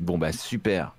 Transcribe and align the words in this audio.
Bon 0.00 0.18
bah 0.18 0.32
super. 0.32 0.94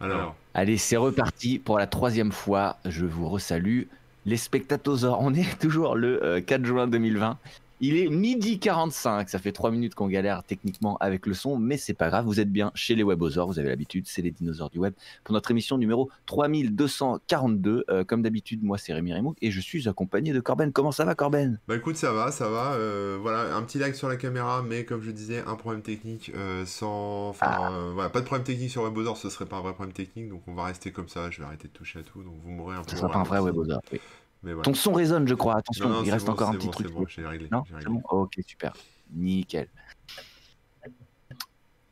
Alors, 0.00 0.36
Allez, 0.54 0.78
c'est 0.78 0.96
reparti 0.96 1.58
pour 1.58 1.78
la 1.78 1.86
troisième 1.86 2.30
fois. 2.30 2.76
Je 2.84 3.06
vous 3.06 3.28
resalue. 3.28 3.82
Les 4.26 4.36
spectateurs, 4.36 5.20
on 5.20 5.34
est 5.34 5.58
toujours 5.60 5.96
le 5.96 6.22
euh, 6.22 6.40
4 6.40 6.64
juin 6.64 6.86
2020. 6.86 7.38
Il 7.80 7.96
est 7.96 8.08
midi 8.08 8.58
45. 8.58 9.28
Ça 9.28 9.38
fait 9.38 9.52
3 9.52 9.70
minutes 9.70 9.94
qu'on 9.94 10.06
galère 10.08 10.42
techniquement 10.44 10.96
avec 10.98 11.26
le 11.26 11.34
son, 11.34 11.58
mais 11.58 11.76
c'est 11.76 11.92
pas 11.94 12.08
grave. 12.08 12.24
Vous 12.24 12.40
êtes 12.40 12.50
bien 12.50 12.70
chez 12.74 12.94
les 12.94 13.02
Webosaures. 13.02 13.46
Vous 13.48 13.58
avez 13.58 13.68
l'habitude, 13.68 14.04
c'est 14.06 14.22
les 14.22 14.30
dinosaures 14.30 14.70
du 14.70 14.78
web. 14.78 14.94
Pour 15.24 15.32
notre 15.34 15.50
émission 15.50 15.76
numéro 15.76 16.08
3242. 16.26 17.84
Euh, 17.90 18.04
comme 18.04 18.22
d'habitude, 18.22 18.62
moi 18.62 18.78
c'est 18.78 18.92
Rémi 18.94 19.12
Remouk 19.12 19.36
et 19.42 19.50
je 19.50 19.60
suis 19.60 19.88
accompagné 19.88 20.32
de 20.32 20.40
Corben. 20.40 20.72
Comment 20.72 20.92
ça 20.92 21.04
va, 21.04 21.14
Corben? 21.14 21.58
Bah 21.68 21.76
écoute, 21.76 21.96
ça 21.96 22.12
va, 22.12 22.30
ça 22.30 22.48
va. 22.48 22.72
euh, 22.74 23.18
voilà, 23.20 23.54
un 23.56 23.62
petit 23.62 23.78
lag 23.78 23.92
sur 23.94 24.08
la 24.08 24.16
caméra, 24.16 24.62
mais 24.62 24.84
comme 24.84 25.02
je 25.02 25.10
disais, 25.10 25.42
un 25.46 25.56
problème 25.56 25.82
technique 25.82 26.30
euh, 26.34 26.64
sans. 26.66 27.28
Enfin, 27.30 27.46
Ah. 27.48 27.72
euh, 27.72 27.90
voilà, 27.92 28.08
pas 28.10 28.20
de 28.20 28.24
problème 28.26 28.44
technique 28.44 28.70
sur 28.70 28.82
WebOzor, 28.82 29.16
ce 29.16 29.28
serait 29.30 29.46
pas 29.46 29.56
un 29.56 29.60
vrai 29.62 29.72
problème 29.74 29.92
technique, 29.92 30.28
donc 30.28 30.42
on 30.46 30.54
va 30.54 30.64
rester 30.64 30.92
comme 30.92 31.08
ça. 31.08 31.30
Je 31.30 31.40
vais 31.40 31.44
arrêter 31.46 31.68
de 31.68 31.72
toucher 31.72 31.98
à 31.98 32.02
tout, 32.02 32.22
donc 32.22 32.34
vous 32.42 32.50
mourrez 32.50 32.76
un 32.76 32.82
peu. 32.82 32.90
Ce 32.90 32.96
sera 32.96 33.10
pas 33.10 33.18
un 33.18 33.24
vrai. 33.24 33.40
Webosaure. 33.40 33.80
oui. 33.92 34.00
Mais. 34.44 34.52
Ton 34.62 34.74
son 34.74 34.92
résonne, 34.92 35.26
je 35.26 35.34
crois. 35.34 35.56
Attention, 35.56 35.88
Non, 35.88 35.94
non, 35.96 36.04
il 36.04 36.10
reste 36.10 36.26
bon, 36.26 36.32
encore 36.32 36.50
un 36.50 36.54
petit 36.54 36.66
bon, 36.66 36.72
truc. 36.72 36.92
Bon, 36.92 37.06
réglé. 37.28 37.48
Non, 37.50 37.64
réglé. 37.72 38.00
Ok, 38.10 38.38
super. 38.46 38.72
Nickel. 39.12 39.68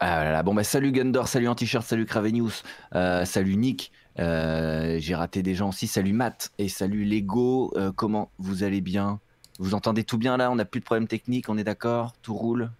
Ah 0.04 0.24
là 0.24 0.32
là, 0.32 0.42
bon 0.42 0.52
bah 0.52 0.64
salut 0.64 0.90
Gundor, 0.90 1.28
salut 1.28 1.46
Anti-Shirt, 1.46 1.84
salut 1.86 2.06
Cravenius, 2.06 2.64
euh, 2.96 3.24
salut 3.24 3.54
Nick, 3.54 3.92
euh, 4.18 4.96
j'ai 4.98 5.14
raté 5.14 5.44
des 5.44 5.54
gens 5.54 5.68
aussi, 5.68 5.86
salut 5.86 6.12
Matt 6.12 6.50
et 6.58 6.68
salut 6.68 7.04
Lego, 7.04 7.72
Euh, 7.76 7.92
comment 7.94 8.32
vous 8.38 8.64
allez 8.64 8.80
bien? 8.80 9.20
Vous 9.60 9.74
entendez 9.74 10.02
tout 10.02 10.18
bien 10.18 10.36
là? 10.36 10.50
On 10.50 10.56
n'a 10.56 10.64
plus 10.64 10.80
de 10.80 10.84
problème 10.84 11.06
technique, 11.06 11.48
on 11.48 11.56
est 11.56 11.62
d'accord? 11.62 12.14
Tout 12.20 12.34
roule? 12.34 12.72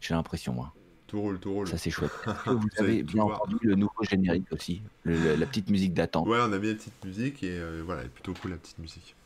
J'ai 0.00 0.14
l'impression 0.14 0.54
moi, 0.54 0.72
Tout 1.08 1.20
roule, 1.20 1.40
tout 1.40 1.52
roule. 1.52 1.68
ça 1.68 1.78
c'est 1.78 1.90
chouette. 1.90 2.12
Que 2.44 2.50
vous 2.50 2.68
avez 2.78 3.02
bien 3.02 3.22
entendu 3.22 3.56
le 3.62 3.74
nouveau 3.74 4.02
générique 4.08 4.50
aussi, 4.52 4.82
le- 5.02 5.36
la 5.36 5.46
petite 5.46 5.70
musique 5.70 5.94
d'attente? 5.94 6.26
Ouais, 6.28 6.38
on 6.40 6.52
a 6.52 6.58
mis 6.58 6.68
la 6.68 6.74
petite 6.74 7.04
musique 7.04 7.42
et 7.42 7.58
euh, 7.58 7.82
voilà, 7.84 8.02
elle 8.02 8.06
est 8.06 8.10
plutôt 8.10 8.34
cool 8.34 8.52
la 8.52 8.56
petite 8.58 8.78
musique. 8.78 9.16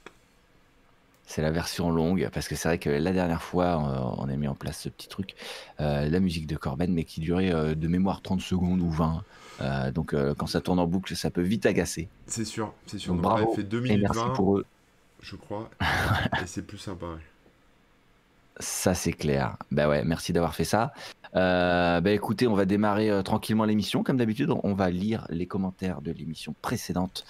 C'est 1.24 1.40
la 1.42 1.50
version 1.50 1.90
longue, 1.90 2.28
parce 2.32 2.48
que 2.48 2.56
c'est 2.56 2.68
vrai 2.68 2.78
que 2.78 2.90
la 2.90 3.12
dernière 3.12 3.42
fois, 3.42 3.64
euh, 3.66 4.14
on 4.18 4.28
a 4.28 4.36
mis 4.36 4.48
en 4.48 4.54
place 4.54 4.80
ce 4.80 4.88
petit 4.88 5.08
truc, 5.08 5.34
euh, 5.80 6.08
la 6.10 6.20
musique 6.20 6.46
de 6.46 6.56
Corben, 6.56 6.92
mais 6.92 7.04
qui 7.04 7.20
durait 7.20 7.52
euh, 7.54 7.74
de 7.74 7.88
mémoire 7.88 8.20
30 8.22 8.40
secondes 8.42 8.80
ou 8.80 8.90
20. 8.90 9.24
Euh, 9.60 9.92
donc 9.92 10.14
quand 10.36 10.46
ça 10.46 10.60
tourne 10.60 10.78
en 10.78 10.86
boucle, 10.86 11.16
ça 11.16 11.30
peut 11.30 11.40
vite 11.42 11.64
agacer. 11.64 12.10
C'est 12.26 12.44
sûr, 12.44 12.74
c'est 12.86 12.98
sûr. 12.98 13.12
Donc, 13.14 13.22
Donc, 13.22 13.22
bravo 13.22 13.54
fait 13.54 13.62
2 13.62 13.80
Et 13.86 13.96
minutes 13.96 14.02
merci 14.02 14.18
20, 14.18 14.34
pour 14.34 14.58
eux. 14.58 14.66
je 15.22 15.36
crois, 15.36 15.70
et 16.42 16.46
c'est 16.46 16.66
plus 16.66 16.78
sympa. 16.78 17.06
ouais. 17.06 17.20
Ça, 18.58 18.94
c'est 18.94 19.12
clair. 19.12 19.56
Bah 19.70 19.88
ouais, 19.88 20.04
merci 20.04 20.32
d'avoir 20.32 20.54
fait 20.54 20.64
ça. 20.64 20.92
Euh, 21.34 22.00
bah 22.00 22.10
écoutez, 22.10 22.46
on 22.46 22.54
va 22.54 22.64
démarrer 22.64 23.10
euh, 23.10 23.22
tranquillement 23.22 23.64
l'émission. 23.64 24.02
Comme 24.02 24.18
d'habitude, 24.18 24.52
on 24.62 24.74
va 24.74 24.90
lire 24.90 25.26
les 25.30 25.46
commentaires 25.46 26.02
de 26.02 26.12
l'émission 26.12 26.54
précédente. 26.60 27.24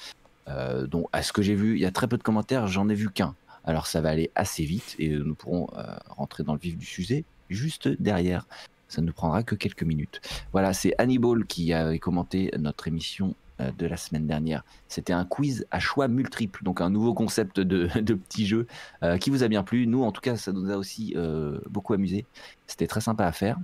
Euh, 0.48 0.86
dont, 0.86 1.08
à 1.12 1.22
ce 1.22 1.32
que 1.32 1.42
j'ai 1.42 1.54
vu, 1.54 1.76
il 1.76 1.80
y 1.80 1.86
a 1.86 1.92
très 1.92 2.08
peu 2.08 2.18
de 2.18 2.22
commentaires, 2.22 2.66
j'en 2.66 2.88
ai 2.88 2.94
vu 2.94 3.10
qu'un. 3.10 3.34
Alors 3.64 3.86
ça 3.86 4.00
va 4.00 4.10
aller 4.10 4.30
assez 4.34 4.64
vite 4.64 4.96
et 4.98 5.08
nous 5.10 5.36
pourrons 5.36 5.68
euh, 5.76 5.84
rentrer 6.08 6.42
dans 6.42 6.52
le 6.52 6.58
vif 6.58 6.76
du 6.76 6.84
sujet 6.84 7.24
juste 7.48 7.88
derrière. 7.88 8.46
Ça 8.88 9.00
ne 9.00 9.06
nous 9.06 9.12
prendra 9.12 9.44
que 9.44 9.54
quelques 9.54 9.84
minutes. 9.84 10.20
Voilà, 10.52 10.72
c'est 10.72 10.94
Hannibal 10.98 11.46
qui 11.46 11.72
a 11.72 11.96
commenté 11.98 12.50
notre 12.58 12.88
émission 12.88 13.34
de 13.77 13.86
la 13.86 13.96
semaine 13.96 14.27
dernière. 14.27 14.64
C'était 14.88 15.12
un 15.12 15.24
quiz 15.24 15.66
à 15.70 15.78
choix 15.80 16.08
multiples, 16.08 16.64
donc 16.64 16.80
un 16.80 16.91
nouveau 16.91 17.14
concept 17.14 17.60
de, 17.60 17.88
de 18.00 18.14
petit 18.14 18.46
jeu 18.46 18.66
euh, 19.02 19.18
qui 19.18 19.30
vous 19.30 19.42
a 19.42 19.48
bien 19.48 19.62
plu. 19.62 19.86
Nous, 19.86 20.02
en 20.02 20.12
tout 20.12 20.20
cas, 20.20 20.36
ça 20.36 20.52
nous 20.52 20.70
a 20.70 20.77
aussi 20.77 21.14
euh, 21.16 21.58
beaucoup 21.70 21.92
amusé. 21.94 22.27
C'était 22.66 22.86
très 22.86 23.00
sympa 23.00 23.24
à 23.27 23.33
faire. 23.33 23.58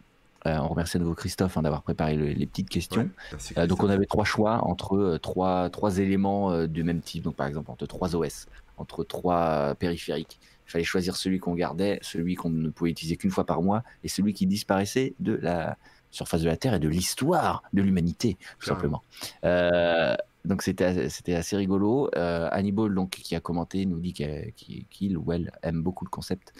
Euh, 0.46 0.56
on 0.58 0.69
remercie 0.69 0.96
à 0.96 1.00
nouveau 1.00 1.14
Christophe 1.16 1.56
hein, 1.56 1.62
d'avoir 1.62 1.82
préparé 1.82 2.14
le- 2.14 2.28
les 2.28 2.46
petites 2.46 2.69
questions. 2.69 3.02
Ouais, 3.02 3.08
merci, 3.32 3.54
Euh, 3.58 3.66
donc 3.66 3.82
on 3.82 3.88
avait 3.88 4.06
trois 4.06 4.24
choix 4.24 4.64
entre 4.64 4.96
euh, 4.96 5.19
trois, 5.19 5.69
trois 5.70 5.98
éléments 5.98 6.52
euh, 6.52 6.69
du 6.69 6.84
même 6.84 7.00
type. 7.00 7.24
Donc 7.24 7.34
par 7.34 7.48
exemple 7.48 7.70
entre 7.72 7.86
trois 7.86 8.14
OS, 8.14 8.46
entre 8.76 9.02
trois 9.02 9.41
euh, 9.41 9.74
périphériques. 9.74 10.38
Il 10.69 10.70
fallait 10.70 10.84
choisir 10.84 11.16
celui 11.16 11.41
qu'on 11.41 11.54
gardait, 11.54 11.98
celui 12.03 12.36
qu'on 12.36 12.50
ne 12.50 12.69
pouvait 12.69 12.91
utiliser 12.91 13.16
qu'une 13.16 13.30
fois 13.32 13.47
par 13.47 13.62
mois 13.62 13.82
et 14.04 14.09
celui 14.09 14.32
qui 14.32 14.47
disparaissait 14.47 15.15
de 15.19 15.32
la 15.34 15.76
surface 16.10 16.42
de 16.42 16.48
la 16.48 16.56
Terre 16.56 16.74
et 16.74 16.78
de 16.78 16.88
l'histoire 16.88 17.62
de 17.72 17.82
l'humanité, 17.82 18.36
tout 18.58 18.66
simplement. 18.66 19.02
Euh, 19.44 20.14
donc 20.44 20.62
c'était 20.62 21.08
c'était 21.10 21.34
assez 21.34 21.56
rigolo. 21.56 22.10
Euh, 22.16 22.48
Hannibal 22.52 22.94
donc 22.94 23.10
qui 23.10 23.34
a 23.34 23.41
commenté 23.41 23.84
nous 23.86 23.98
dit 24.00 24.12
qu'il 24.12 25.18
ou 25.18 25.32
elle 25.32 25.52
aime 25.62 25.82
beaucoup 25.82 26.04
le 26.04 26.10
concept. 26.10 26.52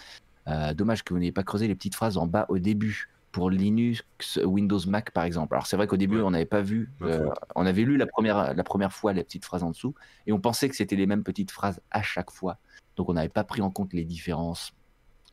Euh, 0.47 0.75
dommage 0.75 1.05
que 1.05 1.13
vous 1.13 1.21
n'ayez 1.21 1.33
pas 1.33 1.43
creusé 1.43 1.69
les 1.69 1.75
petites 1.75 1.95
phrases 1.95 2.17
en 2.17 2.27
bas 2.27 2.47
au 2.49 2.59
début 2.59 3.09
pour 3.33 3.51
Linux, 3.51 4.03
Windows, 4.43 4.81
Mac 4.87 5.11
par 5.11 5.25
exemple. 5.25 5.55
Alors 5.55 5.67
c'est 5.67 5.77
vrai 5.77 5.87
qu'au 5.87 5.97
début 5.97 6.17
Ouais. 6.17 6.23
on 6.23 6.31
n'avait 6.31 6.47
pas 6.47 6.63
vu, 6.63 6.91
euh, 7.03 7.29
on 7.55 7.67
avait 7.67 7.83
lu 7.85 7.97
la 7.97 8.07
première, 8.07 8.55
la 8.55 8.65
première 8.65 8.93
fois 8.93 9.13
les 9.13 9.23
petites 9.23 9.45
phrases 9.45 9.63
en 9.63 9.71
dessous 9.71 9.95
et 10.27 10.33
on 10.33 10.41
pensait 10.41 10.69
que 10.69 10.77
c'était 10.77 10.97
les 10.97 11.07
mêmes 11.07 11.23
petites 11.23 11.51
phrases 11.51 11.81
à 11.91 12.03
chaque 12.03 12.31
fois. 12.31 12.59
Donc 12.97 13.09
on 13.09 13.13
n'avait 13.15 13.29
pas 13.29 13.45
pris 13.45 13.61
en 13.61 13.71
compte 13.71 13.93
les 13.93 14.05
différences. 14.05 14.73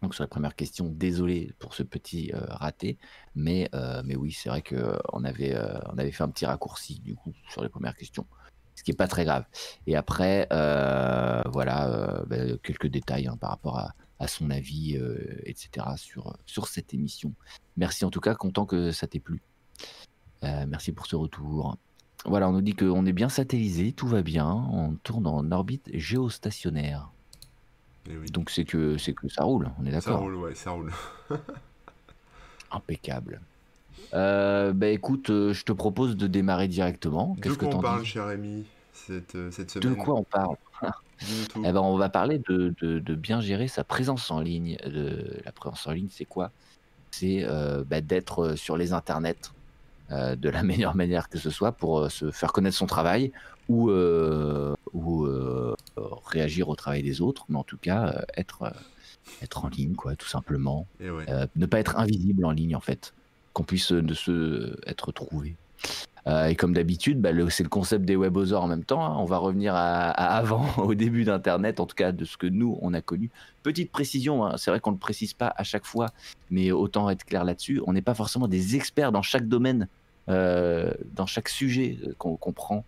Donc 0.01 0.13
sur 0.13 0.23
la 0.23 0.27
première 0.27 0.55
question, 0.55 0.85
désolé 0.89 1.53
pour 1.59 1.73
ce 1.73 1.83
petit 1.83 2.31
euh, 2.33 2.39
raté, 2.49 2.97
mais, 3.33 3.69
euh, 3.73 4.01
mais 4.05 4.15
oui, 4.15 4.31
c'est 4.31 4.49
vrai 4.49 4.61
qu'on 4.61 5.23
avait, 5.23 5.55
euh, 5.55 5.77
on 5.91 5.97
avait 5.97 6.11
fait 6.11 6.23
un 6.23 6.29
petit 6.29 6.45
raccourci 6.45 6.99
du 6.99 7.15
coup 7.15 7.33
sur 7.49 7.63
les 7.63 7.69
premières 7.69 7.95
questions, 7.95 8.25
ce 8.75 8.83
qui 8.83 8.91
est 8.91 8.95
pas 8.95 9.07
très 9.07 9.25
grave. 9.25 9.45
Et 9.87 9.95
après, 9.95 10.47
voilà, 10.49 12.23
ben, 12.27 12.57
quelques 12.61 12.87
détails 12.87 13.27
hein, 13.27 13.37
par 13.37 13.51
rapport 13.51 13.79
à, 13.79 14.27
son 14.27 14.49
avis, 14.49 14.99
etc. 15.43 15.85
sur, 15.97 16.35
sur 16.45 16.67
cette 16.67 16.93
émission. 16.93 17.33
Merci 17.77 18.05
en 18.05 18.09
tout 18.09 18.21
cas, 18.21 18.33
content 18.33 18.65
que 18.65 18.91
ça 18.91 19.07
t'ait 19.07 19.19
plu. 19.19 19.41
Merci 20.41 20.91
pour 20.91 21.05
ce 21.05 21.15
retour. 21.15 21.77
Voilà, 22.25 22.49
on 22.49 22.53
nous 22.53 22.61
dit 22.61 22.73
qu'on 22.73 23.05
est 23.05 23.13
bien 23.13 23.29
satellisé, 23.29 23.91
tout 23.91 24.07
va 24.07 24.23
bien, 24.23 24.47
on 24.47 24.95
tourne 24.95 25.27
en 25.27 25.51
orbite 25.51 25.89
géostationnaire. 25.93 27.11
Eh 28.09 28.17
oui. 28.17 28.27
Donc 28.31 28.49
c'est 28.49 28.65
que 28.65 28.97
c'est 28.97 29.13
que 29.13 29.27
ça 29.29 29.43
roule, 29.43 29.69
on 29.79 29.85
est 29.85 29.91
ça 29.91 30.11
d'accord. 30.11 30.21
roule, 30.21 30.35
ouais, 30.35 30.55
ça 30.55 30.71
roule. 30.71 30.91
Impeccable. 32.71 33.41
Euh, 34.13 34.73
bah 34.73 34.87
écoute, 34.89 35.29
euh, 35.29 35.53
je 35.53 35.63
te 35.63 35.71
propose 35.71 36.15
de 36.15 36.27
démarrer 36.27 36.67
directement. 36.67 37.35
De 37.35 37.41
Qu'est-ce 37.41 37.57
que 37.57 37.65
quoi 37.65 37.75
on 37.77 37.81
parle, 37.81 38.05
cher 38.05 38.25
ami, 38.25 38.65
cette, 38.93 39.35
euh, 39.35 39.51
cette 39.51 39.71
De 39.71 39.89
semaine? 39.89 39.97
quoi 39.97 40.15
on 40.15 40.23
parle? 40.23 40.55
Eh 41.21 41.71
ben, 41.71 41.77
on 41.81 41.97
va 41.97 42.09
parler 42.09 42.39
de, 42.49 42.73
de- 42.81 42.99
de 42.99 43.15
bien 43.15 43.41
gérer 43.41 43.67
sa 43.67 43.83
présence 43.83 44.29
en 44.31 44.39
ligne. 44.41 44.77
De, 44.85 45.41
la 45.43 45.51
présence 45.51 45.87
en 45.87 45.91
ligne, 45.91 46.09
c'est 46.11 46.25
quoi? 46.25 46.51
C'est 47.11 47.43
euh, 47.45 47.83
bah, 47.85 48.01
d'être 48.01 48.39
euh, 48.43 48.55
sur 48.55 48.77
les 48.77 48.93
internets 48.93 49.35
de 50.11 50.49
la 50.49 50.63
meilleure 50.63 50.95
manière 50.95 51.29
que 51.29 51.39
ce 51.39 51.49
soit 51.49 51.71
pour 51.73 52.11
se 52.11 52.31
faire 52.31 52.51
connaître 52.53 52.77
son 52.77 52.85
travail 52.85 53.31
ou, 53.69 53.89
euh, 53.89 54.75
ou 54.93 55.25
euh, 55.25 55.75
réagir 56.25 56.69
au 56.69 56.75
travail 56.75 57.03
des 57.03 57.21
autres, 57.21 57.45
mais 57.49 57.57
en 57.57 57.63
tout 57.63 57.77
cas 57.77 58.07
euh, 58.07 58.21
être, 58.37 58.71
être 59.41 59.65
en 59.65 59.69
ligne, 59.69 59.95
quoi, 59.95 60.15
tout 60.15 60.27
simplement. 60.27 60.87
Et 60.99 61.09
ouais. 61.09 61.25
Euh, 61.29 61.47
ne 61.55 61.65
pas 61.65 61.79
être 61.79 61.97
invisible 61.97 62.45
en 62.45 62.51
ligne 62.51 62.75
en 62.75 62.81
fait, 62.81 63.13
qu'on 63.53 63.63
puisse 63.63 63.91
de 63.91 64.13
se 64.13 64.75
être 64.87 65.11
trouvé. 65.11 65.55
Euh, 66.27 66.47
et 66.47 66.55
comme 66.55 66.73
d'habitude, 66.73 67.21
bah, 67.21 67.29
c'est 67.49 67.61
le 67.61 67.69
concept 67.69 68.03
des 68.03 68.15
webosaures 68.15 68.63
en 68.63 68.67
même 68.67 68.83
temps. 68.83 69.05
hein. 69.05 69.15
On 69.19 69.25
va 69.25 69.37
revenir 69.37 69.75
à, 69.75 70.09
à 70.09 70.37
avant, 70.37 70.65
au 70.77 70.95
début 70.95 71.23
d'Internet, 71.23 71.79
en 71.79 71.85
tout 71.85 71.95
cas 71.95 72.11
de 72.11 72.25
ce 72.25 72.37
que 72.37 72.47
nous 72.47 72.79
on 72.81 72.93
a 72.95 73.01
connu. 73.01 73.29
Petite 73.61 73.91
précision, 73.91 74.43
hein, 74.45 74.57
c'est 74.57 74.71
vrai 74.71 74.79
qu'on 74.79 74.89
ne 74.91 74.95
le 74.95 74.99
précise 74.99 75.33
pas 75.33 75.53
à 75.55 75.63
chaque 75.63 75.85
fois, 75.85 76.07
mais 76.49 76.71
autant 76.71 77.09
être 77.11 77.25
clair 77.25 77.43
là-dessus. 77.43 77.81
On 77.85 77.93
n'est 77.93 78.01
pas 78.01 78.15
forcément 78.15 78.47
des 78.47 78.75
experts 78.75 79.11
dans 79.11 79.21
chaque 79.21 79.47
domaine, 79.47 79.87
euh, 80.29 80.91
dans 81.15 81.27
chaque 81.27 81.49
sujet 81.49 81.99
qu'on 82.17 82.37
qu'on 82.37 82.53
prend 82.53 82.83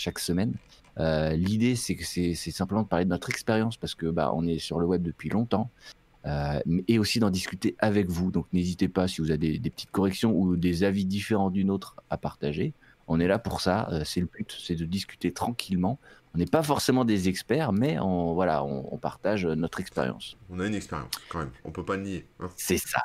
chaque 0.00 0.18
semaine. 0.18 0.54
Euh, 0.98 1.30
L'idée, 1.30 1.76
c'est 1.76 1.94
que 1.94 2.04
c'est 2.04 2.34
simplement 2.34 2.82
de 2.82 2.88
parler 2.88 3.04
de 3.04 3.10
notre 3.10 3.30
expérience 3.30 3.76
parce 3.76 3.94
que 3.94 4.06
bah, 4.06 4.32
on 4.34 4.46
est 4.46 4.58
sur 4.58 4.80
le 4.80 4.86
web 4.86 5.02
depuis 5.02 5.28
longtemps. 5.28 5.70
Euh, 6.26 6.60
et 6.86 6.98
aussi 6.98 7.18
d'en 7.18 7.30
discuter 7.30 7.76
avec 7.78 8.08
vous. 8.10 8.30
Donc 8.30 8.46
n'hésitez 8.52 8.88
pas 8.88 9.08
si 9.08 9.22
vous 9.22 9.30
avez 9.30 9.38
des, 9.38 9.58
des 9.58 9.70
petites 9.70 9.90
corrections 9.90 10.32
ou 10.36 10.56
des 10.56 10.84
avis 10.84 11.06
différents 11.06 11.48
d'une 11.50 11.70
autre 11.70 11.96
à 12.10 12.18
partager. 12.18 12.74
On 13.08 13.20
est 13.20 13.26
là 13.26 13.38
pour 13.38 13.60
ça. 13.62 13.88
euh, 13.90 14.02
c'est 14.04 14.20
le 14.20 14.26
but, 14.26 14.54
c'est 14.62 14.74
de 14.74 14.84
discuter 14.84 15.32
tranquillement. 15.32 15.98
On 16.34 16.38
n'est 16.38 16.44
pas 16.46 16.62
forcément 16.62 17.04
des 17.06 17.28
experts, 17.30 17.72
mais 17.72 17.98
on, 17.98 18.34
voilà, 18.34 18.62
on, 18.64 18.86
on 18.92 18.98
partage 18.98 19.46
notre 19.46 19.80
expérience. 19.80 20.36
On 20.50 20.60
a 20.60 20.66
une 20.66 20.74
expérience, 20.74 21.10
quand 21.30 21.38
même. 21.40 21.50
On 21.64 21.70
peut 21.70 21.84
pas 21.84 21.96
le 21.96 22.02
nier. 22.02 22.26
hein. 22.38 22.48
C'est 22.56 22.76
ça. 22.78 23.00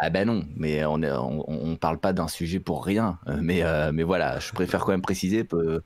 Ah 0.00 0.10
ben 0.10 0.26
non, 0.26 0.44
mais 0.56 0.84
on 0.84 1.00
est- 1.02 1.10
on, 1.12 1.44
on 1.48 1.76
parle 1.76 1.98
pas 1.98 2.12
d'un 2.12 2.28
sujet 2.28 2.60
pour 2.60 2.84
rien. 2.84 3.18
Euh, 3.28 3.38
Mais, 3.40 3.62
euh, 3.62 3.90
mais 3.92 4.02
voilà, 4.02 4.38
je 4.40 4.52
préfère 4.52 4.80
quand 4.84 4.92
même 4.92 5.00
préciser 5.02 5.44
peu- 5.44 5.82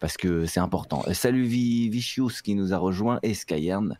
parce 0.00 0.16
que 0.16 0.46
c'est 0.46 0.60
important. 0.60 1.02
Euh, 1.08 1.14
Salut 1.14 1.44
Vi- 1.44 1.88
Vicious 1.88 2.30
qui 2.44 2.54
nous 2.54 2.72
a 2.72 2.78
rejoint 2.78 3.18
et 3.22 3.34
Skyern 3.34 3.98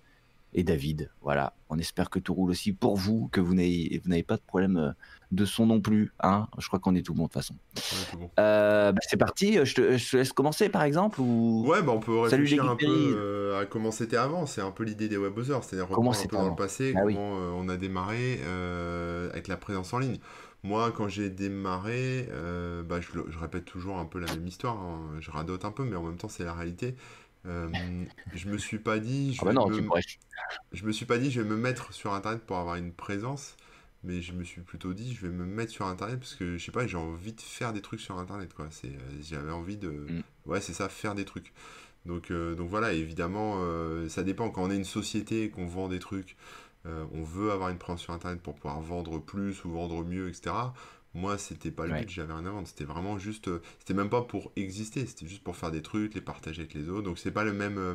et 0.55 0.63
David. 0.63 1.11
Voilà, 1.23 1.53
on 1.69 1.79
espère 1.79 2.09
que 2.09 2.19
tout 2.19 2.33
roule 2.33 2.51
aussi 2.51 2.73
pour 2.73 2.97
vous, 2.97 3.29
que 3.31 3.41
vous 3.41 3.55
n'ayez 3.55 4.01
vous 4.03 4.09
n'avez 4.09 4.23
pas 4.23 4.37
de 4.37 4.43
problème 4.47 4.77
euh, 4.79 4.91
de 5.33 5.45
son 5.45 5.67
non 5.67 5.81
plus. 5.81 6.13
Hein 6.23 6.47
je 6.59 6.67
crois 6.69 6.79
qu'on 6.79 6.95
est 6.95 7.03
tout 7.03 7.13
bon 7.13 7.25
de 7.25 7.29
toute 7.29 7.35
façon. 7.35 7.55
Ouais, 7.75 7.83
tout 8.11 8.19
bon. 8.19 8.31
Euh, 8.39 8.93
bah, 8.93 9.01
c'est 9.07 9.17
parti, 9.19 9.59
je 9.65 9.75
te, 9.75 9.97
je 9.99 10.11
te 10.11 10.17
laisse 10.17 10.33
commencer 10.33 10.69
par 10.71 10.83
exemple 10.85 11.21
ou... 11.21 11.65
Ouais, 11.67 11.83
bah 11.83 11.93
on 11.93 12.01
peut 12.01 12.21
réfléchir 12.21 12.65
un 12.71 12.77
peu 12.77 12.87
euh, 12.89 13.61
à 13.61 13.67
comment 13.67 13.91
c'était 13.91 14.17
avant. 14.17 14.47
C'est 14.47 14.63
un 14.63 14.71
peu 14.71 14.85
l'idée 14.85 15.09
des 15.09 15.17
webosers, 15.19 15.63
c'est-à-dire 15.65 15.89
Comment 15.89 16.11
reprendre 16.11 16.11
un 16.11 16.13
c'était 16.15 16.29
peu 16.29 16.37
dans 16.37 16.41
avant 16.43 16.51
le 16.51 16.57
passé, 16.57 16.95
Ah 16.97 17.01
oui. 17.05 17.15
comment 17.15 17.37
euh, 17.39 17.51
on 17.57 17.69
a 17.69 17.77
démarré 17.77 18.41
avec 19.33 19.49
la 19.49 19.57
présence 19.57 19.93
en 19.93 19.99
ligne. 19.99 20.19
Moi, 20.63 20.93
quand 20.93 21.09
j'ai 21.09 21.31
démarré, 21.31 22.29
euh, 22.31 22.83
bah, 22.83 23.01
je, 23.01 23.09
je 23.29 23.39
répète 23.39 23.65
toujours 23.65 23.99
un 23.99 24.05
peu 24.07 24.19
la 24.19 24.29
même 24.29 24.47
histoire. 24.47 24.79
hein. 24.81 25.17
Je 25.21 25.31
radote 25.31 25.65
un 25.65 25.73
peu, 25.73 25.85
mais 25.85 25.97
en 25.97 26.03
même 26.05 26.17
temps, 26.19 26.29
c'est 26.29 26.45
la 26.45 26.55
réalité. 26.55 26.97
Euh, 27.47 28.05
je 28.35 28.49
me 28.49 28.59
suis 28.59 28.79
pas 28.79 28.99
dit, 28.99 29.35
je 29.35 29.43
Ah 29.43 29.45
bah 29.47 29.53
non, 29.53 29.69
me, 29.69 29.93
je 30.73 30.85
me 30.87 30.93
suis 30.93 31.07
pas 31.07 31.19
dit, 31.19 31.31
je 31.31 31.41
vais 31.41 31.49
me 31.49 31.57
mettre 31.57 31.93
sur 31.93 32.13
Internet 32.15 32.43
pour 32.47 32.59
avoir 32.59 32.77
une 32.77 32.93
présence, 32.93 33.57
mais 34.05 34.23
je 34.23 34.33
me 34.33 34.45
suis 34.45 34.61
plutôt 34.63 34.93
dit, 34.95 35.15
je 35.15 35.27
vais 35.27 35.33
me 35.33 35.45
mettre 35.47 35.73
sur 35.73 35.87
Internet 35.87 36.19
parce 36.21 36.35
que, 36.35 36.57
je 36.59 36.65
sais 36.65 36.73
pas, 36.73 36.87
j'ai 36.87 36.97
envie 36.99 37.33
de 37.33 37.41
faire 37.41 37.73
des 37.73 37.83
trucs 37.83 38.01
sur 38.01 38.19
Internet, 38.19 38.55
quoi. 38.55 38.69
C'est, 38.71 38.89
euh, 38.89 39.23
j'avais 39.23 39.53
envie 39.53 39.77
de, 39.77 40.11
Mm. 40.11 40.23
ouais, 40.47 40.61
c'est 40.61 40.73
ça, 40.75 40.89
faire 40.89 41.15
des 41.15 41.25
trucs. 41.25 41.53
Donc, 42.07 42.31
euh, 42.31 42.55
donc 42.55 42.71
voilà, 42.71 42.93
évidemment, 42.93 43.61
ça 44.09 44.23
dépend. 44.23 44.51
Quand 44.51 44.63
on 44.65 44.71
est 44.71 44.77
une 44.77 44.85
société 44.85 45.45
et 45.45 45.51
qu'on 45.51 45.67
vend 45.67 45.89
des 45.89 45.99
trucs, 45.99 46.37
euh, 46.87 47.05
on 47.13 47.23
veut 47.23 47.51
avoir 47.53 47.71
une 47.71 47.79
présence 47.79 48.03
sur 48.03 48.13
Internet 48.13 48.41
pour 48.41 48.55
pouvoir 48.55 48.81
vendre 48.81 49.19
plus 49.19 49.65
ou 49.65 49.71
vendre 49.73 50.05
mieux, 50.05 50.29
etc. 50.29 50.55
Moi, 51.15 51.39
c'était 51.39 51.71
pas 51.71 51.87
le 51.87 51.93
Ouais. 51.95 52.01
but, 52.01 52.11
j'avais 52.11 52.33
rien 52.35 52.45
à 52.45 52.51
vendre. 52.51 52.69
C'était 52.69 52.85
vraiment 52.85 53.19
juste, 53.19 53.49
euh, 53.49 53.63
c'était 53.79 53.95
même 53.95 54.11
pas 54.11 54.21
pour 54.23 54.53
exister, 54.57 55.07
c'était 55.07 55.27
juste 55.27 55.43
pour 55.43 55.57
faire 55.57 55.71
des 55.71 55.81
trucs, 55.81 56.15
les 56.15 56.21
partager 56.21 56.61
avec 56.63 56.75
les 56.75 56.89
autres. 56.91 57.03
Donc 57.05 57.19
c'est 57.19 57.31
pas 57.31 57.43
le 57.45 57.55
même, 57.55 57.79
euh, 57.79 57.95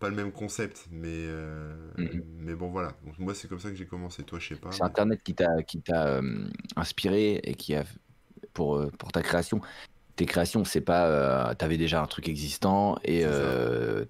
pas 0.00 0.08
le 0.08 0.16
même 0.16 0.32
concept, 0.32 0.86
mais, 0.90 1.08
euh, 1.12 1.74
Mhm. 1.96 2.24
mais 2.40 2.54
bon 2.56 2.68
voilà. 2.68 2.88
Donc 3.04 3.18
moi, 3.20 3.34
c'est 3.34 3.46
comme 3.48 3.60
ça 3.60 3.70
que 3.70 3.76
j'ai 3.76 3.86
commencé. 3.86 4.24
Toi, 4.24 4.40
je 4.40 4.48
sais 4.48 4.56
pas. 4.56 4.72
C'est 4.72 4.80
mais- 4.82 4.86
Internet 4.86 5.22
qui 5.22 5.34
t'a 5.34 5.62
qui 5.62 5.80
t'a 5.80 6.08
euh, 6.08 6.48
inspiré 6.74 7.36
et 7.44 7.54
qui 7.54 7.74
a 7.76 7.84
pour 8.52 8.84
pour 8.98 9.12
ta 9.12 9.22
création. 9.22 9.60
Tes 10.16 10.26
créations, 10.26 10.64
c'est 10.64 10.80
pas 10.80 11.06
euh, 11.06 11.54
t'avais 11.54 11.76
déjà 11.76 12.02
un 12.02 12.06
truc 12.06 12.28
existant 12.28 12.96
et 13.04 13.22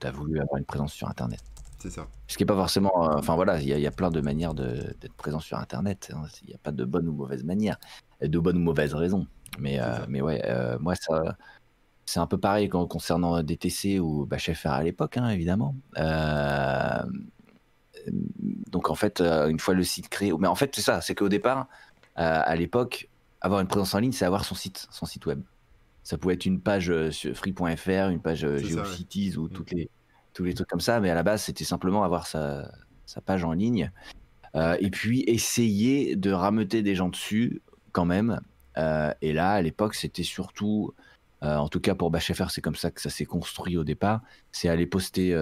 t'as 0.00 0.10
voulu 0.12 0.40
avoir 0.40 0.56
une 0.58 0.64
présence 0.64 0.94
sur 0.94 1.08
Internet. 1.08 1.40
C'est 1.78 1.90
ça. 1.90 2.06
Ce 2.26 2.36
qui 2.36 2.42
est 2.42 2.46
pas 2.46 2.54
forcément. 2.54 3.10
euh, 3.10 3.16
Enfin 3.18 3.34
voilà, 3.34 3.60
il 3.60 3.68
y, 3.68 3.72
a- 3.72 3.76
il 3.78 3.82
y 3.82 3.86
a 3.86 3.90
plein 3.90 4.10
de 4.10 4.20
manières 4.20 4.54
d'être 4.54 5.12
présent 5.16 5.40
sur 5.40 5.58
Internet. 5.58 6.10
hein. 6.14 6.22
Il 6.42 6.48
n'y 6.48 6.54
a 6.54 6.58
pas 6.58 6.72
de 6.72 6.84
bonne 6.84 7.06
ou 7.08 7.12
mauvaise 7.12 7.44
manière, 7.44 7.78
de 8.22 8.38
bonne 8.38 8.56
ou 8.56 8.60
mauvaise 8.60 8.94
raison. 8.94 9.26
Mais, 9.58 9.78
euh, 9.80 9.98
mais 10.08 10.20
ouais, 10.22 10.42
euh, 10.46 10.78
moi, 10.80 10.94
ça, 10.94 11.36
c'est 12.06 12.18
un 12.20 12.26
peu 12.26 12.38
pareil 12.38 12.68
quand- 12.68 12.86
concernant 12.86 13.42
DTC 13.42 13.98
ou 14.00 14.26
bah, 14.26 14.38
Chef 14.38 14.64
à 14.66 14.82
l'époque, 14.82 15.16
hein, 15.16 15.28
évidemment. 15.28 15.74
Donc 18.70 18.90
en 18.90 18.94
fait, 18.94 19.20
une 19.20 19.58
fois 19.58 19.74
le 19.74 19.82
site 19.82 20.08
créé, 20.08 20.32
mais 20.38 20.46
en 20.48 20.54
fait, 20.54 20.74
c'est 20.74 20.82
ça, 20.82 21.00
c'est 21.00 21.14
qu'au 21.14 21.28
départ, 21.28 21.66
à 22.14 22.54
l'époque, 22.56 23.08
avoir 23.40 23.60
une 23.60 23.66
présence 23.68 23.94
en 23.94 23.98
ligne, 23.98 24.12
c'est 24.12 24.24
avoir 24.24 24.44
son 24.44 24.54
site, 24.54 24.86
son 24.90 25.06
site 25.06 25.26
web. 25.26 25.40
Ça 26.02 26.16
pouvait 26.18 26.34
être 26.34 26.46
une 26.46 26.60
page 26.60 26.92
sur 27.10 27.36
free.fr, 27.36 28.08
une 28.10 28.20
page 28.20 28.40
ça, 28.42 28.46
ouais. 28.48 28.62
GeoCities 28.62 29.36
ou 29.36 29.46
Mm. 29.46 29.50
toutes 29.50 29.70
les, 29.72 29.90
tous 30.36 30.44
les 30.44 30.52
trucs 30.52 30.68
comme 30.68 30.80
ça, 30.80 31.00
mais 31.00 31.08
à 31.08 31.14
la 31.14 31.22
base, 31.22 31.42
c'était 31.44 31.64
simplement 31.64 32.04
avoir 32.04 32.26
sa, 32.26 32.70
page 33.24 33.42
en 33.42 33.52
ligne 33.52 33.90
euh, 34.54 34.76
et 34.80 34.90
puis 34.90 35.22
essayer 35.26 36.14
de 36.14 36.30
rameuter 36.30 36.82
des 36.82 36.94
gens 36.94 37.08
dessus 37.08 37.62
quand 37.92 38.04
même. 38.04 38.40
Euh, 38.76 39.12
et 39.22 39.32
là, 39.32 39.52
à 39.52 39.62
l'époque, 39.62 39.94
c'était 39.94 40.22
surtout, 40.22 40.92
euh, 41.42 41.56
en 41.56 41.68
tout 41.68 41.80
cas 41.80 41.94
pour 41.94 42.10
BachFR, 42.10 42.50
c'est 42.50 42.60
comme 42.60 42.74
ça 42.74 42.90
que 42.90 43.00
ça 43.00 43.08
s'est 43.08 43.24
construit 43.24 43.78
au 43.78 43.84
départ, 43.84 44.20
c'est 44.52 44.68
aller 44.68 44.84
poster 44.84 45.34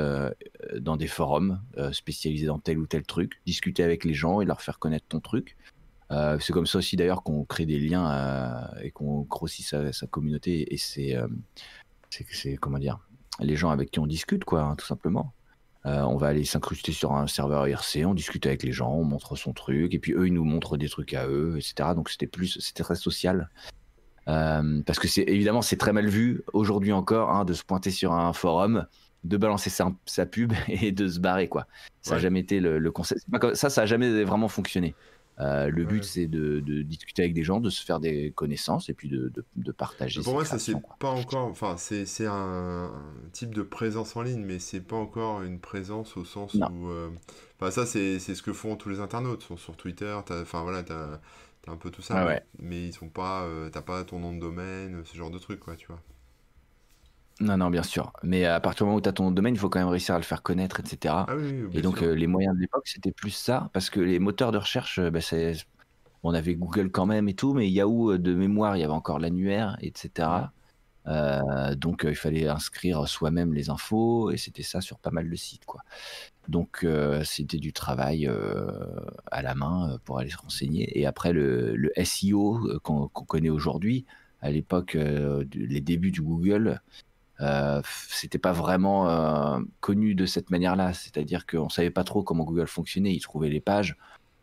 dans 0.78 0.96
des 0.96 1.08
forums 1.08 1.60
spécialisés 1.90 2.46
dans 2.46 2.60
tel 2.60 2.78
ou 2.78 2.86
tel 2.86 3.02
truc, 3.02 3.40
discuter 3.46 3.82
avec 3.82 4.04
les 4.04 4.14
gens 4.14 4.40
et 4.40 4.44
leur 4.44 4.62
faire 4.62 4.78
connaître 4.78 5.06
ton 5.08 5.18
truc. 5.18 5.56
C'est 6.10 6.52
comme 6.52 6.66
ça 6.66 6.78
aussi 6.78 6.94
d'ailleurs 6.94 7.24
qu'on 7.24 7.44
crée 7.44 7.66
des 7.66 7.80
liens 7.80 8.70
et 8.80 8.92
qu'on 8.92 9.22
grossit 9.22 9.66
sa, 9.66 9.92
sa 9.92 10.06
communauté 10.06 10.72
et 10.72 10.76
c'est, 10.76 11.16
c'est 12.10 12.56
comment 12.58 12.78
dire, 12.78 13.00
les 13.40 13.56
gens 13.56 13.70
avec 13.70 13.90
qui 13.90 13.98
on 14.00 14.06
discute 14.06 14.44
quoi, 14.44 14.62
hein, 14.62 14.76
tout 14.76 14.86
simplement. 14.86 15.32
Euh, 15.86 16.00
on 16.02 16.16
va 16.16 16.28
aller 16.28 16.44
s'incruster 16.46 16.92
sur 16.92 17.12
un 17.12 17.26
serveur 17.26 17.68
IRC, 17.68 18.06
on 18.06 18.14
discute 18.14 18.46
avec 18.46 18.62
les 18.62 18.72
gens, 18.72 18.90
on 18.94 19.04
montre 19.04 19.36
son 19.36 19.52
truc, 19.52 19.92
et 19.92 19.98
puis 19.98 20.12
eux, 20.12 20.26
ils 20.28 20.32
nous 20.32 20.44
montrent 20.44 20.78
des 20.78 20.88
trucs 20.88 21.12
à 21.12 21.26
eux, 21.28 21.56
etc. 21.58 21.90
Donc 21.94 22.08
c'était 22.08 22.26
plus, 22.26 22.58
c'était 22.60 22.82
très 22.82 22.94
social. 22.94 23.50
Euh, 24.28 24.80
parce 24.86 24.98
que 24.98 25.06
c'est 25.08 25.24
évidemment, 25.24 25.60
c'est 25.60 25.76
très 25.76 25.92
mal 25.92 26.06
vu 26.08 26.42
aujourd'hui 26.54 26.92
encore 26.92 27.30
hein, 27.30 27.44
de 27.44 27.52
se 27.52 27.62
pointer 27.62 27.90
sur 27.90 28.12
un 28.14 28.32
forum, 28.32 28.86
de 29.24 29.36
balancer 29.36 29.68
sa, 29.68 29.92
sa 30.06 30.24
pub 30.24 30.54
et 30.68 30.92
de 30.92 31.06
se 31.08 31.20
barrer 31.20 31.48
quoi. 31.48 31.66
Ça 32.00 32.12
n'a 32.12 32.16
Ouais. 32.16 32.22
jamais 32.22 32.40
été 32.40 32.60
le, 32.60 32.78
le 32.78 32.90
concept. 32.90 33.20
c'est 33.22 33.30
pas 33.30 33.38
comme- 33.38 33.54
ça, 33.54 33.68
ça 33.68 33.82
a 33.82 33.86
jamais 33.86 34.24
vraiment 34.24 34.48
fonctionné. 34.48 34.94
Euh, 35.40 35.68
le 35.68 35.84
but, 35.84 35.96
Ouais. 35.96 36.02
c'est 36.04 36.26
de, 36.28 36.60
de 36.60 36.82
discuter 36.82 37.22
avec 37.22 37.34
des 37.34 37.42
gens, 37.42 37.58
de 37.58 37.68
se 37.70 37.84
faire 37.84 37.98
des 37.98 38.30
connaissances 38.32 38.88
et 38.88 38.94
puis 38.94 39.08
de, 39.08 39.28
de, 39.30 39.44
de 39.56 39.72
partager. 39.72 40.22
Pour 40.22 40.34
moi, 40.34 40.44
ça 40.44 40.58
c'est 40.60 40.76
pas 41.00 41.10
encore. 41.10 41.46
Enfin, 41.48 41.76
c'est 41.76 42.26
un, 42.26 42.32
un 42.94 43.28
type 43.32 43.52
de 43.52 43.62
présence 43.62 44.14
en 44.14 44.22
ligne, 44.22 44.44
mais 44.44 44.60
c'est 44.60 44.80
pas 44.80 44.96
encore 44.96 45.42
une 45.42 45.58
présence 45.58 46.16
au 46.16 46.24
sens 46.24 46.54
Non. 46.54 46.68
où. 46.70 46.88
euh, 46.90 47.10
Enfin, 47.60 47.70
ça 47.72 47.84
c'est 47.86 48.18
ce 48.20 48.42
que 48.42 48.52
font 48.52 48.76
tous 48.76 48.88
les 48.90 49.00
internautes. 49.00 49.42
Ils 49.42 49.46
sont 49.46 49.56
sur 49.56 49.76
Twitter. 49.76 50.12
Enfin 50.30 50.62
voilà, 50.62 50.82
t'as 50.84 51.18
un 51.66 51.76
peu 51.76 51.90
tout 51.90 52.02
ça. 52.02 52.24
Ouais. 52.26 52.42
mais 52.60 52.86
ils 52.88 52.92
sont 52.92 53.08
pas. 53.08 53.42
euh, 53.44 53.70
T'as 53.70 53.82
pas 53.82 54.04
ton 54.04 54.20
nom 54.20 54.32
de 54.34 54.40
domaine, 54.40 55.02
ce 55.04 55.16
genre 55.16 55.30
de 55.30 55.38
truc, 55.38 55.58
quoi, 55.60 55.74
tu 55.76 55.86
vois. 55.88 56.00
Non, 57.40 57.56
non, 57.56 57.70
bien 57.70 57.82
sûr. 57.82 58.12
Mais 58.22 58.44
à 58.44 58.60
partir 58.60 58.84
du 58.84 58.88
moment 58.88 58.98
où 58.98 59.00
tu 59.00 59.08
as 59.08 59.12
ton 59.12 59.30
domaine, 59.30 59.54
il 59.54 59.58
faut 59.58 59.68
quand 59.68 59.80
même 59.80 59.88
réussir 59.88 60.14
à 60.14 60.18
le 60.18 60.24
faire 60.24 60.42
connaître, 60.42 60.78
etc. 60.80 61.14
Ah 61.28 61.36
oui, 61.36 61.64
oui, 61.64 61.78
Et 61.78 61.82
donc, 61.82 62.02
euh, 62.02 62.14
les 62.14 62.26
moyens 62.28 62.54
de 62.54 62.60
l'époque, 62.60 62.86
c'était 62.86 63.12
plus 63.12 63.30
ça, 63.30 63.70
parce 63.72 63.90
que 63.90 64.00
les 64.00 64.20
moteurs 64.20 64.52
de 64.52 64.58
recherche, 64.58 65.00
euh, 65.00 65.10
bah, 65.10 65.20
on 66.24 66.32
avait 66.32 66.54
Google 66.54 66.90
quand 66.90 67.06
même 67.06 67.28
et 67.28 67.34
tout, 67.34 67.52
mais 67.52 67.68
Yahoo, 67.68 68.12
euh, 68.12 68.18
de 68.18 68.34
mémoire, 68.34 68.76
il 68.76 68.80
y 68.80 68.82
avait 68.84 68.92
encore 68.92 69.18
l'annuaire, 69.18 69.76
etc. 69.80 70.28
Euh, 71.06 71.74
donc, 71.74 72.06
il 72.08 72.14
fallait 72.14 72.48
inscrire 72.48 73.06
soi-même 73.06 73.52
les 73.52 73.68
infos, 73.68 74.30
et 74.30 74.38
c'était 74.38 74.62
ça 74.62 74.80
sur 74.80 74.98
pas 74.98 75.10
mal 75.10 75.28
de 75.28 75.36
sites, 75.36 75.66
quoi. 75.66 75.82
Donc, 76.48 76.80
euh, 76.84 77.24
c'était 77.24 77.58
du 77.58 77.72
travail 77.72 78.30
à 79.30 79.42
la 79.42 79.54
main 79.54 79.98
pour 80.04 80.18
aller 80.18 80.30
se 80.30 80.38
renseigner. 80.38 80.98
Et 80.98 81.04
après, 81.06 81.32
le, 81.32 81.74
le 81.76 81.92
SEO 82.04 82.78
qu'on 82.82 83.08
connaît 83.08 83.50
aujourd'hui, 83.50 84.06
à 84.40 84.50
l'époque, 84.50 84.94
les 84.94 85.80
débuts 85.80 86.10
du 86.10 86.22
Google, 86.22 86.80
euh, 87.40 87.80
c'était 88.08 88.38
pas 88.38 88.52
vraiment 88.52 89.08
euh, 89.08 89.60
connu 89.80 90.14
de 90.14 90.26
cette 90.26 90.50
manière-là. 90.50 90.92
C'est-à-dire 90.92 91.46
qu'on 91.46 91.68
savait 91.68 91.90
pas 91.90 92.04
trop 92.04 92.22
comment 92.22 92.44
Google 92.44 92.68
fonctionnait. 92.68 93.12
Il 93.12 93.20
trouvait 93.20 93.48
les 93.48 93.60
pages. 93.60 93.96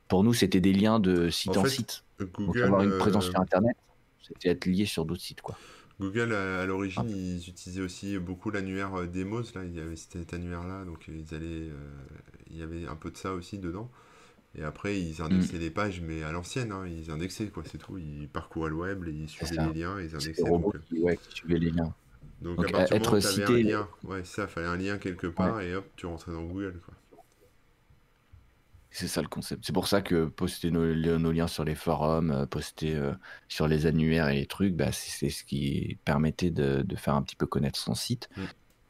Pour 0.08 0.24
nous, 0.24 0.34
c'était 0.34 0.60
des 0.60 0.74
liens 0.74 1.00
de 1.00 1.30
site 1.30 1.56
En 1.56 1.62
en, 1.62 1.64
fait, 1.64 1.70
site. 1.70 2.04
Donc 2.20 2.32
Google, 2.34 2.64
avoir 2.64 2.82
une 2.82 2.98
présence 2.98 3.28
euh, 3.28 3.32
sur 3.32 3.40
Internet, 3.40 3.76
c'était 4.22 4.50
être 4.50 4.66
lié 4.66 4.86
sur 4.86 5.06
d'autres 5.06 5.22
sites, 5.22 5.42
quoi. 5.42 5.58
Google, 6.02 6.34
à, 6.34 6.66
l'origine, 6.66 7.04
Ah. 7.06 7.12
ils 7.12 7.48
utilisaient 7.48 7.82
aussi 7.82 8.18
beaucoup 8.18 8.50
l'annuaire 8.50 8.96
euh, 8.96 9.06
Demos, 9.06 9.44
là, 9.54 9.64
il 9.64 9.76
y 9.76 9.80
avait 9.80 9.96
cet 9.96 10.34
annuaire-là, 10.34 10.84
donc 10.84 11.08
euh, 11.08 11.14
ils 11.16 11.36
allaient, 11.36 11.46
euh, 11.70 11.92
il 12.50 12.58
y 12.58 12.64
avait 12.64 12.88
un 12.88 12.96
peu 12.96 13.12
de 13.12 13.18
ça 13.18 13.34
aussi 13.34 13.60
dedans. 13.60 13.90
Et 14.56 14.64
après, 14.64 14.94
Mm. 14.94 14.98
ils 14.98 15.22
indexaient 15.22 15.60
les 15.60 15.70
pages, 15.70 16.02
mais 16.02 16.24
à 16.24 16.32
l'ancienne, 16.32 16.72
hein, 16.72 16.86
ils 16.88 17.12
indexaient, 17.12 17.48
quoi, 17.48 17.64
c'est 17.66 17.78
tout. 17.78 17.98
Ils 18.00 18.28
parcouraient 18.28 18.72
le 18.72 18.76
web, 18.76 19.08
et 19.08 19.12
ils 19.12 19.30
suivaient 19.30 19.68
les 19.68 19.82
liens, 19.82 20.02
ils 20.02 20.16
indexaient. 20.16 20.44
Donc, 20.44 20.76
euh, 20.76 20.80
qui, 20.90 21.00
ouais, 21.00 21.18
qui 21.18 21.36
suivaient 21.36 21.60
les 21.60 21.70
liens. 21.70 21.94
Donc 22.42 22.58
Donc, 22.58 22.70
à 22.70 22.72
partir 22.72 22.98
du 22.98 23.02
être 23.04 23.12
moment 23.12 23.18
un 23.18 23.22
cité- 23.22 23.64
lien, 23.64 23.88
ouais, 24.04 24.24
c'est 24.24 24.42
ça, 24.42 24.48
fallait 24.48 24.68
un 24.68 24.78
lien 24.78 24.98
quelque 24.98 25.28
part, 25.28 25.62
et 25.62 25.76
hop, 25.76 25.86
tu 25.96 26.06
rentrais 26.06 26.32
dans 26.32 26.44
Google, 26.44 26.80
quoi. 26.84 26.94
C'est 28.94 29.08
ça 29.08 29.22
le 29.22 29.30
concept. 29.30 29.66
C'est 29.66 29.72
pour 29.72 29.88
ça 29.88 30.02
que 30.02 30.26
poster 30.26 30.70
nos, 30.70 31.32
liens 31.32 31.48
sur 31.48 31.64
les 31.64 31.76
forums, 31.76 32.32
euh, 32.32 32.46
poster 32.46 32.94
euh, 32.94 33.14
sur 33.48 33.68
les 33.70 33.86
annuaires 33.86 34.28
et 34.28 34.36
les 34.36 34.46
trucs, 34.46 34.76
bah, 34.76 34.92
c'est 34.92 35.30
ce 35.30 35.46
qui 35.46 35.98
permettait 36.04 36.50
de, 36.52 36.82
de 36.82 36.96
faire 36.98 37.16
un 37.16 37.22
petit 37.22 37.38
peu 37.38 37.46
connaître 37.46 37.80
son 37.80 37.96
site. 37.96 38.30
Mm. 38.36 38.42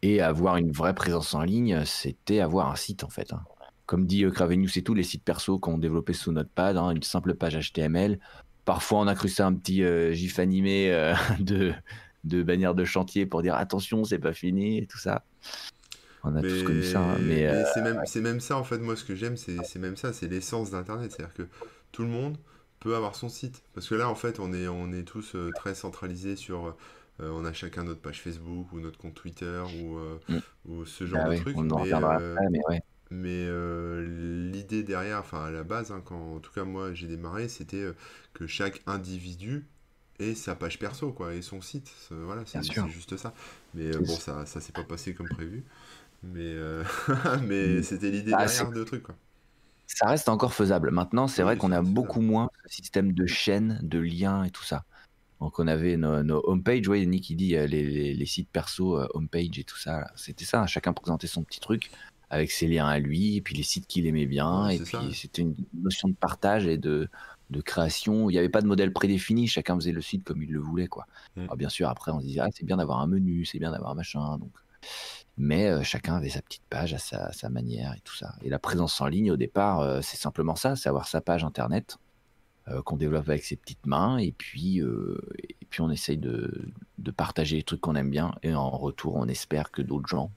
Et 0.01 0.21
avoir 0.21 0.57
une 0.57 0.71
vraie 0.71 0.95
présence 0.95 1.35
en 1.35 1.43
ligne, 1.43 1.85
c'était 1.85 2.39
avoir 2.39 2.71
un 2.71 2.75
site 2.75 3.03
en 3.03 3.09
fait. 3.09 3.31
hein. 3.31 3.43
Comme 3.85 4.07
dit 4.07 4.23
euh, 4.25 4.31
Cravenous 4.31 4.75
et 4.75 4.81
tout, 4.81 4.95
les 4.95 5.03
sites 5.03 5.23
perso 5.23 5.59
qu'on 5.59 5.77
développait 5.77 6.13
sous 6.13 6.31
Notepad, 6.31 6.77
hein, 6.77 6.89
une 6.89 7.03
simple 7.03 7.35
page 7.35 7.55
HTML. 7.71 8.19
Parfois, 8.65 9.01
on 9.01 9.07
a 9.07 9.11
incrusté 9.11 9.43
un 9.43 9.53
petit 9.53 9.83
euh, 9.83 10.13
gif 10.13 10.39
animé 10.39 11.13
de, 11.39 11.73
de 12.23 12.43
bannière 12.43 12.75
de 12.75 12.85
chantier 12.85 13.25
pour 13.25 13.41
dire 13.41 13.55
attention, 13.55 14.03
c'est 14.03 14.19
pas 14.19 14.33
fini 14.33 14.79
et 14.79 14.87
tout 14.87 14.97
ça. 14.99 15.25
On 16.23 16.35
a 16.35 16.43
tous 16.43 16.63
connu 16.63 16.83
ça. 16.83 17.01
hein. 17.01 17.17
Mais, 17.19 17.47
euh, 17.47 17.63
c'est 17.73 17.81
même, 17.81 18.01
c'est 18.05 18.21
même 18.21 18.39
ça, 18.39 18.57
en 18.57 18.63
fait, 18.63 18.77
moi, 18.77 18.95
ce 18.95 19.03
que 19.03 19.15
j'aime, 19.15 19.37
c'est 19.37 19.63
c'est 19.63 19.79
même 19.79 19.97
ça, 19.97 20.13
c'est 20.13 20.27
l'essence 20.27 20.71
d'Internet. 20.71 21.11
C'est-à-dire 21.11 21.33
que 21.33 21.47
tout 21.91 22.03
le 22.03 22.09
monde 22.09 22.37
peut 22.79 22.95
avoir 22.95 23.15
son 23.15 23.29
site. 23.29 23.63
Parce 23.73 23.87
que 23.89 23.95
là, 23.95 24.07
en 24.09 24.15
fait, 24.15 24.39
on 24.39 24.53
est, 24.53 24.67
on 24.67 24.91
est 24.93 25.03
tous 25.03 25.35
euh, 25.35 25.51
très 25.55 25.73
centralisés 25.75 26.35
sur... 26.35 26.67
euh, 26.67 26.73
on 27.19 27.45
a 27.45 27.53
chacun 27.53 27.83
notre 27.83 28.01
page 28.01 28.21
Facebook 28.21 28.71
ou 28.73 28.79
notre 28.79 28.97
compte 28.97 29.13
Twitter 29.15 29.61
ou, 29.81 29.97
Mm. 30.29 30.39
ou 30.65 30.85
ce 30.85 31.05
genre 31.05 31.21
ah 31.25 31.29
de 31.29 31.35
truc. 31.35 31.57
on 31.57 31.69
en 31.71 31.77
mais, 31.77 31.81
reviendra 31.81 32.15
après, 32.15 32.49
mais 32.49 32.59
ouais. 32.69 32.81
mais 33.11 33.47
l'idée 34.51 34.83
derrière, 34.83 35.19
enfin 35.19 35.45
à 35.45 35.51
la 35.51 35.63
base, 35.63 35.91
hein, 35.91 36.01
quand 36.03 36.35
en 36.35 36.39
tout 36.39 36.51
cas 36.53 36.63
moi 36.63 36.93
j'ai 36.93 37.07
démarré, 37.07 37.47
c'était 37.47 37.85
que 38.33 38.47
chaque 38.47 38.81
individu 38.87 39.67
ait 40.21 40.35
sa 40.35 40.55
page 40.55 40.79
perso, 40.79 41.11
quoi, 41.11 41.33
et 41.33 41.41
son 41.41 41.61
site. 41.61 41.91
C'est- 42.07 42.13
Voilà, 42.15 42.43
c'est 42.45 42.61
juste 42.89 43.17
ça. 43.17 43.33
Mais 43.73 43.95
euh, 43.95 43.99
bon, 43.99 44.15
ça, 44.15 44.45
ça 44.45 44.61
s'est 44.61 44.71
pas 44.71 44.83
passé 44.83 45.13
comme 45.13 45.27
prévu. 45.29 45.63
Mais, 46.23 46.39
euh, 46.41 46.83
mais 47.47 47.79
Mm. 47.79 47.83
c'était 47.83 48.11
l'idée 48.11 48.31
Ah, 48.33 48.45
derrière 48.45 48.67
c'est- 48.67 48.73
de 48.73 48.83
truc, 48.83 49.03
quoi. 49.03 49.15
Ça 49.87 50.07
reste 50.07 50.29
encore 50.29 50.53
faisable. 50.53 50.89
Maintenant, 50.91 51.27
c'est 51.27 51.41
Oui, 51.41 51.47
vrai 51.47 51.57
qu'on 51.57 51.71
a 51.73 51.81
beaucoup 51.81 52.21
moins 52.21 52.49
ce 52.65 52.75
système 52.75 53.11
de 53.11 53.25
chaînes, 53.25 53.79
de 53.83 53.99
liens 53.99 54.43
et 54.45 54.49
tout 54.51 54.63
ça. 54.63 54.85
Donc 55.41 55.57
on 55.59 55.67
avait 55.67 55.97
nos, 55.97 56.21
nos 56.23 56.41
homepages, 56.47 56.87
ouais, 56.87 57.05
Nick 57.05 57.29
il 57.31 57.35
dit 57.35 57.55
euh, 57.57 57.65
les, 57.67 57.83
les- 57.83 58.13
les 58.13 58.25
sites 58.25 58.47
perso, 58.49 58.99
homepage 59.15 59.57
et 59.57 59.63
tout 59.63 59.77
ça. 59.77 60.09
C'était 60.15 60.45
ça, 60.45 60.65
chacun 60.67 60.93
présentait 60.93 61.27
son 61.27 61.43
petit 61.43 61.59
truc 61.59 61.89
avec 62.29 62.51
ses 62.51 62.67
liens 62.67 62.87
à 62.87 62.99
lui, 62.99 63.35
et 63.35 63.41
puis 63.41 63.55
les 63.55 63.63
sites 63.63 63.87
qu'il 63.87 64.05
aimait 64.07 64.27
bien, 64.27 64.69
et 64.69 64.79
puis 64.79 65.13
c'était 65.13 65.41
une 65.41 65.55
notion 65.73 66.07
de 66.07 66.13
partage 66.13 66.65
et 66.67 66.77
de, 66.77 67.09
de 67.51 67.61
création. 67.61 68.29
Il 68.29 68.33
n'y 68.33 68.39
avait 68.39 68.49
pas 68.49 68.61
de 68.61 68.67
modèle 68.67 68.93
prédéfini, 68.93 69.47
chacun 69.47 69.75
faisait 69.75 69.91
le 69.91 70.01
site 70.01 70.23
comme 70.23 70.41
il 70.41 70.51
le 70.51 70.59
voulait. 70.59 70.87
Quoi. 70.87 71.05
Mm. 71.35 71.41
Alors, 71.41 71.57
bien 71.57 71.69
sûr, 71.69 71.89
après, 71.89 72.11
on 72.11 72.19
se 72.19 72.25
disait, 72.25 72.39
ah, 72.39 72.49
c'est 72.53 72.65
bien 72.65 72.77
d'avoir 72.77 72.99
un 72.99 73.07
menu, 73.07 73.45
c'est 73.45 73.59
bien 73.59 73.71
d'avoir 73.71 73.91
un 73.91 73.95
machin. 73.95 74.37
Donc... 74.37 74.51
Mais 75.37 75.67
euh, 75.69 75.83
chacun 75.83 76.15
avait 76.15 76.29
sa 76.29 76.41
petite 76.41 76.63
page 76.69 76.93
à 76.93 76.97
sa, 76.97 77.31
sa 77.31 77.49
manière 77.49 77.93
et 77.93 77.99
tout 78.03 78.15
ça. 78.15 78.35
Et 78.41 78.49
la 78.49 78.59
présence 78.59 78.99
en 79.01 79.07
ligne, 79.07 79.31
au 79.31 79.37
départ, 79.37 79.79
euh, 79.79 80.01
c'est 80.01 80.17
simplement 80.17 80.55
ça, 80.55 80.75
c'est 80.75 80.89
avoir 80.89 81.07
sa 81.07 81.21
page 81.21 81.43
internet 81.43 81.97
euh, 82.67 82.81
qu'on 82.81 82.97
développe 82.97 83.27
avec 83.29 83.43
ses 83.43 83.55
petites 83.55 83.85
mains 83.85 84.17
et 84.17 84.31
puis, 84.31 84.79
et 84.79 85.65
puis 85.69 85.81
on 85.81 85.89
essaye 85.89 86.17
de, 86.17 86.69
de 86.97 87.11
partager 87.11 87.57
les 87.57 87.63
trucs 87.63 87.81
qu'on 87.81 87.95
aime 87.95 88.09
bien 88.09 88.35
et 88.43 88.53
en 88.53 88.69
retour, 88.69 89.15
on 89.15 89.27
espère 89.27 89.71
que 89.71 89.81
d'autres 89.81 90.07
gens 90.07 90.31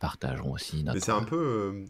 partageront 0.00 0.52
aussi 0.52 0.78
Mais 0.78 0.94
notre. 0.94 1.04
c'est 1.04 1.12
un 1.12 1.22
peu, 1.22 1.84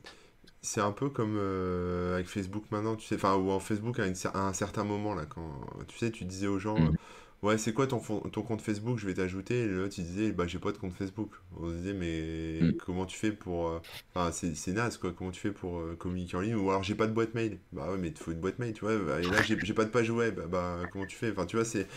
c'est 0.63 0.81
un 0.81 0.93
peu 0.93 1.11
comme 1.11 1.37
euh, 1.39 2.15
avec 2.15 2.29
Facebook 2.29 2.65
maintenant, 2.71 2.97
tu 2.97 3.07
sais, 3.07 3.17
enfin, 3.17 3.35
ou 3.37 3.51
en 3.51 3.61
Facebook 3.61 3.99
à, 3.99 4.07
une 4.07 4.15
à 4.35 4.49
un 4.49 4.53
certain 4.53 4.85
moment, 4.85 5.15
là, 5.15 5.27
quand, 5.27 5.51
tu 5.89 5.99
sais, 5.99 6.11
tu 6.11 6.25
disais 6.25 6.47
aux 6.47 6.59
gens, 6.61 6.87
euh, 6.89 6.91
Mhm. 6.91 6.97
ouais, 7.43 7.59
c'est 7.59 7.73
quoi 7.73 7.87
ton, 7.89 7.99
ton 8.01 8.43
compte 8.43 8.63
Facebook, 8.63 8.99
je 8.99 9.07
vais 9.07 9.15
t'ajouter, 9.15 9.61
et 9.63 9.67
l'autre, 9.69 9.95
il 9.99 10.05
disait, 10.05 10.33
bah, 10.33 10.47
j'ai 10.47 10.59
pas 10.61 10.73
de 10.73 10.79
compte 10.79 10.93
Facebook. 10.95 11.33
On 11.61 11.69
se 11.71 11.75
disait, 11.77 11.93
mais 11.95 12.75
Mm. 12.75 12.77
comment 12.85 13.07
tu 13.07 13.17
fais 13.19 13.33
pour, 13.33 13.69
euh, 13.69 13.81
enfin, 14.15 14.31
c'est 14.33 14.55
c'est 14.57 14.73
naze, 14.73 14.97
quoi, 14.99 15.13
comment 15.13 15.31
tu 15.33 15.41
fais 15.41 15.51
pour 15.53 15.79
euh, 15.81 15.97
communiquer 15.99 16.37
en 16.37 16.41
ligne, 16.41 16.55
ou 16.55 16.71
alors 16.71 16.83
j'ai 16.85 16.95
pas 16.95 17.07
de 17.09 17.13
boîte 17.13 17.35
mail. 17.35 17.59
Bah 17.73 17.91
ouais, 17.91 17.99
mais 17.99 18.09
il 18.09 18.17
faut 18.19 18.31
une 18.33 18.41
boîte 18.41 18.59
mail, 18.61 18.73
tu 18.75 18.83
vois, 18.85 18.97
bah, 18.99 19.21
et 19.21 19.29
là, 19.29 19.43
j'ai 19.43 19.59
j'ai 19.63 19.75
pas 19.75 19.85
de 19.85 19.91
page 19.91 20.11
web, 20.11 20.41
bah, 20.49 20.87
comment 20.93 21.07
tu 21.07 21.17
fais? 21.17 21.31
Enfin, 21.33 21.47
tu 21.47 21.57
vois, 21.57 21.65
c'est, 21.65 21.89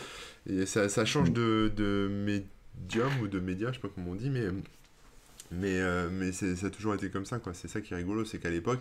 ça, 0.65 0.89
ça 0.89 1.05
change 1.05 1.31
de, 1.31 1.71
de 1.75 2.07
médium 2.09 3.19
ou 3.21 3.27
de 3.27 3.39
média, 3.39 3.69
je 3.71 3.75
sais 3.75 3.81
pas 3.81 3.89
comment 3.93 4.11
on 4.11 4.15
dit, 4.15 4.29
mais... 4.29 4.47
Mais, 5.51 5.79
euh, 5.79 6.09
mais 6.11 6.31
ça 6.31 6.45
a 6.65 6.69
toujours 6.69 6.95
été 6.95 7.09
comme 7.09 7.25
ça, 7.25 7.39
quoi. 7.39 7.53
C'est 7.53 7.67
ça 7.67 7.81
qui 7.81 7.93
est 7.93 7.97
rigolo, 7.97 8.25
c'est 8.25 8.39
qu'à 8.39 8.49
l'époque, 8.49 8.79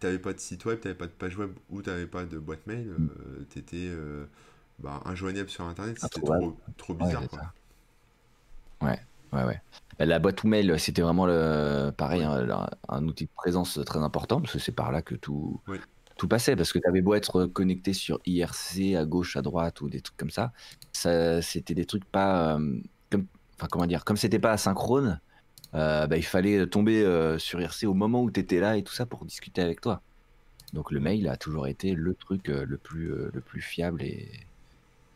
t'avais 0.00 0.18
pas 0.18 0.32
de 0.32 0.40
site 0.40 0.64
web, 0.64 0.80
t'avais 0.80 0.94
pas 0.94 1.06
de 1.06 1.12
page 1.12 1.36
web 1.36 1.50
ou 1.70 1.82
t'avais 1.82 2.06
pas 2.06 2.24
de 2.24 2.38
boîte 2.38 2.66
mail, 2.66 2.86
Mm. 2.88 3.08
euh, 3.08 3.44
t'étais 3.48 3.88
euh, 3.88 4.26
bah, 4.78 5.00
injoignable 5.04 5.48
sur 5.48 5.64
Internet, 5.64 5.98
c'était 6.00 6.20
trop, 6.20 6.56
trop 6.76 6.94
Ouais, 6.94 7.04
bizarre, 7.04 7.22
c'est 7.22 7.28
quoi. 7.28 7.52
Ouais, 8.82 9.00
ouais, 9.32 9.44
ouais. 9.44 9.62
Bah, 9.98 10.06
La 10.06 10.18
boîte 10.18 10.42
ou 10.42 10.48
mail, 10.48 10.78
c'était 10.78 11.02
vraiment 11.02 11.26
le, 11.26 11.90
pareil, 11.96 12.26
Ouais. 12.26 12.52
un, 12.88 13.06
outil 13.06 13.24
de 13.24 13.30
présence 13.34 13.78
très 13.86 14.00
important 14.00 14.40
parce 14.40 14.52
que 14.52 14.58
c'est 14.58 14.72
par 14.72 14.90
là 14.90 15.00
que 15.02 15.14
tout, 15.14 15.60
tout 16.18 16.28
passait. 16.28 16.56
Parce 16.56 16.72
que 16.72 16.80
tu 16.80 16.88
avais 16.88 17.00
beau 17.00 17.14
être 17.14 17.46
connecté 17.46 17.92
sur 17.92 18.20
IRC 18.26 18.96
à 18.96 19.04
gauche, 19.04 19.36
à 19.36 19.42
droite 19.42 19.80
ou 19.80 19.88
des 19.88 20.00
trucs 20.00 20.16
comme 20.16 20.30
ça, 20.30 20.52
ça 20.92 21.40
c'était 21.40 21.74
des 21.74 21.86
trucs 21.86 22.04
pas. 22.04 22.58
comme, 23.10 23.26
enfin, 23.56 23.68
comment 23.70 23.86
dire, 23.86 24.04
comme 24.04 24.16
c'était 24.16 24.40
pas 24.40 24.52
asynchrone, 24.52 25.20
euh, 25.74 26.06
bah, 26.06 26.16
il 26.16 26.24
fallait 26.24 26.66
tomber 26.66 27.02
euh, 27.02 27.38
sur 27.38 27.60
IRC 27.60 27.84
au 27.84 27.94
moment 27.94 28.22
où 28.22 28.30
tu 28.30 28.40
étais 28.40 28.60
là 28.60 28.76
et 28.76 28.82
tout 28.82 28.92
ça 28.92 29.06
pour 29.06 29.24
discuter 29.24 29.60
avec 29.60 29.80
toi. 29.80 30.00
Donc 30.72 30.90
le 30.90 31.00
mail 31.00 31.28
a 31.28 31.36
toujours 31.36 31.66
été 31.66 31.94
le 31.94 32.14
truc 32.14 32.48
euh, 32.48 32.64
le 32.66 32.76
plus, 32.76 33.08
le 33.08 33.40
plus 33.40 33.60
fiable 33.60 34.02
et, 34.02 34.30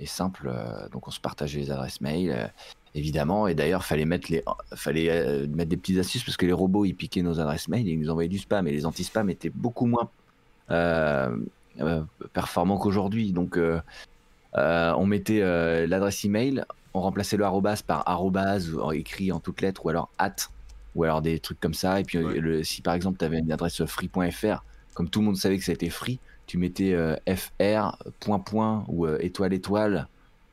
simple. 0.05 0.49
donc 0.93 1.09
on 1.09 1.11
se 1.11 1.19
partageait 1.19 1.59
les 1.59 1.71
adresses 1.73 2.01
mail, 2.01 2.53
évidemment. 2.95 3.49
Et 3.49 3.57
d'ailleurs, 3.57 3.85
fallait 3.85 4.05
mettre 4.05 4.31
les, 4.31 4.45
fallait 4.75 5.45
mettre 5.49 5.71
des 5.71 5.77
petites 5.77 5.99
astuces 5.99 6.23
parce 6.23 6.37
que 6.37 6.47
les 6.47 6.53
robots 6.53 6.85
ils 6.85 6.95
piquaient 6.95 7.23
nos 7.23 7.41
adresses 7.41 7.67
mail 7.67 7.89
et 7.89 7.91
ils 7.91 7.99
nous 7.99 8.09
envoyaient 8.09 8.29
du 8.29 8.39
spam. 8.39 8.69
Et 8.69 8.71
les 8.71 8.87
anti-spam 8.87 9.29
étaient 9.29 9.51
beaucoup 9.51 9.87
moins 9.87 10.09
performants 12.33 12.79
qu'aujourd'hui. 12.79 13.33
Donc 13.33 13.59
on 14.55 15.07
mettait 15.07 15.41
l'adresse 15.89 16.25
email, 16.25 16.65
on 16.99 17.03
remplaçait 17.03 17.37
le 17.37 17.45
arrobas 17.45 17.83
par 17.87 18.09
arrobas 18.09 18.61
ou- 18.69 18.93
écrit 18.93 19.33
en 19.33 19.41
toutes 19.41 19.61
lettres 19.63 19.85
ou 19.87 19.89
alors 19.89 20.11
at 20.19 20.35
ou 20.95 21.05
alors 21.05 21.23
des 21.23 21.39
trucs 21.39 21.61
comme 21.61 21.75
ça. 21.75 22.01
Et 22.01 22.05
puis 22.05 22.19
Ouais. 22.19 22.41
le- 22.41 22.65
si 22.65 22.83
par 22.83 22.95
exemple 22.95 23.19
tu 23.19 23.25
avais 23.25 23.39
une 23.39 23.53
adresse 23.53 23.85
free.fr, 23.85 24.65
comme 24.95 25.09
tout 25.09 25.21
le 25.21 25.27
monde 25.27 25.37
savait 25.37 25.59
que 25.59 25.65
ça 25.65 25.73
était 25.73 25.91
free, 25.91 26.19
tu 26.47 26.59
mettais 26.59 26.93
euh, 26.95 27.15
fr 27.37 27.97
point 28.21 28.39
point 28.39 28.85
ou 28.89 29.07
euh, 29.07 29.19
étoile 29.21 29.53
étoile 29.53 30.09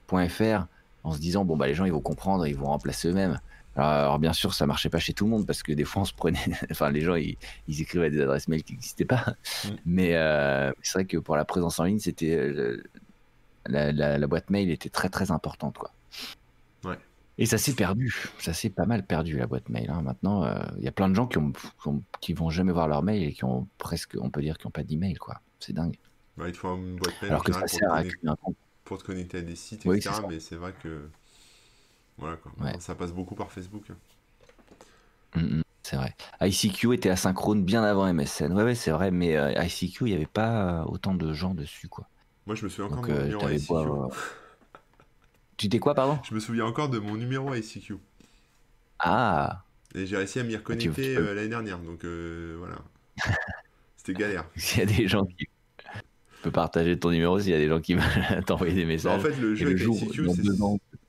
point 0.08 0.28
fr 0.30 0.66
en 1.04 1.12
se 1.14 1.20
disant 1.20 1.46
bon 1.46 1.56
bah 1.58 1.68
les 1.68 1.74
gens 1.74 1.86
ils 1.86 1.92
vont 1.92 2.02
comprendre, 2.02 2.46
ils 2.48 2.56
vont 2.56 2.68
remplacer 2.68 3.08
eux-mêmes. 3.10 3.40
Alors, 3.78 3.90
alors, 3.90 4.20
bien 4.20 4.34
sûr 4.34 4.54
ça 4.54 4.66
marchait 4.66 4.90
pas 4.90 5.00
chez 5.00 5.14
tout 5.14 5.26
le 5.26 5.32
monde 5.32 5.46
parce 5.48 5.62
que 5.64 5.72
des 5.74 5.84
fois 5.84 6.02
on 6.04 6.06
se 6.06 6.14
prenait, 6.14 6.40
enfin 6.72 6.92
les 6.92 7.02
gens 7.02 7.16
ils, 7.16 7.38
ils 7.68 7.82
écrivaient 7.82 8.10
des 8.10 8.22
adresses 8.22 8.48
mail 8.48 8.64
qui 8.64 8.74
n'existaient 8.74 9.06
pas. 9.06 9.36
Mm. 9.66 9.70
Mais 9.86 10.16
euh, 10.16 10.72
c'est 10.82 10.94
vrai 11.00 11.06
que 11.06 11.18
pour 11.18 11.36
la 11.38 11.44
présence 11.46 11.80
en 11.80 11.86
ligne 11.86 12.00
c'était 12.00 12.36
euh, 12.36 12.84
la, 13.68 13.92
la- 13.92 14.18
la 14.18 14.28
boîte 14.28 14.50
mail 14.50 14.70
était 14.70 14.90
très 14.90 15.10
très 15.10 15.32
importante 15.32 15.78
quoi. 15.78 15.92
Ouais. 16.84 16.98
Et 17.38 17.46
ça 17.46 17.58
s'est 17.58 17.74
perdu, 17.74 18.14
ça 18.40 18.54
s'est 18.54 18.70
pas 18.70 18.86
mal 18.86 19.06
perdu 19.06 19.38
la 19.38 19.46
boîte 19.48 19.68
mail. 19.70 19.90
hein. 19.90 20.02
Maintenant, 20.02 20.46
euh, 20.46 20.60
il 20.78 20.84
y 20.84 20.88
a 20.88 20.92
plein 20.92 21.10
de 21.10 21.16
gens 21.16 21.28
qui, 21.28 21.38
ont, 21.38 21.52
qui, 21.52 21.88
ont- 21.88 22.04
qui 22.22 22.34
vont 22.34 22.50
jamais 22.50 22.72
voir 22.72 22.88
leur 22.88 23.04
mail 23.04 23.24
et 23.24 23.34
qui 23.34 23.44
ont 23.44 23.68
presque, 23.78 24.16
on 24.22 24.30
peut 24.30 24.42
dire, 24.42 24.58
qui 24.58 24.68
ont 24.68 24.72
pas 24.72 24.84
d'email 24.84 25.16
quoi. 25.16 25.42
C'est 25.60 25.74
dingue. 25.74 25.98
Bah, 26.38 26.48
il 26.48 26.54
te 26.54 26.58
faut 26.58 26.76
une 26.76 26.96
boîte 26.98 27.22
mail 27.22 27.32
Alors 27.32 27.44
que 27.44 27.52
ça 27.54 27.68
sert 27.68 27.80
te 27.90 27.94
à 27.94 27.98
connecter, 28.04 28.28
un 28.28 28.36
compte. 28.36 28.56
pour 28.86 28.98
te 29.00 29.04
connecter 29.04 29.40
à 29.40 29.42
des 29.42 29.56
sites, 29.56 29.84
Oui, 29.86 29.98
etc. 29.98 30.22
Mais 30.30 30.40
c'est 30.40 30.56
vrai 30.56 30.74
que 30.82 31.10
voilà 32.18 32.38
quoi. 32.38 32.52
Ouais. 32.62 32.80
Ça 32.80 32.96
passe 32.96 33.12
beaucoup 33.12 33.36
par 33.36 33.52
Facebook. 33.52 33.84
hein. 33.90 33.98
Mm, 35.36 35.58
mm, 35.58 35.64
c'est 35.84 35.96
vrai. 35.98 36.16
ICQ 36.42 36.94
était 36.94 37.10
asynchrone 37.10 37.64
bien 37.64 37.84
avant 37.84 38.08
MSN. 38.08 38.54
Ouais, 38.54 38.64
ouais, 38.64 38.76
c'est 38.76 38.92
vrai, 38.92 39.12
mais 39.12 39.36
euh, 39.36 39.52
ICQ, 39.64 40.06
il 40.06 40.10
n'y 40.12 40.14
avait 40.16 40.26
pas 40.26 40.82
euh, 40.82 40.86
autant 40.86 41.14
de 41.14 41.34
gens 41.34 41.54
dessus, 41.54 41.88
quoi. 41.90 42.08
Moi, 42.46 42.56
je 42.56 42.64
me 42.64 42.70
souviens 42.70 42.96
encore 42.96 43.06
euh, 43.10 43.28
ICQ. 43.56 43.74
Tu 45.58 45.70
t'es 45.70 45.80
quoi, 45.80 45.94
pardon 45.96 46.20
Je 46.24 46.34
me 46.34 46.40
souviens 46.40 46.66
encore 46.66 46.90
de 46.90 47.00
mon 47.00 47.16
numéro 47.16 47.54
ICQ. 47.54 47.96
Ah, 49.00 49.64
Et 49.94 50.06
j'ai 50.06 50.18
réussi 50.18 50.40
à 50.40 50.44
m'y 50.44 50.52
tu- 50.52 50.58
reconnecter 50.58 51.16
euh, 51.18 51.34
l'année 51.34 51.50
dernière. 51.50 51.80
Donc 51.80 52.04
euh, 52.04 52.56
voilà. 52.60 52.78
C'était 53.98 54.14
galère. 54.14 54.46
s'il 54.56 54.80
y 54.80 54.82
a 54.84 54.86
des 54.86 55.08
gens 55.08 55.26
qui. 55.26 55.36
Tu 55.38 55.48
peux 56.44 56.52
partager 56.52 57.00
ton 57.00 57.10
numéro 57.12 57.40
s'il 57.40 57.52
y 57.52 57.56
a 57.56 57.58
des 57.58 57.68
gens 57.68 57.82
qui 57.82 57.96
veulent 57.96 58.44
t'envoyer 58.46 58.74
des 58.76 58.82
Bah, 58.84 58.88
messages. 58.90 59.20
en 59.20 59.24
fait, 59.24 59.36
le 59.42 59.56
jeu 59.56 59.66
le 59.66 59.72
avec 59.72 59.82
ICQ, 59.82 60.30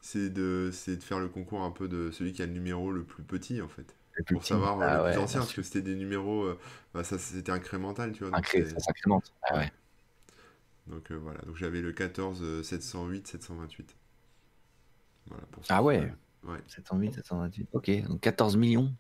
c'est- 0.01 0.31
de, 0.31 0.71
faire 1.01 1.19
le 1.19 1.29
concours 1.29 1.63
un 1.63 1.71
peu 1.71 1.89
de 1.89 2.11
celui 2.11 2.33
qui 2.33 2.43
a 2.43 2.47
le 2.47 2.53
numéro 2.53 2.91
le 2.93 3.03
plus 3.03 3.23
petit 3.25 3.61
en 3.61 3.69
fait. 3.69 3.95
le 4.15 4.25
plus 4.25 4.35
Pour 4.35 4.43
petit. 4.43 4.49
savoir 4.49 4.81
euh, 4.81 4.87
Ah 4.89 4.97
le 4.99 5.03
ouais, 5.03 5.11
plus 5.11 5.17
bien 5.17 5.25
ancien, 5.25 5.41
parce 5.41 5.53
que 5.53 5.63
c'était 5.63 5.83
des 5.83 5.95
numéros, 5.97 6.45
euh, 6.45 6.59
bah, 6.95 7.05
ça 7.05 7.19
c'était 7.19 7.53
incrémental, 7.53 8.13
tu 8.13 8.21
vois. 8.25 8.31
Donc, 8.31 8.41
Incré- 8.41 8.65
ça 8.67 8.79
s'incrémente. 8.79 9.33
Ah 9.43 9.57
ouais. 9.59 9.71
donc, 10.87 11.11
euh, 11.11 11.17
voilà, 11.17 11.41
donc 11.43 11.57
j'avais 11.57 11.83
le 11.83 11.93
14 11.93 12.41
euh, 12.43 12.63
708 12.63 13.27
728. 13.27 13.95
Voilà, 15.29 15.45
pour 15.51 15.63
Ah 15.69 15.83
ouais. 15.83 16.13
Ouais, 16.45 16.59
708, 16.69 17.15
728. 17.15 17.69
Ok, 17.73 17.91
donc 18.09 18.21
14 18.21 18.57
millions. 18.57 18.93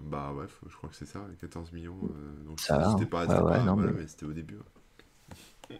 bah 0.00 0.32
ouais, 0.32 0.46
faut- 0.48 0.68
je 0.68 0.76
crois 0.76 0.88
que 0.88 0.96
c'est 0.96 1.06
ça, 1.06 1.20
14 1.40 1.72
millions. 1.72 1.98
euh, 2.04 2.44
donc 2.44 2.58
Ça 2.60 2.78
va, 2.78 2.90
c'était 2.92 3.02
hein. 3.04 3.06
pas, 3.06 3.20
Ouais, 3.26 3.28
c'était 3.28 3.42
ouais, 3.42 3.50
pas- 3.50 3.64
non, 3.64 3.74
voilà, 3.74 3.92
mais- 3.92 4.00
mais 4.00 4.06
c'était 4.06 4.26
au 4.26 4.32
début. 4.32 4.56
ouais. 4.56 5.78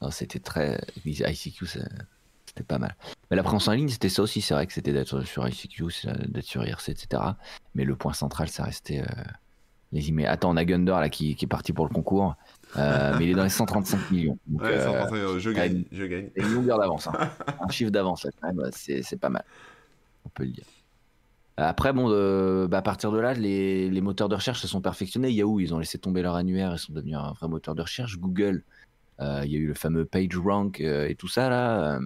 C'était 0.10 0.40
très. 0.40 0.80
ICQ, 1.06 1.64
c'était 1.64 2.64
pas 2.66 2.78
mal. 2.78 2.96
Mais 3.30 3.36
la 3.36 3.44
présence 3.44 3.68
en 3.68 3.72
ligne, 3.72 3.88
c'était 3.88 4.08
ça 4.08 4.22
aussi. 4.22 4.40
C'est 4.40 4.52
vrai 4.52 4.66
que 4.66 4.72
c'était 4.72 4.92
d'être 4.92 5.22
sur 5.22 5.46
ICQ, 5.46 5.84
d'être 6.26 6.44
sur 6.44 6.64
IRC, 6.66 6.88
etc. 6.90 7.22
Mais 7.76 7.84
le 7.84 7.94
point 7.94 8.12
central, 8.12 8.48
ça 8.48 8.64
restait 8.64 9.00
euh, 9.02 9.22
les 9.92 10.08
emails. 10.08 10.26
Attends, 10.26 10.50
on 10.50 10.56
a 10.56 10.64
Gunder 10.64 10.90
là 10.98 11.08
qui, 11.08 11.36
qui 11.36 11.44
est 11.44 11.48
parti 11.48 11.72
pour 11.72 11.86
le 11.86 11.94
concours. 11.94 12.34
Euh, 12.76 13.14
mais 13.18 13.24
il 13.26 13.30
est 13.30 13.34
dans 13.34 13.42
les 13.44 13.48
135 13.50 14.10
millions. 14.10 14.38
Donc, 14.46 14.62
Ouais, 14.62 14.68
euh, 14.78 14.84
135 14.84 15.16
euros, 15.16 15.38
je 15.38 15.50
gagne, 15.50 15.84
je 15.92 16.04
gagne. 16.04 16.30
une 16.36 16.54
longueur 16.54 16.78
d'avance. 16.78 17.06
hein. 17.06 17.12
Un 17.60 17.68
chiffre 17.68 17.90
d'avance, 17.90 18.26
c'est 18.72 19.20
pas 19.20 19.28
mal. 19.28 19.44
On 20.24 20.28
peut 20.30 20.44
le 20.44 20.50
dire. 20.50 20.64
Après, 21.58 21.92
bon, 21.92 22.06
euh, 22.10 22.66
bah, 22.66 22.78
à 22.78 22.82
partir 22.82 23.12
de 23.12 23.18
là, 23.18 23.34
les, 23.34 23.90
les 23.90 24.00
moteurs 24.00 24.30
de 24.30 24.34
recherche 24.34 24.60
se 24.60 24.66
sont 24.66 24.80
perfectionnés. 24.80 25.30
Yahoo, 25.30 25.60
ils 25.60 25.74
ont 25.74 25.78
laissé 25.78 25.98
tomber 25.98 26.22
leur 26.22 26.34
annuaire, 26.34 26.72
ils 26.72 26.78
sont 26.78 26.94
devenus 26.94 27.16
un 27.16 27.32
vrai 27.32 27.46
moteur 27.46 27.74
de 27.74 27.82
recherche. 27.82 28.16
Google, 28.18 28.64
euh, 29.20 29.42
il 29.44 29.52
y 29.52 29.56
a 29.56 29.58
eu 29.58 29.66
le 29.66 29.74
fameux 29.74 30.06
PageRank 30.06 30.80
euh, 30.80 31.08
et 31.08 31.14
tout 31.14 31.28
ça, 31.28 31.50
là, 31.50 31.96
euh, 31.96 32.00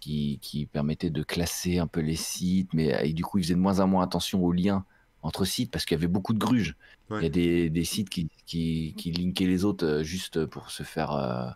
qui, 0.00 0.38
qui 0.42 0.66
permettait 0.66 1.08
de 1.10 1.22
classer 1.22 1.78
un 1.78 1.86
peu 1.86 2.00
les 2.00 2.14
sites, 2.16 2.72
mais 2.74 2.94
euh, 2.94 3.00
et 3.04 3.12
du 3.14 3.24
coup, 3.24 3.38
ils 3.38 3.44
faisaient 3.44 3.54
de 3.54 3.58
moins 3.60 3.80
en 3.80 3.86
moins 3.86 4.04
attention 4.04 4.44
aux 4.44 4.52
liens 4.52 4.84
entre 5.22 5.44
sites 5.44 5.70
parce 5.70 5.84
qu'il 5.84 5.96
y 5.96 6.00
avait 6.00 6.06
beaucoup 6.06 6.32
de 6.32 6.38
gruges. 6.38 6.76
Ouais. 7.10 7.20
Il 7.20 7.22
y 7.24 7.26
a 7.26 7.30
des, 7.30 7.70
des 7.70 7.84
sites 7.84 8.08
qui, 8.08 8.28
qui, 8.46 8.94
qui 8.96 9.12
linkaient 9.12 9.46
les 9.46 9.64
autres 9.64 9.86
euh, 9.86 10.02
juste 10.02 10.44
pour 10.46 10.70
se 10.70 10.82
faire 10.82 11.12
euh, 11.12 11.50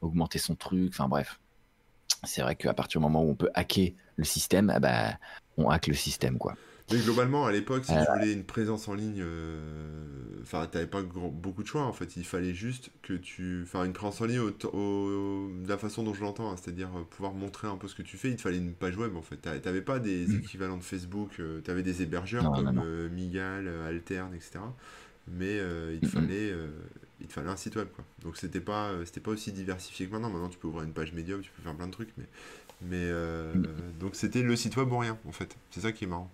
augmenter 0.00 0.38
son 0.38 0.54
truc. 0.54 0.90
Enfin 0.90 1.08
bref, 1.08 1.40
c'est 2.24 2.42
vrai 2.42 2.56
qu'à 2.56 2.74
partir 2.74 3.00
du 3.00 3.04
moment 3.04 3.22
où 3.22 3.30
on 3.30 3.34
peut 3.34 3.50
hacker 3.54 3.94
le 4.16 4.24
système, 4.24 4.70
ah 4.70 4.80
bah, 4.80 5.18
on 5.56 5.68
hack 5.68 5.86
le 5.86 5.94
système 5.94 6.38
quoi. 6.38 6.54
Mais 6.92 6.98
globalement, 7.00 7.46
à 7.46 7.52
l'époque, 7.52 7.84
si 7.84 7.92
Euh, 7.92 8.04
tu 8.04 8.12
voulais 8.12 8.32
une 8.32 8.44
présence 8.44 8.86
en 8.86 8.94
ligne, 8.94 9.20
euh, 9.20 10.04
enfin, 10.42 10.66
t'avais 10.68 10.86
pas 10.86 11.02
grand- 11.02 11.28
beaucoup 11.30 11.64
de 11.64 11.68
choix 11.68 11.82
en 11.82 11.92
fait. 11.92 12.16
Il 12.16 12.24
fallait 12.24 12.54
juste 12.54 12.90
que 13.02 13.12
tu, 13.14 13.62
enfin, 13.64 13.84
une 13.84 13.92
présence 13.92 14.20
en 14.20 14.26
ligne 14.26 14.38
au, 14.38 14.50
au- 14.72 15.50
de 15.64 15.68
la 15.68 15.78
façon 15.78 16.04
dont 16.04 16.14
je 16.14 16.20
l'entends, 16.22 16.52
hein, 16.52 16.56
c'est-à-dire 16.56 16.88
euh, 16.96 17.02
pouvoir 17.02 17.32
montrer 17.34 17.66
un 17.66 17.76
peu 17.76 17.88
ce 17.88 17.96
que 17.96 18.02
tu 18.02 18.16
fais. 18.16 18.30
Il 18.30 18.36
te 18.36 18.42
fallait 18.42 18.58
une 18.58 18.72
page 18.72 18.96
web 18.96 19.16
en 19.16 19.22
fait. 19.22 19.36
T'a- 19.36 19.58
T'avais 19.58 19.82
pas 19.82 19.98
des 19.98 20.26
Mm. 20.28 20.36
équivalents 20.36 20.76
de 20.76 20.84
Facebook. 20.84 21.40
euh, 21.40 21.60
T'avais 21.60 21.82
des 21.82 22.02
hébergeurs 22.02 22.44
Non, 22.44 22.52
comme 22.54 22.72
non. 22.72 22.82
euh, 22.84 23.08
Migal, 23.08 23.66
euh, 23.66 23.88
Alterne, 23.88 24.34
etc. 24.34 24.72
Mais 25.26 25.58
euh, 25.58 25.92
il 25.92 26.00
te 26.00 26.06
Mm, 26.06 26.08
fallait, 26.08 26.52
euh, 26.52 26.68
il 27.20 27.26
te 27.26 27.32
fallait 27.32 27.50
un 27.50 27.56
site 27.56 27.74
web 27.74 27.88
quoi. 27.96 28.04
Donc 28.22 28.36
c'était 28.36 28.60
pas, 28.60 28.90
euh, 28.90 29.04
c'était 29.04 29.20
pas 29.20 29.32
aussi 29.32 29.50
diversifié 29.50 30.06
que 30.06 30.12
maintenant. 30.12 30.30
Maintenant, 30.30 30.48
tu 30.50 30.58
peux 30.58 30.68
ouvrir 30.68 30.84
une 30.84 30.92
page 30.92 31.12
Medium, 31.12 31.40
tu 31.40 31.50
peux 31.50 31.62
faire 31.62 31.74
plein 31.74 31.88
de 31.88 31.92
trucs, 31.92 32.12
mais, 32.16 32.26
mais 32.82 32.96
euh, 33.10 33.54
Mm. 33.56 33.98
donc 34.00 34.14
c'était 34.16 34.42
le 34.42 34.54
site 34.56 34.76
web 34.76 34.92
ou 34.92 34.98
rien 34.98 35.18
en 35.26 35.32
fait. 35.32 35.56
C'est 35.72 35.80
ça 35.80 35.90
qui 35.92 36.04
est 36.04 36.08
marrant. 36.08 36.30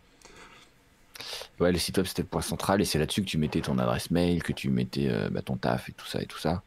Ouais, 1.60 1.70
le 1.70 1.78
site 1.78 1.96
web 1.98 2.06
c'était 2.06 2.22
le 2.22 2.28
point 2.28 2.42
central 2.42 2.80
et 2.80 2.84
c'est 2.84 2.98
là-dessus 2.98 3.22
que 3.22 3.28
tu 3.28 3.38
mettais 3.38 3.60
ton 3.60 3.78
adresse 3.78 4.10
mail, 4.10 4.42
que 4.42 4.52
tu 4.52 4.70
mettais 4.70 5.08
euh, 5.08 5.28
bah, 5.30 5.42
ton 5.42 5.56
taf 5.56 5.88
et 5.88 5.92
tout 5.92 6.06
ça 6.06 6.22
et 6.22 6.26
tout 6.26 6.38
ça. 6.38 6.62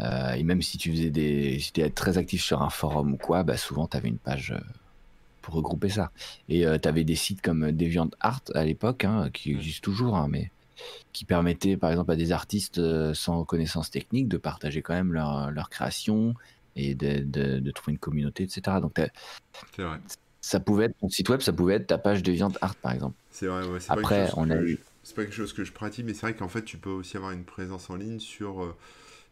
Euh, 0.00 0.32
et 0.32 0.44
même 0.44 0.62
si 0.62 0.78
tu 0.78 0.92
faisais 0.92 1.10
des, 1.10 1.58
si 1.58 1.70
étais 1.70 1.90
très 1.90 2.18
actif 2.18 2.42
sur 2.42 2.62
un 2.62 2.70
forum 2.70 3.14
ou 3.14 3.16
quoi, 3.16 3.42
bah 3.42 3.56
souvent 3.56 3.88
tu 3.88 3.96
avais 3.96 4.08
une 4.08 4.18
page 4.18 4.52
euh, 4.52 4.60
pour 5.42 5.54
regrouper 5.54 5.88
ça. 5.88 6.12
Et 6.48 6.64
tu 6.80 6.88
avais 6.88 7.04
des 7.04 7.16
sites 7.16 7.40
comme 7.40 7.72
DeviantArt 7.72 8.42
à 8.54 8.64
l'époque, 8.64 9.04
hein, 9.04 9.30
qui 9.32 9.52
existent 9.52 9.84
toujours, 9.84 10.16
hein, 10.16 10.28
mais 10.28 10.52
qui 11.12 11.24
permettaient 11.24 11.76
par 11.76 11.90
exemple 11.90 12.12
à 12.12 12.16
des 12.16 12.30
artistes 12.30 12.80
sans 13.14 13.44
connaissance 13.44 13.90
technique 13.90 14.28
de 14.28 14.36
partager 14.36 14.82
quand 14.82 14.94
même 14.94 15.12
leur, 15.12 15.50
leur 15.50 15.70
création 15.70 16.34
et 16.76 16.94
de, 16.94 17.24
de, 17.58 17.70
trouver 17.72 17.92
une 17.92 17.98
communauté, 17.98 18.44
etc. 18.44 18.76
Donc 18.80 19.00
c'est 19.74 19.82
vrai. 19.82 19.98
Ça 20.48 20.60
pouvait 20.60 20.86
être 20.86 20.96
ton 20.98 21.10
site 21.10 21.28
web, 21.28 21.42
ça 21.42 21.52
pouvait 21.52 21.74
être 21.74 21.88
ta 21.88 21.98
page 21.98 22.22
DeviantArt 22.22 22.74
par 22.76 22.92
exemple. 22.92 23.16
C'est 23.30 23.48
vrai, 23.48 23.66
ouais, 23.66 23.78
Après, 23.88 24.30
on 24.34 24.48
a 24.48 24.56
eu 24.56 24.78
c'est 25.02 25.14
pas 25.14 25.22
quelque 25.22 25.34
chose 25.34 25.52
que 25.52 25.62
je 25.62 25.72
pratique, 25.72 26.06
mais 26.06 26.14
c'est 26.14 26.22
vrai 26.22 26.34
qu'en 26.34 26.48
fait, 26.48 26.62
tu 26.62 26.78
peux 26.78 26.90
aussi 26.90 27.18
avoir 27.18 27.32
une 27.32 27.44
présence 27.44 27.90
en 27.90 27.96
ligne 27.96 28.18
sur, 28.18 28.62
euh, 28.62 28.74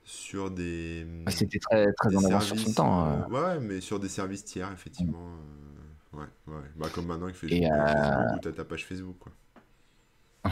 sur 0.05 0.51
des. 0.51 1.07
C'était 1.29 1.59
très, 1.59 1.93
très 1.93 2.15
en 2.17 2.25
avance 2.25 2.47
sur 2.47 2.59
son 2.59 2.73
temps. 2.73 3.07
Euh, 3.07 3.27
ouais, 3.29 3.61
mais 3.61 3.81
sur 3.81 3.99
des 3.99 4.09
services 4.09 4.45
tiers, 4.45 4.71
effectivement. 4.73 5.21
Euh, 6.15 6.19
ouais, 6.19 6.55
ouais. 6.55 6.63
Bah, 6.77 6.89
comme 6.95 7.07
maintenant, 7.07 7.29
il 7.29 7.35
fait 7.35 7.47
Et 7.49 7.69
Facebook 7.69 8.37
ou 8.37 8.39
t'as 8.41 8.53
ta 8.53 8.65
page 8.65 8.85
Facebook, 8.85 9.17
quoi. 9.19 9.33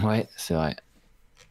Ouais, 0.02 0.28
c'est 0.34 0.54
vrai. 0.54 0.76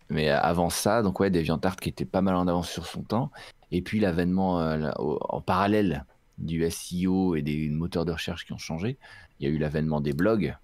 Mais 0.10 0.29
avant 0.29 0.72
ça, 0.72 1.03
donc 1.03 1.20
ouais, 1.20 1.29
DeviantArt 1.29 1.77
qui 1.77 1.89
était 1.89 2.05
pas 2.05 2.22
mal 2.22 2.36
en 2.36 2.48
avance 2.48 2.70
sur 2.70 2.88
son 2.88 3.03
temps. 3.03 3.32
Et 3.72 3.84
puis 3.84 4.00
l'avènement 4.00 4.60
en 5.00 5.41
parallèle 5.41 6.05
du 6.38 6.70
SEO 6.70 7.36
et 7.36 7.42
des 7.42 7.70
moteurs 7.70 8.06
de 8.06 8.12
recherche 8.12 8.46
qui 8.46 8.54
ont 8.54 8.58
changé, 8.58 8.98
il 9.40 9.48
y 9.48 9.52
a 9.52 9.54
eu 9.54 9.58
l'avènement 9.58 10.02
des 10.02 10.13
blogs 10.13 10.56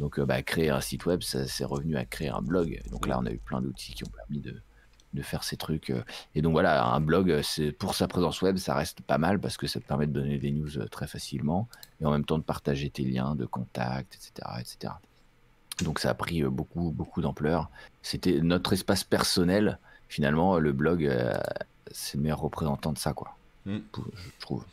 donc, 0.00 0.18
euh, 0.18 0.24
bah, 0.24 0.42
créer 0.42 0.70
un 0.70 0.80
site 0.80 1.04
web, 1.04 1.20
ça 1.22 1.46
c'est 1.46 1.64
revenu 1.64 1.96
à 1.96 2.06
créer 2.06 2.30
un 2.30 2.40
blog. 2.40 2.80
Donc 2.90 3.06
là, 3.06 3.18
on 3.20 3.26
a 3.26 3.30
eu 3.30 3.38
plein 3.38 3.60
d'outils 3.60 3.92
qui 3.92 4.02
ont 4.02 4.10
permis 4.10 4.40
de, 4.40 4.56
de 5.12 5.22
faire 5.22 5.44
ces 5.44 5.58
trucs. 5.58 5.90
Euh. 5.90 6.02
Et 6.34 6.40
donc 6.40 6.52
voilà, 6.52 6.86
un 6.86 7.00
blog, 7.00 7.42
c'est 7.42 7.70
pour 7.70 7.94
sa 7.94 8.08
présence 8.08 8.40
web, 8.40 8.56
ça 8.56 8.74
reste 8.74 9.02
pas 9.02 9.18
mal 9.18 9.38
parce 9.38 9.58
que 9.58 9.66
ça 9.66 9.78
te 9.78 9.84
permet 9.84 10.06
de 10.06 10.12
donner 10.12 10.38
des 10.38 10.52
news 10.52 10.78
euh, 10.78 10.88
très 10.88 11.06
facilement 11.06 11.68
et 12.00 12.06
en 12.06 12.12
même 12.12 12.24
temps 12.24 12.38
de 12.38 12.42
partager 12.42 12.88
tes 12.88 13.04
liens 13.04 13.34
de 13.34 13.44
contact, 13.44 14.14
etc., 14.14 14.32
etc. 14.58 14.94
Donc 15.84 15.98
ça 15.98 16.10
a 16.10 16.14
pris 16.14 16.42
beaucoup, 16.44 16.92
beaucoup 16.92 17.20
d'ampleur. 17.20 17.70
C'était 18.00 18.40
notre 18.40 18.72
espace 18.72 19.04
personnel. 19.04 19.78
Finalement, 20.08 20.58
le 20.58 20.72
blog, 20.72 21.10
c'est 21.90 22.16
le 22.16 22.22
meilleur 22.22 22.40
représentant 22.40 22.92
de 22.92 22.98
ça, 22.98 23.12
quoi. 23.12 23.36
Mm. 23.66 23.78
Je 23.94 24.30
trouve. 24.40 24.64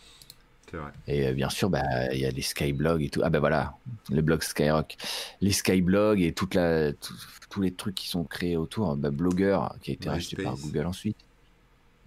Et 1.07 1.27
euh, 1.27 1.33
bien 1.33 1.49
sûr, 1.49 1.69
bah, 1.69 2.13
il 2.13 2.19
y 2.19 2.25
a 2.25 2.31
les 2.31 2.41
skyblogs 2.41 3.01
et 3.01 3.09
tout. 3.09 3.21
Ah 3.23 3.29
ben 3.29 3.39
voilà, 3.39 3.75
le 4.09 4.21
blog 4.21 4.41
Skyrock. 4.41 4.97
Les 5.41 5.51
skyblogs 5.51 6.21
et 6.21 6.33
toute 6.33 6.55
la, 6.55 6.93
tous 6.93 7.61
les 7.61 7.71
trucs 7.71 7.95
qui 7.95 8.09
sont 8.09 8.23
créés 8.23 8.57
autour. 8.57 8.95
Bah, 8.95 9.11
Blogger, 9.11 9.59
qui 9.81 9.91
a 9.91 9.93
été 9.93 10.09
racheté 10.09 10.41
par 10.41 10.55
Google 10.57 10.85
ensuite. 10.85 11.17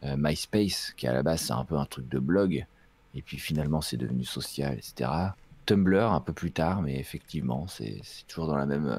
Euh, 0.04 0.16
MySpace, 0.18 0.94
qui 0.96 1.06
à 1.06 1.12
la 1.12 1.22
base 1.22 1.42
c'est 1.42 1.52
un 1.52 1.64
peu 1.64 1.76
un 1.76 1.86
truc 1.86 2.08
de 2.08 2.18
blog. 2.18 2.64
Et 3.14 3.22
puis 3.22 3.38
finalement 3.38 3.80
c'est 3.80 3.96
devenu 3.96 4.24
social, 4.24 4.74
etc. 4.74 5.10
Tumblr 5.66 6.12
un 6.12 6.20
peu 6.20 6.32
plus 6.32 6.52
tard, 6.52 6.82
mais 6.82 6.98
effectivement 6.98 7.66
c'est 7.68 8.00
toujours 8.28 8.46
dans, 8.46 8.56
la 8.56 8.66
même, 8.66 8.86
euh, 8.86 8.98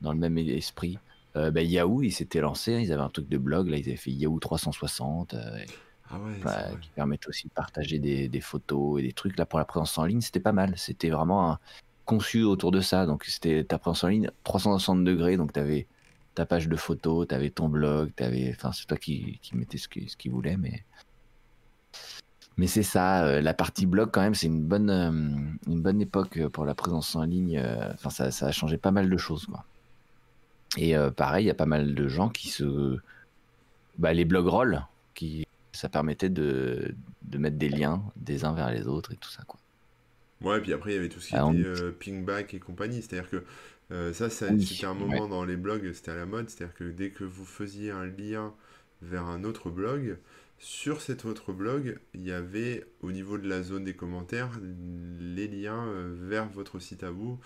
dans 0.00 0.12
le 0.12 0.18
même 0.18 0.38
esprit. 0.38 0.98
Bah, 1.34 1.62
Yahoo, 1.62 2.02
ils 2.02 2.12
s'étaient 2.12 2.40
lancés, 2.40 2.74
ils 2.80 2.92
avaient 2.92 3.02
un 3.02 3.08
truc 3.08 3.28
de 3.28 3.38
blog, 3.38 3.68
là 3.68 3.76
ils 3.76 3.88
avaient 3.88 3.96
fait 3.96 4.12
Yahoo 4.12 4.38
360. 4.38 5.34
Ah 6.10 6.18
bah, 6.42 6.70
qui 6.80 6.90
permettent 6.90 7.26
aussi 7.28 7.48
de 7.48 7.52
partager 7.52 7.98
des, 7.98 8.40
photos 8.40 9.00
et 9.00 9.02
des 9.02 9.12
trucs. 9.12 9.38
Là, 9.38 9.46
pour 9.46 9.58
la 9.58 9.64
présence 9.64 9.96
en 9.98 10.04
ligne, 10.04 10.20
c'était 10.20 10.40
pas 10.40 10.52
mal. 10.52 10.74
C'était 10.76 11.10
vraiment 11.10 11.58
conçu 12.04 12.42
autour 12.44 12.70
de 12.72 12.80
ça. 12.80 13.06
Donc, 13.06 13.24
c'était 13.24 13.64
ta 13.64 13.78
présence 13.78 14.04
en 14.04 14.08
ligne 14.08 14.30
360 14.44 15.04
degrés. 15.04 15.36
Donc, 15.36 15.52
tu 15.52 15.60
avais 15.60 15.86
ta 16.34 16.46
page 16.46 16.68
de 16.68 16.76
photos, 16.76 17.28
tu 17.28 17.34
avais 17.34 17.50
ton 17.50 17.68
blog, 17.68 18.10
avais... 18.18 18.52
enfin, 18.56 18.72
c'est 18.72 18.86
toi 18.86 18.96
qui, 18.96 19.38
qui 19.40 19.56
mettais 19.56 19.78
ce 19.78 19.88
qu'il 19.88 20.08
ce 20.08 20.28
voulait, 20.28 20.56
mais. 20.56 20.84
Mais 22.56 22.68
c'est 22.68 22.84
ça, 22.84 23.24
euh, 23.24 23.40
la 23.40 23.52
partie 23.52 23.84
blog 23.84 24.10
quand 24.12 24.20
même, 24.20 24.36
c'est 24.36 24.46
une 24.46 24.62
bonne, 24.62 24.90
euh, 24.90 25.10
une 25.66 25.82
bonne 25.82 26.00
époque 26.00 26.46
pour 26.48 26.64
la 26.64 26.76
présence 26.76 27.16
en 27.16 27.24
ligne. 27.24 27.58
Euh, 27.58 27.92
enfin, 27.94 28.10
ça, 28.10 28.30
ça, 28.30 28.46
a 28.46 28.52
changé 28.52 28.76
pas 28.78 28.92
mal 28.92 29.10
de 29.10 29.16
choses, 29.16 29.46
quoi. 29.46 29.64
Et 30.76 30.94
pareil, 31.16 31.44
il 31.44 31.48
y 31.48 31.52
a 31.52 31.54
pas 31.54 31.66
mal 31.66 31.94
de 31.94 32.08
gens 32.08 32.28
qui 32.28 32.48
se, 32.48 32.98
bah, 33.98 34.12
les 34.12 34.24
blog 34.24 34.46
rolls, 34.46 34.84
qui, 35.14 35.46
ça 35.76 35.88
permettait 35.88 36.28
de, 36.28 36.94
de, 37.22 37.38
mettre 37.38 37.56
des 37.56 37.68
liens 37.68 38.02
des 38.16 38.44
uns 38.44 38.54
vers 38.54 38.70
les 38.70 38.86
autres 38.86 39.12
et 39.12 39.16
tout 39.16 39.30
ça. 39.30 39.42
Quoi. 39.46 39.60
Ouais, 40.42 40.58
et 40.58 40.60
puis 40.60 40.72
après, 40.72 40.92
il 40.92 40.94
y 40.96 40.98
avait 40.98 41.08
tout 41.08 41.20
ce 41.20 41.28
qui 41.28 41.36
ah, 41.36 41.50
était 41.52 41.64
euh, 41.64 41.92
pingback 41.92 42.54
et 42.54 42.58
compagnie. 42.58 43.02
C'est-à-dire 43.02 43.30
que 43.30 43.44
euh, 43.90 44.12
ça, 44.12 44.30
c'était 44.30 44.86
un 44.86 44.94
moment 44.94 45.28
dans 45.28 45.44
les 45.44 45.56
blogs, 45.56 45.92
c'était 45.92 46.10
à 46.10 46.16
la 46.16 46.26
mode. 46.26 46.50
C'est-à-dire 46.50 46.74
que 46.74 46.84
dès 46.84 47.10
que 47.10 47.24
vous 47.24 47.44
faisiez 47.44 47.90
un 47.90 48.06
lien 48.06 48.54
vers 49.02 49.24
un 49.24 49.44
autre 49.44 49.70
blog, 49.70 50.18
sur 50.58 51.00
cet 51.00 51.24
autre 51.24 51.52
blog, 51.52 51.98
il 52.14 52.22
y 52.22 52.32
avait 52.32 52.86
au 53.02 53.12
niveau 53.12 53.38
de 53.38 53.48
la 53.48 53.62
zone 53.62 53.84
des 53.84 53.94
commentaires 53.94 54.50
les 55.18 55.48
liens 55.48 55.86
euh, 55.86 56.14
vers 56.16 56.48
votre 56.48 56.78
site 56.78 57.02
à 57.02 57.10
vous 57.10 57.38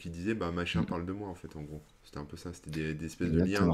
qui 0.00 0.10
disaient 0.10 0.34
bah 0.34 0.50
machin 0.50 0.82
mm. 0.82 0.86
parle 0.86 1.06
de 1.06 1.12
moi 1.12 1.28
en 1.28 1.34
fait 1.34 1.54
en 1.56 1.62
gros. 1.62 1.80
C'était 2.02 2.18
un 2.18 2.24
peu 2.24 2.36
ça, 2.36 2.52
c'était 2.52 2.92
des, 2.94 3.06
espèces 3.06 3.30
de 3.30 3.42
liens 3.42 3.70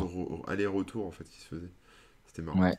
aller-retour 0.46 1.06
en 1.06 1.10
fait 1.10 1.24
qui 1.24 1.40
se 1.40 1.46
faisaient. 1.46 1.72
C'était 2.26 2.42
marrant. 2.42 2.60
Ouais 2.60 2.74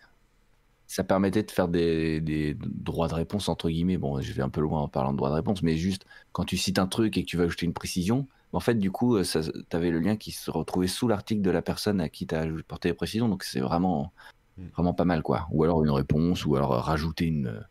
ça 0.88 1.04
permettait 1.04 1.44
de 1.44 1.52
faire 1.52 1.68
des, 1.68 2.56
droits 2.60 3.08
de 3.08 3.14
réponse, 3.14 3.50
entre 3.50 3.70
guillemets. 3.70 3.98
Bon, 3.98 4.22
je 4.22 4.32
vais 4.34 4.44
un 4.44 4.50
peu 4.50 4.62
loin 4.62 4.82
en 4.82 4.88
parlant 4.88 5.12
de 5.12 5.18
droits 5.18 5.30
de 5.30 5.36
réponse, 5.36 5.64
mais 5.64 5.78
juste 5.78 6.06
quand 6.32 6.46
tu 6.46 6.58
cites 6.58 6.80
un 6.80 6.88
truc 6.88 7.18
et 7.18 7.24
que 7.24 7.28
tu 7.28 7.38
vas 7.38 7.46
ajouter 7.46 7.66
une 7.66 7.74
précision, 7.74 8.28
en 8.54 8.60
fait, 8.60 8.76
du 8.76 8.92
coup, 8.92 9.22
tu 9.22 9.38
avais 9.76 9.92
le 9.92 10.00
lien 10.00 10.16
qui 10.16 10.32
se 10.32 10.50
retrouvait 10.50 10.88
sous 10.88 11.08
l'article 11.08 11.42
de 11.42 11.52
la 11.52 11.62
personne 11.62 12.00
à 12.00 12.08
qui 12.08 12.26
tu 12.26 12.36
as 12.36 12.42
apporté 12.42 12.88
les 12.88 12.94
précisions. 12.94 13.28
Donc, 13.28 13.44
c'est 13.44 13.60
vraiment, 13.60 14.14
hmm. 14.58 14.68
vraiment 14.74 14.94
pas 14.94 15.06
mal, 15.06 15.24
quoi. 15.24 15.48
Ou 15.52 15.64
alors 15.64 15.84
une 15.84 15.92
réponse, 15.92 16.46
ou 16.46 16.56
alors 16.56 16.72
rajouter 16.72 17.26
une, 17.26 17.66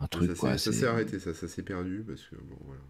un 0.00 0.06
truc. 0.08 0.36
Ça 0.36 0.58
s'est 0.58 0.86
arrêté, 0.86 1.18
ça, 1.20 1.32
ça 1.32 1.48
s'est 1.48 1.62
perdu. 1.62 2.04
Parce 2.06 2.22
que, 2.22 2.36
bon, 2.36 2.56
voilà. 2.66 2.80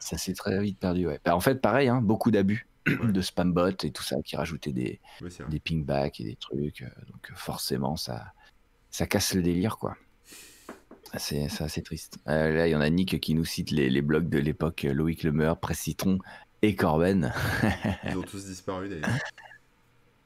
Ça 0.00 0.18
s'est 0.18 0.34
très 0.34 0.60
vite 0.60 0.80
perdu, 0.80 1.06
ouais. 1.06 1.20
Bah, 1.24 1.36
en 1.36 1.40
fait, 1.40 1.60
pareil, 1.60 1.88
hein, 1.88 2.00
beaucoup 2.02 2.30
d'abus. 2.30 2.66
de 3.04 3.20
spam 3.20 3.52
bot 3.52 3.84
et 3.84 3.90
tout 3.90 4.02
ça 4.02 4.16
qui 4.22 4.36
rajoutaient 4.36 4.72
des, 4.72 5.00
des 5.48 5.60
pingbacks 5.60 6.18
et 6.20 6.24
des 6.24 6.36
trucs. 6.36 6.82
Euh, 6.82 6.88
donc 7.12 7.30
forcément, 7.34 7.96
ça, 7.96 8.32
ça 8.90 9.06
casse 9.06 9.34
le 9.34 9.42
délire, 9.42 9.78
quoi. 9.78 9.96
C'est 11.18 11.48
assez 11.60 11.82
triste. 11.82 12.18
Euh, 12.28 12.54
là, 12.54 12.68
il 12.68 12.70
y 12.70 12.76
en 12.76 12.80
a 12.80 12.88
Nick 12.88 13.18
qui 13.20 13.34
nous 13.34 13.44
cite 13.44 13.72
les, 13.72 13.90
les 13.90 14.02
blogs 14.02 14.28
de 14.28 14.38
l'époque 14.38 14.86
Loïc 14.88 15.24
Lemeur, 15.24 15.58
Presse 15.58 15.80
Citron 15.80 16.18
et 16.62 16.76
Corben. 16.76 17.32
Ils 18.08 18.16
ont 18.16 18.22
tous 18.22 18.46
disparu 18.46 18.88
d'ailleurs. 18.88 19.10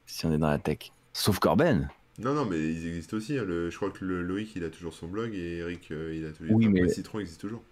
Si 0.05 0.25
on 0.25 0.31
est 0.31 0.37
dans 0.37 0.49
la 0.49 0.59
tech. 0.59 0.91
Sauf 1.13 1.39
Corben. 1.39 1.89
Non, 2.19 2.33
non, 2.33 2.45
mais 2.45 2.57
ils 2.57 2.87
existent 2.87 3.17
aussi. 3.17 3.37
Hein. 3.37 3.43
Le, 3.43 3.69
je 3.69 3.75
crois 3.75 3.89
que 3.89 4.05
le 4.05 4.21
Loïc, 4.21 4.55
il 4.55 4.63
a 4.63 4.69
toujours 4.69 4.93
son 4.93 5.07
blog 5.07 5.33
et 5.33 5.57
Eric, 5.57 5.91
euh, 5.91 6.15
il 6.15 6.25
a 6.25 6.31
toujours. 6.31 6.55
Oui, 6.55 6.69
mais... 6.69 6.87
Citron 6.87 7.19
existe 7.19 7.41
toujours. 7.41 7.63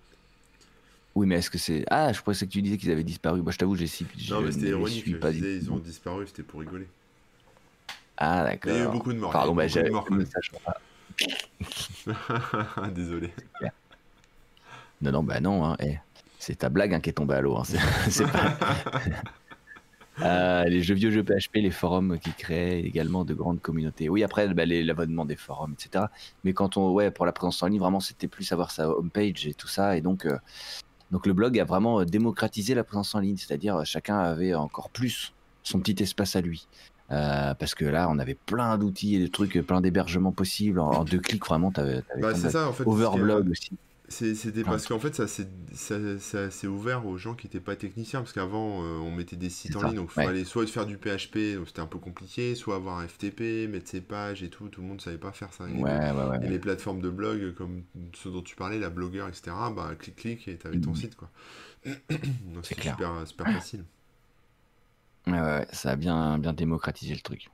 Oui, 1.15 1.27
mais 1.27 1.35
est-ce 1.35 1.49
que 1.49 1.57
c'est. 1.57 1.85
Ah, 1.89 2.11
je 2.11 2.21
pensais 2.21 2.47
que 2.47 2.51
tu 2.51 2.61
disais 2.61 2.77
qu'ils 2.77 2.91
avaient 2.91 3.03
disparu. 3.03 3.41
Moi, 3.41 3.51
je 3.51 3.57
t'avoue, 3.57 3.75
j'ai 3.75 3.87
si. 3.87 4.05
Non, 4.29 4.41
mais 4.41 4.51
c'était 4.51 4.69
ironique. 4.69 5.05
Je 5.07 5.27
disais, 5.29 5.57
ils 5.57 5.71
ont 5.71 5.77
disparu, 5.77 6.25
c'était 6.27 6.43
pour 6.43 6.59
rigoler. 6.59 6.87
Ah, 8.17 8.43
d'accord. 8.43 8.71
Il 8.71 8.77
y 8.77 8.81
a 8.81 8.85
eu 8.85 8.91
beaucoup 8.91 9.13
de 9.13 9.19
morts. 9.19 9.31
Pardon, 9.31 9.55
bah, 9.55 9.67
j'ai. 9.67 9.83
Désolé. 12.93 13.33
Non, 15.01 15.11
non, 15.11 15.23
bah 15.23 15.39
non. 15.39 15.65
Hein. 15.65 15.75
Eh, 15.79 15.97
c'est 16.39 16.59
ta 16.59 16.69
blague 16.69 16.93
hein, 16.93 16.99
qui 16.99 17.09
est 17.09 17.13
tombée 17.13 17.35
à 17.35 17.41
l'eau. 17.41 17.57
Hein. 17.57 17.63
C'est 18.09 18.27
pas. 18.31 18.57
Euh, 20.21 20.65
les 20.65 20.83
jeux 20.83 20.93
vieux 20.93 21.09
jeux 21.09 21.23
PHP, 21.23 21.55
les 21.55 21.71
forums 21.71 22.19
qui 22.19 22.31
créent 22.33 22.81
également 22.81 23.25
de 23.25 23.33
grandes 23.33 23.59
communautés. 23.59 24.09
Oui, 24.09 24.23
après, 24.23 24.47
bah, 24.53 24.63
l'abonnement 24.67 25.25
des 25.25 25.35
forums, 25.35 25.73
etc. 25.73 26.05
Mais 26.43 26.53
quand 26.53 26.77
on, 26.77 26.91
ouais, 26.91 27.09
pour 27.09 27.25
la 27.25 27.31
présence 27.31 27.63
en 27.63 27.67
ligne, 27.67 27.79
vraiment, 27.79 27.99
c'était 27.99 28.27
plus 28.27 28.51
avoir 28.51 28.69
sa 28.69 28.89
homepage 28.89 29.47
et 29.47 29.55
tout 29.55 29.67
ça. 29.67 29.97
Et 29.97 30.01
donc, 30.01 30.27
euh, 30.27 30.37
donc 31.09 31.25
le 31.25 31.33
blog 31.33 31.57
a 31.57 31.63
vraiment 31.63 32.05
démocratisé 32.05 32.75
la 32.75 32.83
présence 32.83 33.15
en 33.15 33.21
ligne, 33.21 33.37
c'est-à-dire 33.37 33.83
chacun 33.85 34.19
avait 34.19 34.53
encore 34.53 34.91
plus 34.91 35.33
son 35.63 35.79
petit 35.79 36.03
espace 36.03 36.35
à 36.35 36.41
lui. 36.41 36.67
Euh, 37.11 37.53
parce 37.53 37.75
que 37.75 37.85
là, 37.85 38.07
on 38.09 38.17
avait 38.17 38.35
plein 38.35 38.77
d'outils 38.77 39.15
et 39.15 39.19
de 39.19 39.27
trucs, 39.27 39.59
plein 39.61 39.81
d'hébergements 39.81 40.31
possibles. 40.31 40.79
En, 40.79 41.03
deux 41.03 41.19
clics, 41.19 41.45
vraiment, 41.45 41.71
tu 41.71 41.81
avais, 41.81 42.01
bah, 42.19 42.33
ça, 42.33 42.67
en 42.67 42.73
fait, 42.73 42.85
Overblog 42.85 43.49
aussi. 43.49 43.77
C'était 44.09 44.63
parce 44.63 44.85
qu'en 44.85 44.99
fait, 44.99 45.15
ça 45.15 46.51
s'est 46.51 46.67
ouvert 46.67 47.05
aux 47.05 47.17
gens 47.17 47.33
qui 47.33 47.47
n'étaient 47.47 47.59
pas 47.59 47.75
techniciens. 47.75 48.21
Parce 48.21 48.33
qu'avant, 48.33 48.83
euh, 48.83 48.97
on 48.99 49.11
mettait 49.11 49.35
des 49.35 49.49
sites 49.49 49.75
en 49.75 49.83
ligne. 49.83 49.95
Donc, 49.95 50.11
il 50.15 50.23
fallait 50.23 50.43
soit 50.43 50.67
faire 50.67 50.85
du 50.85 50.97
PHP, 50.97 51.55
donc 51.55 51.67
c'était 51.67 51.81
un 51.81 51.87
peu 51.87 51.99
compliqué, 51.99 52.55
soit 52.55 52.75
avoir 52.75 52.99
un 52.99 53.07
FTP, 53.07 53.67
mettre 53.69 53.89
ses 53.89 54.01
pages 54.01 54.43
et 54.43 54.49
tout. 54.49 54.67
Tout 54.69 54.81
le 54.81 54.87
monde 54.87 54.97
ne 54.97 55.01
savait 55.01 55.17
pas 55.17 55.31
faire 55.31 55.53
ça. 55.53 55.65
Et, 55.67 56.49
les 56.49 56.59
plateformes 56.59 57.01
de 57.01 57.09
blog, 57.09 57.53
comme 57.55 57.83
ce 58.13 58.29
dont 58.29 58.41
tu 58.41 58.55
parlais, 58.55 58.79
la 58.79 58.89
blogueur, 58.89 59.27
etc., 59.27 59.51
bah, 59.75 59.91
clic-clic 59.97 60.47
et 60.47 60.57
tu 60.57 60.67
avais 60.67 60.79
ton 60.79 60.91
mmh. 60.91 60.95
site. 60.95 61.15
quoi. 61.15 61.29
donc, 61.85 62.63
c'est 62.63 62.79
super, 62.79 63.11
super 63.25 63.51
facile. 63.51 63.83
Ouais, 65.27 65.65
ça 65.71 65.91
a 65.91 65.95
bien, 65.95 66.37
bien 66.37 66.53
démocratisé 66.53 67.13
le 67.13 67.21
truc. 67.21 67.49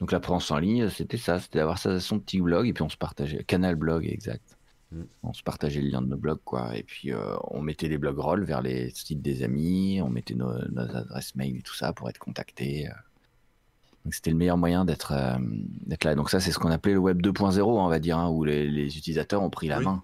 Donc 0.00 0.12
la 0.12 0.20
présence 0.20 0.50
en 0.50 0.58
ligne, 0.58 0.90
c'était 0.90 1.16
ça, 1.16 1.40
c'était 1.40 1.58
d'avoir 1.58 1.78
son 1.78 2.18
petit 2.18 2.40
blog 2.40 2.68
et 2.68 2.72
puis 2.72 2.82
on 2.82 2.88
se 2.88 2.98
partageait, 2.98 3.42
canal 3.44 3.76
blog 3.76 4.06
exact. 4.06 4.56
Mm. 4.92 5.02
On 5.22 5.32
se 5.32 5.42
partageait 5.42 5.80
le 5.80 5.88
lien 5.88 6.02
de 6.02 6.08
nos 6.08 6.18
blogs 6.18 6.40
quoi, 6.44 6.76
et 6.76 6.82
puis 6.82 7.12
euh, 7.12 7.34
on 7.44 7.62
mettait 7.62 7.88
les 7.88 7.96
blog 7.96 8.18
rolls 8.18 8.44
vers 8.44 8.60
les 8.60 8.90
sites 8.90 9.22
des 9.22 9.42
amis, 9.42 10.00
on 10.02 10.10
mettait 10.10 10.34
nos, 10.34 10.50
adresses 10.50 11.34
mail 11.34 11.56
et 11.56 11.62
tout 11.62 11.74
ça 11.74 11.94
pour 11.94 12.10
être 12.10 12.18
contacté. 12.18 12.88
Euh. 12.88 14.10
c'était 14.10 14.30
le 14.30 14.36
meilleur 14.36 14.58
moyen 14.58 14.84
d'être 14.84 15.14
là. 15.14 16.14
Donc 16.14 16.28
ça, 16.28 16.40
c'est 16.40 16.52
ce 16.52 16.58
qu'on 16.58 16.70
appelait 16.70 16.92
le 16.92 16.98
web 16.98 17.22
2.0, 17.22 17.62
on 17.62 17.88
va 17.88 17.98
dire, 17.98 18.18
hein, 18.18 18.28
où 18.28 18.44
les, 18.44 18.98
utilisateurs 18.98 19.42
ont 19.42 19.50
pris 19.50 19.68
la 19.68 19.80
main 19.80 20.02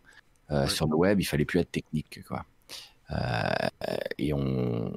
sur 0.68 0.86
le 0.86 0.96
web. 0.96 1.20
Il 1.20 1.24
fallait 1.24 1.44
plus 1.44 1.60
être 1.60 1.70
technique, 1.70 2.20
quoi. 2.26 2.46
et 4.18 4.32
on, 4.32 4.92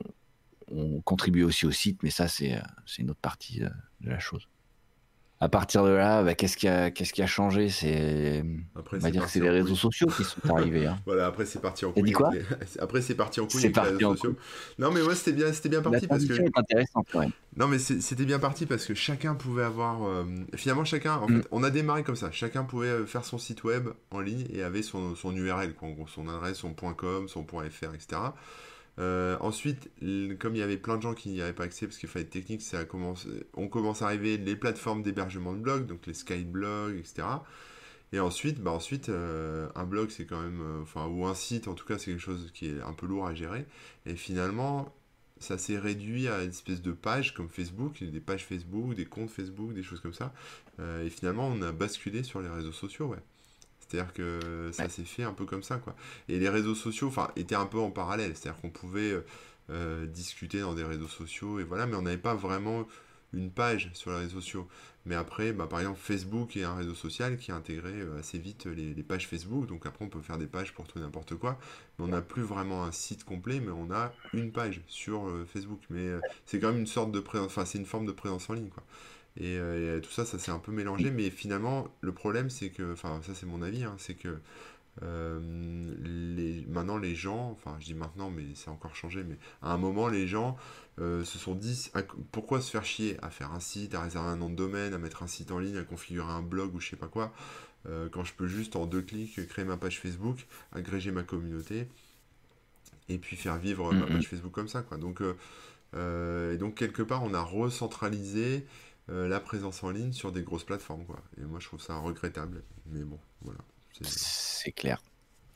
on 0.71 1.01
contribue 1.01 1.43
aussi 1.43 1.65
au 1.65 1.71
site, 1.71 2.01
mais 2.04 2.10
ça, 2.10 2.28
c'est 2.28 2.60
une 2.97 3.12
autre 3.12 3.19
partie 3.19 3.60
de 3.60 4.10
la 4.10 4.19
chose 4.19 4.47
à 5.41 5.49
partir 5.49 5.84
de 5.84 5.89
là, 5.89 6.23
bah, 6.23 6.34
qu'est-ce 6.34 6.56
qui 6.56 6.67
a, 6.67 6.91
qu'est-ce 6.91 7.12
qui 7.12 7.21
a 7.21 7.28
changé? 7.28 7.69
C'est, 7.69 8.43
on 8.75 8.97
va 8.97 9.12
dire 9.12 9.25
que 9.25 9.30
c'est 9.30 9.41
les 9.41 9.49
réseaux 9.49 9.75
sociaux 9.75 10.08
qui 10.08 10.23
sont 10.23 10.39
arrivés. 10.49 10.86
Hein. 10.88 10.97
voilà, 11.06 11.25
après 11.25 11.45
c'est 11.45 11.62
parti 11.62 11.86
en 11.86 11.91
couille. 11.91 12.13
quoi? 12.13 12.32
Après 12.80 13.01
c'est 13.01 13.15
parti 13.15 13.41
en 13.41 13.47
couille 13.47 13.65
avec 13.65 13.75
les 13.75 13.82
réseaux 13.82 14.15
sociaux. 14.15 14.36
Non, 14.80 14.91
mais 14.91 15.01
moi 15.01 15.13
c'était 15.13 15.34
bien, 15.34 15.51
c'était 15.51 15.69
bien 15.69 15.82
parti 15.82 16.08
parce 16.08 16.25
que. 16.25 16.34
Est 16.34 16.58
intéressante, 16.58 17.08
Non, 17.58 17.67
mais 17.67 17.80
c'était 17.80 18.25
bien 18.25 18.39
parti 18.39 18.65
parce 18.65 18.86
que 18.86 18.93
chacun 18.93 19.36
pouvait 19.36 19.63
avoir. 19.63 20.06
Euh, 20.06 20.23
finalement, 20.56 20.86
chacun, 20.86 21.15
en 21.15 21.28
mm. 21.28 21.41
fait, 21.41 21.47
on 21.51 21.63
a 21.63 21.69
démarré 21.69 22.04
comme 22.04 22.15
ça. 22.15 22.32
Chacun 22.32 22.63
pouvait 22.63 22.88
euh, 22.88 23.06
faire 23.06 23.25
son 23.25 23.38
site 23.38 23.63
web 23.63 23.89
en 24.12 24.21
ligne 24.21 24.45
et 24.54 24.63
avait 24.63 24.84
son, 24.84 25.15
son 25.15 25.36
URL, 25.36 25.73
quoi, 25.73 25.89
en 25.89 25.91
gros, 25.91 26.08
son 26.08 26.30
adresse, 26.30 26.58
son 26.58 26.73
.com, 26.73 27.28
son 27.28 27.45
.fr, 27.45 27.93
etc. 27.93 28.21
Euh, 28.97 29.38
ensuite, 29.41 29.89
comme 30.39 30.55
il 30.55 30.60
y 30.60 30.62
avait 30.62 30.77
plein 30.77 30.97
de 30.97 31.01
gens 31.01 31.13
qui 31.13 31.29
n'y 31.29 31.41
avaient 31.41 31.53
pas 31.53 31.65
accès 31.65 31.86
parce 31.86 31.97
qu'il 31.97 32.08
fallait 32.10 32.25
être 32.25 32.31
technique, 32.31 32.62
ça 32.62 32.86
commence, 32.86 33.27
on 33.53 33.67
commence 33.67 34.01
à 34.01 34.05
arriver 34.05 34.38
les 34.38 34.55
plateformes 34.55 35.03
d'hébergement 35.03 35.53
de 35.53 35.60
blogs, 35.60 35.86
donc 35.86 36.05
les 36.08 36.13
Skyblogs, 36.13 36.97
etc. 36.97 37.23
Et 38.13 38.19
ensuite, 38.19 38.62
bah 38.62 38.71
ensuite 38.71 39.10
euh, 39.10 39.67
un 39.75 39.84
blog, 39.86 40.10
c'est 40.10 40.25
quand 40.25 40.41
même, 40.41 40.62
euh, 40.62 40.81
enfin, 40.84 41.08
ou 41.08 41.25
un 41.25 41.36
site, 41.36 41.67
en 41.67 41.73
tout 41.73 41.86
cas, 41.86 41.97
c'est 41.97 42.12
quelque 42.12 42.19
chose 42.21 42.51
qui 42.53 42.67
est 42.67 42.81
un 42.81 42.93
peu 42.93 43.05
lourd 43.05 43.27
à 43.27 43.34
gérer. 43.34 43.65
Et 44.05 44.15
finalement, 44.15 44.93
ça 45.39 45.58
s'est 45.58 45.77
réduit 45.77 46.27
à 46.29 46.43
une 46.43 46.49
espèce 46.49 46.81
de 46.81 46.93
page 46.93 47.34
comme 47.34 47.49
Facebook, 47.49 48.01
des 48.03 48.21
pages 48.21 48.45
Facebook, 48.45 48.95
des 48.95 49.05
comptes 49.05 49.29
Facebook, 49.29 49.73
des 49.73 49.84
choses 49.84 49.99
comme 49.99 50.13
ça. 50.13 50.34
et 51.03 51.10
finalement, 51.10 51.47
on 51.47 51.62
a 51.62 51.71
basculé 51.71 52.23
sur 52.23 52.41
les 52.41 52.49
réseaux 52.49 52.71
sociaux, 52.71 53.08
ouais. 53.08 53.19
C'est-à-dire 53.87 54.13
que 54.13 54.69
ça 54.71 54.89
s'est 54.89 55.03
fait 55.03 55.23
un 55.23 55.33
peu 55.33 55.45
comme 55.45 55.63
ça, 55.63 55.77
quoi. 55.77 55.95
Et 56.27 56.39
les 56.39 56.49
réseaux 56.49 56.75
sociaux, 56.75 57.07
enfin, 57.07 57.29
étaient 57.35 57.55
un 57.55 57.65
peu 57.65 57.79
en 57.79 57.91
parallèle. 57.91 58.35
C'est-à-dire 58.35 58.59
qu'on 58.61 58.69
pouvait 58.69 59.11
euh, 59.11 59.25
euh, 59.69 60.05
discuter 60.05 60.59
dans 60.61 60.73
des 60.73 60.83
réseaux 60.83 61.07
sociaux, 61.07 61.59
et 61.59 61.63
voilà, 61.63 61.85
mais 61.85 61.95
on 61.95 62.01
n'avait 62.01 62.17
pas 62.17 62.35
vraiment 62.35 62.87
une 63.33 63.51
page 63.51 63.91
sur 63.93 64.11
les 64.11 64.17
réseaux 64.17 64.41
sociaux. 64.41 64.67
Mais 65.05 65.13
après, 65.13 65.53
bah, 65.53 65.67
par 65.67 65.79
exemple, 65.79 65.99
Facebook 66.01 66.57
est 66.57 66.63
un 66.63 66.73
réseau 66.73 66.95
social 66.95 67.37
qui 67.37 67.51
a 67.51 67.55
intégré 67.55 67.91
euh, 67.91 68.19
assez 68.19 68.39
vite 68.39 68.65
les, 68.65 69.03
pages 69.03 69.27
Facebook. 69.27 69.67
Donc 69.67 69.85
après, 69.85 70.03
on 70.03 70.09
peut 70.09 70.21
faire 70.21 70.39
des 70.39 70.47
pages 70.47 70.73
pour 70.73 70.87
tout 70.87 70.97
n'importe 70.97 71.35
quoi. 71.35 71.59
Mais 71.99 72.05
on 72.05 72.07
n'a 72.07 72.21
plus 72.21 72.41
vraiment 72.41 72.85
un 72.85 72.91
site 72.91 73.23
complet, 73.23 73.59
mais 73.59 73.71
on 73.71 73.91
a 73.91 74.13
une 74.33 74.51
page 74.51 74.81
sur 74.87 75.31
Facebook. 75.45 75.81
Mais 75.91 76.07
c'est 76.47 76.59
quand 76.59 76.69
même 76.69 76.79
une 76.79 76.87
sorte 76.87 77.11
de 77.11 77.19
présence, 77.19 77.47
enfin, 77.47 77.65
c'est 77.65 77.77
une 77.77 77.85
forme 77.85 78.07
de 78.07 78.11
présence 78.11 78.49
en 78.49 78.53
ligne, 78.53 78.69
quoi. 78.69 78.83
Euh, 79.41 79.97
et, 79.97 80.01
tout 80.01 80.11
ça, 80.11 80.25
ça 80.25 80.39
s'est 80.39 80.51
un 80.51 80.59
peu 80.59 80.71
mélangé. 80.71 81.11
Mais 81.11 81.29
finalement, 81.29 81.87
le 82.01 82.13
problème, 82.13 82.49
c'est 82.49 82.69
que, 82.69 82.93
enfin, 82.93 83.21
ça 83.23 83.33
c'est 83.33 83.45
mon 83.45 83.61
avis, 83.61 83.83
hein, 83.83 83.95
c'est 83.97 84.15
que 84.15 84.37
euh, 85.03 85.39
les, 86.03 86.65
maintenant 86.69 86.97
les 86.97 87.15
gens, 87.15 87.51
enfin 87.51 87.75
je 87.79 87.85
dis 87.85 87.93
maintenant, 87.93 88.29
mais 88.29 88.43
c'est 88.55 88.69
encore 88.69 88.95
changé, 88.95 89.25
mais 89.25 89.37
à 89.61 89.73
un 89.73 89.77
moment 89.77 90.07
les 90.07 90.25
gens 90.25 90.55
euh, 91.01 91.25
se 91.25 91.37
sont 91.37 91.53
dit 91.53 91.91
pourquoi 92.31 92.61
se 92.61 92.71
faire 92.71 92.85
chier 92.85 93.17
à 93.21 93.29
faire 93.29 93.51
un 93.51 93.59
site, 93.59 93.93
à 93.93 94.01
réserver 94.01 94.29
un 94.29 94.37
nom 94.37 94.49
de 94.49 94.55
domaine, 94.55 94.93
à 94.93 94.97
mettre 94.97 95.21
un 95.21 95.27
site 95.27 95.51
en 95.51 95.59
ligne, 95.59 95.75
à 95.77 95.83
configurer 95.83 96.31
un 96.31 96.41
blog 96.41 96.73
ou 96.73 96.79
je 96.79 96.91
sais 96.91 96.95
pas 96.95 97.07
quoi, 97.07 97.33
quand 98.11 98.23
je 98.23 98.33
peux 98.33 98.47
juste 98.47 98.75
en 98.75 98.87
deux 98.87 99.01
clics 99.01 99.45
créer 99.47 99.63
ma 99.65 99.77
page 99.77 99.99
Facebook, 99.99 100.47
agréger 100.71 101.11
ma 101.11 101.21
communauté 101.21 101.87
et 103.09 103.19
puis 103.19 103.35
faire 103.35 103.57
vivre 103.57 103.93
ma 103.93 104.07
page 104.07 104.27
Facebook 104.27 104.53
comme 104.53 104.69
ça 104.69 104.81
quoi. 104.81 104.97
Donc 104.97 105.21
et 105.21 106.57
donc 106.57 106.75
quelque 106.75 107.03
part 107.03 107.23
on 107.23 107.33
a 107.33 107.41
recentralisé 107.41 108.65
euh, 109.09 109.27
la 109.27 109.39
présence 109.39 109.83
en 109.83 109.91
ligne 109.91 110.13
sur 110.13 110.31
des 110.31 110.41
grosses 110.41 110.63
plateformes. 110.63 111.05
Quoi. 111.05 111.21
Et 111.37 111.43
moi, 111.43 111.59
je 111.59 111.67
trouve 111.67 111.81
ça 111.81 111.97
regrettable. 111.97 112.63
Mais 112.87 113.03
bon, 113.03 113.19
voilà. 113.41 113.59
C'est 114.01 114.71
clair. 114.71 115.01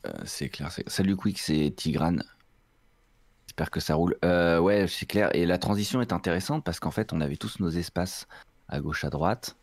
Euh, 0.06 0.12
c'est 0.24 0.48
clair. 0.48 0.70
Salut 0.86 1.16
Quick, 1.16 1.38
c'est 1.38 1.72
Tigrane. 1.76 2.22
J'espère 3.46 3.70
que 3.70 3.80
ça 3.80 3.96
roule. 3.96 4.16
Euh, 4.24 4.60
ouais, 4.60 4.86
c'est 4.86 5.06
clair. 5.06 5.34
Et 5.34 5.46
la 5.46 5.58
transition 5.58 6.00
est 6.00 6.12
intéressante 6.12 6.64
parce 6.64 6.78
qu'en 6.78 6.92
fait, 6.92 7.12
on 7.12 7.20
avait 7.20 7.36
tous 7.36 7.58
nos 7.58 7.70
espaces 7.70 8.28
à 8.68 8.80
gauche, 8.80 9.04
à 9.04 9.10
droite. 9.10 9.56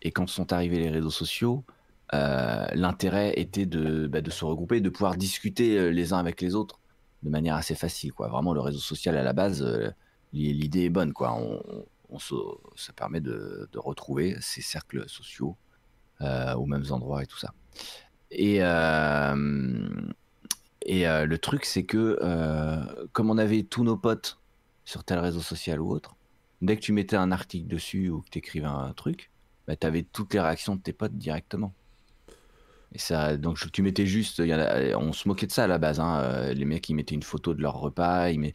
Et 0.00 0.10
quand 0.10 0.26
sont 0.26 0.52
arrivés 0.52 0.78
les 0.78 0.90
réseaux 0.90 1.10
sociaux, 1.10 1.64
l'intérêt 2.12 3.34
était 3.36 3.66
de, 3.66 4.06
bah, 4.06 4.20
de, 4.20 4.30
se 4.30 4.44
regrouper, 4.44 4.80
de 4.80 4.88
pouvoir 4.88 5.16
discuter 5.16 5.90
les 5.90 6.12
uns 6.12 6.18
avec 6.18 6.40
les 6.40 6.54
autres 6.54 6.78
de 7.22 7.30
manière 7.30 7.56
assez 7.56 7.74
facile. 7.74 8.12
Quoi. 8.12 8.28
Vraiment, 8.28 8.54
le 8.54 8.60
réseau 8.60 8.78
social 8.78 9.16
à 9.16 9.22
la 9.22 9.32
base, 9.32 9.66
l'idée 10.32 10.84
est 10.84 10.90
bonne. 10.90 11.12
Quoi. 11.12 11.34
On, 11.34 11.60
ça 12.18 12.92
permet 12.92 13.20
de, 13.20 13.68
retrouver 13.74 14.36
ces 14.40 14.62
cercles 14.62 15.08
sociaux 15.08 15.56
euh, 16.20 16.54
aux 16.54 16.66
mêmes 16.66 16.84
endroits 16.90 17.22
et 17.22 17.26
tout 17.26 17.38
ça. 17.38 17.52
Et, 18.30 18.58
euh, 18.62 19.88
euh, 20.88 21.26
le 21.26 21.38
truc, 21.38 21.64
c'est 21.64 21.84
que 21.84 22.18
comme 23.12 23.30
on 23.30 23.38
avait 23.38 23.62
tous 23.62 23.84
nos 23.84 23.96
potes 23.96 24.38
sur 24.84 25.04
tel 25.04 25.18
réseau 25.18 25.40
social 25.40 25.80
ou 25.80 25.90
autre, 25.90 26.16
dès 26.62 26.76
que 26.76 26.82
tu 26.82 26.92
mettais 26.92 27.16
un 27.16 27.32
article 27.32 27.68
dessus 27.68 28.10
ou 28.10 28.20
que 28.20 28.30
tu 28.30 28.38
écrivais 28.38 28.66
un 28.66 28.92
truc, 28.92 29.30
bah, 29.66 29.76
tu 29.76 29.86
avais 29.86 30.02
toutes 30.02 30.34
les 30.34 30.40
réactions 30.40 30.76
de 30.76 30.80
tes 30.80 30.92
potes 30.92 31.16
directement. 31.16 31.74
Et 32.92 32.98
ça, 32.98 33.36
donc 33.36 33.58
tu 33.72 33.82
mettais 33.82 34.06
juste, 34.06 34.40
on 34.40 35.12
se 35.12 35.26
moquait 35.26 35.46
de 35.46 35.52
ça 35.52 35.64
à 35.64 35.66
la 35.66 35.78
base. 35.78 35.98
Hein, 35.98 36.52
les 36.52 36.64
mecs, 36.64 36.88
ils 36.88 36.94
mettaient 36.94 37.16
une 37.16 37.24
photo 37.24 37.54
de 37.54 37.60
leur 37.60 37.74
repas, 37.80 38.28
ils, 38.30 38.54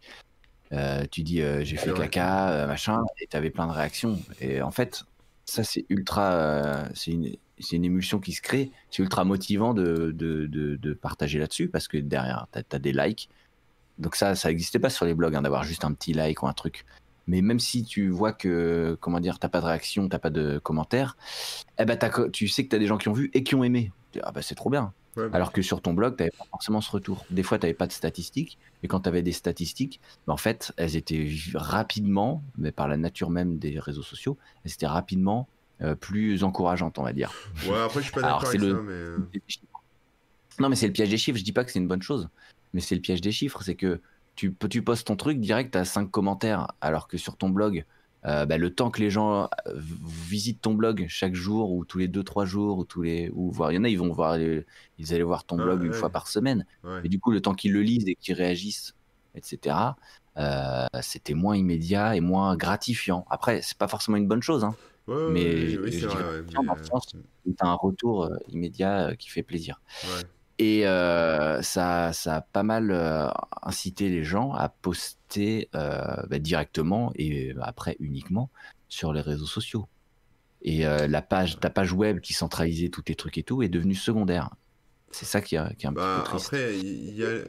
euh, 0.72 1.06
tu 1.10 1.24
dis 1.24 1.42
euh, 1.42 1.64
j'ai 1.64 1.78
fait 1.78 1.94
caca, 1.94 2.50
euh, 2.52 2.68
machin, 2.68 3.04
et 3.20 3.28
tu 3.28 3.36
avais 3.36 3.50
plein 3.50 3.68
de 3.68 3.72
réactions. 3.72 4.20
Et 4.40 4.62
en 4.62 4.72
fait, 4.72 5.04
ça 5.46 5.64
c'est 5.64 5.86
ultra, 5.90 6.86
c'est 6.94 7.12
une, 7.12 7.36
une, 7.72 7.86
émulsion 7.86 8.20
qui 8.20 8.34
se 8.34 8.42
crée. 8.42 8.72
C'est 8.92 9.02
ultra 9.02 9.24
motivant 9.24 9.74
de, 9.74 10.12
de, 10.12 10.46
de, 10.48 10.94
partager 10.94 11.40
là-dessus 11.40 11.70
parce 11.70 11.88
que 11.88 11.98
derrière, 11.98 12.48
tu 12.54 12.76
as, 12.76 12.80
des 12.80 12.94
likes. 12.94 13.30
Donc 13.98 14.16
ça, 14.16 14.36
ça 14.36 14.50
n'existait 14.50 14.80
pas 14.80 14.90
sur 14.90 15.06
les 15.06 15.14
blogs 15.14 15.36
hein, 15.36 15.42
d'avoir 15.42 15.64
juste 15.64 15.84
un 15.84 15.94
petit 15.94 16.14
like 16.14 16.44
ou 16.44 16.48
un 16.48 16.54
truc. 16.54 16.86
Mais 17.28 17.42
même 17.42 17.60
si 17.60 17.84
tu 17.84 18.10
vois 18.10 18.32
que, 18.34 18.98
comment 19.02 19.20
dire, 19.20 19.40
t'as 19.40 19.50
pas 19.50 19.62
de 19.62 19.66
réaction, 19.66 20.08
t'as 20.10 20.20
pas 20.20 20.32
de 20.32 20.58
commentaires, 20.60 21.16
eh 21.78 21.86
ben 21.86 21.98
tu 22.32 22.48
sais 22.48 22.64
que 22.64 22.70
tu 22.70 22.76
as 22.76 22.80
des 22.80 22.88
gens 22.88 22.98
qui 22.98 23.08
ont 23.08 23.14
vu 23.14 23.30
et 23.34 23.44
qui 23.44 23.56
ont 23.56 23.64
aimé. 23.64 23.92
Ah 24.24 24.32
bah 24.32 24.42
c'est 24.42 24.56
trop 24.56 24.70
bien. 24.70 24.94
Alors 25.34 25.52
que 25.52 25.62
sur 25.62 25.82
ton 25.82 25.94
blog, 25.94 26.16
tu 26.16 26.24
n'avais 26.24 26.36
pas 26.38 26.46
forcément 26.50 26.82
ce 26.82 26.92
retour. 26.92 27.26
Des 27.30 27.44
fois, 27.44 27.58
tu 27.58 27.66
n'avais 27.66 27.74
pas 27.74 27.88
de 27.88 27.92
statistiques. 27.92 28.58
Et 28.84 28.88
quand 28.88 29.02
tu 29.02 29.10
avais 29.10 29.22
des 29.22 29.32
statistiques, 29.32 30.00
ben, 30.28 30.34
en 30.34 30.38
fait, 30.38 30.72
elles 30.78 30.96
étaient 30.96 31.30
rapidement, 31.54 32.44
mais 32.58 32.72
par 32.72 32.88
la 32.88 32.98
nature 32.98 33.30
même 33.30 33.58
des 33.58 33.80
réseaux 33.80 34.04
sociaux, 34.04 34.38
elles 34.64 34.72
étaient 34.72 34.88
rapidement 34.88 35.48
euh, 35.82 35.96
plus 35.96 36.44
encourageantes, 36.44 37.00
on 37.00 37.04
va 37.04 37.14
dire. 37.14 37.32
Ouais, 37.68 37.80
après, 37.80 38.00
je 38.00 38.06
suis 38.06 38.14
pas 38.14 38.22
d'accord 38.22 38.46
avec 38.46 38.60
le... 38.60 38.72
ça, 38.72 38.82
mais... 38.82 38.92
Euh. 38.92 39.18
Non, 40.60 40.70
mais 40.70 40.76
c'est 40.76 40.88
le 40.88 40.94
piège 40.94 41.10
des 41.10 41.18
chiffres. 41.18 41.38
Je 41.38 41.44
dis 41.44 41.54
pas 41.54 41.64
que 41.64 41.72
c'est 41.72 41.80
une 41.80 41.88
bonne 41.88 42.02
chose, 42.02 42.28
mais 42.74 42.82
c'est 42.82 42.96
le 42.96 43.02
piège 43.02 43.22
des 43.22 43.32
chiffres. 43.32 43.62
C'est 43.64 43.76
que 43.76 44.02
tu, 44.36 44.54
tu 44.70 44.82
postes 44.82 45.08
ton 45.08 45.16
truc 45.16 45.40
direct 45.40 45.76
à 45.76 45.86
5 45.86 46.12
commentaires, 46.12 46.68
alors 46.82 47.08
que 47.08 47.18
sur 47.18 47.38
ton 47.38 47.50
blog, 47.50 47.86
euh, 48.26 48.46
bah, 48.46 48.58
le 48.58 48.74
temps 48.74 48.92
que 48.92 49.00
les 49.00 49.10
gens 49.10 49.44
euh, 49.44 49.48
visitent 49.76 50.62
ton 50.62 50.74
blog 50.74 51.06
chaque 51.08 51.36
jour 51.36 51.72
ou 51.72 51.86
tous 51.86 52.00
les 52.00 52.10
2-3 52.10 52.46
jours 52.46 52.78
ou 52.78 52.84
tous 52.84 53.02
les 53.02 53.30
ou 53.34 53.50
voir 53.50 53.72
il 53.72 53.76
y 53.76 53.78
en 53.78 53.86
a 53.86 53.90
ils 53.90 53.98
vont 53.98 54.12
voir 54.12 54.38
ils 54.38 55.14
allaient 55.14 55.24
voir 55.24 55.46
ton 55.46 55.56
blog 55.56 55.84
une 55.84 55.94
fois 55.94 56.10
par 56.10 56.28
semaine. 56.28 56.66
Et 57.04 57.10
du 57.10 57.20
coup 57.20 57.32
le 57.32 57.42
temps 57.42 57.54
qu'ils 57.54 57.72
le 57.72 57.82
lisent 57.82 58.08
et 58.08 58.16
qu'ils 58.16 58.36
réagissent 58.36 58.96
etc 59.36 59.76
euh, 60.38 60.86
c'était 61.02 61.34
moins 61.34 61.56
immédiat 61.56 62.16
et 62.16 62.20
moins 62.20 62.56
gratifiant. 62.58 63.26
Après 63.30 63.62
c'est 63.62 63.78
pas 63.78 63.88
forcément 63.88 64.18
une 64.18 64.28
bonne 64.28 64.44
chose 64.44 64.64
hein, 64.64 64.76
mais 65.08 65.78
oui, 65.78 65.92
c'est 65.94 67.64
un 67.64 67.74
retour 67.74 68.30
immédiat 68.50 69.16
qui 69.18 69.30
fait 69.30 69.44
plaisir 69.44 69.82
et 70.60 70.86
euh, 70.86 71.62
ça, 71.62 72.12
ça 72.12 72.36
a 72.36 72.42
pas 72.42 72.64
mal 72.64 72.92
euh, 72.92 73.30
incité 73.64 74.10
les 74.10 74.24
gens 74.24 74.52
à 74.52 74.68
poster 74.68 75.70
euh, 75.74 76.22
bah, 76.28 76.38
directement 76.38 77.14
et 77.16 77.56
après 77.62 77.96
uniquement 78.02 78.50
sur 78.90 79.14
les 79.14 79.22
réseaux 79.22 79.46
sociaux. 79.46 79.88
Et 80.62 80.84
la 80.84 81.22
page, 81.22 81.58
ta 81.62 81.70
page 81.70 81.94
web 81.94 82.20
qui 82.20 82.34
centralisait 82.34 82.90
tous 82.90 83.04
tes 83.04 83.16
trucs 83.16 83.38
et 83.38 83.44
tout 83.44 83.64
est 83.64 83.70
devenue 83.70 83.96
secondaire. 83.96 84.50
C'est 85.10 85.26
ça 85.26 85.40
qui, 85.40 85.56
est, 85.56 85.76
qui 85.78 85.86
est 85.86 85.90
un 85.90 85.94
bah, 85.94 86.18
peu 86.18 86.24
triste. 86.32 86.48
Après, 86.48 86.78
il 86.78 87.16
y 87.16 87.24
a, 87.24 87.46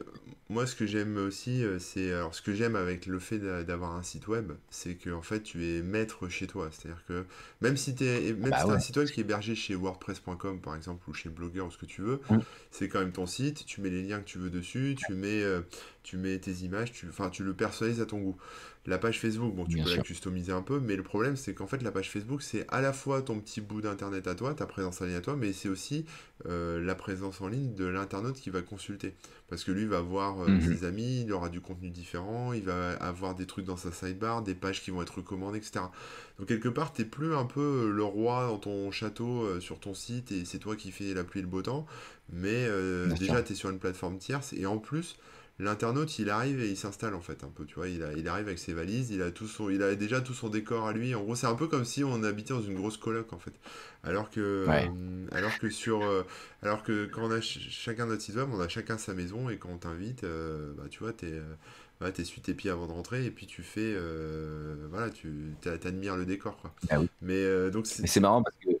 moi, 0.51 0.67
ce 0.67 0.75
que 0.75 0.85
j'aime 0.85 1.15
aussi, 1.15 1.63
euh, 1.63 1.79
c'est. 1.79 2.11
Alors, 2.11 2.35
ce 2.35 2.41
que 2.41 2.53
j'aime 2.53 2.75
avec 2.75 3.05
le 3.05 3.19
fait 3.19 3.39
d'avoir 3.39 3.95
un 3.95 4.03
site 4.03 4.27
web, 4.27 4.51
c'est 4.69 4.95
que 4.95 5.09
en 5.09 5.21
fait, 5.21 5.41
tu 5.41 5.65
es 5.65 5.81
maître 5.81 6.27
chez 6.27 6.45
toi. 6.45 6.69
C'est-à-dire 6.71 7.03
que 7.07 7.25
même 7.61 7.77
si 7.77 7.95
tu 7.95 8.03
es, 8.03 8.33
même 8.33 8.51
bah 8.51 8.57
si 8.61 8.69
un 8.69 8.79
site 8.79 8.97
web 8.97 9.07
qui 9.07 9.21
est 9.21 9.23
hébergé 9.23 9.55
chez 9.55 9.75
WordPress.com, 9.75 10.59
par 10.59 10.75
exemple, 10.75 11.09
ou 11.09 11.13
chez 11.13 11.29
Blogger, 11.29 11.61
ou 11.61 11.71
ce 11.71 11.77
que 11.77 11.85
tu 11.85 12.01
veux, 12.01 12.19
mm. 12.29 12.39
c'est 12.69 12.89
quand 12.89 12.99
même 12.99 13.13
ton 13.13 13.25
site. 13.25 13.65
Tu 13.65 13.79
mets 13.79 13.89
les 13.89 14.03
liens 14.03 14.19
que 14.19 14.25
tu 14.25 14.39
veux 14.39 14.49
dessus, 14.49 14.97
tu 15.07 15.13
mets, 15.13 15.41
euh, 15.41 15.61
tu 16.03 16.17
mets 16.17 16.37
tes 16.39 16.51
images, 16.51 16.91
tu, 16.91 17.07
enfin, 17.09 17.29
tu 17.29 17.43
le 17.43 17.53
personnalises 17.53 18.01
à 18.01 18.05
ton 18.05 18.19
goût. 18.19 18.37
La 18.87 18.97
page 18.97 19.19
Facebook, 19.19 19.53
bon, 19.53 19.65
tu 19.65 19.77
peux 19.77 19.95
la 19.95 20.01
customiser 20.01 20.51
un 20.51 20.63
peu, 20.63 20.79
mais 20.79 20.95
le 20.95 21.03
problème, 21.03 21.35
c'est 21.35 21.53
qu'en 21.53 21.67
fait, 21.67 21.83
la 21.83 21.91
page 21.91 22.09
Facebook, 22.09 22.41
c'est 22.41 22.65
à 22.69 22.81
la 22.81 22.93
fois 22.93 23.21
ton 23.21 23.39
petit 23.39 23.61
bout 23.61 23.79
d'internet 23.79 24.25
à 24.25 24.33
toi, 24.33 24.55
ta 24.55 24.65
présence 24.65 25.01
en 25.01 25.05
ligne 25.05 25.17
à 25.17 25.21
toi, 25.21 25.35
mais 25.35 25.53
c'est 25.53 25.69
aussi 25.69 26.03
euh, 26.47 26.83
la 26.83 26.95
présence 26.95 27.41
en 27.41 27.47
ligne 27.47 27.75
de 27.75 27.85
l'internaute 27.85 28.37
qui 28.37 28.49
va 28.49 28.63
consulter. 28.63 29.13
Parce 29.49 29.63
que 29.63 29.71
lui 29.71 29.85
va 29.85 30.01
voir 30.01 30.41
euh, 30.41 30.47
mhm. 30.47 30.61
ses 30.61 30.83
amis, 30.83 31.21
il 31.21 31.31
aura 31.31 31.49
du 31.49 31.61
contenu 31.61 31.91
différent, 31.91 32.53
il 32.53 32.63
va 32.63 32.93
avoir 32.93 33.35
des 33.35 33.45
trucs 33.45 33.65
dans 33.65 33.77
sa 33.77 33.91
sidebar, 33.91 34.41
des 34.41 34.55
pages 34.55 34.81
qui 34.81 34.89
vont 34.89 35.03
être 35.03 35.17
recommandées, 35.17 35.59
etc. 35.59 35.85
Donc, 36.39 36.47
quelque 36.47 36.69
part, 36.69 36.91
tu 36.91 37.05
plus 37.05 37.35
un 37.35 37.45
peu 37.45 37.91
le 37.91 38.03
roi 38.03 38.47
dans 38.47 38.57
ton 38.57 38.89
château 38.89 39.43
euh, 39.43 39.59
sur 39.59 39.79
ton 39.79 39.93
site 39.93 40.31
et 40.31 40.43
c'est 40.43 40.57
toi 40.57 40.75
qui 40.75 40.91
fais 40.91 41.13
la 41.13 41.23
pluie 41.23 41.41
et 41.41 41.43
le 41.43 41.49
beau 41.49 41.61
temps, 41.61 41.85
mais 42.33 42.67
déjà, 43.19 43.43
tu 43.43 43.53
es 43.53 43.55
sur 43.55 43.69
une 43.69 43.77
plateforme 43.77 44.17
tierce 44.17 44.53
et 44.53 44.65
en 44.65 44.79
plus, 44.79 45.17
l'internaute 45.61 46.19
il 46.19 46.29
arrive 46.29 46.61
et 46.61 46.69
il 46.69 46.77
s'installe 46.77 47.13
en 47.13 47.21
fait 47.21 47.43
un 47.43 47.49
peu 47.49 47.65
tu 47.65 47.75
vois. 47.75 47.87
Il, 47.87 48.05
il 48.17 48.27
arrive 48.27 48.47
avec 48.47 48.59
ses 48.59 48.73
valises 48.73 49.11
il 49.11 49.21
a 49.21 49.31
tout 49.31 49.47
son 49.47 49.69
il 49.69 49.81
a 49.83 49.95
déjà 49.95 50.21
tout 50.21 50.33
son 50.33 50.49
décor 50.49 50.87
à 50.87 50.93
lui. 50.93 51.15
En 51.15 51.21
gros 51.21 51.35
c'est 51.35 51.47
un 51.47 51.55
peu 51.55 51.67
comme 51.67 51.85
si 51.85 52.03
on 52.03 52.23
habitait 52.23 52.53
dans 52.53 52.61
une 52.61 52.75
grosse 52.75 52.97
coloc 52.97 53.31
en 53.33 53.39
fait. 53.39 53.53
Alors 54.03 54.29
que 54.29 54.65
euh, 54.67 55.27
alors 55.31 55.57
que 55.59 55.69
sur 55.69 56.03
euh, 56.03 56.23
alors 56.63 56.83
que 56.83 57.05
quand 57.05 57.23
on 57.23 57.31
a 57.31 57.41
chacun 57.41 58.07
notre 58.07 58.21
site 58.21 58.35
web 58.35 58.49
on 58.51 58.59
a 58.59 58.67
chacun 58.67 58.97
sa 58.97 59.13
maison 59.13 59.49
et 59.49 59.57
quand 59.57 59.69
on 59.69 59.77
t'invite 59.77 60.23
euh, 60.23 60.73
bah 60.75 60.83
tu 60.89 60.99
vois 60.99 61.13
t'es 61.13 61.33
bah, 61.99 62.11
t'essuies 62.11 62.41
tes 62.41 62.55
pieds 62.55 62.71
avant 62.71 62.87
de 62.87 62.93
rentrer 62.93 63.25
et 63.25 63.31
puis 63.31 63.45
tu 63.45 63.61
fais 63.61 63.95
voilà 64.89 65.09
tu 65.11 65.53
t'admires 65.61 66.17
le 66.17 66.25
décor 66.25 66.57
quoi. 66.57 66.73
Ah 66.89 66.97
mais 67.21 67.71
donc 67.71 67.85
c'est 67.85 68.19
marrant 68.19 68.41
parce 68.41 68.55
que 68.57 68.80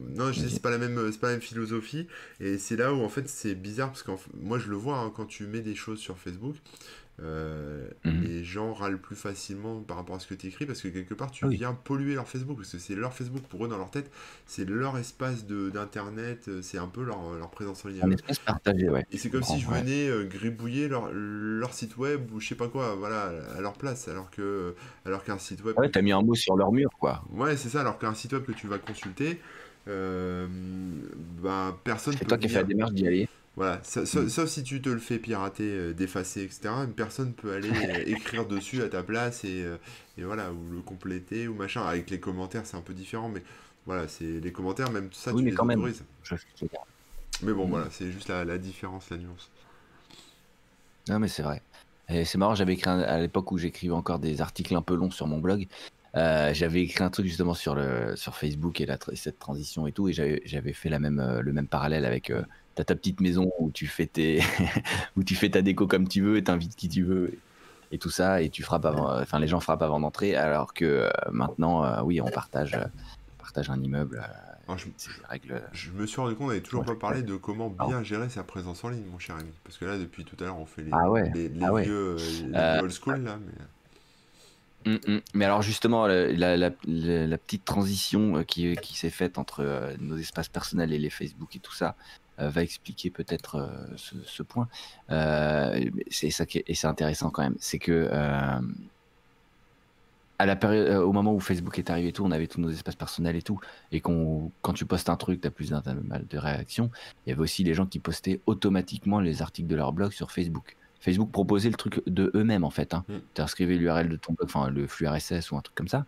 non, 0.00 0.32
je 0.32 0.48
c'est 0.48 0.62
pas 0.62 0.70
la 0.70 0.78
même, 0.78 1.12
c'est 1.12 1.20
pas 1.20 1.28
la 1.28 1.34
même 1.34 1.42
philosophie. 1.42 2.06
Et 2.40 2.58
c'est 2.58 2.76
là 2.76 2.92
où 2.94 3.02
en 3.02 3.08
fait 3.08 3.28
c'est 3.28 3.54
bizarre 3.54 3.88
parce 3.88 4.02
que 4.02 4.12
moi 4.34 4.58
je 4.58 4.68
le 4.68 4.76
vois 4.76 4.98
hein, 4.98 5.12
quand 5.14 5.26
tu 5.26 5.46
mets 5.46 5.60
des 5.60 5.74
choses 5.74 5.98
sur 5.98 6.18
Facebook, 6.18 6.56
euh, 7.22 7.88
mhm. 8.04 8.22
les 8.22 8.44
gens 8.44 8.72
râlent 8.72 8.98
plus 8.98 9.16
facilement 9.16 9.80
par 9.80 9.96
rapport 9.96 10.16
à 10.16 10.20
ce 10.20 10.26
que 10.26 10.34
tu 10.34 10.46
écris 10.46 10.64
parce 10.64 10.80
que 10.80 10.88
quelque 10.88 11.14
part 11.14 11.30
tu 11.30 11.46
viens 11.48 11.74
polluer 11.74 12.14
leur 12.14 12.26
Facebook 12.26 12.56
parce 12.56 12.72
que 12.72 12.78
c'est 12.78 12.94
leur 12.94 13.12
Facebook 13.12 13.42
pour 13.42 13.64
eux 13.64 13.68
dans 13.68 13.76
leur 13.76 13.90
tête, 13.90 14.10
c'est 14.46 14.68
leur 14.68 14.96
espace 14.96 15.46
d'internet, 15.46 16.46
euh, 16.48 16.60
c'est 16.62 16.78
un 16.78 16.86
peu 16.86 17.02
leur, 17.02 17.34
leur, 17.34 17.50
présence 17.50 17.84
en 17.84 17.88
ligne. 17.88 18.00
Un 18.02 18.10
espace 18.10 18.38
partagé, 18.38 18.88
ouais. 18.88 19.06
Et 19.12 19.18
c'est 19.18 19.28
comme 19.28 19.42
si 19.42 19.60
je 19.60 19.68
venais 19.68 20.08
euh, 20.08 20.24
gribouiller 20.24 20.88
leur, 20.88 21.10
leur, 21.12 21.74
site 21.74 21.96
web 21.96 22.32
ou 22.32 22.40
je 22.40 22.48
sais 22.48 22.54
pas 22.54 22.68
quoi, 22.68 22.94
voilà, 22.94 23.32
à 23.56 23.60
leur 23.60 23.74
place, 23.74 24.08
alors 24.08 24.30
que 24.30 24.74
alors 25.04 25.24
qu'un 25.24 25.38
site 25.38 25.62
web. 25.64 25.78
Ouais, 25.78 25.90
t'as 25.90 26.02
mis 26.02 26.12
un 26.12 26.22
mot 26.22 26.34
sur 26.34 26.56
leur 26.56 26.72
mur, 26.72 26.90
quoi. 26.98 27.22
Ouais, 27.32 27.56
c'est 27.56 27.68
ça, 27.68 27.80
alors 27.80 27.98
qu'un 27.98 28.14
site 28.14 28.32
web 28.32 28.44
que 28.44 28.52
tu 28.52 28.66
vas 28.66 28.78
consulter, 28.78 29.40
euh, 29.88 30.46
bah, 31.42 31.78
personne. 31.84 32.14
C'est 32.18 32.24
toi 32.24 32.38
qui 32.38 32.46
as 32.46 32.48
fait 32.50 32.54
la 32.56 32.64
démarche 32.64 32.92
d'y 32.92 33.06
aller. 33.06 33.28
Voilà, 33.56 33.78
mm. 33.78 34.06
sauf, 34.06 34.48
si 34.48 34.62
tu 34.62 34.80
te 34.80 34.88
le 34.88 34.98
fais 34.98 35.18
pirater, 35.18 35.64
euh, 35.64 35.92
d'effacer, 35.92 36.42
etc. 36.42 36.68
Une 36.84 36.92
personne 36.92 37.32
peut 37.32 37.52
aller 37.52 37.70
euh, 37.70 38.02
écrire 38.06 38.46
dessus 38.46 38.82
à 38.82 38.88
ta 38.88 39.02
place 39.02 39.44
et, 39.44 39.64
et, 40.16 40.22
voilà, 40.22 40.52
ou 40.52 40.72
le 40.72 40.80
compléter 40.80 41.48
ou 41.48 41.54
machin. 41.54 41.82
Avec 41.82 42.10
les 42.10 42.20
commentaires, 42.20 42.64
c'est 42.64 42.76
un 42.76 42.82
peu 42.82 42.94
différent, 42.94 43.28
mais 43.28 43.42
voilà, 43.86 44.08
c'est 44.08 44.40
les 44.40 44.52
commentaires, 44.52 44.90
même 44.90 45.10
ça, 45.12 45.32
tu 45.32 45.42
les 45.42 45.52
quand 45.52 45.68
autorises. 45.68 46.04
mais 47.42 47.52
bon, 47.52 47.66
mm. 47.66 47.70
voilà, 47.70 47.86
c'est 47.90 48.10
juste 48.10 48.28
la, 48.28 48.44
la, 48.44 48.58
différence, 48.58 49.10
la 49.10 49.18
nuance. 49.18 49.50
Non, 51.08 51.18
mais 51.18 51.28
c'est 51.28 51.42
vrai. 51.42 51.62
Et 52.08 52.24
c'est 52.24 52.38
marrant, 52.38 52.54
j'avais 52.54 52.74
écrit 52.74 52.90
à 52.90 53.20
l'époque 53.20 53.52
où 53.52 53.58
j'écrivais 53.58 53.94
encore 53.94 54.18
des 54.18 54.40
articles 54.40 54.74
un 54.74 54.82
peu 54.82 54.94
longs 54.94 55.10
sur 55.10 55.26
mon 55.26 55.38
blog. 55.38 55.66
Euh, 56.16 56.52
j'avais 56.52 56.82
écrit 56.82 57.04
un 57.04 57.10
truc 57.10 57.26
justement 57.26 57.54
sur, 57.54 57.74
le, 57.74 58.16
sur 58.16 58.34
Facebook 58.34 58.80
et 58.80 58.86
la, 58.86 58.98
cette 59.14 59.38
transition 59.38 59.86
et 59.86 59.92
tout, 59.92 60.08
et 60.08 60.12
j'avais 60.12 60.72
fait 60.72 60.88
la 60.88 60.98
même, 60.98 61.20
euh, 61.20 61.40
le 61.40 61.52
même 61.52 61.68
parallèle 61.68 62.04
avec 62.04 62.30
euh, 62.30 62.42
ta 62.84 62.94
petite 62.94 63.20
maison 63.20 63.50
où 63.58 63.70
tu 63.70 63.86
fais 63.86 64.06
tes, 64.06 64.42
où 65.16 65.24
tu 65.24 65.34
fais 65.34 65.50
ta 65.50 65.62
déco 65.62 65.86
comme 65.86 66.08
tu 66.08 66.22
veux 66.22 66.36
et 66.36 66.44
t'invites 66.44 66.76
qui 66.76 66.88
tu 66.88 67.02
veux 67.02 67.38
et, 67.92 67.98
tout 67.98 68.10
ça, 68.10 68.40
et 68.40 68.50
tu 68.50 68.62
frappes 68.62 68.84
avant, 68.84 69.20
enfin 69.20 69.38
les 69.38 69.48
gens 69.48 69.60
frappent 69.60 69.82
avant 69.82 69.98
d'entrer, 69.98 70.36
alors 70.36 70.74
que 70.74 71.10
maintenant, 71.32 72.02
oui, 72.04 72.20
on 72.20 72.30
partage, 72.30 72.78
partage 73.38 73.68
un 73.68 73.82
immeuble. 73.82 74.22
je, 74.76 74.86
règles... 75.28 75.60
je, 75.72 75.90
me 75.90 76.06
suis 76.06 76.20
rendu 76.20 76.36
compte, 76.36 76.44
on 76.44 76.48
n'avait 76.50 76.60
toujours 76.60 76.84
pas 76.84 76.94
parlé 76.94 77.22
de 77.22 77.34
comment 77.34 77.68
bien 77.68 78.04
gérer 78.04 78.28
sa 78.28 78.44
présence 78.44 78.84
en 78.84 78.90
ligne, 78.90 79.06
mon 79.10 79.18
cher 79.18 79.34
ami. 79.36 79.50
Parce 79.64 79.76
que 79.76 79.86
là, 79.86 79.98
depuis 79.98 80.24
tout 80.24 80.36
à 80.38 80.44
l'heure, 80.44 80.58
on 80.58 80.66
fait 80.66 80.82
les, 80.82 80.90
ah 80.92 81.06
les, 81.34 81.50
ah 81.60 81.80
vieux, 81.80 82.16
les 82.16 82.80
old 82.80 82.92
school 82.92 83.24
là. 83.24 83.38
Mais... 83.44 83.64
Mm, 84.86 84.94
mm. 85.06 85.20
Mais 85.34 85.44
alors 85.44 85.62
justement, 85.62 86.06
la, 86.06 86.70
petite 86.70 87.64
transition 87.64 88.38
euh, 88.38 88.42
qui, 88.42 88.74
qui 88.76 88.96
s'est 88.96 89.10
faite 89.10 89.38
entre 89.38 89.60
euh, 89.60 89.94
nos 89.98 90.16
espaces 90.16 90.48
personnels 90.48 90.92
et 90.92 90.98
les 90.98 91.10
Facebook 91.10 91.54
et 91.56 91.58
tout 91.58 91.74
ça 91.74 91.96
euh, 92.29 92.29
va 92.48 92.62
expliquer 92.62 93.10
peut-être 93.10 93.70
ce, 93.96 94.42
point. 94.42 94.68
c'est 95.08 96.30
ça 96.30 96.46
qui 96.46 96.62
et 96.66 96.74
c'est 96.74 96.86
intéressant 96.86 97.30
quand 97.30 97.42
même, 97.42 97.56
c'est 97.58 97.78
que 97.78 98.08
à 100.40 100.46
la 100.46 100.56
période, 100.56 100.88
au 101.02 101.12
moment 101.12 101.34
où 101.34 101.38
Facebook 101.38 101.78
est 101.78 101.90
arrivé 101.90 102.08
et 102.08 102.12
tout, 102.12 102.24
on 102.24 102.30
avait 102.30 102.46
tous 102.46 102.62
nos 102.62 102.70
espaces 102.70 102.96
personnels 102.96 103.36
et 103.36 103.42
tout, 103.42 103.60
et 103.92 104.00
qu'on, 104.00 104.50
quand 104.62 104.72
tu 104.72 104.86
postes 104.86 105.10
un 105.10 105.16
truc, 105.16 105.42
tu 105.42 105.46
as 105.46 105.50
plus 105.50 105.68
de 105.68 106.38
réactions. 106.38 106.90
Il 107.26 107.30
y 107.30 107.32
avait 107.34 107.42
aussi 107.42 107.62
les 107.62 107.74
gens 107.74 107.84
qui 107.84 107.98
postaient 107.98 108.40
automatiquement 108.46 109.20
les 109.20 109.42
articles 109.42 109.68
de 109.68 109.76
leur 109.76 109.92
blog 109.92 110.12
sur 110.12 110.30
Facebook. 110.30 110.78
Facebook 110.98 111.30
proposait 111.30 111.68
le 111.68 111.74
truc 111.74 112.02
de 112.06 112.30
eux-mêmes 112.34 112.64
en 112.64 112.70
fait. 112.70 112.94
Hein. 112.94 113.04
Mm. 113.08 113.14
Tu 113.34 113.42
inscrivais 113.42 113.76
l'URL 113.76 114.08
de 114.08 114.16
ton 114.16 114.32
blog, 114.32 114.48
enfin 114.48 114.70
le 114.70 114.86
flux 114.86 115.06
RSS 115.06 115.50
ou 115.50 115.58
un 115.58 115.60
truc 115.60 115.74
comme 115.74 115.88
ça, 115.88 116.06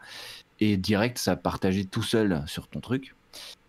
et 0.60 0.78
direct 0.78 1.18
ça 1.18 1.36
partageait 1.36 1.84
tout 1.84 2.02
seul 2.02 2.42
sur 2.46 2.68
ton 2.68 2.80
truc. 2.80 3.14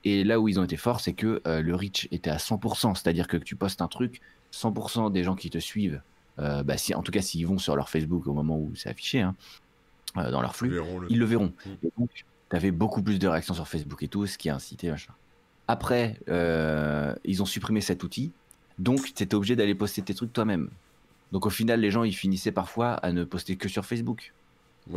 Et 0.04 0.24
là 0.24 0.40
où 0.40 0.48
ils 0.48 0.60
ont 0.60 0.64
été 0.64 0.78
forts, 0.78 1.00
c'est 1.00 1.14
que 1.14 1.42
euh, 1.48 1.62
le 1.62 1.76
reach 1.76 2.08
était 2.12 2.30
à 2.30 2.38
100%, 2.38 2.96
c'est-à-dire 2.96 3.28
que 3.28 3.38
tu 3.38 3.56
postes 3.56 3.82
un 3.82 3.88
truc, 3.88 4.22
100% 4.52 5.12
des 5.12 5.24
gens 5.24 5.36
qui 5.36 5.50
te 5.50 5.58
suivent, 5.58 6.02
euh, 6.40 6.64
bah, 6.64 6.78
si, 6.78 6.94
en 6.94 7.04
tout 7.04 7.12
cas 7.12 7.22
s'ils 7.22 7.48
vont 7.48 7.58
sur 7.58 7.76
leur 7.76 7.90
Facebook 7.90 8.28
au 8.28 8.34
moment 8.34 8.58
où 8.58 8.72
c'est 8.76 8.90
affiché, 8.90 9.22
hein, 9.22 9.36
euh, 10.18 10.30
dans 10.32 10.42
leur 10.42 10.56
flux, 10.56 10.80
ils 11.10 11.20
le 11.20 11.26
verront. 11.26 11.54
Et 11.84 11.92
donc, 11.98 12.10
tu 12.50 12.56
avais 12.56 12.72
beaucoup 12.72 13.02
plus 13.02 13.18
de 13.20 13.28
réactions 13.28 13.54
sur 13.54 13.68
Facebook 13.68 14.04
et 14.04 14.08
tout, 14.08 14.28
ce 14.28 14.38
qui 14.38 14.50
a 14.50 14.56
incité 14.56 14.90
machin. 14.90 15.14
Après, 15.68 16.20
ils 17.24 17.42
ont 17.42 17.46
supprimé 17.46 17.80
cet 17.80 18.04
outil, 18.04 18.32
donc 18.80 19.14
tu 19.14 19.24
étais 19.24 19.36
obligé 19.36 19.56
d'aller 19.56 19.76
poster 19.76 20.02
tes 20.02 20.14
trucs 20.14 20.34
toi-même. 20.34 20.70
Donc 21.32 21.46
au 21.46 21.50
final, 21.50 21.80
les 21.80 21.90
gens, 21.90 22.04
ils 22.04 22.14
finissaient 22.14 22.52
parfois 22.52 22.94
à 22.94 23.12
ne 23.12 23.24
poster 23.24 23.56
que 23.56 23.70
sur 23.70 23.86
Facebook. 23.86 24.34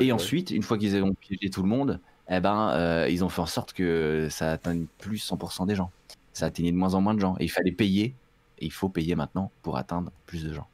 et 0.01 0.11
ensuite, 0.11 0.51
une 0.51 0.63
fois 0.63 0.77
qu'ils 0.77 1.01
ont 1.03 1.15
piégé 1.15 1.49
tout 1.49 1.63
le 1.63 1.69
monde, 1.69 2.01
eh 2.29 2.41
ben, 2.41 2.71
euh, 2.71 3.09
ils 3.09 3.25
ont 3.25 3.29
fait 3.29 3.41
en 3.41 3.47
sorte 3.47 3.73
que 3.73 4.29
ça 4.31 4.53
atteigne 4.53 4.87
plus 4.99 5.19
100% 5.19 5.67
des 5.67 5.75
gens. 5.75 5.91
Ça 6.33 6.47
atteignait 6.47 6.73
de 6.73 6.77
moins 6.77 6.95
en 6.95 7.01
moins 7.01 7.15
de 7.15 7.21
gens. 7.21 7.37
Et 7.39 7.45
il 7.45 7.51
fallait 7.51 7.73
payer. 7.73 8.15
Et 8.59 8.67
il 8.67 8.73
faut 8.73 8.89
payer 8.89 9.15
maintenant 9.15 9.51
pour 9.63 9.77
atteindre 9.77 10.11
plus 10.27 10.45
de 10.45 10.53
gens. 10.53 10.67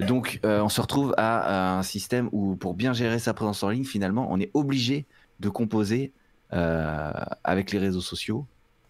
Donc, 0.00 0.40
euh, 0.44 0.60
on 0.60 0.68
se 0.68 0.80
retrouve 0.80 1.14
à, 1.16 1.78
un 1.78 1.82
système 1.82 2.28
où, 2.32 2.56
pour 2.56 2.74
bien 2.74 2.92
gérer 2.92 3.18
sa 3.18 3.32
présence 3.32 3.62
en 3.62 3.70
ligne, 3.70 3.84
finalement, 3.84 4.26
on 4.30 4.40
est 4.40 4.50
obligé 4.52 5.06
de 5.40 5.48
composer 5.48 6.12
euh, 6.52 7.12
avec 7.44 7.70
les 7.70 7.78
réseaux 7.78 8.00
sociaux 8.00 8.46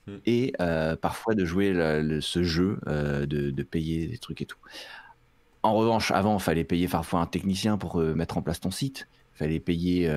hmm. 0.07 0.17
et 0.25 0.55
parfois 1.01 1.35
de 1.35 1.45
jouer 1.45 1.75
ce 2.21 2.43
jeu 2.43 2.79
de, 2.87 3.51
de, 3.51 3.63
payer 3.63 4.07
des 4.07 4.19
trucs 4.19 4.41
et 4.41 4.47
tout. 4.47 4.59
En 5.63 5.75
revanche, 5.75 6.11
avant, 6.11 6.39
il 6.39 6.43
fallait 6.43 6.65
payer 6.65 6.89
parfois 6.89 7.21
un 7.21 7.27
technicien 7.27 7.77
pour 7.77 7.99
mettre 7.99 8.39
en 8.39 8.43
place 8.43 8.61
ton 8.61 8.71
site. 8.71 9.07
Il 9.35 9.39
fallait 9.39 9.61
payer, 9.61 10.09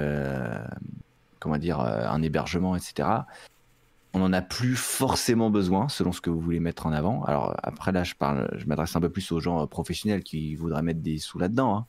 comment 1.40 1.58
dire, 1.58 1.80
euh, 1.80 2.08
un 2.08 2.22
hébergement, 2.22 2.76
etc. 2.76 3.10
On 4.14 4.20
n'en 4.20 4.34
a 4.34 4.42
plus 4.42 4.76
forcément 4.76 5.50
besoin, 5.50 5.90
selon 5.90 6.12
ce 6.12 6.22
que 6.22 6.30
vous 6.30 6.40
voulez 6.40 6.60
mettre 6.60 6.86
en 6.86 6.94
avant. 6.94 7.24
Alors 7.26 7.56
après, 7.62 7.92
là, 7.92 8.04
je 8.04 8.16
parle, 8.16 8.50
je 8.58 8.66
m'adresse 8.66 8.96
un 8.96 9.02
peu 9.02 9.10
plus 9.10 9.32
aux 9.32 9.40
gens 9.40 9.68
professionnels 9.68 10.24
qui 10.24 10.56
voudraient 10.56 10.82
mettre 10.82 11.02
des 11.02 11.20
sous 11.20 11.40
là-dedans. 11.40 11.78
Hein. 11.78 11.86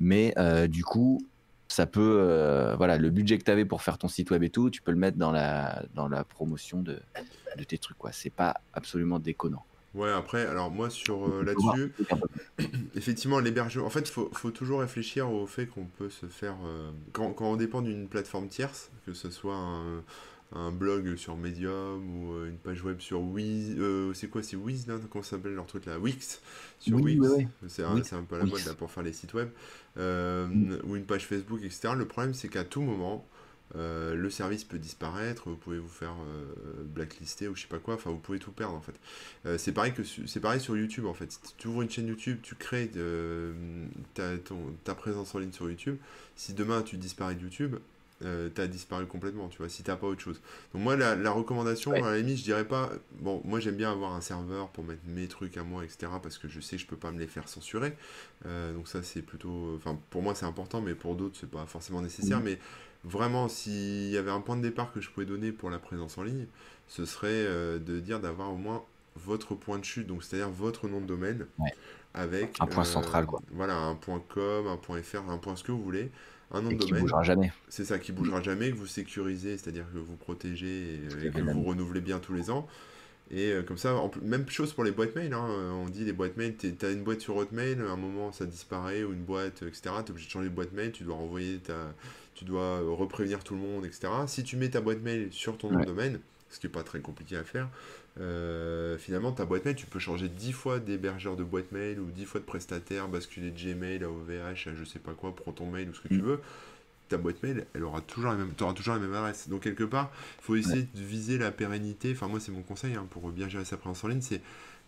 Mais 0.00 0.34
du 0.68 0.84
coup, 0.84 1.20
ça 1.68 1.86
peut, 1.86 2.74
voilà, 2.76 2.98
le 2.98 3.10
budget 3.10 3.38
que 3.38 3.44
tu 3.44 3.50
avais 3.50 3.64
pour 3.64 3.82
faire 3.82 3.98
ton 3.98 4.08
site 4.08 4.30
web 4.30 4.42
et 4.42 4.50
tout, 4.50 4.68
tu 4.68 4.82
peux 4.82 4.90
le 4.90 4.98
mettre 4.98 5.16
dans 5.16 5.30
la, 5.30 5.84
dans 5.94 6.08
la 6.08 6.24
promotion 6.24 6.82
de, 6.82 7.00
de 7.56 7.64
tes 7.64 7.78
trucs. 7.78 7.96
C'est 8.10 8.30
pas 8.34 8.56
absolument 8.74 9.18
déconnant. 9.18 9.64
Ouais, 9.94 10.10
après, 10.10 10.46
alors 10.46 10.70
moi 10.70 10.88
sur 10.88 11.26
euh, 11.26 11.42
là-dessus, 11.42 11.92
effectivement, 12.94 13.40
l'hébergement, 13.40 13.86
en 13.86 13.90
fait, 13.90 14.08
il 14.08 14.12
faut, 14.12 14.30
faut, 14.32 14.52
toujours 14.52 14.80
réfléchir 14.80 15.32
au 15.32 15.46
fait 15.46 15.66
qu'on 15.66 15.84
peut 15.84 16.10
se 16.10 16.26
faire, 16.26 16.54
euh, 16.64 16.90
quand, 17.12 17.32
quand, 17.32 17.46
on 17.46 17.56
dépend 17.56 17.82
d'une 17.82 18.06
plateforme 18.06 18.46
tierce, 18.46 18.92
que 19.04 19.14
ce 19.14 19.30
soit 19.30 19.56
un, 19.56 20.04
un 20.52 20.70
blog 20.70 21.16
sur 21.16 21.36
Medium 21.36 22.08
ou 22.08 22.34
euh, 22.34 22.48
une 22.50 22.56
page 22.58 22.84
web 22.84 23.00
sur 23.00 23.20
Wiz, 23.20 23.76
c'est 24.14 24.28
quoi, 24.28 24.44
c'est 24.44 24.54
Wiz 24.54 24.86
là, 24.86 24.94
comment 25.10 25.24
ça 25.24 25.30
s'appelle 25.30 25.54
leur 25.54 25.66
truc 25.66 25.86
là, 25.86 25.98
Wix, 25.98 26.40
sur 26.78 27.00
Wix, 27.00 27.20
c'est 27.66 27.82
un, 27.82 27.96
un, 27.96 28.22
peu 28.22 28.38
la 28.38 28.44
mode 28.44 28.64
là, 28.64 28.74
pour 28.74 28.92
faire 28.92 29.02
les 29.02 29.12
sites 29.12 29.34
web, 29.34 29.48
mm. 29.96 30.76
ou 30.84 30.94
une 30.94 31.04
page 31.04 31.26
Facebook, 31.26 31.62
etc. 31.64 31.94
Le 31.96 32.06
problème, 32.06 32.34
c'est 32.34 32.48
qu'à 32.48 32.62
tout 32.62 32.82
moment, 32.82 33.26
euh, 33.76 34.14
le 34.14 34.30
service 34.30 34.64
peut 34.64 34.78
disparaître, 34.78 35.48
vous 35.48 35.56
pouvez 35.56 35.78
vous 35.78 35.88
faire 35.88 36.12
euh, 36.12 36.82
blacklister 36.84 37.48
ou 37.48 37.54
je 37.54 37.62
sais 37.62 37.68
pas 37.68 37.78
quoi, 37.78 37.94
enfin 37.94 38.10
vous 38.10 38.18
pouvez 38.18 38.38
tout 38.38 38.52
perdre 38.52 38.74
en 38.74 38.80
fait. 38.80 38.94
Euh, 39.46 39.58
c'est 39.58 39.72
pareil 39.72 39.92
que 39.92 40.02
c'est 40.04 40.40
pareil 40.40 40.60
sur 40.60 40.76
YouTube 40.76 41.06
en 41.06 41.14
fait. 41.14 41.30
Si 41.30 41.40
tu 41.56 41.68
ouvres 41.68 41.82
une 41.82 41.90
chaîne 41.90 42.08
YouTube, 42.08 42.38
tu 42.42 42.54
crées 42.54 42.90
ta, 44.14 44.36
ta, 44.84 44.94
présence 44.94 45.34
en 45.34 45.38
ligne 45.38 45.52
sur 45.52 45.68
YouTube. 45.68 45.96
Si 46.36 46.52
demain 46.52 46.82
tu 46.82 46.96
disparais 46.96 47.34
de 47.34 47.42
YouTube, 47.42 47.76
euh, 48.22 48.50
t'as 48.54 48.66
disparu 48.66 49.06
complètement, 49.06 49.48
tu 49.48 49.56
vois, 49.58 49.70
si 49.70 49.82
t'as 49.82 49.96
pas 49.96 50.06
autre 50.06 50.20
chose. 50.20 50.42
Donc 50.74 50.82
moi, 50.82 50.94
la, 50.94 51.30
recommandation, 51.30 51.92
à 51.92 52.00
la 52.00 52.18
limite, 52.18 52.36
je 52.36 52.42
dirais 52.42 52.66
pas, 52.66 52.90
bon, 53.18 53.40
moi 53.44 53.60
j'aime 53.60 53.76
bien 53.76 53.90
avoir 53.90 54.12
un 54.12 54.20
serveur 54.20 54.68
pour 54.68 54.84
mettre 54.84 55.00
mes 55.06 55.26
trucs 55.26 55.56
à 55.56 55.62
moi, 55.62 55.84
etc., 55.84 56.12
parce 56.22 56.36
que 56.36 56.46
je 56.46 56.60
sais 56.60 56.76
que 56.76 56.82
je 56.82 56.86
peux 56.86 56.98
pas 56.98 57.12
me 57.12 57.18
les 57.18 57.26
faire 57.26 57.48
censurer. 57.48 57.96
Euh, 58.44 58.74
donc 58.74 58.88
ça, 58.88 59.02
c'est 59.02 59.22
plutôt, 59.22 59.72
enfin, 59.76 59.98
pour 60.10 60.22
moi 60.22 60.34
c'est 60.34 60.44
important, 60.44 60.82
mais 60.82 60.94
pour 60.94 61.14
d'autres, 61.14 61.38
c'est 61.40 61.50
pas 61.50 61.64
forcément 61.64 62.02
nécessaire. 62.02 62.40
Mais 62.40 62.58
vraiment, 63.04 63.48
s'il 63.48 64.10
y 64.10 64.16
avait 64.16 64.30
un 64.30 64.40
point 64.40 64.56
de 64.56 64.62
départ 64.62 64.92
que 64.92 65.00
je 65.00 65.10
pouvais 65.10 65.26
donner 65.26 65.52
pour 65.52 65.70
la 65.70 65.78
présence 65.78 66.18
en 66.18 66.22
ligne, 66.22 66.46
ce 66.88 67.04
serait 67.04 67.28
euh, 67.30 67.78
de 67.78 68.00
dire 68.00 68.20
d'avoir 68.20 68.52
au 68.52 68.56
moins 68.56 68.84
votre 69.16 69.54
point 69.54 69.78
de 69.78 69.84
chute, 69.84 70.06
donc 70.06 70.22
c'est-à-dire 70.22 70.50
votre 70.50 70.88
nom 70.88 71.00
de 71.00 71.06
domaine, 71.06 71.46
avec 72.14 72.56
un 72.60 72.66
point 72.66 72.84
central, 72.84 73.26
quoi. 73.26 73.40
Voilà, 73.52 73.76
un 73.76 73.94
point 73.94 74.22
com, 74.32 74.66
un 74.66 74.76
point 74.76 75.02
fr, 75.02 75.28
un 75.28 75.38
point 75.38 75.56
ce 75.56 75.64
que 75.64 75.72
vous 75.72 75.82
voulez 75.82 76.10
un 76.52 76.62
nom 76.62 76.70
de 76.70 76.76
domaine. 76.76 76.96
Qui 76.96 77.00
bougera 77.02 77.22
jamais. 77.22 77.52
C'est 77.68 77.84
ça, 77.84 77.98
qui 77.98 78.12
bougera 78.12 78.42
jamais, 78.42 78.70
que 78.70 78.76
vous 78.76 78.86
sécurisez, 78.86 79.56
c'est-à-dire 79.56 79.84
que 79.92 79.98
vous 79.98 80.16
protégez 80.16 80.94
et, 80.94 81.30
que 81.30 81.40
vous 81.40 81.62
renouvelez 81.62 82.00
bien 82.00 82.18
tous 82.18 82.34
les 82.34 82.50
ans. 82.50 82.66
Et 83.30 83.52
euh, 83.52 83.62
comme 83.62 83.78
ça, 83.78 83.94
même 84.22 84.48
chose 84.48 84.72
pour 84.72 84.82
les 84.82 84.90
boîtes 84.90 85.14
mail. 85.14 85.32
Hein. 85.32 85.46
On 85.72 85.88
dit 85.88 86.04
les 86.04 86.12
boîtes 86.12 86.36
mail, 86.36 86.56
tu 86.56 86.74
as 86.84 86.90
une 86.90 87.04
boîte 87.04 87.20
sur 87.20 87.36
Hotmail, 87.36 87.78
à 87.80 87.92
un 87.92 87.96
moment 87.96 88.32
ça 88.32 88.46
disparaît, 88.46 89.04
ou 89.04 89.12
une 89.12 89.22
boîte, 89.22 89.62
etc. 89.62 89.82
Tu 89.82 89.88
es 89.88 90.10
obligé 90.10 90.26
de 90.26 90.32
changer 90.32 90.48
de 90.48 90.54
boîte 90.54 90.72
mail, 90.72 90.90
tu 90.90 91.04
dois 91.04 91.14
renvoyer 91.14 91.58
ta. 91.58 91.94
Tu 92.40 92.46
dois 92.46 92.80
euh, 92.80 92.90
reprévenir 92.92 93.44
tout 93.44 93.52
le 93.52 93.60
monde, 93.60 93.84
etc. 93.84 94.08
Si 94.26 94.42
tu 94.42 94.56
mets 94.56 94.70
ta 94.70 94.80
boîte 94.80 95.02
mail 95.02 95.28
sur 95.30 95.58
ton 95.58 95.70
nom 95.70 95.80
de 95.80 95.84
domaine, 95.84 96.20
ce 96.48 96.58
qui 96.58 96.66
n'est 96.66 96.72
pas 96.72 96.82
très 96.82 97.00
compliqué 97.00 97.36
à 97.36 97.44
faire, 97.44 97.68
euh, 98.18 98.96
finalement, 98.96 99.30
ta 99.30 99.44
boîte 99.44 99.66
mail, 99.66 99.74
tu 99.74 99.84
peux 99.84 99.98
changer 99.98 100.30
10 100.30 100.52
fois 100.52 100.78
d'hébergeur 100.78 101.36
de 101.36 101.44
boîte 101.44 101.70
mail 101.70 102.00
ou 102.00 102.06
10 102.06 102.24
fois 102.24 102.40
de 102.40 102.46
prestataire, 102.46 103.08
basculer 103.08 103.50
de 103.50 103.74
Gmail 103.74 104.02
à 104.04 104.08
OVH, 104.08 104.68
à 104.68 104.74
je 104.74 104.84
sais 104.84 104.98
pas 104.98 105.12
quoi, 105.12 105.36
prends 105.36 105.52
ton 105.52 105.66
mail 105.66 105.90
ou 105.90 105.94
ce 105.94 106.00
que 106.00 106.08
tu 106.08 106.22
mm. 106.22 106.22
veux. 106.22 106.40
Ta 107.10 107.18
boîte 107.18 107.42
mail, 107.42 107.66
elle 107.74 107.84
aura 107.84 108.00
toujours 108.00 108.30
la 108.30 108.38
même, 108.38 108.52
auras 108.58 108.72
toujours 108.72 108.94
la 108.94 109.00
même 109.00 109.12
adresse. 109.12 109.50
Donc, 109.50 109.64
quelque 109.64 109.84
part, 109.84 110.10
il 110.38 110.44
faut 110.44 110.56
essayer 110.56 110.84
de 110.94 111.02
viser 111.02 111.36
la 111.36 111.50
pérennité. 111.50 112.12
Enfin, 112.12 112.28
moi, 112.28 112.40
c'est 112.40 112.52
mon 112.52 112.62
conseil 112.62 112.94
hein, 112.94 113.06
pour 113.10 113.30
bien 113.32 113.50
gérer 113.50 113.66
sa 113.66 113.76
présence 113.76 114.02
en 114.02 114.08
ligne 114.08 114.22
c'est 114.22 114.40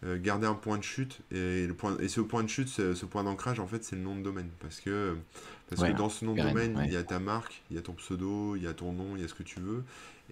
garder 0.04 0.46
un 0.46 0.54
point 0.54 0.78
de 0.78 0.82
chute. 0.82 1.20
Et, 1.30 1.66
le 1.66 1.74
point, 1.74 1.96
et 1.98 2.08
ce 2.08 2.20
point 2.20 2.42
de 2.42 2.48
chute, 2.48 2.68
ce, 2.68 3.04
point 3.04 3.24
d'ancrage, 3.24 3.60
en 3.60 3.66
fait, 3.66 3.84
c'est 3.84 3.96
le 3.96 4.02
nom 4.02 4.16
de 4.16 4.22
domaine. 4.22 4.50
Parce 4.60 4.80
que, 4.80 5.16
parce 5.68 5.82
que 5.82 5.96
dans 5.96 6.08
ce 6.08 6.24
nom 6.24 6.34
de 6.34 6.42
domaine, 6.42 6.80
il 6.84 6.92
y 6.92 6.96
a 6.96 7.02
ta 7.02 7.18
marque, 7.18 7.62
il 7.70 7.76
y 7.76 7.78
a 7.78 7.82
ton 7.82 7.92
pseudo, 7.94 8.56
il 8.56 8.62
y 8.62 8.66
a 8.66 8.74
ton 8.74 8.92
nom, 8.92 9.16
il 9.16 9.22
y 9.22 9.24
a 9.24 9.28
ce 9.28 9.34
que 9.34 9.42
tu 9.42 9.60
veux. 9.60 9.84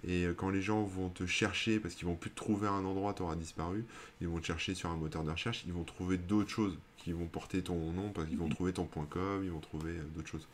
Et 0.07 0.25
euh, 0.25 0.35
quand 0.35 0.51
les 0.51 0.63
gens 0.63 0.83
vont 0.83 1.09
te 1.09 1.27
chercher, 1.27 1.79
parce 1.79 1.95
qu'ils 1.95 2.07
vont 2.07 2.15
plus 2.15 2.31
te 2.31 2.37
trouver 2.37 2.69
à 2.69 2.73
un 2.73 2.85
endroit, 2.85 3.13
tu 3.15 3.23
auras 3.23 3.37
disparu, 3.37 3.85
ils 4.21 4.29
vont 4.29 4.39
te 4.39 4.47
chercher 4.47 4.75
sur 4.75 4.91
un 4.91 4.97
moteur 4.97 5.25
de 5.25 5.31
recherche, 5.31 5.65
ils 5.67 5.73
vont 5.73 5.85
trouver 5.85 6.17
d'autres 6.17 6.51
choses 6.51 6.79
qui 6.97 7.13
vont 7.13 7.27
porter 7.27 7.63
ton 7.63 7.93
nom, 7.93 8.11
parce 8.11 8.29
qu'ils 8.29 8.39
vont 8.39 8.49
trouver 8.49 8.73
ton 8.73 8.85
.com, 8.85 9.43
ils 9.45 9.51
vont 9.51 9.61
trouver 9.61 9.93
euh, 9.93 10.05
d'autres 10.15 10.29
choses. 10.29 10.49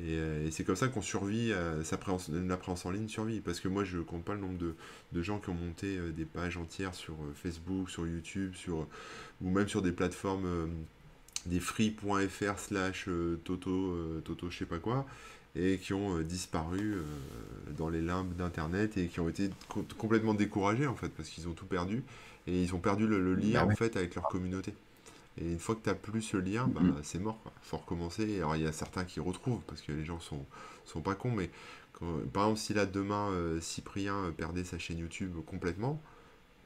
Euh, 0.00 0.46
et, 0.46 0.50
c'est 0.50 0.64
comme 0.64 0.76
ça 0.76 0.88
qu'on 0.88 1.02
survit, 1.02 1.52
sa 1.84 1.98
en 2.06 2.90
ligne 2.90 3.08
survit. 3.08 3.40
Parce 3.40 3.60
que 3.60 3.68
moi, 3.68 3.84
je 3.84 3.98
compte 3.98 4.24
pas 4.24 4.34
le 4.34 4.40
nombre 4.40 4.58
de, 4.58 5.22
gens 5.22 5.38
qui 5.38 5.50
ont 5.50 5.54
monté 5.54 5.98
des 6.16 6.24
pages 6.24 6.56
entières 6.56 6.94
sur 6.94 7.16
Facebook, 7.34 7.90
sur 7.90 8.06
YouTube, 8.06 8.54
sur, 8.54 8.86
ou 9.40 9.50
même 9.50 9.68
sur 9.68 9.82
des 9.82 9.92
plateformes, 9.92 10.68
des 11.46 11.60
free.fr 11.60 12.58
slash 12.58 13.08
toto, 13.44 14.20
toto, 14.24 14.50
je 14.50 14.58
sais 14.58 14.66
pas 14.66 14.78
quoi 14.78 15.06
et 15.54 15.78
qui 15.78 15.92
ont 15.92 16.18
euh, 16.18 16.22
disparu 16.22 16.94
euh, 16.94 17.02
dans 17.76 17.88
les 17.88 18.00
limbes 18.00 18.34
d'Internet 18.36 18.96
et 18.96 19.08
qui 19.08 19.20
ont 19.20 19.28
été 19.28 19.50
complètement 19.98 20.34
découragés 20.34 20.86
en 20.86 20.94
fait 20.94 21.10
parce 21.10 21.28
qu'ils 21.28 21.48
ont 21.48 21.52
tout 21.52 21.66
perdu 21.66 22.02
et 22.46 22.62
ils 22.62 22.74
ont 22.74 22.78
perdu 22.78 23.06
le, 23.06 23.34
lien 23.34 23.64
bah 23.64 23.72
en 23.72 23.76
fait 23.76 23.96
avec 23.96 24.14
leur 24.14 24.28
communauté. 24.28 24.74
Et 25.38 25.50
une 25.50 25.58
fois 25.58 25.74
que 25.74 25.82
tu 25.82 25.88
n'as 25.88 25.94
plus 25.94 26.22
ce 26.22 26.36
lien, 26.36 26.68
bah, 26.68 26.80
mm-hmm. 26.82 27.02
c'est 27.02 27.18
mort. 27.18 27.40
Il 27.44 27.68
faut 27.68 27.78
recommencer. 27.78 28.38
Alors 28.38 28.56
il 28.56 28.62
y 28.62 28.66
a 28.66 28.72
certains 28.72 29.04
qui 29.04 29.20
retrouvent 29.20 29.62
parce 29.66 29.80
que 29.80 29.92
les 29.92 30.04
gens 30.04 30.20
sont, 30.20 30.44
sont 30.84 31.00
pas 31.00 31.14
cons, 31.14 31.30
mais 31.30 31.50
par 32.32 32.44
exemple, 32.44 32.58
si 32.58 32.74
là 32.74 32.86
demain 32.86 33.30
euh, 33.30 33.60
Cyprien 33.60 34.32
perdait 34.36 34.64
sa 34.64 34.78
chaîne 34.78 34.98
YouTube 34.98 35.36
complètement, 35.46 36.00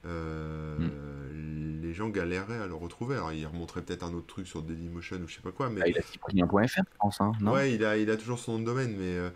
euh, 0.07 0.79
hmm. 0.79 1.83
les 1.83 1.93
gens 1.93 2.09
galéreraient 2.09 2.59
à 2.59 2.67
le 2.67 2.75
retrouver. 2.75 3.17
Alors, 3.17 3.33
il 3.33 3.47
remonterait 3.47 3.83
peut-être 3.83 4.05
un 4.05 4.15
autre 4.15 4.27
truc 4.27 4.47
sur 4.47 4.63
Dailymotion 4.63 5.17
ou 5.19 5.29
je 5.29 5.35
sais 5.35 5.41
pas 5.41 5.53
quoi. 5.53 5.69
Mais... 5.69 5.81
Ah, 5.83 5.89
il 5.89 5.99
a 5.99 6.03
cyprien.fr, 6.03 6.67
je 6.67 6.83
pense. 6.99 7.21
Hein, 7.21 7.33
non? 7.41 7.53
Ouais, 7.53 7.73
il 7.75 7.85
a, 7.85 7.97
il 7.97 8.11
a 8.11 8.17
toujours 8.17 8.39
son 8.39 8.53
nom 8.53 8.59
de 8.61 8.65
domaine, 8.65 8.95
mais 8.97 9.17
euh, 9.17 9.31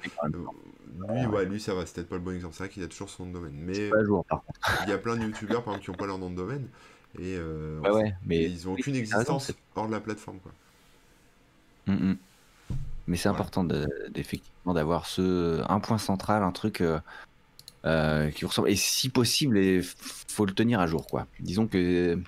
lui, 1.09 1.27
ouais, 1.27 1.45
lui, 1.45 1.61
ça 1.61 1.75
va. 1.75 1.87
C'est 1.87 1.97
peut-être 1.97 2.09
pas 2.09 2.16
le 2.16 2.23
bon 2.23 2.35
exemple. 2.35 2.55
C'est 2.55 2.64
vrai 2.64 2.73
qu'il 2.73 2.85
a 2.85 2.88
toujours 2.88 3.11
son 3.11 3.25
nom 3.25 3.31
de 3.31 3.35
domaine. 3.35 3.55
Mais 3.57 3.90
il 4.85 4.88
y 4.88 4.93
a 4.93 4.99
plein 4.99 5.16
de 5.16 5.25
youtubeurs, 5.25 5.64
par 5.64 5.75
exemple, 5.75 5.85
qui 5.85 5.90
n'ont 5.90 5.97
pas 5.97 6.07
leur 6.07 6.19
nom 6.19 6.31
de 6.31 6.37
domaine. 6.37 6.69
Et, 7.18 7.37
euh, 7.37 7.81
ouais, 7.81 8.14
mais... 8.25 8.44
ils 8.44 8.66
n'ont 8.66 8.75
aucune 8.75 8.94
existence 8.94 9.53
hors 9.75 9.87
de 9.87 9.92
la 9.92 10.01
plateforme. 10.01 10.38
Quoi. 10.38 10.53
Mm, 11.87 12.11
mm. 12.11 12.16
Mais 13.09 13.16
c'est 13.16 13.29
important 13.29 13.64
d'effectivement 13.64 14.75
d'avoir 14.75 15.07
ce 15.07 15.62
un 15.68 15.81
point 15.81 15.99
central, 15.99 16.44
un 16.44 16.53
truc 16.53 16.83
euh, 17.85 18.31
qui 18.31 18.44
ressemble. 18.44 18.70
Et 18.70 18.77
si 18.77 19.09
possible, 19.09 19.59
il 19.59 19.83
faut 19.83 20.46
le 20.46 20.53
tenir 20.53 20.81
à 20.81 20.87
jour, 20.87 21.07
quoi. 21.07 21.27
Disons 21.40 21.66
que 21.66 22.20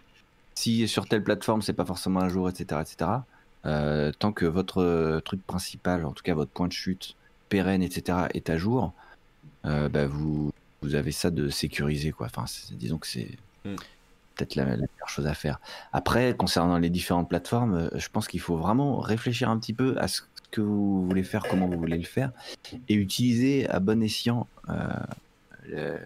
si 0.55 0.89
sur 0.89 1.07
telle 1.07 1.23
plateforme, 1.23 1.63
c'est 1.63 1.73
pas 1.73 1.85
forcément 1.85 2.21
un 2.21 2.29
jour, 2.29 2.49
etc., 2.49 2.81
etc. 2.81 3.11
Euh, 3.65 4.11
tant 4.19 4.33
que 4.33 4.45
votre 4.45 5.21
truc 5.25 5.47
principal, 5.47 6.05
en 6.05 6.13
tout 6.13 6.25
cas 6.25 6.35
votre 6.35 6.51
point 6.51 6.67
de 6.67 6.73
chute 6.73 7.17
pérenne, 7.49 7.83
etc., 7.83 8.27
est 8.35 8.51
à 8.51 8.57
jour, 8.57 8.93
euh, 9.67 9.89
bah, 9.89 10.07
vous, 10.07 10.53
vous 10.81 10.95
avez 10.95 11.13
ça 11.13 11.31
de 11.31 11.49
sécuriser, 11.49 12.13
quoi. 12.13 12.27
Enfin, 12.27 12.47
disons 12.73 12.99
que 12.99 13.07
c'est 13.07 13.37
hmm. 13.65 13.77
Peut-être 14.35 14.55
la, 14.55 14.65
meilleure 14.65 15.09
chose 15.09 15.27
à 15.27 15.35
faire. 15.35 15.61
Après, 15.93 16.35
concernant 16.37 16.79
les 16.79 16.91
différentes 16.91 17.29
plateformes, 17.29 17.91
je 17.95 18.09
pense 18.09 18.29
qu'il 18.29 18.41
faut 18.41 18.57
vraiment 18.57 18.99
réfléchir 18.99 19.51
un 19.51 19.59
petit 19.59 19.73
peu 19.73 19.97
à 19.99 20.09
ce 20.09 20.23
que 20.51 20.61
vous 20.61 21.07
voulez 21.07 21.23
faire, 21.23 21.45
comment 21.49 21.67
vous 21.67 21.79
voulez 21.79 21.99
le 21.99 22.05
faire, 22.05 22.33
et 22.89 22.95
utiliser 22.95 23.69
à 23.69 23.81
bon 23.81 24.03
escient 24.03 24.47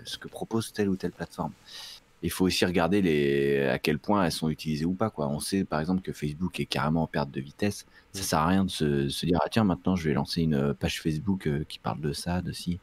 ce 0.05 0.19
que 0.19 0.29
propose 0.29 0.73
telle 0.73 0.89
ou 0.89 0.97
telle 0.97 1.12
plateforme. 1.12 1.53
Il 2.23 2.31
faut 2.31 2.47
aussi 2.47 2.65
regarder 2.65 3.03
les, 3.03 3.67
à 3.67 3.79
quel 3.79 3.99
point 3.99 4.25
elles 4.25 4.33
sont 4.33 4.49
utilisées 4.49 4.85
ou 4.85 4.95
pas. 4.95 5.11
Quoi. 5.11 5.29
On 5.29 5.39
sait 5.39 5.65
par 5.65 5.81
exemple 5.81 6.01
que 6.03 6.12
Facebook 6.12 6.59
est 6.59 6.67
carrément 6.67 7.03
en 7.03 7.07
perte 7.07 7.31
de 7.31 7.41
vitesse. 7.41 7.87
Ça 8.12 8.23
sert 8.23 8.39
à 8.39 8.47
rien 8.47 8.65
de 8.65 8.71
se, 8.71 9.27
dire 9.27 9.39
ah 9.45 9.49
tiens 9.51 9.65
maintenant 9.65 9.97
je 9.97 10.09
vais 10.09 10.15
lancer 10.15 10.43
une 10.43 10.75
page 10.75 11.01
Facebook 11.03 11.47
euh, 11.47 11.65
qui 11.69 11.79
parle 11.79 12.01
de 12.01 12.12
ça, 12.12 12.41
de 12.41 12.53
ci. 12.53 12.81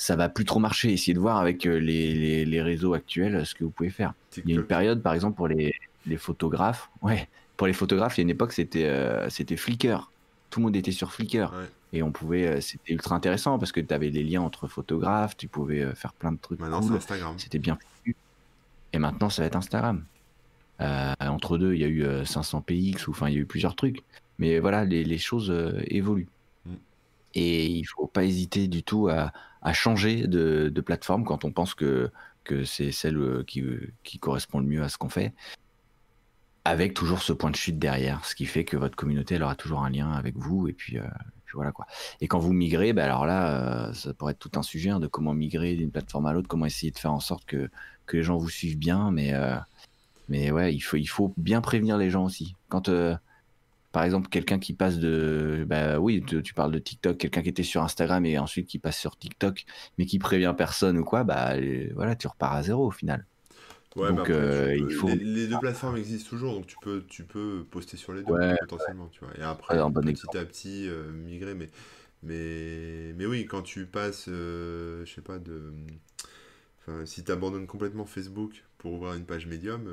Ça 0.00 0.16
va 0.16 0.28
plus 0.28 0.44
trop 0.44 0.60
marcher. 0.60 0.92
Essayez 0.92 1.14
de 1.14 1.18
voir 1.18 1.36
avec 1.36 1.66
euh, 1.66 1.78
les, 1.78 2.44
les, 2.46 2.62
réseaux 2.62 2.94
actuels 2.94 3.44
ce 3.44 3.54
que 3.54 3.64
vous 3.64 3.70
pouvez 3.70 3.90
faire. 3.90 4.14
Il 4.38 4.48
y 4.48 4.52
a 4.52 4.56
une 4.56 4.66
période 4.66 5.02
par 5.02 5.12
exemple 5.12 5.36
pour 5.36 5.48
les, 5.48 5.74
les 6.06 6.16
photographes. 6.16 6.88
Ouais, 7.02 7.28
pour 7.58 7.66
les 7.66 7.74
photographes, 7.74 8.16
il 8.16 8.20
y 8.20 8.22
a 8.22 8.24
une 8.24 8.30
époque 8.30 8.52
c'était 8.52 8.86
euh, 8.86 9.28
c'était 9.28 9.56
Flickr. 9.56 10.10
Tout 10.48 10.60
le 10.60 10.64
monde 10.66 10.76
était 10.76 10.92
sur 10.92 11.12
Flickr. 11.12 11.52
Et 11.92 12.02
on 12.02 12.12
pouvait, 12.12 12.46
euh, 12.46 12.60
c'était 12.60 12.92
ultra 12.92 13.16
intéressant 13.16 13.58
parce 13.58 13.72
que 13.72 13.80
tu 13.80 13.92
avais 13.92 14.10
des 14.10 14.22
liens 14.22 14.42
entre 14.42 14.68
photographes, 14.68 15.36
tu 15.36 15.48
pouvais 15.48 15.80
euh, 15.80 15.94
faire 15.94 16.12
plein 16.12 16.32
de 16.32 16.38
trucs. 16.38 16.60
Maintenant, 16.60 16.82
c'est 16.82 16.94
Instagram. 16.94 17.34
C'était 17.36 17.58
bien 17.58 17.78
Et 18.92 18.98
maintenant, 18.98 19.28
ça 19.28 19.42
va 19.42 19.46
être 19.46 19.56
Instagram. 19.56 20.04
Euh, 20.80 21.14
entre 21.20 21.58
deux, 21.58 21.74
il 21.74 21.80
y 21.80 21.84
a 21.84 21.88
eu 21.88 22.24
500 22.24 22.62
PX, 22.62 23.06
ou 23.08 23.10
enfin, 23.10 23.28
il 23.28 23.34
y 23.34 23.36
a 23.36 23.40
eu 23.40 23.46
plusieurs 23.46 23.74
trucs. 23.74 24.02
Mais 24.38 24.60
voilà, 24.60 24.84
les, 24.84 25.18
choses 25.18 25.52
évoluent. 25.88 26.28
Et 27.34 27.66
il 27.66 27.84
faut 27.84 28.06
pas 28.06 28.24
hésiter 28.24 28.68
du 28.68 28.82
tout 28.82 29.08
à, 29.08 29.32
changer 29.72 30.26
de, 30.26 30.80
plateforme 30.80 31.24
quand 31.24 31.44
on 31.44 31.52
pense 31.52 31.74
que, 31.74 32.10
que 32.44 32.64
c'est 32.64 32.92
celle 32.92 33.44
qui, 33.46 33.64
qui 34.02 34.18
correspond 34.18 34.58
le 34.58 34.66
mieux 34.66 34.82
à 34.82 34.88
ce 34.88 34.98
qu'on 34.98 35.08
fait 35.10 35.32
avec 36.66 36.92
toujours 36.92 37.22
ce 37.22 37.32
point 37.32 37.50
de 37.50 37.56
chute 37.56 37.78
derrière, 37.78 38.24
ce 38.26 38.34
qui 38.34 38.44
fait 38.44 38.64
que 38.64 38.76
votre 38.76 38.94
communauté 38.94 39.36
elle 39.36 39.42
aura 39.42 39.54
toujours 39.54 39.82
un 39.82 39.88
lien 39.88 40.12
avec 40.12 40.36
vous 40.36 40.68
et 40.68 40.74
puis 40.74 40.98
voilà 41.54 41.72
quoi. 41.72 41.86
Et 42.20 42.28
quand 42.28 42.38
vous 42.38 42.52
migrez, 42.52 42.92
bah 42.92 43.04
alors 43.04 43.26
là, 43.26 43.88
euh, 43.88 43.92
ça 43.92 44.14
pourrait 44.14 44.32
être 44.32 44.38
tout 44.38 44.58
un 44.58 44.62
sujet 44.62 44.90
hein, 44.90 45.00
de 45.00 45.06
comment 45.06 45.34
migrer 45.34 45.74
d'une 45.74 45.90
plateforme 45.90 46.26
à 46.26 46.32
l'autre, 46.32 46.48
comment 46.48 46.66
essayer 46.66 46.92
de 46.92 46.98
faire 46.98 47.12
en 47.12 47.20
sorte 47.20 47.44
que, 47.44 47.70
que 48.06 48.16
les 48.16 48.22
gens 48.22 48.36
vous 48.36 48.48
suivent 48.48 48.78
bien. 48.78 49.10
Mais, 49.10 49.34
euh, 49.34 49.56
mais 50.28 50.50
ouais, 50.50 50.74
il 50.74 50.80
faut, 50.80 50.96
il 50.96 51.06
faut 51.06 51.32
bien 51.36 51.60
prévenir 51.60 51.98
les 51.98 52.10
gens 52.10 52.24
aussi. 52.24 52.54
Quand, 52.68 52.88
euh, 52.88 53.16
par 53.92 54.04
exemple, 54.04 54.28
quelqu'un 54.28 54.58
qui 54.58 54.72
passe 54.72 54.98
de. 54.98 55.64
Bah 55.68 55.98
oui, 55.98 56.22
tu, 56.22 56.54
parles 56.54 56.72
de 56.72 56.78
TikTok, 56.78 57.18
quelqu'un 57.18 57.42
qui 57.42 57.48
était 57.48 57.62
sur 57.62 57.82
Instagram 57.82 58.24
et 58.24 58.38
ensuite 58.38 58.68
qui 58.68 58.78
passe 58.78 58.98
sur 58.98 59.16
TikTok, 59.16 59.64
mais 59.98 60.06
qui 60.06 60.18
prévient 60.18 60.54
personne 60.56 60.98
ou 60.98 61.04
quoi, 61.04 61.24
bah 61.24 61.54
voilà, 61.94 62.14
tu 62.14 62.28
repars 62.28 62.52
à 62.52 62.62
zéro 62.62 62.86
au 62.86 62.90
final. 62.90 63.26
Ouais, 63.96 64.12
donc, 64.12 64.30
euh, 64.30 64.76
il 64.76 64.92
faut... 64.92 65.08
les, 65.08 65.48
deux 65.48 65.58
plateformes 65.58 65.96
existent 65.96 66.28
toujours, 66.28 66.54
donc 66.54 66.66
tu 66.66 66.76
peux, 66.80 67.04
tu 67.08 67.24
peux 67.24 67.64
poster 67.68 67.96
sur 67.96 68.12
les 68.12 68.22
deux 68.22 68.34
potentiellement, 68.60 69.08
tu 69.08 69.20
vois. 69.24 69.36
Et 69.36 69.42
après, 69.42 69.76
petit 69.76 70.36
à 70.36 70.44
petit, 70.44 70.88
euh, 70.88 71.10
migrer, 71.10 71.54
mais, 71.54 71.70
mais, 72.22 73.12
mais 73.14 73.26
oui, 73.26 73.46
quand 73.46 73.62
tu 73.62 73.86
passes, 73.86 74.26
euh, 74.28 75.04
je 75.04 75.12
sais 75.12 75.22
pas, 75.22 75.40
de... 75.40 75.72
Enfin, 76.80 77.04
si 77.04 77.24
tu 77.24 77.32
abandonnes 77.32 77.66
complètement 77.66 78.06
Facebook 78.06 78.62
pour 78.78 78.92
ouvrir 78.92 79.14
une 79.14 79.24
page 79.24 79.46
médium, 79.46 79.90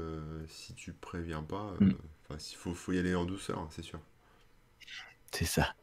si 0.48 0.76
tu 0.76 0.94
préviens 0.94 1.42
pas, 1.42 1.74
mm. 1.80 1.94
Il 2.30 2.56
faut, 2.56 2.74
faut 2.74 2.92
y 2.92 3.00
aller 3.00 3.16
en 3.16 3.26
douceur, 3.26 3.60
hein, 3.60 3.68
c'est 3.72 3.84
sûr. 3.84 4.00
C'est 5.32 5.46
ça. 5.46 5.74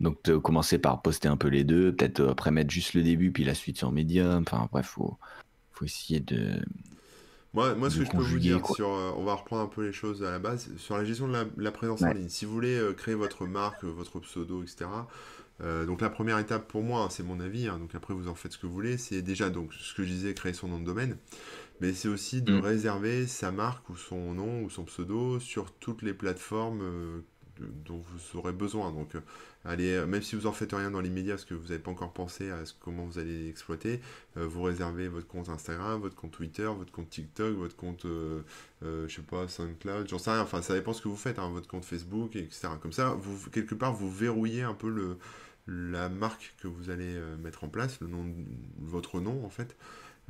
Donc, 0.00 0.22
commencer 0.40 0.78
par 0.78 1.02
poster 1.02 1.28
un 1.28 1.36
peu 1.36 1.48
les 1.48 1.64
deux, 1.64 1.94
peut-être 1.94 2.26
après 2.26 2.50
mettre 2.50 2.70
juste 2.70 2.94
le 2.94 3.02
début, 3.02 3.30
puis 3.30 3.44
la 3.44 3.54
suite 3.54 3.76
sur 3.76 3.92
Medium. 3.92 4.44
Enfin, 4.46 4.68
bref, 4.72 4.86
faut, 4.86 5.18
faut 5.72 5.84
essayer 5.84 6.20
de, 6.20 6.62
moi, 7.52 7.74
moi 7.74 7.90
ce 7.90 7.98
que 7.98 8.04
je 8.04 8.10
peux 8.10 8.18
vous 8.18 8.38
dire, 8.38 8.64
sur, 8.74 8.88
euh, 8.88 9.12
on 9.16 9.24
va 9.24 9.34
reprendre 9.34 9.62
un 9.62 9.66
peu 9.66 9.84
les 9.84 9.92
choses 9.92 10.22
à 10.22 10.30
la 10.30 10.38
base, 10.38 10.70
sur 10.76 10.96
la 10.96 11.04
gestion 11.04 11.26
de 11.26 11.46
la, 11.56 11.72
présence 11.72 12.02
en 12.02 12.12
ligne. 12.12 12.28
Si 12.28 12.44
vous 12.44 12.52
voulez 12.52 12.76
euh, 12.76 12.92
créer 12.92 13.14
votre 13.14 13.46
marque, 13.46 13.84
votre 13.84 14.20
pseudo, 14.20 14.62
etc., 14.62 14.86
Euh, 15.62 15.84
donc 15.84 16.00
la 16.00 16.08
première 16.08 16.38
étape 16.38 16.66
pour 16.68 16.82
moi, 16.82 17.02
hein, 17.02 17.08
c'est 17.10 17.22
mon 17.22 17.38
avis, 17.38 17.68
hein, 17.68 17.78
donc 17.78 17.94
après 17.94 18.14
vous 18.14 18.28
en 18.28 18.34
faites 18.34 18.52
ce 18.52 18.56
que 18.56 18.66
vous 18.66 18.72
voulez, 18.72 18.96
c'est 18.96 19.20
déjà 19.20 19.50
donc 19.50 19.74
ce 19.74 19.92
que 19.92 20.02
je 20.04 20.08
disais, 20.08 20.32
créer 20.32 20.54
son 20.54 20.68
nom 20.68 20.80
de 20.80 20.86
domaine, 20.86 21.18
mais 21.80 21.92
c'est 21.94 22.08
aussi 22.08 22.42
de 22.42 22.52
Mm. 22.52 22.60
réserver 22.60 23.26
sa 23.26 23.50
marque 23.52 23.88
ou 23.90 23.96
son 23.96 24.34
nom 24.34 24.62
ou 24.62 24.70
son 24.70 24.84
pseudo 24.84 25.40
sur 25.40 25.72
toutes 25.72 26.02
les 26.02 26.14
plateformes 26.14 26.80
euh, 26.82 27.20
dont 27.84 27.98
vous 27.98 28.38
aurez 28.38 28.52
besoin. 28.52 28.90
Donc 28.92 29.14
euh, 29.14 29.20
allez, 29.64 29.92
euh, 29.92 30.06
même 30.06 30.22
si 30.22 30.34
vous 30.36 30.46
en 30.46 30.52
faites 30.52 30.72
rien 30.72 30.90
dans 30.90 31.00
l'immédiat, 31.00 31.34
parce 31.34 31.44
que 31.44 31.54
vous 31.54 31.68
n'avez 31.68 31.78
pas 31.78 31.90
encore 31.90 32.12
pensé 32.12 32.50
à 32.50 32.64
ce- 32.64 32.72
comment 32.80 33.04
vous 33.04 33.18
allez 33.18 33.44
l'exploiter, 33.46 34.00
euh, 34.38 34.46
vous 34.46 34.62
réservez 34.62 35.08
votre 35.08 35.26
compte 35.26 35.48
Instagram, 35.50 36.00
votre 36.00 36.16
compte 36.16 36.30
Twitter, 36.32 36.64
votre 36.64 36.90
compte 36.92 37.10
TikTok, 37.10 37.54
votre 37.56 37.76
compte, 37.76 38.04
euh, 38.06 38.42
je 38.82 39.14
sais 39.14 39.22
pas, 39.22 39.46
SoundCloud, 39.48 40.08
j'en 40.08 40.18
sais 40.18 40.30
rien, 40.30 40.40
enfin 40.42 40.62
ça 40.62 40.74
dépend 40.74 40.92
ce 40.94 41.02
que 41.02 41.08
vous 41.08 41.16
faites, 41.16 41.38
hein, 41.38 41.50
votre 41.50 41.68
compte 41.68 41.84
Facebook, 41.84 42.34
etc. 42.36 42.78
Comme 42.80 42.92
ça, 42.92 43.10
vous, 43.20 43.50
quelque 43.50 43.74
part, 43.74 43.92
vous 43.92 44.10
verrouillez 44.10 44.62
un 44.62 44.74
peu 44.74 44.88
le, 44.88 45.18
la 45.66 46.08
marque 46.08 46.54
que 46.62 46.68
vous 46.68 46.90
allez 46.90 47.14
mettre 47.42 47.64
en 47.64 47.68
place, 47.68 48.00
le 48.00 48.06
nom, 48.08 48.24
votre 48.78 49.20
nom 49.20 49.44
en 49.44 49.50
fait. 49.50 49.76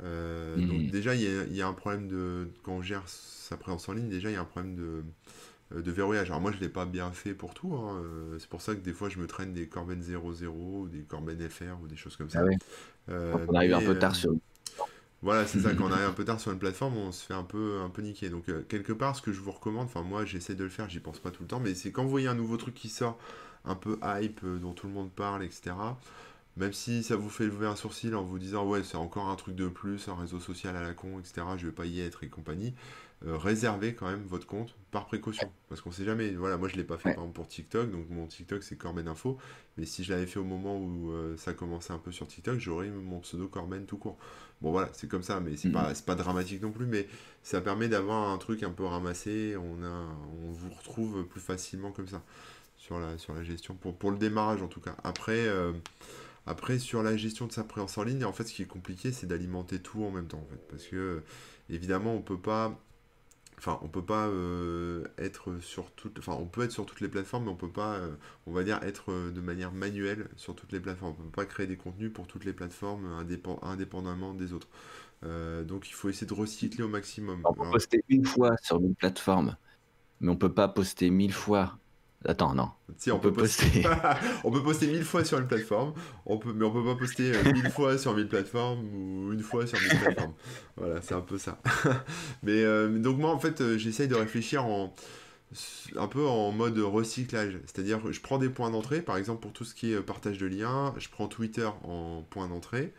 Euh, 0.03 0.59
Mhm. 0.59 0.67
Donc 0.67 0.89
déjà, 0.89 1.15
il 1.15 1.21
y 1.21 1.27
a, 1.27 1.43
il 1.43 1.55
y 1.55 1.61
a 1.61 1.67
un 1.67 1.73
problème 1.73 2.07
de, 2.07 2.49
quand 2.63 2.73
on 2.73 2.81
gère 2.81 3.03
sa 3.07 3.57
présence 3.57 3.87
en 3.89 3.93
ligne, 3.93 4.09
déjà 4.09 4.29
il 4.29 4.33
y 4.33 4.37
a 4.37 4.41
un 4.41 4.45
problème 4.45 4.75
de, 4.75 5.03
euh, 5.75 5.81
de 5.81 5.91
verrouillage. 5.91 6.29
Alors 6.29 6.41
moi, 6.41 6.51
je 6.51 6.59
l'ai 6.59 6.69
pas 6.69 6.85
bien 6.85 7.11
fait 7.13 7.33
pour 7.35 7.53
tout. 7.53 7.75
hein, 7.75 8.01
euh, 8.03 8.37
C'est 8.39 8.49
pour 8.49 8.61
ça 8.61 8.75
que 8.75 8.81
des 8.81 8.93
fois, 8.93 9.09
je 9.09 9.19
me 9.19 9.27
traîne 9.27 9.53
des 9.53 9.67
Corben 9.69 10.01
00 10.01 10.81
ou 10.83 10.89
des 10.89 11.03
Corben 11.03 11.37
FR 11.49 11.81
ou 11.83 11.87
des 11.87 11.97
choses 11.97 12.17
comme 12.17 12.29
ça. 12.29 12.39
Ah 12.39 12.43
ouais. 12.43 12.57
Euh, 13.09 13.47
On 13.47 13.55
arrive 13.55 13.73
un 13.73 13.81
mais, 13.81 13.83
peu 13.83 13.97
tard 13.97 14.15
sur. 14.15 14.31
voilà, 15.21 15.45
c'est 15.45 15.59
ça, 15.59 15.73
quand 15.75 15.85
on 15.87 15.91
arrive 15.91 16.07
un 16.07 16.13
peu 16.13 16.25
tard 16.25 16.39
sur 16.39 16.51
une 16.51 16.57
plateforme, 16.59 16.97
on 16.97 17.11
se 17.11 17.23
fait 17.25 17.33
un 17.35 17.43
peu, 17.43 17.79
un 17.81 17.89
peu 17.89 18.01
niquer. 18.01 18.29
Donc, 18.29 18.49
euh, 18.49 18.63
quelque 18.67 18.91
part, 18.93 19.15
ce 19.15 19.21
que 19.21 19.31
je 19.31 19.39
vous 19.39 19.51
recommande, 19.51 19.85
enfin, 19.85 20.01
moi, 20.01 20.25
j'essaie 20.25 20.55
de 20.55 20.63
le 20.63 20.69
faire, 20.69 20.89
j'y 20.89 20.99
pense 20.99 21.19
pas 21.19 21.29
tout 21.31 21.43
le 21.43 21.47
temps, 21.47 21.59
mais 21.59 21.75
c'est 21.75 21.91
quand 21.91 22.03
vous 22.03 22.09
voyez 22.09 22.27
un 22.27 22.33
nouveau 22.35 22.57
truc 22.57 22.73
qui 22.73 22.89
sort, 22.89 23.19
un 23.65 23.75
peu 23.75 23.99
hype, 24.03 24.43
dont 24.61 24.73
tout 24.73 24.87
le 24.87 24.93
monde 24.93 25.11
parle, 25.11 25.43
etc., 25.43 25.99
même 26.57 26.73
si 26.73 27.03
ça 27.03 27.15
vous 27.15 27.29
fait 27.29 27.45
lever 27.45 27.67
un 27.67 27.75
sourcil 27.75 28.13
en 28.15 28.23
vous 28.23 28.39
disant, 28.39 28.67
ouais, 28.67 28.83
c'est 28.83 28.97
encore 28.97 29.29
un 29.29 29.35
truc 29.35 29.55
de 29.55 29.67
plus, 29.67 30.07
un 30.07 30.15
réseau 30.15 30.39
social 30.39 30.75
à 30.75 30.81
la 30.81 30.93
con, 30.93 31.19
etc., 31.19 31.57
je 31.57 31.65
vais 31.67 31.71
pas 31.71 31.85
y 31.85 32.01
être 32.01 32.23
et 32.23 32.29
compagnie, 32.29 32.73
euh, 33.25 33.37
réservez 33.37 33.93
quand 33.93 34.07
même 34.09 34.23
votre 34.25 34.47
compte 34.47 34.75
par 34.91 35.05
précaution. 35.05 35.51
Parce 35.69 35.79
qu'on 35.81 35.91
sait 35.91 36.03
jamais, 36.05 36.31
voilà, 36.31 36.57
moi, 36.57 36.67
je 36.67 36.75
l'ai 36.75 36.83
pas 36.83 36.97
fait, 36.97 37.09
Ouais. 37.09 37.15
par 37.15 37.23
exemple, 37.23 37.35
pour 37.35 37.47
TikTok, 37.47 37.91
donc 37.91 38.09
mon 38.09 38.25
TikTok, 38.27 38.63
c'est 38.63 38.75
Corben 38.77 39.07
Info, 39.07 39.37
mais 39.77 39.85
si 39.85 40.03
je 40.03 40.11
l'avais 40.11 40.25
fait 40.27 40.39
au 40.39 40.43
moment 40.43 40.77
où 40.77 41.11
euh, 41.11 41.37
ça 41.37 41.53
commençait 41.53 41.93
un 41.93 41.99
peu 41.99 42.11
sur 42.11 42.27
TikTok, 42.27 42.59
j'aurais 42.59 42.89
mon 42.89 43.19
pseudo 43.19 43.47
Corben 43.47 43.85
tout 43.85 43.97
court. 43.97 44.17
Bon 44.61 44.71
voilà, 44.71 44.89
c'est 44.93 45.07
comme 45.07 45.23
ça, 45.23 45.39
mais 45.39 45.55
c'est 45.57 45.69
Mhm. 45.69 45.73
pas, 45.75 45.93
pas 46.05 46.15
dramatique 46.15 46.61
non 46.61 46.71
plus, 46.71 46.85
mais 46.85 47.07
ça 47.43 47.61
permet 47.61 47.87
d'avoir 47.87 48.29
un 48.29 48.37
truc 48.37 48.63
un 48.63 48.71
peu 48.71 48.85
ramassé, 48.85 49.55
on, 49.57 49.83
a, 49.83 50.07
on 50.47 50.51
vous 50.51 50.69
retrouve 50.71 51.23
plus 51.25 51.41
facilement 51.41 51.91
comme 51.91 52.07
ça 52.07 52.23
sur 52.77 52.99
la, 52.99 53.17
sur 53.17 53.33
la 53.35 53.43
gestion, 53.43 53.75
pour, 53.75 53.95
pour 53.95 54.11
le 54.11 54.17
démarrage 54.17 54.61
en 54.63 54.67
tout 54.67 54.81
cas. 54.81 54.95
Après, 55.03 55.47
euh, 55.47 55.71
après, 56.45 56.79
sur 56.79 57.03
la 57.03 57.17
gestion 57.17 57.47
de 57.47 57.51
sa 57.51 57.63
présence 57.63 57.97
en 57.97 58.03
ligne, 58.03 58.25
en 58.25 58.33
fait, 58.33 58.45
ce 58.45 58.53
qui 58.53 58.63
est 58.63 58.65
compliqué, 58.67 59.11
c'est 59.11 59.27
d'alimenter 59.27 59.79
tout 59.81 60.03
en 60.03 60.11
même 60.11 60.27
temps, 60.27 60.39
en 60.39 60.47
fait, 60.47 60.61
parce 60.69 60.85
que 60.87 61.23
évidemment, 61.69 62.13
on 62.15 62.21
peut 62.21 62.39
pas, 62.39 62.79
enfin, 63.57 63.79
on 63.83 63.89
peut 63.89 64.05
pas 64.05 64.27
euh, 64.27 65.05
être 65.17 65.59
sur 65.61 65.91
toutes, 65.93 66.19
enfin, 66.19 66.33
on 66.39 66.47
peut 66.47 66.63
être 66.63 66.71
sur 66.71 66.85
toutes 66.85 67.01
les 67.01 67.09
plateformes, 67.09 67.45
mais 67.45 67.51
on 67.51 67.55
peut 67.55 67.71
pas, 67.71 67.95
euh, 67.97 68.15
on 68.47 68.53
va 68.53 68.63
dire, 68.63 68.79
être 68.83 69.11
euh, 69.11 69.31
de 69.31 69.41
manière 69.41 69.71
manuelle 69.73 70.29
sur 70.37 70.55
toutes 70.55 70.71
les 70.73 70.79
plateformes. 70.81 71.15
On 71.19 71.23
peut 71.23 71.31
pas 71.31 71.45
créer 71.45 71.67
des 71.67 71.77
contenus 71.77 72.11
pour 72.13 72.27
toutes 72.27 72.45
les 72.45 72.53
plateformes 72.53 73.05
indépen- 73.21 73.59
indépendamment 73.63 74.33
des 74.33 74.53
autres. 74.53 74.69
Donc, 75.67 75.89
il 75.89 75.93
faut 75.93 76.09
essayer 76.09 76.27
de 76.27 76.33
recycler 76.33 76.83
au 76.83 76.87
maximum. 76.89 77.47
On 77.47 77.53
peut 77.53 77.61
Alors, 77.61 77.71
poster 77.71 78.03
une 78.09 78.25
fois 78.25 78.55
sur 78.63 78.77
une 78.79 78.95
plateforme, 78.95 79.55
mais 80.21 80.31
on 80.31 80.37
peut 80.37 80.53
pas 80.53 80.69
poster 80.69 81.11
mille 81.11 81.33
fois. 81.33 81.80
Attends, 82.25 82.53
non. 82.53 82.69
si, 82.97 83.11
on 83.11 83.19
peut 83.19 83.33
poster. 83.33 83.83
on 84.43 84.51
peut 84.51 84.61
poster 84.61 84.87
mille 84.87 85.03
fois 85.03 85.25
sur 85.25 85.39
une 85.39 85.47
plateforme, 85.47 85.93
on 86.25 86.37
peut, 86.37 86.53
mais 86.53 86.65
on 86.65 86.71
peut 86.71 86.83
pas 86.83 86.95
poster 86.95 87.33
euh, 87.33 87.43
mille 87.51 87.69
fois 87.71 87.97
sur 87.97 88.13
mille 88.15 88.27
plateformes 88.27 88.87
ou 88.93 89.33
une 89.33 89.41
fois 89.41 89.65
sur 89.65 89.79
mille 89.81 89.95
plateformes. 89.95 90.35
Voilà, 90.77 91.01
c'est 91.01 91.15
un 91.15 91.21
peu 91.21 91.39
ça. 91.39 91.59
mais 92.43 92.63
euh, 92.63 92.99
donc 92.99 93.17
moi 93.17 93.31
en 93.31 93.39
fait, 93.39 93.61
euh, 93.61 93.77
j'essaye 93.77 94.07
de 94.07 94.15
réfléchir 94.15 94.65
en 94.65 94.93
un 95.97 96.07
peu 96.07 96.25
en 96.25 96.51
mode 96.51 96.77
recyclage, 96.79 97.59
c'est-à-dire 97.65 98.11
je 98.11 98.21
prends 98.21 98.37
des 98.37 98.49
points 98.49 98.69
d'entrée, 98.71 99.01
par 99.01 99.17
exemple 99.17 99.41
pour 99.41 99.51
tout 99.53 99.65
ce 99.65 99.75
qui 99.75 99.91
est 99.91 100.01
partage 100.01 100.37
de 100.37 100.45
liens, 100.47 100.93
je 100.97 101.09
prends 101.09 101.27
Twitter 101.27 101.69
en 101.83 102.23
point 102.29 102.47
d'entrée. 102.47 102.93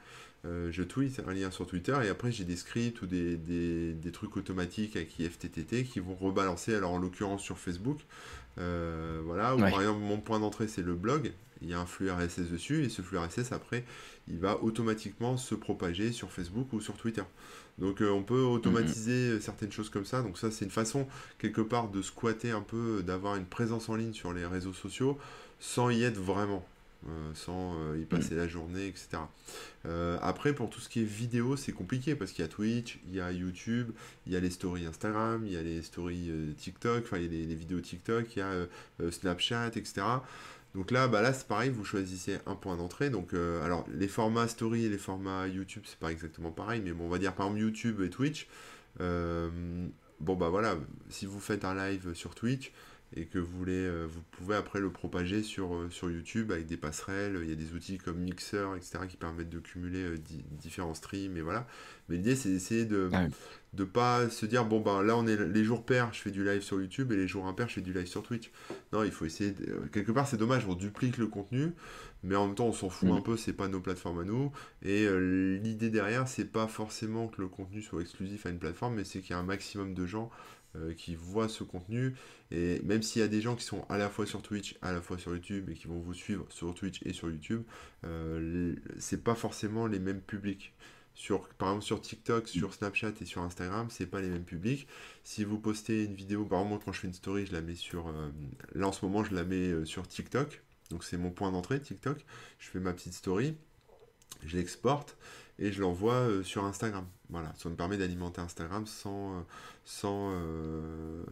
euh, 0.45 0.71
je 0.73 0.83
tweet 0.83 1.21
un 1.27 1.33
lien 1.35 1.51
sur 1.51 1.67
Twitter 1.67 1.97
et 2.05 2.09
après 2.09 2.33
j'ai 2.33 2.45
des 2.45 2.57
scripts 2.57 3.01
ou 3.03 3.07
des, 3.07 3.37
des, 3.37 3.95
des 3.95 4.13
trucs 4.13 4.37
automatiques 4.37 4.97
avec 4.97 5.19
IFTTT 5.19 5.85
qui 5.85 6.01
vont 6.01 6.15
rebalancer, 6.17 6.75
alors 6.75 6.93
en 6.93 6.99
l'occurrence 6.99 7.43
sur 7.43 7.59
Facebook, 7.59 8.01
voilà, 8.57 9.55
ou 9.55 9.61
Ouais. 9.61 9.71
par 9.71 9.81
exemple 9.81 10.01
mon 10.01 10.19
point 10.19 10.41
d'entrée 10.41 10.69
c'est 10.69 10.83
le 10.83 10.95
blog, 10.95 11.33
il 11.61 11.69
y 11.69 11.75
a 11.75 11.81
un 11.81 11.87
flux 11.87 12.11
RSS 12.11 12.51
dessus 12.51 12.85
et 12.85 12.89
ce 12.89 13.03
flux 13.03 13.19
RSS 13.19 13.53
après 13.53 13.85
il 14.29 14.39
va 14.39 14.63
automatiquement 14.63 15.37
se 15.37 15.55
propager 15.55 16.13
sur 16.13 16.31
Facebook 16.31 16.73
ou 16.73 16.81
sur 16.81 16.95
Twitter. 16.95 17.23
Donc 17.79 18.03
euh, 18.03 18.11
on 18.11 18.23
peut 18.23 18.43
automatiser 18.43 19.31
euh, 19.31 19.41
certaines 19.41 19.73
choses 19.73 19.89
comme 19.89 20.05
ça, 20.05 20.23
donc 20.23 20.39
ça 20.39 20.51
c'est 20.51 20.65
une 20.65 20.71
façon 20.71 21.07
quelque 21.39 21.61
part 21.63 21.89
de 21.89 22.03
squatter 22.03 22.51
un 22.51 22.61
peu, 22.61 22.99
euh, 22.99 23.03
d'avoir 23.03 23.37
une 23.37 23.47
présence 23.47 23.89
en 23.89 23.97
ligne 23.97 24.13
sur 24.13 24.33
les 24.33 24.45
réseaux 24.45 24.75
sociaux 24.75 25.19
sans 25.59 25.91
y 25.91 26.03
être 26.03 26.19
vraiment. 26.19 26.67
Euh, 27.09 27.33
sans 27.35 27.75
euh, 27.77 27.99
y 27.99 28.05
passer 28.05 28.35
la 28.35 28.49
journée, 28.49 28.87
etc. 28.87 29.19
Euh, 29.87 30.19
après, 30.23 30.53
pour 30.53 30.71
tout 30.71 30.81
ce 30.81 30.89
qui 30.89 31.01
est 31.01 31.05
vidéo, 31.05 31.57
c'est 31.57 31.73
compliqué 31.73 32.15
parce 32.15 32.33
qu'il 32.33 32.45
y 32.45 32.47
a 32.47 32.49
Twitch, 32.49 32.99
il 33.09 33.17
y 33.17 33.21
a 33.21 33.33
YouTube, 33.33 33.91
il 34.27 34.33
y 34.33 34.37
a 34.37 34.41
les 34.41 34.51
stories 34.51 34.87
Instagram, 34.87 35.45
il 35.47 35.53
y 35.53 35.57
a 35.57 35.63
les 35.63 35.83
stories 35.83 36.31
TikTok, 36.57 37.05
enfin 37.05 37.19
il 37.19 37.25
y 37.25 37.27
a 37.27 37.31
les, 37.31 37.47
les 37.47 37.55
vidéos 37.55 37.81
TikTok, 37.81 38.37
il 38.37 38.39
y 38.39 38.43
a 38.43 39.11
Snapchat, 39.11 39.69
etc. 39.77 40.03
Donc 40.75 40.91
là, 40.91 41.07
bah 41.07 41.21
là 41.21 41.33
c'est 41.33 41.47
pareil, 41.47 41.71
vous 41.71 41.85
choisissez 41.85 42.39
un 42.47 42.55
point 42.55 42.77
d'entrée. 42.77 43.11
Donc, 43.11 43.35
euh, 43.35 43.63
alors 43.65 43.85
les 43.93 44.09
formats 44.09 44.49
story 44.49 44.87
et 44.87 44.89
les 44.89 44.99
formats 44.99 45.47
YouTube, 45.47 45.83
c'est 45.87 45.99
pas 45.99 46.11
exactement 46.11 46.51
pareil, 46.51 46.81
mais 46.83 46.93
bon, 46.93 47.05
on 47.07 47.09
va 47.09 47.19
dire 47.19 47.35
par 47.35 47.47
exemple 47.47 47.63
YouTube 47.63 48.01
et 48.03 48.11
Twitch. 48.11 48.49
euh, 49.01 49.51
bon 50.21 50.37
bah 50.37 50.49
voilà, 50.51 50.77
si 51.11 51.27
vous 51.27 51.41
faites 51.41 51.65
un 51.65 51.75
live 51.75 52.15
sur 52.15 52.35
Twitch 52.35 52.73
et 53.15 53.27
que 53.27 53.39
vous 53.39 53.57
voulez, 53.59 53.73
euh, 53.75 54.07
vous 54.09 54.23
pouvez 54.31 54.57
après 54.57 54.81
le 54.81 54.91
propager 54.91 55.43
sur, 55.43 55.75
euh, 55.75 55.91
sur 55.91 56.11
YouTube 56.11 56.51
avec 56.53 56.67
des 56.67 56.77
passerelles. 56.77 57.39
Il 57.43 57.49
y 57.49 57.53
a 57.53 57.57
des 57.57 57.73
outils 57.75 57.99
comme 57.99 58.19
Mixer, 58.19 58.67
etc. 58.77 59.01
qui 59.09 59.17
permettent 59.17 59.51
de 59.51 59.59
cumuler 59.59 60.03
euh, 60.03 60.17
di- 60.19 60.45
différents 60.53 60.95
streams 60.95 61.37
et 61.37 61.43
voilà. 61.43 61.67
Mais 62.09 62.17
l'idée 62.17 62.37
c'est 62.37 62.49
d'essayer 62.51 62.85
de 62.85 63.09
Ouais. 63.13 63.29
de 63.75 63.85
pas 63.85 64.29
se 64.29 64.45
dire 64.47 64.65
bon 64.65 64.81
ben 64.81 65.03
là 65.03 65.17
on 65.17 65.27
est 65.27 65.37
les 65.37 65.65
jours 65.65 65.85
pairs 65.87 66.13
je 66.13 66.21
fais 66.21 66.31
du 66.31 66.45
live 66.45 66.61
sur 66.63 66.81
YouTube 66.81 67.11
et 67.13 67.17
les 67.17 67.27
jours 67.29 67.47
impairs 67.47 67.69
je 67.69 67.75
fais 67.75 67.81
du 67.81 67.93
live 67.93 68.07
sur 68.07 68.23
Twitch 68.23 68.51
non 68.93 69.03
il 69.05 69.11
faut 69.13 69.25
essayer 69.25 69.53
de- 69.53 69.81
quelque 69.93 70.13
part 70.13 70.27
c'est 70.29 70.37
dommage 70.37 70.67
on 70.69 70.75
duplique 70.75 71.17
le 71.17 71.27
contenu 71.29 71.73
mais 72.23 72.35
en 72.37 72.47
même 72.47 72.55
temps 72.55 72.67
on 72.67 72.73
s'en 72.73 72.91
fout 72.91 73.09
Mhm. 73.09 73.17
un 73.17 73.21
peu 73.23 73.37
c'est 73.37 73.53
pas 73.55 73.69
nos 73.69 73.81
plateformes 73.81 74.19
à 74.19 74.25
nous 74.25 74.51
et 74.83 75.07
l'idée 75.63 75.89
derrière 75.91 76.29
c'est 76.29 76.45
pas 76.45 76.67
forcément 76.67 77.29
que 77.29 77.41
le 77.41 77.49
contenu 77.49 77.81
soit 77.83 78.01
exclusif 78.03 78.45
à 78.47 78.51
une 78.51 78.59
plateforme 78.59 78.97
mais 78.97 79.05
c'est 79.05 79.21
qu'il 79.21 79.31
y 79.31 79.35
a 79.35 79.39
un 79.39 79.43
maximum 79.45 79.95
de 79.95 80.05
gens 80.07 80.31
euh, 80.77 80.95
qui 80.95 81.15
voient 81.15 81.49
ce 81.49 81.65
contenu 81.65 82.15
et 82.51 82.81
même 82.83 83.03
s'il 83.03 83.21
y 83.21 83.25
a 83.25 83.29
des 83.29 83.41
gens 83.41 83.57
qui 83.57 83.65
sont 83.65 83.85
à 83.89 83.99
la 83.99 84.09
fois 84.09 84.27
sur 84.27 84.43
Twitch 84.43 84.77
à 84.81 84.93
la 84.93 85.01
fois 85.01 85.19
sur 85.19 85.35
YouTube 85.35 85.69
et 85.71 85.75
qui 85.75 85.87
vont 85.87 85.99
vous 85.99 86.15
suivre 86.15 86.47
sur 86.51 86.75
Twitch 86.75 87.01
et 87.05 87.13
sur 87.13 87.31
YouTube 87.31 87.63
euh, 88.05 88.75
c'est 88.99 89.23
pas 89.23 89.35
forcément 89.35 89.87
les 89.87 89.99
mêmes 89.99 90.21
publics 90.21 90.73
sur, 91.15 91.47
par 91.51 91.69
exemple 91.69 91.85
sur 91.85 92.01
TikTok, 92.01 92.49
sur 92.49 92.73
Snapchat 92.73 93.13
et 93.21 93.27
sur 93.27 93.43
Instagram, 93.43 93.89
c'est 93.91 94.07
pas 94.07 94.23
les 94.23 94.31
mêmes 94.31 94.45
publics. 94.45 94.89
Si 95.25 95.45
vous 95.45 95.59
postez 95.59 96.05
une 96.05 96.15
vidéo, 96.15 96.47
par 96.47 96.63
exemple 96.63 96.87
quand 96.87 96.93
je 96.93 97.01
fais 97.01 97.07
une 97.07 97.13
story, 97.13 97.45
je 97.45 97.53
la 97.53 97.61
mets 97.61 97.75
sur, 97.75 98.09
euh, 98.09 98.31
là 98.75 98.89
en 98.89 98.93
ce 98.93 99.05
moment 99.05 99.23
je 99.23 99.35
la 99.35 99.45
mets 99.45 99.85
sur 99.85 100.09
TikTok, 100.09 100.63
donc 100.89 101.05
c'est 101.05 101.19
mon 101.19 101.31
point 101.31 101.53
d'entrée 101.53 101.81
TikTok. 101.81 102.25
Je 102.59 102.71
fais 102.71 102.81
ma 102.81 102.95
petite 102.95 103.13
story, 103.13 103.57
je 104.47 104.57
l'exporte 104.57 105.17
et 105.65 105.73
je 105.73 105.81
l'envoie 105.81 106.15
euh, 106.15 106.43
sur 106.43 106.65
Instagram. 106.65 107.07
Voilà, 107.31 107.53
ça 107.57 107.69
me 107.71 107.77
permet 107.77 107.97
d'alimenter 107.97 108.41
Instagram 108.43 108.87
sans, 108.87 109.39
euh, 109.39 109.41
sans, 109.85 110.31
euh, 110.35 111.23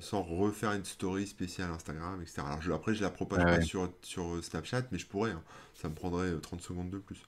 sans 0.00 0.22
refaire 0.22 0.72
une 0.72 0.84
story 0.84 1.26
spéciale 1.26 1.70
Instagram, 1.70 2.20
etc. 2.20 2.42
Alors 2.44 2.60
je, 2.60 2.70
après, 2.72 2.94
je 2.94 3.02
la 3.02 3.10
propage 3.10 3.42
Ah 3.46 3.56
pas 3.56 3.60
sur, 3.62 3.90
sur 4.02 4.42
Snapchat, 4.44 4.82
mais 4.92 4.98
je 4.98 5.06
pourrais. 5.06 5.30
hein. 5.30 5.42
Ça 5.74 5.88
me 5.88 5.94
prendrait 5.94 6.28
euh, 6.28 6.38
30 6.40 6.60
secondes 6.60 6.90
de 6.90 6.98
plus. 6.98 7.22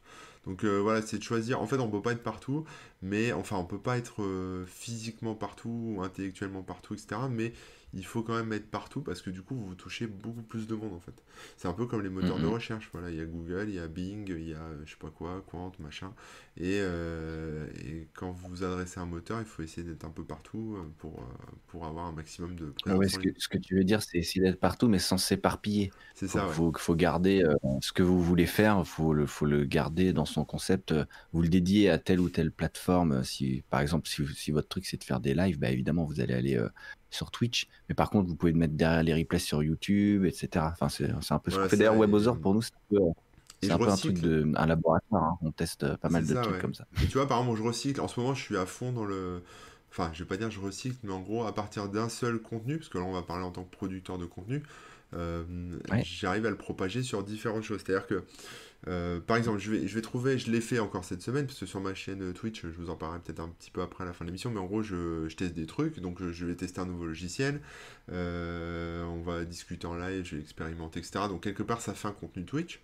Donc 0.45 0.65
euh, 0.65 0.79
voilà, 0.81 1.03
c'est 1.03 1.19
de 1.19 1.23
choisir. 1.23 1.61
En 1.63 1.67
fait, 1.67 1.79
on 1.79 1.89
peut 1.89 2.03
pas 2.03 2.13
être 2.13 2.23
partout, 2.23 2.65
mais 3.03 3.33
enfin, 3.33 3.57
on 3.57 3.65
peut 3.65 3.79
pas 3.81 3.97
être 3.99 4.23
physiquement 4.67 5.35
partout 5.35 5.95
ou 5.97 6.03
intellectuellement 6.03 6.63
partout, 6.63 6.95
etc. 6.95 7.23
Mais 7.31 7.53
il 7.93 8.05
faut 8.07 8.23
quand 8.23 8.35
même 8.37 8.53
être 8.53 8.71
partout 8.71 9.03
parce 9.03 9.23
que 9.23 9.31
du 9.31 9.43
coup, 9.43 9.55
vous 9.57 9.75
touchez 9.75 10.07
beaucoup 10.07 10.43
plus 10.43 10.67
de 10.67 10.75
monde 10.75 10.95
en 10.95 11.01
fait. 11.01 11.23
C'est 11.57 11.69
un 11.69 11.73
peu 11.73 11.87
comme 11.87 12.03
les 12.03 12.09
moteurs 12.11 12.39
de 12.41 12.47
Mhm. 12.47 12.47
recherche. 12.47 12.89
Voilà, 12.93 13.11
il 13.11 13.17
y 13.17 13.21
a 13.21 13.25
Google, 13.27 13.67
il 13.69 13.75
y 13.75 13.79
a 13.79 13.89
Bing, 13.89 14.29
il 14.29 14.49
y 14.49 14.55
a 14.55 14.63
euh, 14.63 14.83
je 14.85 14.91
sais 14.93 14.97
pas 14.99 15.11
quoi, 15.11 15.43
Quant, 15.51 15.73
machin. 15.81 16.15
Et, 16.57 16.79
euh, 16.81 17.67
et 17.85 18.09
quand 18.15 18.31
vous 18.33 18.49
vous 18.49 18.65
adressez 18.65 19.01
à 19.01 19.03
un 19.03 19.07
moteur, 19.07 19.41
il 19.41 19.47
faut 19.47 19.63
essayer 19.63 19.87
d'être 19.87 20.05
un 20.05 20.11
peu 20.11 20.25
partout 20.25 20.77
euh, 20.79 20.89
pour, 20.99 21.25
pour 21.69 21.87
avoir 21.87 22.07
un 22.07 22.13
maximum 22.13 22.57
de 22.57 22.75
Ah 22.87 22.97
ouais, 22.97 23.09
ce, 23.09 23.19
que, 23.19 23.29
ligne. 23.29 23.35
ce 23.37 23.49
que 23.49 23.59
tu 23.59 23.75
veux 23.77 23.85
dire, 23.85 24.03
c'est 24.03 24.17
essayer 24.19 24.41
d'être 24.41 24.59
partout, 24.61 24.89
mais 24.89 24.99
sans 24.99 25.19
s'éparpiller. 25.19 25.95
C'est 26.15 26.29
ça, 26.29 26.47
ouais. 26.49 26.57
faut, 26.57 26.73
faut 26.79 26.95
garder 26.95 27.43
euh, 27.45 27.55
ce 27.83 27.93
que 27.93 28.03
vous 28.03 28.23
voulez 28.23 28.47
faire, 28.47 28.87
faut 28.87 29.13
le, 29.13 29.27
faut 29.27 29.45
le 29.45 29.65
garder 29.65 30.13
dans 30.15 30.25
son 30.25 30.45
concept. 30.47 30.95
Vous 31.33 31.43
le 31.43 31.49
dédiez 31.49 31.91
à 31.91 31.99
telle 31.99 32.21
ou 32.21 32.31
telle 32.31 32.53
plateforme. 32.53 33.23
Si, 33.23 33.65
par 33.69 33.81
exemple, 33.81 34.09
si, 34.09 34.27
si 34.35 34.51
votre 34.51 34.69
truc 34.69 34.87
c'est 34.87 34.97
de 34.97 35.05
faire 35.05 35.21
des 35.21 35.35
lives, 35.35 35.59
bah 35.59 35.71
évidemment, 35.71 36.05
vous 36.07 36.21
allez 36.21 36.33
aller 36.35 36.57
euh, 36.57 36.69
sur 37.11 37.31
Twitch. 37.31 37.69
Mais 37.89 37.95
par 37.95 38.11
contre, 38.11 38.29
vous 38.29 38.37
pouvez 38.37 38.53
mettre 38.53 38.75
derrière 38.75 39.03
les 39.03 39.15
replays 39.15 39.39
sur 39.39 39.63
YouTube, 39.63 40.25
etc. 40.25 40.49
Enfin, 40.73 40.89
c'est 40.89 41.11
un 41.33 41.39
peu 41.39 41.51
ce 41.51 41.57
qu'on 41.59 41.69
fait. 41.69 41.77
D'ailleurs, 41.77 41.97
WebOzor, 41.99 42.39
pour 42.39 42.55
nous, 42.55 42.63
c'est 42.63 42.73
un 42.73 42.97
peu, 42.97 43.01
c'est 43.63 43.71
un, 43.73 43.79
peu 43.79 43.89
un 43.89 43.97
truc 43.97 44.21
de 44.21 44.51
un 44.57 44.67
laboratoire. 44.67 45.23
hein. 45.25 45.39
On 45.43 45.51
teste 45.53 45.83
euh, 45.85 45.97
pas 45.97 46.09
mal 46.09 46.27
de 46.27 46.35
trucs 46.35 46.55
ouais. 46.55 46.61
comme 46.61 46.75
ça. 46.75 46.87
Et 47.03 47.07
tu 47.07 47.19
vois, 47.19 47.27
par 47.29 47.41
exemple, 47.41 47.59
je 47.59 47.63
recycle. 47.65 48.01
En 48.01 48.09
ce 48.09 48.19
moment, 48.21 48.35
je 48.35 48.43
suis 48.43 48.57
à 48.57 48.67
fond 48.67 48.93
dans 48.93 49.05
le. 49.05 49.43
Enfin, 49.91 50.11
je 50.15 50.21
vais 50.23 50.29
pas 50.29 50.37
dire 50.37 50.51
je 50.51 50.61
recycle, 50.61 50.97
mais 51.03 51.13
en 51.13 51.21
gros, 51.21 51.45
à 51.47 51.53
partir 51.55 51.89
d'un 51.89 52.09
seul 52.09 52.39
contenu, 52.41 52.79
parce 52.79 52.89
que 52.89 52.99
là, 52.99 53.05
on 53.05 53.13
va 53.13 53.23
parler 53.23 53.45
en 53.45 53.51
tant 53.51 53.65
que 53.65 53.71
producteur 53.75 54.19
de 54.19 54.25
contenu, 54.25 54.63
euh, 55.15 55.43
Ouais. 55.91 56.03
j'arrive 56.05 56.47
à 56.47 56.51
le 56.51 56.57
propager 56.57 57.03
sur 57.03 57.25
différentes 57.25 57.65
choses. 57.65 57.83
C'est-à-dire 57.85 58.07
que, 58.07 58.23
euh, 58.89 59.21
par 59.21 59.37
exemple, 59.37 59.59
je 59.59 59.71
vais, 59.71 59.87
je 59.87 59.95
vais 59.95 60.01
trouver, 60.01 60.39
je 60.39 60.51
l'ai 60.51 60.61
fait 60.61 60.79
encore 60.79 61.05
cette 61.05 61.23
semaine, 61.23 61.47
parce 61.47 61.59
que 61.59 61.67
sur 61.67 61.81
ma 61.81 61.95
chaîne 61.95 62.33
Twitch, 62.33 62.63
je 62.63 62.69
vous 62.69 62.91
en 62.91 62.97
parlerai 62.97 63.21
peut-être 63.21 63.41
un 63.41 63.49
petit 63.49 63.71
peu 63.71 63.83
après 63.83 64.05
la 64.05 64.13
fin 64.13 64.25
de 64.25 64.31
l'émission, 64.31 64.51
mais 64.51 64.61
en 64.61 64.67
gros, 64.67 64.83
je, 64.83 65.29
teste 65.35 65.55
des 65.55 65.67
trucs, 65.67 66.01
donc 66.01 66.21
je, 66.21 66.33
je 66.33 66.47
vais 66.47 66.55
tester 66.55 66.81
un 66.81 66.87
nouveau 66.87 67.07
logiciel, 67.07 67.61
euh, 68.11 69.05
on 69.05 69.21
va 69.21 69.45
discuter 69.45 69.87
en 69.87 69.97
live, 69.97 70.25
je 70.25 70.37
vais 70.37 70.43
expérimenter, 70.43 71.01
etc. 71.01 71.27
Donc, 71.29 71.43
quelque 71.43 71.63
part, 71.63 71.81
ça 71.81 71.95
fait 71.95 72.09
un 72.09 72.13
contenu 72.13 72.45
Twitch. 72.45 72.81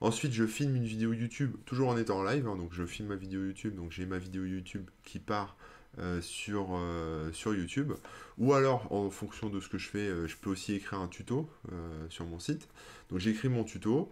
Ensuite, 0.00 0.32
je 0.32 0.46
filme 0.46 0.74
une 0.74 0.84
vidéo 0.84 1.12
YouTube, 1.12 1.54
toujours 1.64 1.88
en 1.88 1.96
étant 1.96 2.18
en 2.18 2.24
live, 2.24 2.48
hein, 2.48 2.56
donc 2.56 2.72
je 2.72 2.84
filme 2.84 3.08
ma 3.08 3.16
vidéo 3.16 3.44
YouTube, 3.44 3.76
donc 3.76 3.92
j'ai 3.92 4.04
ma 4.04 4.18
vidéo 4.18 4.44
YouTube 4.44 4.90
qui 5.04 5.20
part 5.20 5.56
euh, 5.98 6.20
sur, 6.22 6.70
euh, 6.72 7.30
sur 7.32 7.54
YouTube. 7.54 7.92
Ou 8.38 8.54
alors, 8.54 8.90
en 8.92 9.10
fonction 9.10 9.50
de 9.50 9.60
ce 9.60 9.68
que 9.68 9.78
je 9.78 9.88
fais, 9.88 9.98
euh, 9.98 10.26
je 10.26 10.36
peux 10.36 10.50
aussi 10.50 10.74
écrire 10.74 11.00
un 11.00 11.08
tuto 11.08 11.48
euh, 11.70 12.06
sur 12.08 12.24
mon 12.24 12.38
site. 12.38 12.66
Donc 13.10 13.18
j'écris 13.18 13.48
mon 13.48 13.62
tuto. 13.62 14.10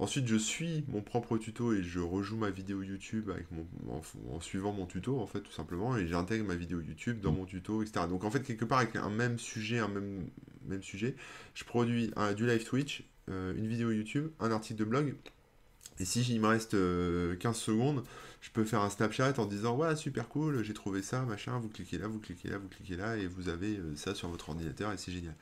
Ensuite, 0.00 0.26
je 0.26 0.36
suis 0.36 0.82
mon 0.88 1.02
propre 1.02 1.36
tuto 1.36 1.74
et 1.74 1.82
je 1.82 2.00
rejoue 2.00 2.38
ma 2.38 2.48
vidéo 2.50 2.82
YouTube 2.82 3.28
avec 3.30 3.46
mon, 3.52 3.66
en, 3.92 4.00
en 4.34 4.40
suivant 4.40 4.72
mon 4.72 4.86
tuto, 4.86 5.20
en 5.20 5.26
fait, 5.26 5.40
tout 5.42 5.52
simplement. 5.52 5.94
Et 5.98 6.06
j'intègre 6.06 6.46
ma 6.46 6.54
vidéo 6.56 6.80
YouTube 6.80 7.20
dans 7.20 7.32
mon 7.32 7.44
tuto, 7.44 7.82
etc. 7.82 8.06
Donc, 8.08 8.24
en 8.24 8.30
fait, 8.30 8.42
quelque 8.42 8.64
part, 8.64 8.78
avec 8.78 8.96
un 8.96 9.10
même 9.10 9.38
sujet, 9.38 9.78
un 9.78 9.88
même, 9.88 10.26
même 10.66 10.82
sujet, 10.82 11.14
je 11.54 11.64
produis 11.64 12.10
un- 12.16 12.32
du 12.32 12.46
live 12.46 12.64
Twitch, 12.64 13.04
euh, 13.28 13.54
une 13.54 13.66
vidéo 13.68 13.90
YouTube, 13.90 14.30
un 14.40 14.50
article 14.50 14.78
de 14.80 14.84
blog. 14.84 15.14
Et 16.00 16.04
si 16.06 16.22
il 16.22 16.40
me 16.40 16.48
reste 16.48 16.74
euh, 16.74 17.36
15 17.36 17.56
secondes, 17.56 18.04
je 18.40 18.50
peux 18.50 18.64
faire 18.64 18.80
un 18.82 18.90
Snapchat 18.90 19.34
en 19.38 19.46
disant 19.46 19.76
Ouais, 19.76 19.94
super 19.96 20.28
cool, 20.28 20.64
j'ai 20.64 20.74
trouvé 20.74 21.02
ça, 21.02 21.22
machin, 21.22 21.58
vous 21.60 21.68
cliquez 21.68 21.98
là, 21.98 22.08
vous 22.08 22.18
cliquez 22.20 22.48
là, 22.48 22.58
vous 22.58 22.68
cliquez 22.68 22.96
là, 22.96 23.16
et 23.18 23.26
vous 23.26 23.48
avez 23.50 23.76
euh, 23.76 23.94
ça 23.96 24.14
sur 24.14 24.28
votre 24.28 24.48
ordinateur, 24.48 24.92
et 24.92 24.96
c'est 24.98 25.12
génial. 25.12 25.36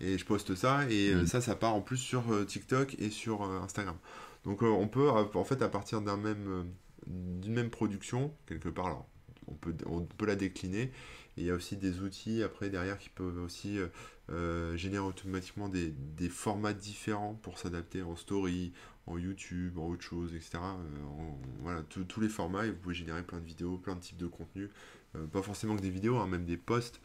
Et 0.00 0.18
je 0.18 0.24
poste 0.24 0.54
ça, 0.54 0.88
et 0.90 1.12
euh, 1.12 1.24
Mhm. 1.24 1.26
ça, 1.26 1.40
ça 1.40 1.56
part 1.56 1.74
en 1.74 1.80
plus 1.82 1.96
sur 1.98 2.32
euh, 2.32 2.44
TikTok 2.44 2.96
et 2.98 3.10
sur 3.10 3.42
euh, 3.42 3.60
Instagram. 3.60 3.96
Donc 4.44 4.62
euh, 4.62 4.66
on 4.68 4.88
peut, 4.88 5.08
euh, 5.08 5.24
en 5.34 5.44
fait, 5.44 5.62
à 5.62 5.68
partir 5.68 6.00
d'un 6.00 6.16
même, 6.16 6.46
euh, 6.48 6.62
d'une 7.06 7.52
même 7.54 7.70
production, 7.70 8.32
quelque 8.46 8.68
part, 8.68 8.86
alors, 8.86 9.06
on 9.48 9.54
peut, 9.54 9.74
on 9.86 10.00
peut 10.02 10.26
la 10.26 10.36
décliner. 10.36 10.92
Et 11.36 11.40
il 11.42 11.44
y 11.46 11.50
a 11.50 11.54
aussi 11.54 11.76
des 11.76 12.00
outils 12.00 12.42
après 12.42 12.70
derrière 12.70 12.98
qui 12.98 13.08
peuvent 13.08 13.42
aussi 13.42 13.78
euh, 13.78 13.88
euh, 14.30 14.76
générer 14.76 15.04
automatiquement 15.04 15.68
des, 15.68 15.90
des 15.90 16.28
formats 16.28 16.72
différents 16.72 17.34
pour 17.42 17.58
s'adapter 17.58 18.02
en 18.02 18.16
story, 18.16 18.72
en 19.06 19.18
YouTube, 19.18 19.78
en 19.78 19.88
autre 19.88 20.02
chose, 20.02 20.34
etc. 20.34 20.76
Euh, 20.78 21.04
en- 21.06 21.38
voilà, 21.60 21.82
tous 21.82 22.20
les 22.20 22.28
formats 22.28 22.66
et 22.66 22.70
vous 22.70 22.76
pouvez 22.76 22.94
générer 22.94 23.22
plein 23.22 23.38
de 23.40 23.44
vidéos, 23.46 23.78
plein 23.78 23.94
de 23.96 24.00
types 24.00 24.16
de 24.18 24.26
contenus. 24.26 24.70
Euh, 25.16 25.26
pas 25.26 25.42
forcément 25.42 25.76
que 25.76 25.82
des 25.82 25.90
vidéos, 25.90 26.18
hein, 26.18 26.26
même 26.26 26.44
des 26.46 26.56
posts, 26.56 27.00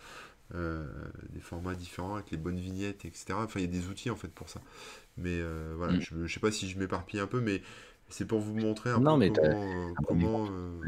euh, 0.56 0.88
des 1.32 1.42
formats 1.42 1.76
différents 1.76 2.16
avec 2.16 2.32
les 2.32 2.38
bonnes 2.38 2.60
vignettes, 2.60 3.06
etc. 3.06 3.44
Enfin, 3.44 3.60
il 3.62 3.66
y 3.66 3.70
a 3.70 3.72
des 3.82 3.88
outils 3.90 4.10
en 4.12 4.16
fait 4.16 4.30
pour 4.30 4.50
ça. 4.50 4.62
Mais 5.18 5.40
euh, 5.42 5.76
voilà, 5.78 5.94
Mm. 5.94 6.02
je, 6.02 6.26
je 6.28 6.34
sais 6.34 6.40
pas 6.40 6.52
si 6.52 6.70
je 6.70 6.80
m'éparpille 6.80 7.20
un 7.20 7.28
peu, 7.28 7.42
mais 7.42 7.62
c'est 8.10 8.26
pour 8.28 8.40
vous 8.42 8.56
montrer 8.56 8.92
un 8.92 9.00
Non, 9.00 9.18
peu 9.18 9.18
mais 9.18 9.32
comment, 10.08 10.48
euh. 10.52 10.82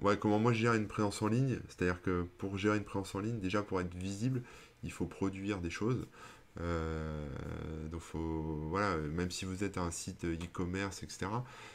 Ouais, 0.00 0.16
comment 0.18 0.38
moi 0.38 0.52
je 0.52 0.60
gère 0.60 0.74
une 0.74 0.86
présence 0.86 1.22
en 1.22 1.28
ligne, 1.28 1.58
c'est-à-dire 1.68 2.00
que 2.02 2.22
pour 2.38 2.56
gérer 2.56 2.76
une 2.78 2.84
présence 2.84 3.14
en 3.14 3.20
ligne, 3.20 3.40
déjà 3.40 3.62
pour 3.62 3.80
être 3.80 3.94
visible, 3.94 4.42
il 4.84 4.92
faut 4.92 5.06
produire 5.06 5.60
des 5.60 5.70
choses. 5.70 6.06
Euh, 6.60 7.88
donc 7.88 8.00
faut, 8.00 8.66
voilà, 8.68 8.96
même 8.96 9.30
si 9.30 9.44
vous 9.44 9.64
êtes 9.64 9.78
un 9.78 9.90
site 9.90 10.24
e-commerce, 10.24 11.02
etc., 11.02 11.26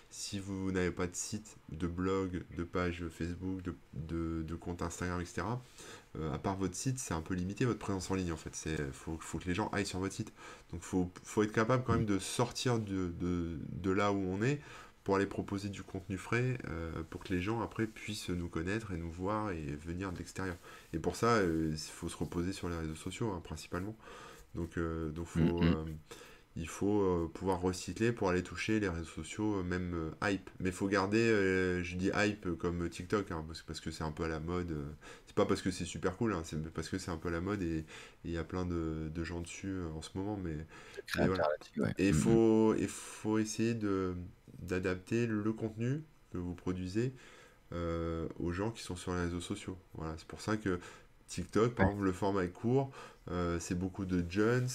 si 0.09 0.39
vous 0.39 0.71
n'avez 0.71 0.91
pas 0.91 1.07
de 1.07 1.15
site, 1.15 1.57
de 1.69 1.87
blog, 1.87 2.43
de 2.55 2.63
page 2.63 3.03
Facebook, 3.09 3.61
de, 3.93 4.55
compte 4.55 4.81
Instagram, 4.81 5.21
etc., 5.21 5.41
euh, 6.15 6.31
à 6.31 6.37
part 6.37 6.55
votre 6.55 6.75
site, 6.75 6.99
c'est 6.99 7.15
un 7.15 7.21
peu 7.21 7.33
limité 7.33 7.65
votre 7.65 7.79
présence 7.79 8.11
en 8.11 8.15
ligne 8.15 8.31
en 8.31 8.37
fait. 8.37 8.53
C'est 8.53 8.91
faut, 8.91 9.17
que 9.17 9.47
les 9.47 9.55
gens 9.55 9.69
aillent 9.69 9.85
sur 9.85 9.99
votre 9.99 10.13
site. 10.13 10.31
Donc 10.71 10.81
faut, 10.81 11.11
faut 11.23 11.41
être 11.41 11.51
capable 11.51 11.83
quand 11.83 11.93
même 11.93 12.05
de 12.05 12.19
sortir 12.19 12.79
de, 12.79 13.11
de, 13.19 13.91
là 13.91 14.11
où 14.11 14.17
on 14.17 14.43
est 14.43 14.61
pour 15.03 15.15
aller 15.15 15.25
proposer 15.25 15.69
du 15.69 15.83
contenu 15.83 16.17
frais 16.17 16.57
euh, 16.69 17.03
pour 17.09 17.23
que 17.23 17.33
les 17.33 17.41
gens 17.41 17.61
après 17.61 17.87
puissent 17.87 18.29
nous 18.29 18.47
connaître 18.47 18.91
et 18.91 18.97
nous 18.97 19.11
voir 19.11 19.51
et 19.51 19.75
venir 19.83 20.13
de 20.13 20.19
l'extérieur. 20.19 20.55
Et 20.93 20.99
pour 20.99 21.15
ça, 21.15 21.43
il 21.43 21.77
faut 21.77 22.07
se 22.07 22.15
reposer 22.15 22.53
sur 22.53 22.69
les 22.69 22.77
réseaux 22.77 22.95
sociaux 22.95 23.31
hein, 23.31 23.41
principalement. 23.43 23.95
Donc, 24.55 24.77
euh, 24.77 25.09
donc 25.11 25.27
faut, 25.27 25.61
Mhm. 25.61 25.73
euh, 25.73 25.85
il 26.55 26.67
faut 26.67 27.01
euh, 27.01 27.31
pouvoir 27.33 27.61
recycler 27.61 28.11
pour 28.11 28.29
aller 28.29 28.43
toucher 28.43 28.79
les 28.79 28.89
réseaux 28.89 29.05
sociaux, 29.05 29.63
même 29.63 30.11
hype. 30.23 30.49
Mais 30.59 30.69
il 30.69 30.75
faut 30.75 30.87
garder, 30.87 31.81
je 31.83 31.95
dis 31.95 32.11
hype 32.15 32.51
comme 32.57 32.89
TikTok, 32.89 33.31
hein, 33.31 33.43
parce, 33.47 33.79
que 33.81 33.91
c'est 33.91 34.03
un 34.03 34.11
peu 34.11 34.23
à 34.25 34.27
la 34.27 34.39
mode. 34.39 34.75
c'est 35.25 35.35
pas 35.35 35.45
parce 35.45 35.61
que 35.61 35.71
c'est 35.71 35.85
super 35.85 36.15
cool, 36.17 36.33
hein, 36.33 36.43
c'est 36.45 36.61
parce 36.73 36.89
que 36.89 36.97
c'est 36.97 37.11
un 37.11 37.17
peu 37.17 37.29
à 37.29 37.31
la 37.31 37.41
mode 37.41 37.61
et 37.63 37.85
il 38.25 38.31
y 38.31 38.37
a 38.37 38.43
plein 38.43 38.65
de, 38.65 39.09
de 39.13 39.23
gens 39.23 39.41
dessus 39.41 39.75
en 39.95 40.01
ce 40.01 40.11
moment. 40.17 40.37
Mais, 40.37 40.55
mais 41.15 41.27
voilà. 41.27 41.43
Créateur 41.43 41.49
là-dessus, 41.49 41.81
ouais. 41.81 41.95
Et 41.97 42.09
il 42.09 42.13
Mm, 42.13 42.37
faut, 42.93 43.37
essayer 43.39 43.75
d'adapter 44.59 45.27
le 45.27 45.53
contenu 45.53 46.03
que 46.31 46.37
vous 46.37 46.55
produisez 46.55 47.13
euh, 47.73 48.27
aux 48.39 48.51
gens 48.51 48.71
qui 48.71 48.83
sont 48.83 48.95
sur 48.95 49.13
les 49.13 49.21
réseaux 49.21 49.41
sociaux. 49.41 49.77
Voilà, 49.95 50.15
c'est 50.17 50.27
pour 50.27 50.41
ça 50.41 50.57
que 50.57 50.79
TikTok, 51.27 51.75
par 51.75 51.85
Ouais. 51.85 51.91
exemple, 51.91 52.05
le 52.05 52.13
format 52.13 52.45
est 52.45 52.49
court, 52.49 52.91
euh, 53.31 53.59
c'est 53.59 53.77
beaucoup 53.77 54.05
de 54.05 54.23
jeunes, 54.29 54.67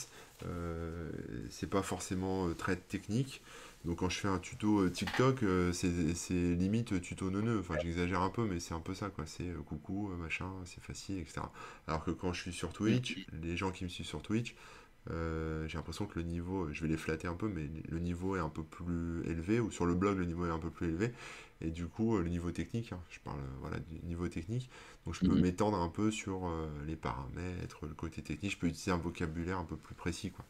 euh, 0.46 1.10
c'est 1.50 1.68
pas 1.68 1.82
forcément 1.82 2.48
euh, 2.48 2.54
très 2.54 2.76
technique. 2.76 3.42
Donc 3.84 3.98
quand 3.98 4.08
je 4.08 4.18
fais 4.18 4.28
un 4.28 4.38
tuto 4.38 4.80
euh, 4.80 4.90
TikTok, 4.90 5.44
c'est, 5.72 5.88
limite 6.30 7.00
tuto 7.00 7.30
neuneux. 7.30 7.60
Enfin, 7.60 7.76
j'exagère 7.80 8.22
un 8.22 8.30
peu, 8.30 8.44
mais 8.44 8.60
c'est 8.60 8.74
un 8.74 8.80
peu 8.80 8.94
ça, 8.94 9.08
quoi. 9.08 9.24
C'est 9.26 9.52
coucou, 9.66 10.08
machin, 10.18 10.50
c'est 10.64 10.82
facile, 10.82 11.18
etc. 11.18 11.42
Alors 11.86 12.04
que 12.04 12.10
quand 12.10 12.32
je 12.32 12.42
suis 12.42 12.52
sur 12.52 12.72
Twitch, 12.72 13.26
les 13.42 13.56
gens 13.56 13.70
qui 13.70 13.84
me 13.84 13.88
suivent 13.88 14.06
sur 14.06 14.22
Twitch, 14.22 14.56
j'ai 15.08 15.78
l'impression 15.78 16.06
que 16.06 16.18
le 16.18 16.24
niveau, 16.24 16.68
je 16.72 16.82
vais 16.82 16.88
les 16.88 16.96
flatter 16.96 17.28
un 17.28 17.34
peu, 17.34 17.48
mais 17.48 17.68
le 17.88 17.98
niveau 17.98 18.36
est 18.36 18.40
un 18.40 18.50
peu 18.50 18.62
plus 18.62 19.22
élevé, 19.26 19.60
ou 19.60 19.70
sur 19.70 19.86
le 19.86 19.94
blog, 19.94 20.18
le 20.18 20.26
niveau 20.26 20.46
est 20.46 20.50
un 20.50 20.58
peu 20.58 20.70
plus 20.70 20.88
élevé. 20.88 21.12
Et 21.60 21.70
du 21.70 21.86
coup, 21.86 22.16
euh, 22.16 22.22
le 22.22 22.28
niveau 22.28 22.50
technique, 22.52 22.92
hein, 22.92 23.00
je 23.10 23.18
parle 23.20 23.40
euh, 23.40 23.56
voilà, 23.60 23.78
du 23.80 23.98
niveau 24.06 24.28
technique, 24.28 24.68
donc 25.06 25.14
je 25.14 25.20
peux 25.22 25.34
Mhm. 25.34 25.40
m'étendre 25.42 25.78
un 25.78 25.88
peu 25.88 26.10
sur 26.10 26.46
euh, 26.46 26.68
les 26.86 26.96
paramètres, 26.96 27.86
le 27.86 27.94
côté 27.94 28.22
technique, 28.22 28.52
je 28.52 28.58
peux 28.58 28.68
utiliser 28.68 28.92
un 28.92 28.96
vocabulaire 28.98 29.58
un 29.58 29.64
peu 29.64 29.76
plus 29.76 29.94
précis, 29.94 30.30
quoi. 30.30 30.44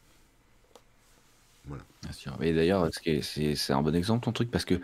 Voilà. 1.65 1.83
Bien 2.03 2.11
sûr. 2.11 2.37
Et 2.41 2.53
d'ailleurs, 2.53 2.89
c'est 3.21 3.73
un 3.73 3.81
bon 3.81 3.95
exemple 3.95 4.23
ton 4.25 4.31
truc 4.31 4.49
parce 4.51 4.65
que 4.65 4.75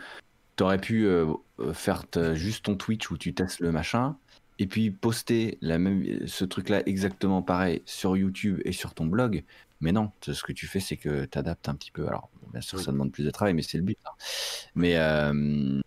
tu 0.58 0.64
aurais 0.64 0.80
pu 0.82 1.06
euh, 1.06 1.34
faire 1.74 2.06
juste 2.34 2.66
ton 2.66 2.76
Twitch 2.76 3.12
où 3.12 3.18
tu 3.18 3.34
testes 3.34 3.60
le 3.60 3.72
machin 3.72 4.18
et 4.60 4.68
puis 4.68 4.92
poster 4.92 5.58
la 5.62 5.80
même, 5.80 6.28
ce 6.28 6.46
truc-là 6.46 6.84
exactement 6.88 7.42
pareil 7.42 7.84
sur 7.86 8.18
YouTube 8.18 8.62
et 8.66 8.72
sur 8.72 8.94
ton 8.94 9.06
blog. 9.06 9.44
Mais 9.82 9.92
non, 9.92 10.12
ce 10.22 10.44
que 10.44 10.54
tu 10.54 10.68
fais, 10.68 10.80
c'est 10.80 10.98
que 10.98 11.26
tu 11.26 11.38
adaptes 11.38 11.68
un 11.70 11.76
petit 11.76 11.92
peu. 11.92 12.08
Alors, 12.08 12.30
bien 12.52 12.62
sûr, 12.62 12.78
Oui. 12.80 12.86
ça 12.86 12.92
demande 12.92 13.12
plus 13.12 13.24
de 13.26 13.32
travail, 13.32 13.54
mais 13.54 13.62
c'est 13.62 13.78
le 13.78 13.84
but. 13.84 13.98
hein. 14.06 14.12
Mais, 14.76 14.98
euh, 14.98 15.82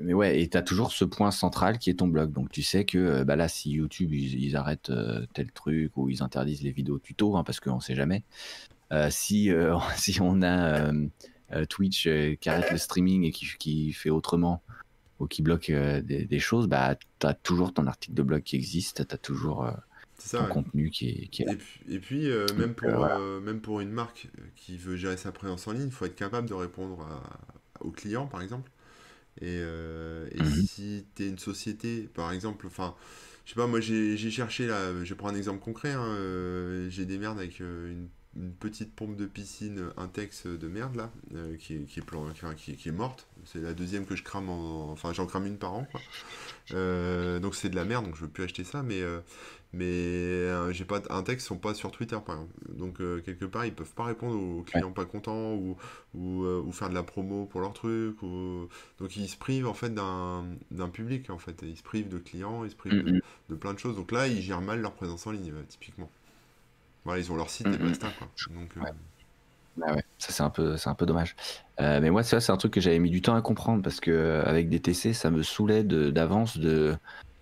mais 0.00 0.14
ouais, 0.14 0.40
et 0.40 0.48
tu 0.48 0.56
as 0.56 0.62
toujours 0.62 0.92
ce 0.92 1.04
point 1.04 1.30
central 1.30 1.78
qui 1.78 1.90
est 1.90 1.94
ton 1.94 2.08
blog. 2.08 2.32
Donc, 2.32 2.50
tu 2.50 2.62
sais 2.62 2.84
que 2.84 2.98
euh, 2.98 3.24
bah 3.24 3.36
là, 3.36 3.48
si 3.48 3.70
YouTube, 3.70 4.12
ils, 4.12 4.42
ils 4.42 4.56
arrêtent 4.56 4.90
euh, 4.90 5.26
tel 5.34 5.50
truc 5.52 5.96
ou 5.96 6.08
ils 6.08 6.22
interdisent 6.22 6.62
les 6.62 6.72
vidéos 6.72 6.98
tuto, 6.98 7.36
hein, 7.36 7.44
parce 7.44 7.60
qu'on 7.60 7.80
sait 7.80 7.94
jamais. 7.94 8.24
Euh, 8.92 9.08
si, 9.10 9.50
euh, 9.50 9.76
si 9.96 10.20
on 10.20 10.42
a 10.42 10.92
Twitch 11.68 12.08
qui 12.40 12.48
arrête 12.48 12.70
le 12.70 12.78
streaming 12.78 13.24
et 13.24 13.30
qui, 13.30 13.46
qui 13.58 13.92
fait 13.92 14.10
autrement 14.10 14.62
ou 15.18 15.26
qui 15.26 15.42
bloque 15.42 15.70
des, 15.70 16.24
des 16.24 16.38
choses, 16.38 16.66
bah, 16.66 16.96
tu 17.18 17.26
as 17.26 17.34
toujours 17.34 17.74
ton 17.74 17.86
article 17.86 18.14
de 18.14 18.22
blog 18.22 18.42
qui 18.42 18.56
existe, 18.56 19.06
tu 19.06 19.14
as 19.14 19.18
toujours 19.18 19.66
ton 19.66 19.76
ça, 20.16 20.42
ouais. 20.42 20.48
contenu 20.48 20.90
qui 20.90 21.10
est, 21.10 21.26
qui 21.28 21.42
est 21.42 21.46
là. 21.46 21.52
Et 21.52 21.56
puis, 21.56 21.80
et 21.88 21.98
puis, 21.98 22.28
même, 22.56 22.74
pour, 22.74 22.90
voilà. 22.90 23.18
même 23.40 23.60
pour 23.60 23.80
une 23.80 23.90
marque 23.90 24.28
qui 24.56 24.78
veut 24.78 24.96
gérer 24.96 25.18
sa 25.18 25.30
présence 25.30 25.68
en 25.68 25.72
ligne, 25.72 25.86
il 25.86 25.92
faut 25.92 26.06
être 26.06 26.16
capable 26.16 26.48
de 26.48 26.54
répondre 26.54 27.02
à- 27.02 27.84
aux 27.84 27.90
clients, 27.90 28.26
par 28.26 28.40
exemple. 28.40 28.70
Et, 29.40 29.58
euh, 29.60 30.28
et 30.32 30.42
Mhm. 30.42 30.44
si 30.44 31.06
tu 31.16 31.24
es 31.24 31.28
une 31.28 31.38
société, 31.38 32.08
par 32.14 32.32
exemple, 32.32 32.66
enfin, 32.66 32.94
je 33.44 33.50
sais 33.50 33.56
pas, 33.56 33.66
moi 33.66 33.80
j'ai 33.80 34.16
j'ai 34.16 34.30
cherché 34.30 34.66
là, 34.66 35.04
je 35.04 35.14
prends 35.14 35.28
un 35.28 35.34
exemple 35.34 35.60
concret, 35.60 35.92
hein, 35.92 36.04
euh, 36.04 36.88
j'ai 36.90 37.06
des 37.06 37.18
merdes 37.18 37.38
avec 37.38 37.60
euh, 37.60 37.90
une, 37.92 38.08
une 38.36 38.52
petite 38.52 38.94
pompe 38.94 39.16
de 39.16 39.26
piscine 39.26 39.90
Intex 39.96 40.46
de 40.46 40.68
merde 40.68 40.96
là, 40.96 41.10
euh, 41.34 41.56
qui, 41.58 41.74
est, 41.76 41.80
qui, 41.84 42.00
est 42.00 42.02
plan- 42.02 42.28
enfin, 42.30 42.54
qui, 42.54 42.76
qui 42.76 42.88
est 42.88 42.92
morte. 42.92 43.26
C'est 43.44 43.60
la 43.60 43.74
deuxième 43.74 44.06
que 44.06 44.16
je 44.16 44.22
crame 44.22 44.48
en. 44.48 44.90
Enfin, 44.92 45.12
j'en 45.12 45.26
crame 45.26 45.46
une 45.46 45.58
par 45.58 45.74
an, 45.74 45.86
quoi. 45.90 46.00
Euh, 46.72 47.40
donc 47.40 47.54
c'est 47.54 47.68
de 47.68 47.76
la 47.76 47.84
merde, 47.84 48.06
donc 48.06 48.16
je 48.16 48.22
veux 48.22 48.28
plus 48.28 48.44
acheter 48.44 48.64
ça, 48.64 48.82
mais. 48.82 49.02
euh, 49.02 49.20
mais 49.74 49.84
euh, 49.86 50.72
j'ai 50.72 50.84
pas 50.84 51.00
un 51.10 51.22
texte 51.22 51.46
sont 51.46 51.56
pas 51.56 51.74
sur 51.74 51.90
Twitter 51.90 52.18
par 52.24 52.36
exemple. 52.36 52.52
Donc 52.78 52.98
quelque 53.24 53.44
part 53.46 53.64
ils 53.64 53.74
peuvent 53.74 53.94
pas 53.94 54.04
répondre 54.04 54.38
aux 54.38 54.62
clients 54.62 54.92
pas 54.92 55.06
contents 55.06 55.54
ou, 55.54 55.76
ou, 56.14 56.44
ou 56.44 56.72
faire 56.72 56.90
de 56.90 56.94
la 56.94 57.02
promo 57.02 57.46
pour 57.46 57.60
leur 57.62 57.72
truc 57.72 58.22
ou 58.22 58.68
donc 58.98 59.16
ils 59.16 59.28
se 59.28 59.36
privent 59.38 59.66
en 59.66 59.74
fait 59.74 59.94
d'un 59.94 60.88
public 60.92 61.30
en 61.30 61.38
fait 61.38 61.62
ils 61.62 61.76
se 61.76 61.82
privent 61.82 62.08
de 62.08 62.18
clients 62.18 62.64
ils 62.64 62.70
se 62.70 62.76
privent 62.76 63.02
de, 63.02 63.14
de 63.48 63.54
plein 63.54 63.72
de 63.74 63.78
choses 63.78 63.96
donc 63.96 64.12
là 64.12 64.26
ils 64.28 64.42
gèrent 64.42 64.60
mal 64.60 64.80
leur 64.82 64.92
présence 64.92 65.26
en 65.26 65.30
ligne 65.32 65.52
typiquement 65.68 66.10
Voilà, 67.04 67.20
ils 67.20 67.32
ont 67.32 67.36
leur 67.36 67.50
site 67.50 67.66
et 67.66 67.70
Mm, 67.70 67.74
mm. 67.74 67.88
basta, 67.88 68.08
quoi. 68.18 68.28
Donc, 68.54 68.70
euh, 68.76 68.80
Ouais. 68.80 68.92
Ouais, 69.76 70.04
ça 70.18 70.32
c'est 70.32 70.42
un 70.42 70.50
peu, 70.50 70.76
c'est 70.76 70.90
un 70.90 70.94
peu 70.94 71.06
dommage. 71.06 71.34
Euh, 71.80 72.00
mais 72.00 72.10
moi, 72.10 72.22
ça 72.22 72.40
c'est 72.40 72.52
un 72.52 72.56
truc 72.56 72.74
que 72.74 72.80
j'avais 72.80 72.98
mis 72.98 73.10
du 73.10 73.22
temps 73.22 73.34
à 73.34 73.40
comprendre 73.40 73.82
parce 73.82 74.00
que 74.00 74.10
euh, 74.10 74.44
avec 74.44 74.68
des 74.68 74.80
TC, 74.80 75.14
ça 75.14 75.30
me 75.30 75.42
saoulait 75.42 75.82
d'avance 75.82 76.58
de, 76.58 76.94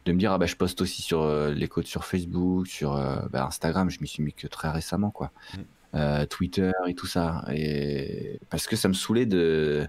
de 0.05 0.13
me 0.13 0.19
dire 0.19 0.33
ah 0.33 0.39
bah 0.39 0.47
je 0.47 0.55
poste 0.55 0.81
aussi 0.81 1.03
sur 1.03 1.23
euh, 1.23 1.51
les 1.53 1.67
codes 1.67 1.87
sur 1.87 2.05
Facebook, 2.05 2.69
sur 2.69 2.95
euh, 2.95 3.17
bah, 3.31 3.47
Instagram. 3.47 3.91
Je 3.91 4.01
m'y 4.01 4.07
suis 4.07 4.23
mis 4.23 4.33
que 4.33 4.47
très 4.47 4.71
récemment 4.71 5.11
quoi. 5.11 5.33
Mm. 5.55 6.25
Twitter 6.27 6.71
et 6.87 6.95
tout 6.95 7.09
ça. 7.09 7.45
Et 7.53 8.39
parce 8.49 8.69
que 8.69 8.77
ça 8.77 8.87
me 8.87 8.95
saoulait 8.95 9.27
de 9.27 9.89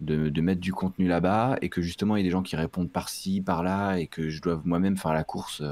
de, 0.00 0.28
de 0.28 0.40
mettre 0.40 0.60
du 0.60 0.72
contenu 0.72 1.08
là-bas 1.08 1.56
et 1.60 1.68
que 1.68 1.82
justement 1.82 2.14
il 2.16 2.20
y 2.20 2.22
a 2.22 2.24
des 2.24 2.30
gens 2.30 2.42
qui 2.42 2.54
répondent 2.54 2.90
par-ci, 2.90 3.40
par-là 3.40 3.96
et 3.96 4.06
que 4.06 4.30
je 4.30 4.40
dois 4.40 4.62
moi-même 4.64 4.96
faire 4.96 5.12
la 5.12 5.24
course 5.24 5.62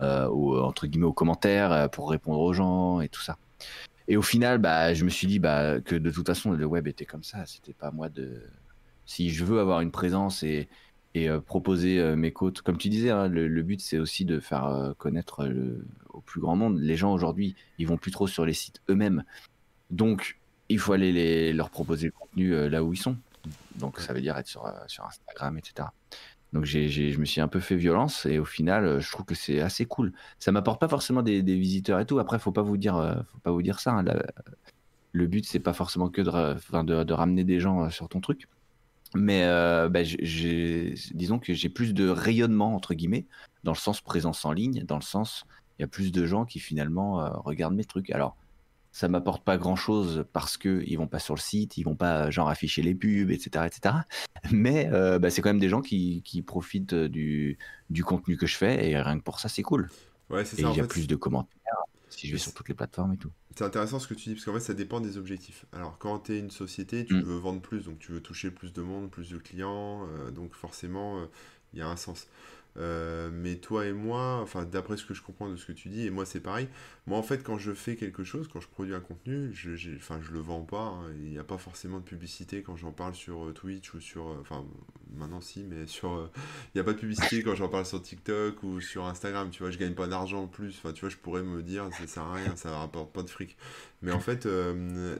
aux, 0.00 0.58
entre 0.60 0.86
guillemets 0.86 1.06
aux 1.06 1.12
commentaires 1.12 1.72
euh, 1.72 1.88
pour 1.88 2.10
répondre 2.10 2.40
aux 2.40 2.52
gens 2.52 3.00
et 3.00 3.08
tout 3.08 3.20
ça. 3.20 3.36
Et 4.08 4.16
au 4.16 4.22
final, 4.22 4.58
bah, 4.58 4.94
je 4.94 5.04
me 5.04 5.10
suis 5.10 5.26
dit 5.26 5.38
bah, 5.38 5.80
que 5.80 5.94
de 5.94 6.10
toute 6.10 6.26
façon, 6.26 6.52
le 6.52 6.64
web 6.64 6.88
était 6.88 7.04
comme 7.04 7.22
ça. 7.22 7.46
C'était 7.46 7.74
pas 7.74 7.90
moi 7.90 8.08
de. 8.08 8.42
Si 9.06 9.30
je 9.30 9.44
veux 9.44 9.60
avoir 9.60 9.80
une 9.80 9.90
présence 9.90 10.42
et, 10.42 10.68
et 11.14 11.28
euh, 11.28 11.40
proposer 11.40 11.98
euh, 11.98 12.16
mes 12.16 12.32
côtes, 12.32 12.62
comme 12.62 12.78
tu 12.78 12.88
disais, 12.88 13.10
hein, 13.10 13.28
le, 13.28 13.62
but 13.62 13.80
c'est 13.80 13.98
aussi 13.98 14.24
de 14.24 14.38
faire 14.40 14.66
euh, 14.66 14.92
connaître 14.94 15.44
le, 15.46 15.84
au 16.10 16.20
plus 16.20 16.40
grand 16.40 16.56
monde. 16.56 16.78
Les 16.78 16.96
gens 16.96 17.12
aujourd'hui, 17.12 17.56
ils 17.78 17.86
vont 17.86 17.96
plus 17.96 18.12
trop 18.12 18.26
sur 18.26 18.44
les 18.46 18.52
sites 18.54 18.80
eux-mêmes. 18.88 19.24
Donc, 19.90 20.38
il 20.70 20.78
faut 20.78 20.92
aller 20.92 21.52
leur 21.52 21.68
proposer 21.68 22.06
le 22.06 22.12
contenu 22.12 22.54
euh, 22.54 22.68
là 22.68 22.82
où 22.84 22.92
ils 22.92 22.98
sont. 22.98 23.16
Donc, 23.76 23.98
ça 23.98 24.12
veut 24.12 24.20
dire 24.20 24.36
être 24.38 24.46
sur, 24.46 24.66
euh, 24.66 24.72
sur 24.86 25.04
Instagram, 25.04 25.58
etc. 25.58 25.88
Donc, 26.52 26.64
je 26.64 27.18
me 27.18 27.24
suis 27.24 27.40
un 27.40 27.46
peu 27.48 27.60
fait 27.60 27.76
violence 27.76 28.26
et 28.26 28.40
au 28.40 28.44
final, 28.44 28.84
euh, 28.84 29.00
je 29.00 29.10
trouve 29.10 29.24
que 29.24 29.36
c'est 29.36 29.60
assez 29.60 29.86
cool. 29.86 30.12
Ça 30.40 30.50
m'apporte 30.50 30.80
pas 30.80 30.88
forcément 30.88 31.22
des, 31.22 31.42
des 31.42 31.56
visiteurs 31.56 32.00
et 32.00 32.06
tout. 32.06 32.18
Après, 32.18 32.38
faut 32.40 32.50
pas 32.50 32.62
vous 32.62 32.76
dire, 32.76 32.96
euh, 32.96 33.14
faut 33.32 33.38
pas 33.38 33.52
vous 33.52 33.62
dire 33.62 33.78
ça. 33.78 33.92
hein. 33.92 34.04
Le 35.12 35.26
but, 35.26 35.44
c'est 35.46 35.60
pas 35.60 35.72
forcément 35.72 36.08
que 36.08 36.22
de, 36.22 36.82
de, 36.82 37.04
de 37.04 37.12
ramener 37.12 37.44
des 37.44 37.60
gens 37.60 37.84
euh, 37.84 37.90
sur 37.90 38.08
ton 38.08 38.20
truc. 38.20 38.48
Mais 39.14 39.44
euh, 39.44 39.88
bah, 39.88 40.02
disons 40.02 41.38
que 41.38 41.52
j'ai 41.54 41.68
plus 41.68 41.94
de 41.94 42.08
rayonnement, 42.08 42.74
entre 42.74 42.94
guillemets, 42.94 43.26
dans 43.64 43.72
le 43.72 43.76
sens 43.76 44.00
présence 44.00 44.44
en 44.44 44.52
ligne, 44.52 44.84
dans 44.84 44.96
le 44.96 45.02
sens, 45.02 45.44
il 45.78 45.82
y 45.82 45.84
a 45.84 45.88
plus 45.88 46.12
de 46.12 46.26
gens 46.26 46.44
qui 46.44 46.58
finalement 46.60 47.30
regardent 47.42 47.74
mes 47.74 47.84
trucs. 47.84 48.10
Alors, 48.10 48.36
ça 48.92 49.08
m'apporte 49.08 49.44
pas 49.44 49.56
grand 49.58 49.76
chose 49.76 50.24
parce 50.32 50.56
que 50.56 50.82
ils 50.86 50.96
vont 50.96 51.06
pas 51.08 51.18
sur 51.20 51.34
le 51.34 51.40
site, 51.40 51.76
ils 51.78 51.84
vont 51.84 51.96
pas 51.96 52.26
euh, 52.26 52.30
genre 52.30 52.48
afficher 52.48 52.82
les 52.82 52.94
pubs, 52.94 53.30
etc., 53.30 53.66
etc. 53.66 53.94
Mais 54.52 54.88
euh, 54.92 55.18
bah, 55.18 55.30
c'est 55.30 55.42
quand 55.42 55.50
même 55.50 55.60
des 55.60 55.68
gens 55.68 55.82
qui, 55.82 56.22
qui 56.24 56.42
profitent 56.42 56.94
du, 56.94 57.58
du 57.90 58.04
contenu 58.04 58.36
que 58.36 58.46
je 58.46 58.56
fais 58.56 58.88
et 58.90 59.00
rien 59.00 59.18
que 59.18 59.24
pour 59.24 59.40
ça, 59.40 59.48
c'est 59.48 59.62
cool. 59.62 59.92
ouais, 60.30 60.44
c'est 60.44 60.56
Et 60.56 60.62
ça. 60.62 60.68
il 60.68 60.74
y 60.74 60.80
a 60.80 60.84
fait, 60.84 60.88
plus 60.88 61.06
de 61.08 61.16
commentaires 61.16 61.56
si 62.08 62.26
je 62.28 62.32
vais 62.32 62.38
sur 62.38 62.52
toutes 62.54 62.68
les 62.68 62.74
plateformes 62.74 63.12
et 63.14 63.18
tout. 63.18 63.32
C'est 63.56 63.64
intéressant 63.64 63.98
ce 63.98 64.06
que 64.06 64.14
tu 64.14 64.28
dis, 64.28 64.34
parce 64.34 64.44
qu'en 64.44 64.54
fait, 64.54 64.60
ça 64.60 64.74
dépend 64.74 65.00
des 65.00 65.16
objectifs. 65.18 65.66
Alors, 65.72 65.98
quand 65.98 66.20
tu 66.20 66.34
es 66.34 66.38
une 66.38 66.50
société, 66.50 67.04
tu 67.04 67.14
Mm. 67.16 67.22
veux 67.24 67.36
vendre 67.36 67.60
plus, 67.60 67.84
donc 67.84 67.98
tu 67.98 68.12
veux 68.12 68.20
toucher 68.22 68.50
plus 68.50 68.72
de 68.72 68.80
monde, 68.82 69.10
plus 69.10 69.30
de 69.30 69.38
clients, 69.38 70.06
euh, 70.08 70.30
donc 70.30 70.54
forcément, 70.54 71.18
euh, 71.20 71.26
il 71.72 71.80
y 71.80 71.82
a 71.82 71.88
un 71.88 71.96
sens. 71.96 72.28
Euh, 72.80 73.30
mais 73.32 73.56
toi 73.56 73.86
et 73.86 73.92
moi, 73.92 74.40
enfin, 74.42 74.64
d'après 74.64 74.96
ce 74.96 75.04
que 75.04 75.14
je 75.14 75.22
comprends 75.22 75.48
de 75.50 75.56
ce 75.56 75.66
que 75.66 75.72
tu 75.72 75.90
dis, 75.90 76.06
et 76.06 76.10
moi 76.10 76.24
c'est 76.26 76.40
pareil, 76.40 76.68
moi 77.06 77.18
en 77.18 77.22
fait, 77.22 77.42
quand 77.44 77.58
je 77.58 77.72
fais 77.72 77.96
quelque 77.96 78.24
chose, 78.24 78.48
quand 78.52 78.60
je 78.60 78.68
produis 78.68 78.94
un 78.94 79.00
contenu, 79.00 79.50
je, 79.54 79.76
j'ai- 79.76 79.96
enfin, 79.96 80.18
je 80.22 80.32
le 80.32 80.40
vends 80.40 80.62
pas, 80.62 80.78
hein, 80.84 81.12
il 81.22 81.30
n'y 81.30 81.38
a 81.38 81.44
pas 81.44 81.58
forcément 81.58 81.98
de 81.98 82.04
publicité 82.04 82.62
quand 82.62 82.76
j'en 82.76 82.92
parle 82.92 83.14
sur 83.14 83.46
euh, 83.48 83.52
Twitch 83.52 83.94
ou 83.94 84.00
sur, 84.00 84.28
euh, 84.28 84.38
enfin, 84.40 84.64
maintenant 85.16 85.40
si, 85.42 85.64
mais 85.64 85.86
sur, 85.86 86.30
il 86.74 86.78
n'y 86.78 86.80
a 86.80 86.84
pas 86.84 86.92
de 86.92 86.98
publicité 86.98 87.42
quand 87.42 87.54
j'en 87.54 87.68
parle 87.68 87.86
sur 87.86 88.00
TikTok 88.02 88.62
ou 88.62 88.80
sur 88.80 89.06
Instagram, 89.06 89.50
tu 89.50 89.62
vois, 89.62 89.70
je 89.70 89.78
gagne 89.78 89.94
pas 89.94 90.06
d'argent 90.06 90.44
en 90.44 90.48
plus, 90.48 90.76
enfin, 90.78 90.92
tu 90.92 91.00
vois, 91.00 91.10
je 91.10 91.16
pourrais 91.18 91.42
me 91.42 91.62
dire, 91.62 91.88
ça 91.92 92.06
sert 92.06 92.22
à 92.22 92.34
rien, 92.34 92.56
ça 92.56 92.70
rapporte 92.78 93.12
pas 93.12 93.22
de 93.22 93.30
fric. 93.30 93.56
Mais 94.02 94.12
en 94.12 94.20
fait, 94.20 94.48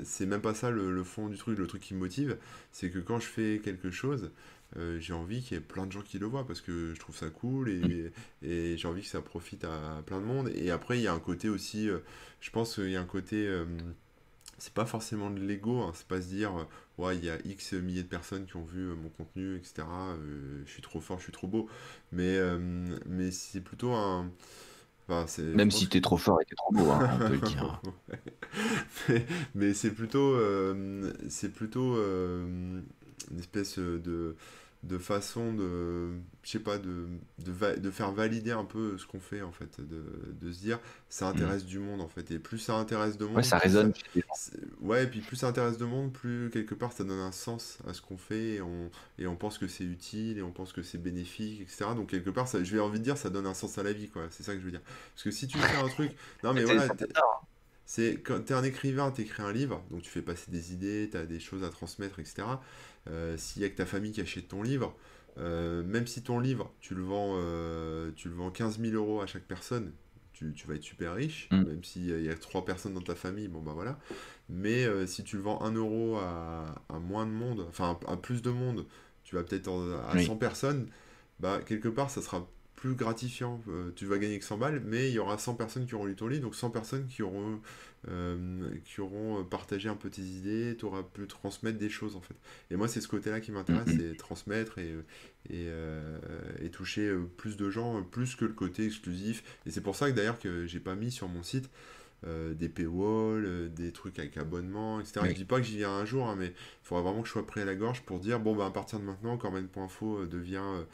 c'est 0.05 0.27
même 0.27 0.41
pas 0.41 0.55
ça 0.55 0.71
le 0.71 1.03
fond 1.05 1.29
du 1.29 1.37
truc, 1.37 1.59
le 1.59 1.67
truc 1.67 1.83
qui 1.83 1.95
me 1.95 1.99
motive, 2.01 2.37
c'est 2.73 2.91
que 2.91 2.99
quand 2.99 3.21
je 3.21 3.27
fais 3.27 3.61
quelque 3.63 3.91
chose, 3.91 4.31
euh, 4.77 4.99
j'ai 5.01 5.13
envie 5.13 5.43
qu'il 5.43 5.57
y 5.57 5.61
ait 5.61 5.63
plein 5.63 5.87
de 5.87 5.93
gens 5.93 6.03
qui 6.03 6.19
le 6.19 6.27
voient 6.27 6.47
parce 6.47 6.61
que 6.61 6.95
je 6.95 7.01
trouve 7.01 7.17
ça 7.17 7.29
cool 7.31 7.69
et, 7.69 8.13
et 8.43 8.77
j'ai 8.77 8.89
envie 8.89 9.03
que 9.03 9.09
ça 9.09 9.21
profite 9.21 9.65
à 9.65 10.03
plein 10.07 10.21
de 10.21 10.25
monde. 10.27 10.51
Et 10.55 10.71
après, 10.71 10.99
il 10.99 11.03
y 11.03 11.09
a 11.09 11.13
un 11.13 11.21
côté 11.21 11.49
aussi, 11.49 11.89
euh, 11.89 11.99
je 12.41 12.51
pense 12.51 12.77
qu'il 12.77 12.91
y 12.91 12.97
a 12.97 13.01
un 13.01 13.05
côté, 13.07 13.47
euh, 13.47 13.65
c'est 14.59 14.75
pas 14.75 14.87
forcément 14.87 15.31
de 15.31 15.41
l'ego, 15.41 15.81
hein, 15.81 15.93
c'est 15.95 16.07
pas 16.07 16.21
se 16.21 16.29
dire, 16.29 16.53
ouais, 16.99 17.17
il 17.17 17.25
y 17.25 17.31
a 17.31 17.39
X 17.45 17.73
milliers 17.75 18.03
de 18.03 18.09
personnes 18.09 18.47
qui 18.47 18.57
ont 18.57 18.65
vu 18.65 18.85
mon 18.95 19.09
contenu, 19.09 19.57
etc. 19.57 19.87
je 20.67 20.71
suis 20.71 20.83
trop 20.83 21.01
fort, 21.01 21.19
je 21.19 21.25
suis 21.25 21.33
trop 21.33 21.49
beau. 21.49 21.69
Mais, 22.13 22.39
mais 23.07 23.31
c'est 23.31 23.61
plutôt 23.61 23.93
un. 23.93 24.31
Enfin, 25.09 25.27
Même 25.43 25.71
si 25.71 25.89
t'es 25.89 26.01
trop 26.01 26.17
fort 26.17 26.41
et 26.41 26.45
t'es 26.45 26.55
trop 26.55 26.73
beau, 26.73 26.91
hein, 26.91 27.11
on 27.15 27.19
peut 27.27 27.35
le 27.35 27.41
dire. 27.41 27.81
Ouais. 28.09 28.21
mais, 29.09 29.27
mais 29.55 29.75
c'est 29.75 29.91
plutôt, 29.91 30.35
euh, 30.35 31.13
c'est 31.29 31.53
plutôt 31.53 31.97
euh, 31.97 32.81
une 33.31 33.39
espèce 33.39 33.79
de, 33.79 34.37
de 34.83 34.99
façon 34.99 35.53
de, 35.55 36.11
je 36.43 36.51
sais 36.51 36.59
pas, 36.61 36.79
de, 36.79 37.07
de, 37.39 37.53
va- 37.53 37.77
de 37.77 37.91
faire 37.91 38.13
valider 38.13 38.51
un 38.53 38.65
peu 38.65 38.97
ce 38.99 39.07
qu'on 39.07 39.21
fait 39.21 39.43
en 39.43 39.53
fait, 39.53 39.81
de, 39.81 40.03
de 40.41 40.53
se 40.53 40.61
dire 40.61 40.81
ça 41.09 41.29
intéresse 41.29 41.65
du 41.67 41.79
monde 41.79 42.01
en 42.01 42.09
fait, 42.09 42.31
et 42.31 42.39
plus 42.39 42.59
ça 42.59 42.77
intéresse 42.77 43.19
de 43.19 43.25
Ouais, 43.35 43.43
monde, 43.43 43.43
ça 43.43 43.59
plus 43.59 43.61
résonne 43.61 43.93
Ouais, 44.81 45.05
et 45.05 45.07
puis 45.07 45.21
plus 45.21 45.37
ça 45.37 45.49
intéresse 45.49 45.79
de 45.79 45.85
monde, 45.85 46.13
plus 46.13 46.51
quelque 46.51 46.75
part 46.75 46.93
ça 46.93 47.05
donne 47.05 47.21
un 47.21 47.33
sens 47.33 47.79
à 47.87 47.95
ce 47.95 48.01
qu'on 48.03 48.17
fait 48.17 48.55
et 48.55 48.63
on, 48.63 48.91
et 49.19 49.27
on 49.27 49.37
pense 49.37 49.59
que 49.59 49.69
c'est 49.69 49.85
utile 49.85 50.39
et 50.39 50.43
on 50.43 50.53
pense 50.53 50.73
que 50.73 50.83
c'est 50.83 50.99
bénéfique, 50.99 51.61
etc. 51.63 51.95
Donc 51.95 52.09
quelque 52.11 52.31
part, 52.31 52.49
ça, 52.49 52.63
je 52.65 52.73
vais 52.75 52.81
envie 52.81 52.99
de 52.99 53.05
dire, 53.05 53.17
ça 53.19 53.31
donne 53.31 53.47
un 53.47 53.55
sens 53.55 53.79
à 53.79 53.83
la 53.83 53.93
vie, 53.93 54.09
quoi. 54.09 54.27
C'est 54.31 54.43
ça 54.43 54.55
que 54.55 54.61
je 54.61 54.65
veux 54.65 54.71
dire. 54.71 54.83
Parce 55.15 55.25
que 55.25 55.31
si 55.31 55.47
tu 55.47 55.63
fais 55.63 55.77
un 55.77 55.89
truc, 55.89 56.13
non 56.43 56.55
mais 56.55 56.65
voilà, 56.65 56.89
t'adore. 56.91 57.47
c'est 57.87 58.21
quand 58.25 58.41
t'es 58.45 58.55
un 58.55 58.63
écrivain, 58.65 59.11
t'écris 59.11 59.43
un 59.43 59.53
livre, 59.53 59.83
donc 59.91 60.03
tu 60.03 60.11
fais 60.11 60.23
passer 60.23 60.51
des 60.51 60.73
idées, 60.73 61.09
t'as 61.11 61.25
des 61.27 61.41
choses 61.41 61.65
à 61.65 61.71
transmettre, 61.71 62.19
etc. 62.21 62.61
Euh, 63.09 63.37
S'il 63.37 63.63
y 63.63 63.65
a 63.65 63.69
que 63.71 63.77
ta 63.77 63.87
famille 63.87 64.13
qui 64.13 64.21
achète 64.21 64.49
ton 64.49 64.63
livre, 64.63 64.95
euh, 65.39 65.83
même 65.83 66.07
si 66.07 66.23
ton 66.23 66.39
livre, 66.39 66.73
tu 66.81 66.95
le 66.95 67.03
vends, 67.03 67.35
euh, 67.37 68.11
tu 68.17 68.29
le 68.29 68.35
vends 68.35 68.51
15 68.51 68.79
000 68.81 68.95
euros 68.95 69.21
à 69.21 69.27
chaque 69.27 69.45
personne, 69.45 69.93
tu, 70.33 70.53
tu 70.53 70.67
vas 70.67 70.75
être 70.75 70.83
super 70.83 71.15
riche, 71.15 71.49
Mm. 71.51 71.63
même 71.65 71.85
s'il 71.85 72.07
y 72.09 72.13
a- 72.13 72.19
il 72.19 72.25
y 72.25 72.31
a 72.31 72.35
trois 72.35 72.65
personnes 72.65 72.95
dans 72.95 73.01
ta 73.01 73.15
famille, 73.15 73.49
bon 73.49 73.61
bah 73.63 73.73
voilà. 73.75 73.99
Mais 74.49 74.85
euh, 74.85 75.07
si 75.07 75.23
tu 75.25 75.37
le 75.37 75.43
vends 75.43 75.63
1 75.63 75.73
euro 75.73 76.17
à, 76.19 76.75
à 76.89 76.99
moins 76.99 77.27
de 77.27 77.31
monde, 77.31 77.65
enfin 77.69 77.99
à, 78.07 78.13
à 78.13 78.17
plus 78.17 78.43
de 78.43 78.51
monde, 78.51 78.87
tu 79.25 79.35
vas 79.37 79.45
peut-être 79.45 79.69
à 79.69 80.15
Oui. 80.17 80.25
100 80.27 80.37
personnes, 80.37 80.89
bah 81.39 81.61
quelque 81.65 81.89
part 81.89 82.11
ça 82.11 82.21
sera 82.23 82.47
plus 82.81 82.95
gratifiant. 82.95 83.61
Euh, 83.69 83.91
tu 83.95 84.07
vas 84.07 84.19
gagner 84.19 84.39
que 84.39 84.45
100 84.45 84.57
balles, 84.59 84.83
mais 84.85 85.09
il 85.11 85.15
y 85.15 85.19
aura 85.19 85.37
100 85.39 85.55
personnes 85.55 85.87
qui 85.87 85.95
auront 85.95 86.07
lu 86.07 86.17
ton 86.17 86.27
livre, 86.29 86.43
donc 86.43 86.55
100 86.55 86.71
personnes 86.71 87.07
qui 87.07 87.23
auront, 87.23 87.61
euh, 88.09 88.71
qui 88.85 89.01
auront 89.03 89.45
partagé 89.45 89.89
un 89.91 89.97
peu 89.97 90.09
tes 90.09 90.23
idées, 90.23 90.75
tu 90.79 90.87
auras 90.87 91.03
pu 91.03 91.27
transmettre 91.27 91.79
des 91.79 91.91
choses 91.91 92.17
en 92.17 92.23
fait. 92.23 92.35
Et 92.71 92.77
moi, 92.77 92.89
c'est 92.89 93.03
ce 93.03 93.09
côté-là 93.09 93.41
qui 93.41 93.53
m'intéresse, 93.53 93.87
Mhm. 93.89 93.99
c'est 94.01 94.17
transmettre 94.17 94.79
et, 94.79 94.89
et, 95.51 95.67
euh, 95.69 96.19
et 96.63 96.71
toucher 96.71 97.07
euh, 97.09 97.29
plus 97.37 97.57
de 97.59 97.69
gens, 97.71 97.99
euh, 97.99 98.03
plus 98.03 98.35
que 98.35 98.47
le 98.47 98.55
côté 98.55 98.87
exclusif. 98.87 99.45
Et 99.67 99.71
c'est 99.71 99.83
pour 99.83 99.95
ça 99.95 100.11
que 100.11 100.17
d'ailleurs 100.17 100.39
que 100.39 100.67
j'ai 100.67 100.81
pas 100.81 100.95
mis 100.95 101.11
sur 101.11 101.29
mon 101.29 101.43
site 101.43 101.69
euh, 102.27 102.53
des 102.53 102.69
paywalls, 102.69 103.47
euh, 103.47 103.69
des 103.71 103.93
trucs 103.93 104.19
avec 104.19 104.37
abonnement, 104.37 105.01
etc. 105.01 105.21
Oui. 105.23 105.29
Je 105.31 105.35
dis 105.37 105.45
pas 105.47 105.57
que 105.57 105.63
j'y 105.63 105.79
viens 105.79 105.91
un 105.91 106.05
jour, 106.05 106.29
hein, 106.29 106.37
mais 106.39 106.49
il 106.49 106.53
faudra 106.87 107.03
vraiment 107.03 107.23
que 107.23 107.29
je 107.29 107.33
sois 107.33 107.47
prêt 107.47 107.63
à 107.63 107.65
la 107.65 107.75
gorge 107.75 108.03
pour 108.03 108.19
dire 108.21 108.39
bon 108.41 108.55
bah 108.55 108.67
à 108.67 108.71
partir 108.71 108.99
de 109.01 109.05
maintenant, 109.05 109.39
Corben.info 109.39 110.19
euh, 110.19 110.27
devient 110.27 110.57
euh, 110.63 110.81
euh, 110.81 110.85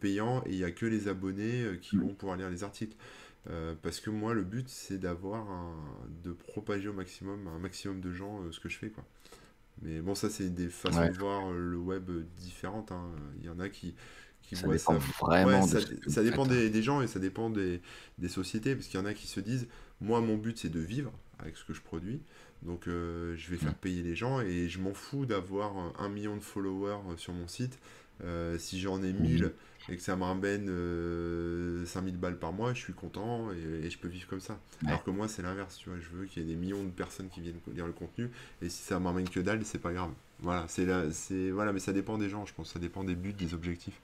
payant 0.00 0.42
et 0.46 0.50
il 0.52 0.56
y 0.58 0.64
a 0.64 0.70
que 0.70 0.86
les 0.86 1.08
abonnés 1.08 1.62
euh, 1.64 1.76
qui 1.76 1.96
Mhm. 1.96 2.06
vont 2.06 2.14
pouvoir 2.14 2.36
lire 2.38 2.50
les 2.50 2.64
articles. 2.64 2.96
Euh, 3.50 3.74
parce 3.82 4.00
que 4.00 4.10
moi, 4.10 4.34
le 4.34 4.44
but, 4.44 4.68
c'est 4.68 4.98
d'avoir 4.98 5.46
de 6.24 6.32
propager 6.32 6.88
au 6.88 6.92
maximum, 6.92 7.46
un 7.48 7.58
maximum 7.58 8.00
de 8.00 8.12
gens 8.12 8.42
euh, 8.42 8.52
ce 8.52 8.60
que 8.60 8.68
je 8.68 8.78
fais, 8.78 8.90
quoi. 8.90 9.04
Mais 9.82 10.00
bon, 10.00 10.14
ça, 10.14 10.30
c'est 10.30 10.50
des 10.54 10.68
façons 10.68 11.06
Ouais. 11.06 11.10
de 11.10 11.14
voir 11.14 11.50
euh, 11.50 11.58
le 11.58 11.76
web 11.78 12.08
euh, 12.10 12.24
différentes. 12.38 12.92
hein. 12.92 13.10
Il 13.40 13.46
y 13.46 13.50
en 13.50 13.60
a 13.60 13.68
qui, 13.68 13.94
qui 14.42 14.54
Ça 14.54 14.66
voient 14.66 14.78
dépend 14.78 14.98
ça. 14.98 15.00
vraiment 15.26 15.42
Ouais, 15.42 15.60
ça, 15.62 16.22
dépend 16.22 16.46
des, 16.46 16.70
des 16.70 16.82
gens 16.82 17.02
et 17.02 17.06
ça 17.06 17.18
dépend 17.18 17.50
des, 17.50 17.80
des 18.18 18.28
sociétés. 18.28 18.74
Parce 18.74 18.86
qu'il 18.88 18.98
y 18.98 19.02
en 19.02 19.06
a 19.06 19.12
qui 19.14 19.26
se 19.26 19.40
disent, 19.40 19.68
moi, 20.00 20.20
mon 20.20 20.36
but, 20.38 20.58
c'est 20.58 20.70
de 20.70 20.80
vivre 20.80 21.12
avec 21.38 21.56
ce 21.56 21.64
que 21.64 21.74
je 21.74 21.82
produis. 21.82 22.20
Donc, 22.62 22.88
euh, 22.88 23.36
je 23.36 23.50
vais 23.50 23.58
faire 23.58 23.74
Mm. 23.74 23.76
payer 23.76 24.02
les 24.02 24.16
gens 24.16 24.40
et 24.40 24.68
je 24.68 24.80
m'en 24.80 24.94
fous 24.94 25.26
d'avoir 25.26 25.78
euh, 25.78 25.90
un 25.98 26.08
million 26.08 26.36
de 26.36 26.42
followers 26.42 26.98
euh, 27.10 27.16
sur 27.16 27.34
mon 27.34 27.48
site. 27.48 27.78
Euh, 28.24 28.58
si 28.58 28.80
j'en 28.80 29.02
ai 29.02 29.12
1000 29.12 29.54
et 29.88 29.96
que 29.96 30.02
ça 30.02 30.16
me 30.16 30.24
ramène 30.24 30.68
euh, 30.68 31.84
5000 31.86 32.16
balles 32.16 32.38
par 32.38 32.52
mois, 32.52 32.74
je 32.74 32.80
suis 32.80 32.94
content 32.94 33.52
et, 33.52 33.86
et 33.86 33.90
je 33.90 33.98
peux 33.98 34.08
vivre 34.08 34.26
comme 34.28 34.40
ça. 34.40 34.60
Ouais. 34.82 34.88
Alors 34.88 35.04
que 35.04 35.10
moi, 35.10 35.28
c'est 35.28 35.42
l'inverse, 35.42 35.76
tu 35.78 35.90
vois. 35.90 35.98
Je 36.00 36.08
veux 36.10 36.26
qu'il 36.26 36.42
y 36.42 36.46
ait 36.46 36.48
des 36.48 36.56
millions 36.56 36.82
de 36.84 36.90
personnes 36.90 37.28
qui 37.28 37.40
viennent 37.40 37.60
lire 37.68 37.86
le 37.86 37.92
contenu 37.92 38.30
et 38.62 38.68
si 38.68 38.82
ça 38.82 38.98
m'emmène 38.98 39.28
que 39.28 39.40
dalle, 39.40 39.64
c'est 39.64 39.78
pas 39.78 39.92
grave. 39.92 40.12
Voilà, 40.40 40.66
c'est 40.68 40.86
là, 40.86 41.04
c'est 41.12 41.50
voilà, 41.50 41.72
mais 41.72 41.80
ça 41.80 41.92
dépend 41.92 42.18
des 42.18 42.28
gens, 42.28 42.46
je 42.46 42.54
pense. 42.54 42.72
Ça 42.72 42.78
dépend 42.78 43.04
des 43.04 43.14
buts, 43.16 43.32
des 43.34 43.54
objectifs. 43.54 44.00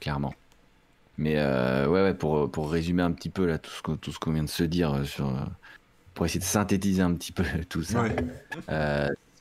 clairement. 0.00 0.38
Mais 1.18 1.38
euh, 1.38 1.88
ouais, 1.88 2.02
ouais, 2.02 2.14
pour, 2.14 2.50
pour 2.50 2.70
résumer 2.72 3.02
un 3.02 3.12
petit 3.12 3.30
peu 3.30 3.46
là 3.46 3.58
tout 3.58 3.70
ce 4.12 4.18
qu'on 4.18 4.32
vient 4.32 4.44
de 4.44 4.48
se 4.50 4.64
dire 4.64 4.94
euh, 4.94 5.04
sur, 5.04 5.32
pour 6.14 6.26
essayer 6.26 6.40
de 6.40 6.44
synthétiser 6.44 7.02
un 7.02 7.14
petit 7.14 7.32
peu 7.32 7.44
tout 7.70 7.84
ça, 7.84 8.02
Ouais. 8.02 8.16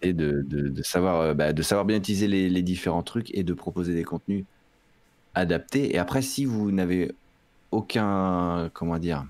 Euh, 0.04 0.08
c'est 0.08 0.14
de, 0.14 0.42
de, 0.48 0.70
de 0.70 0.84
savoir 0.84 1.22
euh, 1.22 1.34
bah, 1.34 1.54
de 1.54 1.62
savoir 1.62 1.86
bien 1.86 1.98
utiliser 1.98 2.28
les, 2.28 2.50
les 2.50 2.62
différents 2.64 3.04
trucs 3.04 3.34
et 3.36 3.44
de 3.44 3.54
proposer 3.54 3.94
des 3.94 4.04
contenus 4.04 4.46
adaptés. 5.34 5.94
Et 5.96 5.98
après, 5.98 6.22
si 6.22 6.46
vous 6.46 6.72
n'avez 6.72 7.12
aucun 7.72 8.70
comment 8.74 9.00
dire 9.00 9.26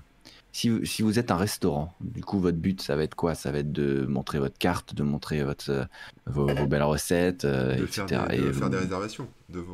si, 0.54 0.68
vous- 0.68 0.84
si 0.84 1.00
vous 1.02 1.18
êtes 1.18 1.30
un 1.30 1.36
restaurant, 1.36 1.94
du 2.02 2.22
coup, 2.22 2.38
votre 2.38 2.58
but, 2.58 2.82
ça 2.82 2.94
va 2.94 3.04
être 3.04 3.14
quoi? 3.14 3.34
Ça 3.34 3.50
va 3.52 3.58
être 3.60 3.72
de 3.72 4.04
montrer 4.06 4.38
votre 4.38 4.58
carte, 4.58 4.94
de 4.94 5.02
montrer 5.02 5.42
votre, 5.44 5.70
euh, 5.70 5.84
vos, 6.26 6.46
vos 6.54 6.66
belles 6.66 6.82
recettes, 6.82 7.46
euh, 7.46 7.76
De 7.76 7.86
faire 7.86 8.04
etc. 8.04 8.26
des, 8.28 8.36
de 8.38 8.48
Et 8.50 8.52
faire 8.52 8.68
des 8.70 8.76
réservations, 8.76 9.28
de, 9.48 9.64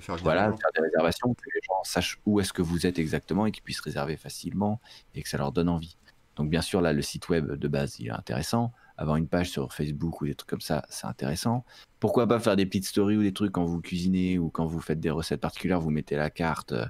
faire 0.00 0.16
voilà, 0.22 0.50
de 0.50 0.56
faire 0.56 0.70
des 0.74 0.82
réservations, 0.82 1.34
que 1.34 1.42
les 1.54 1.60
gens 1.66 1.82
sachent 1.84 2.18
où 2.24 2.40
est-ce 2.40 2.54
que 2.54 2.62
vous 2.62 2.86
êtes 2.86 2.98
exactement 2.98 3.44
et 3.44 3.52
qu'ils 3.52 3.62
puissent 3.62 3.80
réserver 3.80 4.16
facilement 4.16 4.80
et 5.14 5.22
que 5.22 5.28
ça 5.28 5.36
leur 5.36 5.52
donne 5.52 5.68
envie. 5.68 5.96
Donc, 6.36 6.48
bien 6.48 6.62
sûr, 6.62 6.80
là, 6.80 6.94
le 6.94 7.02
site 7.02 7.28
web 7.28 7.52
de 7.52 7.68
base, 7.68 7.98
il 7.98 8.06
est 8.06 8.10
intéressant. 8.10 8.72
Avoir 8.98 9.16
une 9.16 9.28
page 9.28 9.50
sur 9.50 9.72
Facebook 9.72 10.20
ou 10.22 10.26
des 10.26 10.34
trucs 10.34 10.48
comme 10.48 10.60
ça, 10.60 10.84
c'est 10.88 11.06
intéressant. 11.06 11.64
Pourquoi 12.00 12.26
pas 12.26 12.40
faire 12.40 12.56
des 12.56 12.64
petites 12.66 12.86
stories 12.86 13.16
ou 13.16 13.22
des 13.22 13.32
trucs 13.32 13.52
quand 13.52 13.64
vous 13.64 13.80
cuisinez 13.80 14.38
ou 14.38 14.48
quand 14.48 14.66
vous 14.66 14.80
faites 14.80 15.00
des 15.00 15.10
recettes 15.10 15.40
particulières, 15.40 15.80
vous 15.80 15.90
mettez 15.90 16.16
la 16.16 16.30
carte, 16.30 16.72
euh, 16.72 16.86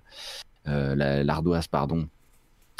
euh, 0.68 0.94
la- 0.94 1.24
l'ardoise, 1.24 1.66
pardon, 1.68 2.08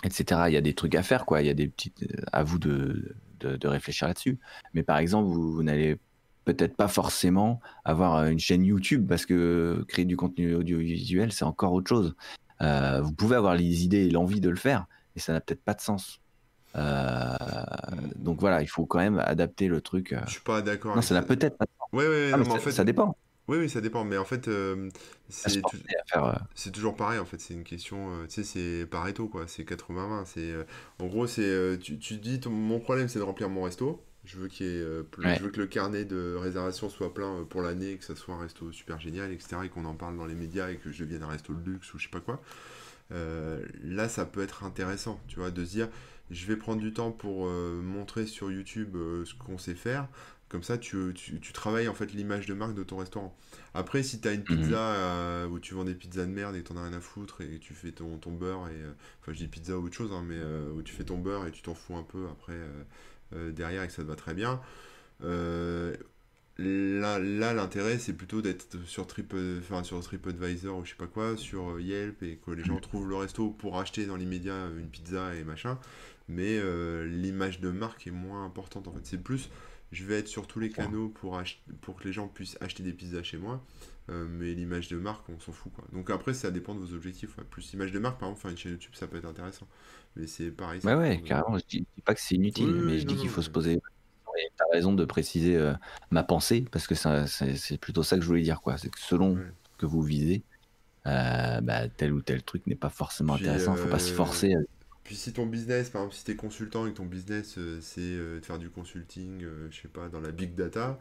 etc. 0.05 0.43
Il 0.49 0.53
y 0.55 0.57
a 0.57 0.61
des 0.61 0.75
trucs 0.75 0.95
à 0.95 1.03
faire, 1.03 1.27
quoi. 1.27 1.43
Il 1.43 1.47
y 1.47 1.51
a 1.51 1.55
des 1.55 1.69
petites. 1.69 2.03
euh, 2.05 2.23
À 2.33 2.43
vous 2.45 2.59
de, 2.59 3.15
de, 3.41 3.69
réfléchir 3.69 4.09
là-dessus. 4.09 4.39
Mais 4.75 4.83
par 4.83 4.99
exemple, 4.99 5.29
vous, 5.29 5.63
n'allez 5.63 5.99
peut-être 6.45 6.77
pas 6.77 6.89
forcément 6.89 7.61
avoir 7.85 8.17
euh, 8.17 8.29
une 8.31 8.39
chaîne 8.39 8.65
YouTube 8.65 9.07
parce 9.09 9.27
que 9.27 9.85
créer 9.89 10.05
du 10.05 10.17
contenu 10.17 10.55
audiovisuel, 10.55 11.33
c'est 11.33 11.45
encore 11.45 11.73
autre 11.73 11.89
chose. 11.89 12.15
Vous 12.61 13.13
pouvez 13.13 13.37
avoir 13.37 13.55
les 13.55 13.85
idées 13.85 14.07
et 14.07 14.11
l'envie 14.11 14.41
de 14.41 14.49
le 14.49 14.57
faire, 14.57 14.87
mais 15.15 15.21
ça 15.21 15.33
n'a 15.33 15.41
peut-être 15.41 15.63
pas 15.63 15.75
de 15.75 15.81
sens. 15.81 16.21
Euh, 16.77 17.37
donc 18.17 18.41
voilà, 18.41 18.63
il 18.63 18.67
faut 18.69 18.87
quand 18.87 18.99
même 18.99 19.19
adapter 19.19 19.69
le 19.69 19.81
truc. 19.81 20.13
euh. 20.13 20.21
Je 20.27 20.33
suis 20.33 20.41
pas 20.41 20.63
d'accord 20.63 20.97
Non, 20.97 21.03
ça 21.03 21.15
n'a 21.15 21.23
peut-être 21.23 21.57
pas 21.57 21.67
ouais, 21.93 22.09
ouais, 22.09 22.31
Ah, 22.33 22.37
mais 22.39 22.45
mais 22.45 22.51
en 22.51 22.55
ça, 22.55 22.59
fait, 22.59 22.73
ça 22.73 22.85
dépend. 22.85 23.17
oui, 23.49 23.59
oui, 23.59 23.71
ça 23.71 23.81
dépend. 23.81 24.05
Mais 24.05 24.17
en 24.19 24.25
fait, 24.25 24.49
euh, 24.49 24.89
c'est 25.29 25.63
euh, 26.17 26.33
c'est 26.55 26.73
toujours 26.73 26.97
pareil. 26.97 27.19
En 27.19 27.25
fait, 27.25 27.41
c'est 27.41 27.55
une 27.55 27.65
question. 27.65 28.11
euh, 28.13 28.27
tu 28.27 28.43
sais, 28.43 28.45
c'est 28.45 28.87
Pareto, 28.87 29.29
quoi. 29.29 29.45
C'est 29.47 29.65
80-20. 29.65 30.25
C'est, 30.25 30.55
en 31.01 31.07
gros, 31.07 31.27
c'est. 31.27 31.79
tu, 31.81 31.99
tu 31.99 32.17
te 32.19 32.23
dis, 32.23 32.41
ton- 32.41 32.51
mon 32.51 32.81
problème, 32.81 33.09
c'est 33.09 33.19
de 33.19 33.25
remplir 33.25 33.49
mon 33.49 33.63
resto. 33.63 34.03
Je 34.25 34.39
veux, 34.39 34.49
qu'il 34.49 34.67
Ouais. 35.25 35.37
je 35.37 35.45
veux 35.45 35.51
que 35.51 35.61
le 35.61 35.69
carnet 35.69 36.05
de 36.05 36.35
réservation 36.35 36.89
soit 36.89 37.15
plein 37.15 37.45
pour 37.49 37.63
l'année, 37.63 37.97
que 37.97 38.05
ça 38.05 38.17
soit 38.17 38.35
un 38.35 38.41
resto 38.41 38.73
super 38.73 38.99
génial, 39.01 39.31
etc. 39.33 39.65
Et 39.65 39.69
qu'on 39.69 39.85
en 39.85 39.95
parle 39.95 40.17
dans 40.17 40.27
les 40.27 40.35
médias 40.35 40.69
et 40.71 40.77
que 40.79 40.91
je 40.91 41.05
devienne 41.05 41.23
un 41.23 41.29
resto 41.29 41.55
de 41.55 41.65
luxe 41.71 41.95
ou 41.95 41.99
je 41.99 42.05
sais 42.05 42.11
pas 42.11 42.21
quoi. 42.21 42.41
Là, 43.83 44.09
ça 44.09 44.25
peut 44.27 44.43
être 44.43 44.65
intéressant, 44.65 45.21
tu 45.29 45.37
vois, 45.39 45.51
de 45.51 45.65
se 45.65 45.71
dire, 45.71 45.89
je 46.31 46.47
vais 46.47 46.57
prendre 46.57 46.81
du 46.81 46.93
temps 46.93 47.13
pour 47.13 47.47
euh, 47.47 47.81
montrer 47.83 48.27
sur 48.27 48.51
YouTube 48.51 48.97
euh, 48.97 49.25
ce 49.25 49.35
qu'on 49.35 49.59
sait 49.59 49.75
faire. 49.75 50.09
Comme 50.49 50.63
ça, 50.63 50.79
tu, 50.79 51.13
tu, 51.15 51.41
tu 51.41 51.53
travailles 51.53 51.89
en 51.89 51.95
fait 51.95 52.13
l'image 52.13 52.47
de 52.47 52.55
marque 52.55 52.75
de 52.75 52.85
ton 52.85 52.99
restaurant. 52.99 53.37
Après, 53.75 54.03
si 54.05 54.21
tu 54.21 54.29
as 54.29 54.33
une 54.33 54.45
pizza 54.45 54.79
Mhm. 54.79 54.95
euh, 54.97 55.47
où 55.49 55.59
tu 55.59 55.75
vends 55.75 55.85
des 55.85 55.95
pizzas 55.95 56.25
de 56.27 56.31
merde 56.31 56.55
et 56.57 56.63
t'en 56.63 56.77
as 56.77 56.85
rien 56.85 56.93
à 56.93 57.01
foutre 57.01 57.41
et 57.41 57.59
tu 57.59 57.75
fais 57.75 57.91
ton, 57.93 58.19
ton 58.19 58.33
beurre, 58.33 58.69
et 58.69 58.81
enfin, 59.21 59.33
je 59.33 59.39
dis 59.39 59.49
pizza 59.49 59.77
ou 59.79 59.85
autre 59.87 59.97
chose, 59.97 60.13
hein, 60.13 60.25
mais 60.27 60.39
où 60.75 60.83
tu 60.83 60.95
fais 60.95 61.05
ton 61.05 61.19
beurre 61.19 61.47
et 61.47 61.51
tu 61.51 61.63
t'en 61.63 61.75
fous 61.75 61.97
un 61.97 62.05
peu 62.05 62.27
après 62.31 62.59
derrière 63.33 63.83
et 63.83 63.89
que 63.89 63.93
ça 63.93 64.03
te 64.03 64.09
va 64.09 64.15
très 64.17 64.35
bien. 64.35 64.61
Là, 66.59 67.19
là 67.19 67.53
l'intérêt, 67.53 67.99
c'est 67.99 68.15
plutôt 68.15 68.41
d'être 68.41 68.79
sur, 68.87 69.07
Trip, 69.07 69.35
enfin, 69.59 69.85
sur 69.85 70.01
TripAdvisor 70.01 70.79
ou 70.79 70.85
je 70.87 70.91
sais 70.91 70.97
pas 70.97 71.07
quoi, 71.07 71.37
sur 71.37 71.79
Yelp 71.79 72.23
et 72.23 72.37
que 72.39 72.51
les 72.51 72.65
gens 72.65 72.79
trouvent 72.81 73.09
le 73.09 73.17
resto 73.17 73.51
pour 73.51 73.79
acheter 73.79 74.07
dans 74.07 74.17
l'immédiat 74.17 74.69
une 74.79 74.89
pizza 74.89 75.35
et 75.35 75.45
machin. 75.45 75.79
Mais 76.29 76.59
euh, 76.59 77.07
l'image 77.07 77.61
de 77.61 77.71
marque 77.71 78.07
est 78.07 78.11
moins 78.13 78.45
importante 78.45 78.89
en 78.89 78.93
fait. 78.93 79.05
C'est 79.05 79.23
plus, 79.23 79.49
je 79.93 80.05
vais 80.05 80.19
être 80.19 80.29
sur 80.29 80.47
tous 80.47 80.59
les 80.59 80.71
canaux 80.71 81.09
pour, 81.09 81.41
pour 81.81 81.97
que 81.97 82.05
les 82.05 82.13
gens 82.13 82.27
puissent 82.29 82.59
acheter 82.61 82.83
des 82.83 82.93
pizzas 82.93 83.23
chez 83.23 83.37
moi. 83.39 83.65
euh, 84.09 84.27
mais 84.29 84.53
l'image 84.55 84.89
de 84.89 84.97
marque, 84.99 85.29
on 85.29 85.39
s'en 85.41 85.53
fout 85.53 85.73
quoi. 85.73 85.85
Donc 85.93 86.11
après, 86.11 86.35
ça 86.35 86.51
dépend 86.51 86.75
de 86.75 86.81
vos 86.81 86.95
objectifs. 86.95 87.37
ouais. 87.39 87.45
Plus 87.49 87.73
image 87.75 87.93
de 87.93 87.99
marque, 87.99 88.19
par 88.19 88.29
exemple, 88.29 88.43
faire 88.43 88.51
une 88.51 88.57
chaîne 88.57 88.73
YouTube, 88.73 88.93
ça 88.95 89.07
peut 89.07 89.17
être 89.19 89.25
intéressant. 89.29 89.67
Mais 90.17 90.27
c'est 90.27 90.51
pareil. 90.51 90.81
ça 90.81 90.97
Ouais, 90.97 91.21
carrément. 91.25 91.59
Je 91.59 91.65
dis, 91.69 91.87
pas 92.05 92.15
que 92.15 92.21
c'est 92.21 92.35
inutile, 92.37 92.67
Oui, 92.73 92.83
mais 92.85 92.99
je 92.99 93.07
dis 93.07 93.17
qu'il 93.17 93.29
faut 93.29 93.43
se 93.43 93.51
poser. 93.51 93.75
Et 94.39 94.51
t'as 94.57 94.65
raison 94.73 94.93
de 94.93 95.05
préciser 95.07 95.57
euh, 95.57 95.73
ma 96.11 96.23
pensée, 96.23 96.65
parce 96.71 96.87
que 96.87 96.95
c'est 96.95 97.79
plutôt 97.81 98.03
ça 98.03 98.17
que 98.17 98.23
je 98.23 98.27
voulais 98.27 98.43
dire, 98.43 98.61
quoi. 98.61 98.77
C'est 98.79 98.91
que 98.91 98.99
selon 99.01 99.35
Ouais. 99.37 99.43
que 99.79 99.87
vous 99.87 100.03
visez, 100.03 100.43
bah, 101.05 101.89
tel 101.97 102.13
ou 102.13 102.21
tel 102.23 102.43
truc 102.43 102.67
n'est 102.67 102.75
pas 102.75 102.91
forcément 102.91 103.37
Puis, 103.37 103.45
intéressant. 103.45 103.77
Faut 103.77 103.89
pas 103.89 103.99
se 103.99 104.13
forcer. 104.13 104.55
à- 104.55 104.59
Puis 105.07 105.17
si 105.17 105.33
ton 105.33 105.47
business, 105.47 105.91
par 105.91 106.03
exemple, 106.03 106.17
si 106.17 106.25
tu 106.25 106.33
es 106.33 106.37
consultant 106.37 106.87
et 106.87 106.93
que 106.93 106.97
ton 106.99 107.07
business 107.07 107.57
euh, 107.59 107.79
c'est 107.81 108.01
euh, 108.03 108.41
de 108.41 108.45
faire 108.45 108.59
du 108.59 108.71
consulting, 108.71 109.45
euh, 109.45 109.69
je 109.71 109.83
sais 109.83 109.89
pas, 109.89 110.09
dans 110.09 110.21
la 110.21 110.33
big 110.33 110.55
data, 110.57 110.99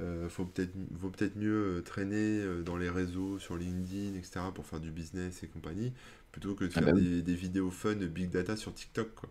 euh, 0.00 0.28
faut 0.30 0.46
peut-être 0.46 0.72
vaut 0.92 1.10
peut-être 1.10 1.36
mieux 1.36 1.82
traîner 1.86 2.42
dans 2.64 2.76
les 2.78 2.90
réseaux, 2.90 3.38
sur 3.40 3.56
LinkedIn, 3.56 4.14
etc. 4.18 4.52
pour 4.54 4.66
faire 4.66 4.80
du 4.80 4.90
business 4.92 5.42
et 5.44 5.48
compagnie, 5.48 5.92
plutôt 6.32 6.54
que 6.56 6.64
de 6.66 6.70
Ah 6.74 6.80
faire 6.80 6.92
bah 6.92 6.92
des, 6.92 7.22
des 7.22 7.34
vidéos 7.36 7.70
fun 7.70 7.94
de 7.96 8.06
big 8.08 8.30
data 8.30 8.56
sur 8.56 8.74
TikTok, 8.74 9.14
quoi. 9.16 9.30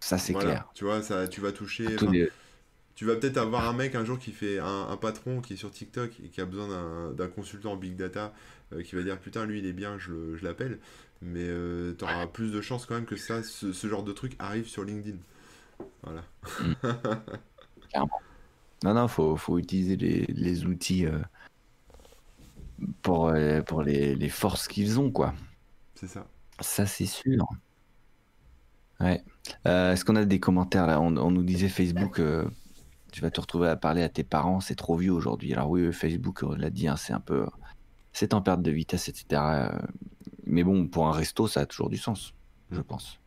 Ça, 0.00 0.18
c'est 0.18 0.34
Voilà. 0.34 0.36
clair. 0.36 0.66
Tu 0.74 0.84
vois, 0.84 1.02
ça, 1.02 1.28
tu 1.28 1.40
vas 1.40 1.52
toucher. 1.52 1.96
Enfin, 1.96 2.16
Tu 2.96 3.04
vas 3.06 3.16
peut-être 3.16 3.38
avoir 3.38 3.68
un 3.68 3.72
mec 3.74 3.94
un 3.94 4.04
jour 4.04 4.18
qui 4.18 4.32
fait 4.32 4.58
un, 4.58 4.88
un 4.90 4.96
patron 4.98 5.40
qui 5.42 5.54
est 5.54 5.56
sur 5.56 5.70
TikTok 5.70 6.12
et 6.24 6.28
qui 6.30 6.40
a 6.40 6.46
besoin 6.46 6.68
d'un- 7.14 7.28
consultant 7.28 7.72
en 7.74 7.76
big 7.76 7.96
data 7.96 8.34
euh, 8.72 8.82
qui 8.82 8.96
va 8.96 9.02
dire 9.02 9.20
putain 9.20 9.46
lui 9.46 9.60
il 9.60 9.66
est 9.66 9.72
bien, 9.74 9.98
je 9.98 10.36
je 10.36 10.44
l'appelle. 10.44 10.78
Mais 11.22 11.48
tu 11.96 12.04
auras 12.04 12.26
plus 12.26 12.52
de 12.52 12.60
chances 12.60 12.86
quand 12.86 12.94
même 12.94 13.06
que 13.06 13.16
ça, 13.16 13.42
ce, 13.42 13.72
ce 13.72 13.86
genre 13.88 14.02
de 14.02 14.12
truc 14.12 14.36
arrive 14.38 14.68
sur 14.68 14.84
LinkedIn. 14.84 15.18
Voilà. 16.02 16.22
Non, 18.84 18.92
non, 18.92 19.08
faut, 19.08 19.36
faut 19.36 19.58
utiliser 19.58 19.96
les, 19.96 20.26
les 20.26 20.66
outils 20.66 21.06
euh, 21.06 21.18
pour, 23.02 23.28
euh, 23.28 23.62
pour 23.62 23.82
les, 23.82 24.14
les 24.14 24.28
forces 24.28 24.68
qu'ils 24.68 25.00
ont, 25.00 25.10
quoi. 25.10 25.34
C'est 25.94 26.06
ça. 26.06 26.26
Ça, 26.60 26.86
c'est 26.86 27.06
sûr. 27.06 27.46
Ouais. 29.00 29.22
Euh, 29.66 29.92
Est-ce 29.92 30.04
qu'on 30.04 30.16
a 30.16 30.24
des 30.24 30.40
commentaires 30.40 30.86
là? 30.86 31.00
On, 31.00 31.16
on 31.16 31.30
nous 31.30 31.42
disait 31.42 31.68
Facebook, 31.68 32.18
euh, 32.18 32.48
tu 33.12 33.20
vas 33.22 33.30
te 33.30 33.40
retrouver 33.40 33.68
à 33.68 33.76
parler 33.76 34.02
à 34.02 34.08
tes 34.08 34.24
parents, 34.24 34.60
c'est 34.60 34.74
trop 34.74 34.96
vieux 34.96 35.12
aujourd'hui. 35.12 35.52
Alors 35.54 35.70
oui, 35.70 35.86
oui, 35.86 35.92
Facebook, 35.92 36.42
on 36.42 36.54
l'a 36.54 36.70
dit, 36.70 36.88
hein, 36.88 36.96
c'est 36.96 37.12
un 37.12 37.20
peu, 37.20 37.46
c'est 38.18 38.32
en 38.34 38.40
perte 38.40 38.62
de 38.62 38.70
vitesse, 38.70 39.08
etc. 39.08 39.42
Mais 40.46 40.64
bon, 40.64 40.88
pour 40.88 41.06
un 41.06 41.12
resto, 41.12 41.46
ça 41.48 41.60
a 41.60 41.66
toujours 41.66 41.90
du 41.90 41.98
sens, 41.98 42.32
je 42.70 42.80
Mm. 42.80 42.84
pense. 42.84 43.20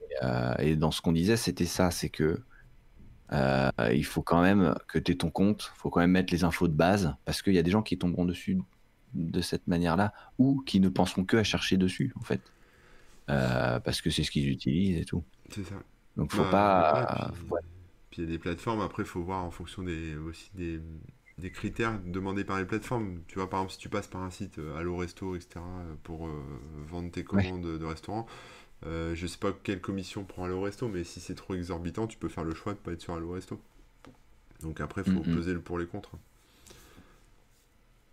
Et, 0.00 0.14
euh, 0.22 0.54
et 0.58 0.76
dans 0.76 0.90
ce 0.90 1.02
qu'on 1.02 1.12
disait, 1.12 1.36
c'était 1.36 1.66
ça, 1.66 1.90
c'est 1.90 2.08
que 2.08 2.40
euh, 3.32 3.70
il 3.92 4.04
faut 4.04 4.22
quand 4.22 4.40
même 4.42 4.74
que 4.88 4.98
tu 4.98 5.12
aies 5.12 5.16
ton 5.16 5.30
compte, 5.30 5.72
il 5.76 5.78
faut 5.80 5.90
quand 5.90 6.00
même 6.00 6.12
mettre 6.12 6.32
les 6.32 6.44
infos 6.44 6.68
de 6.68 6.72
base, 6.74 7.14
parce 7.24 7.42
qu'il 7.42 7.54
y 7.54 7.58
a 7.58 7.62
des 7.62 7.70
gens 7.70 7.82
qui 7.82 7.98
tomberont 7.98 8.24
dessus 8.24 8.58
de 9.14 9.40
cette 9.40 9.66
manière-là, 9.66 10.12
ou 10.38 10.62
qui 10.62 10.80
ne 10.80 10.88
penseront 10.88 11.24
que 11.24 11.36
à 11.36 11.44
chercher 11.44 11.76
dessus, 11.76 12.12
en 12.16 12.22
fait. 12.22 12.40
Euh, 13.30 13.80
parce 13.80 14.00
que 14.02 14.10
c'est 14.10 14.22
ce 14.22 14.30
qu'ils 14.30 14.48
utilisent 14.48 14.98
et 14.98 15.04
tout. 15.04 15.22
C'est 15.50 15.64
ça. 15.64 15.74
Donc 16.16 16.32
faut 16.32 16.42
Bah, 16.44 16.50
pas. 16.50 17.26
ouais, 17.30 17.32
puis- 17.34 17.50
ouais. 17.50 17.60
Puis 18.10 18.22
il 18.22 18.24
y 18.26 18.28
a 18.28 18.30
des 18.30 18.38
plateformes, 18.38 18.80
après 18.80 19.02
il 19.02 19.06
faut 19.08 19.22
voir 19.22 19.42
en 19.44 19.50
fonction 19.50 19.82
des, 19.82 20.14
aussi 20.16 20.50
des, 20.54 20.80
des 21.38 21.50
critères 21.50 21.98
demandés 22.04 22.44
par 22.44 22.58
les 22.58 22.64
plateformes. 22.64 23.20
Tu 23.26 23.36
vois, 23.36 23.50
par 23.50 23.60
exemple, 23.60 23.72
si 23.72 23.78
tu 23.78 23.88
passes 23.88 24.06
par 24.06 24.22
un 24.22 24.30
site 24.30 24.58
euh, 24.58 24.76
Allo 24.76 24.96
Resto, 24.96 25.34
etc., 25.34 25.56
euh, 25.56 25.94
pour 26.02 26.26
euh, 26.26 26.42
vendre 26.88 27.10
tes 27.10 27.24
commandes 27.24 27.78
de 27.78 27.84
restaurant, 27.84 28.26
euh, 28.86 29.14
je 29.14 29.26
sais 29.26 29.38
pas 29.38 29.52
quelle 29.62 29.80
commission 29.80 30.24
prend 30.24 30.44
Allo 30.44 30.60
Resto, 30.60 30.88
mais 30.88 31.04
si 31.04 31.20
c'est 31.20 31.34
trop 31.34 31.54
exorbitant, 31.54 32.06
tu 32.06 32.18
peux 32.18 32.28
faire 32.28 32.44
le 32.44 32.54
choix 32.54 32.74
de 32.74 32.78
pas 32.78 32.92
être 32.92 33.00
sur 33.00 33.14
Allo 33.14 33.32
Resto. 33.32 33.60
Donc 34.62 34.80
après, 34.80 35.02
il 35.06 35.12
faut 35.12 35.20
peser 35.20 35.52
le 35.52 35.60
pour 35.60 35.78
les 35.78 35.86
contre. 35.86 36.16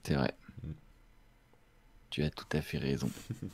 C'est 0.03 0.15
vrai. 0.15 0.33
Mm. 0.63 0.71
Tu 2.09 2.23
as 2.23 2.29
tout 2.29 2.45
à 2.51 2.61
fait 2.61 2.77
raison. 2.77 3.09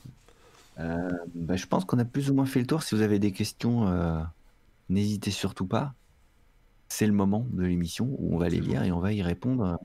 Euh, 0.80 1.10
bah, 1.34 1.56
je 1.56 1.66
pense 1.66 1.84
qu'on 1.84 1.98
a 1.98 2.04
plus 2.04 2.30
ou 2.30 2.34
moins 2.34 2.46
fait 2.46 2.60
le 2.60 2.66
tour. 2.68 2.84
Si 2.84 2.94
vous 2.94 3.00
avez 3.02 3.18
des 3.18 3.32
questions, 3.32 3.88
euh, 3.88 4.22
n'hésitez 4.88 5.32
surtout 5.32 5.66
pas. 5.66 5.94
C'est 6.88 7.06
le 7.06 7.12
moment 7.12 7.46
de 7.50 7.64
l'émission 7.64 8.06
où 8.18 8.34
on 8.34 8.38
va 8.38 8.48
les 8.48 8.60
lire 8.60 8.82
et 8.82 8.92
on 8.92 9.00
va 9.00 9.12
y 9.12 9.22
répondre. 9.22 9.78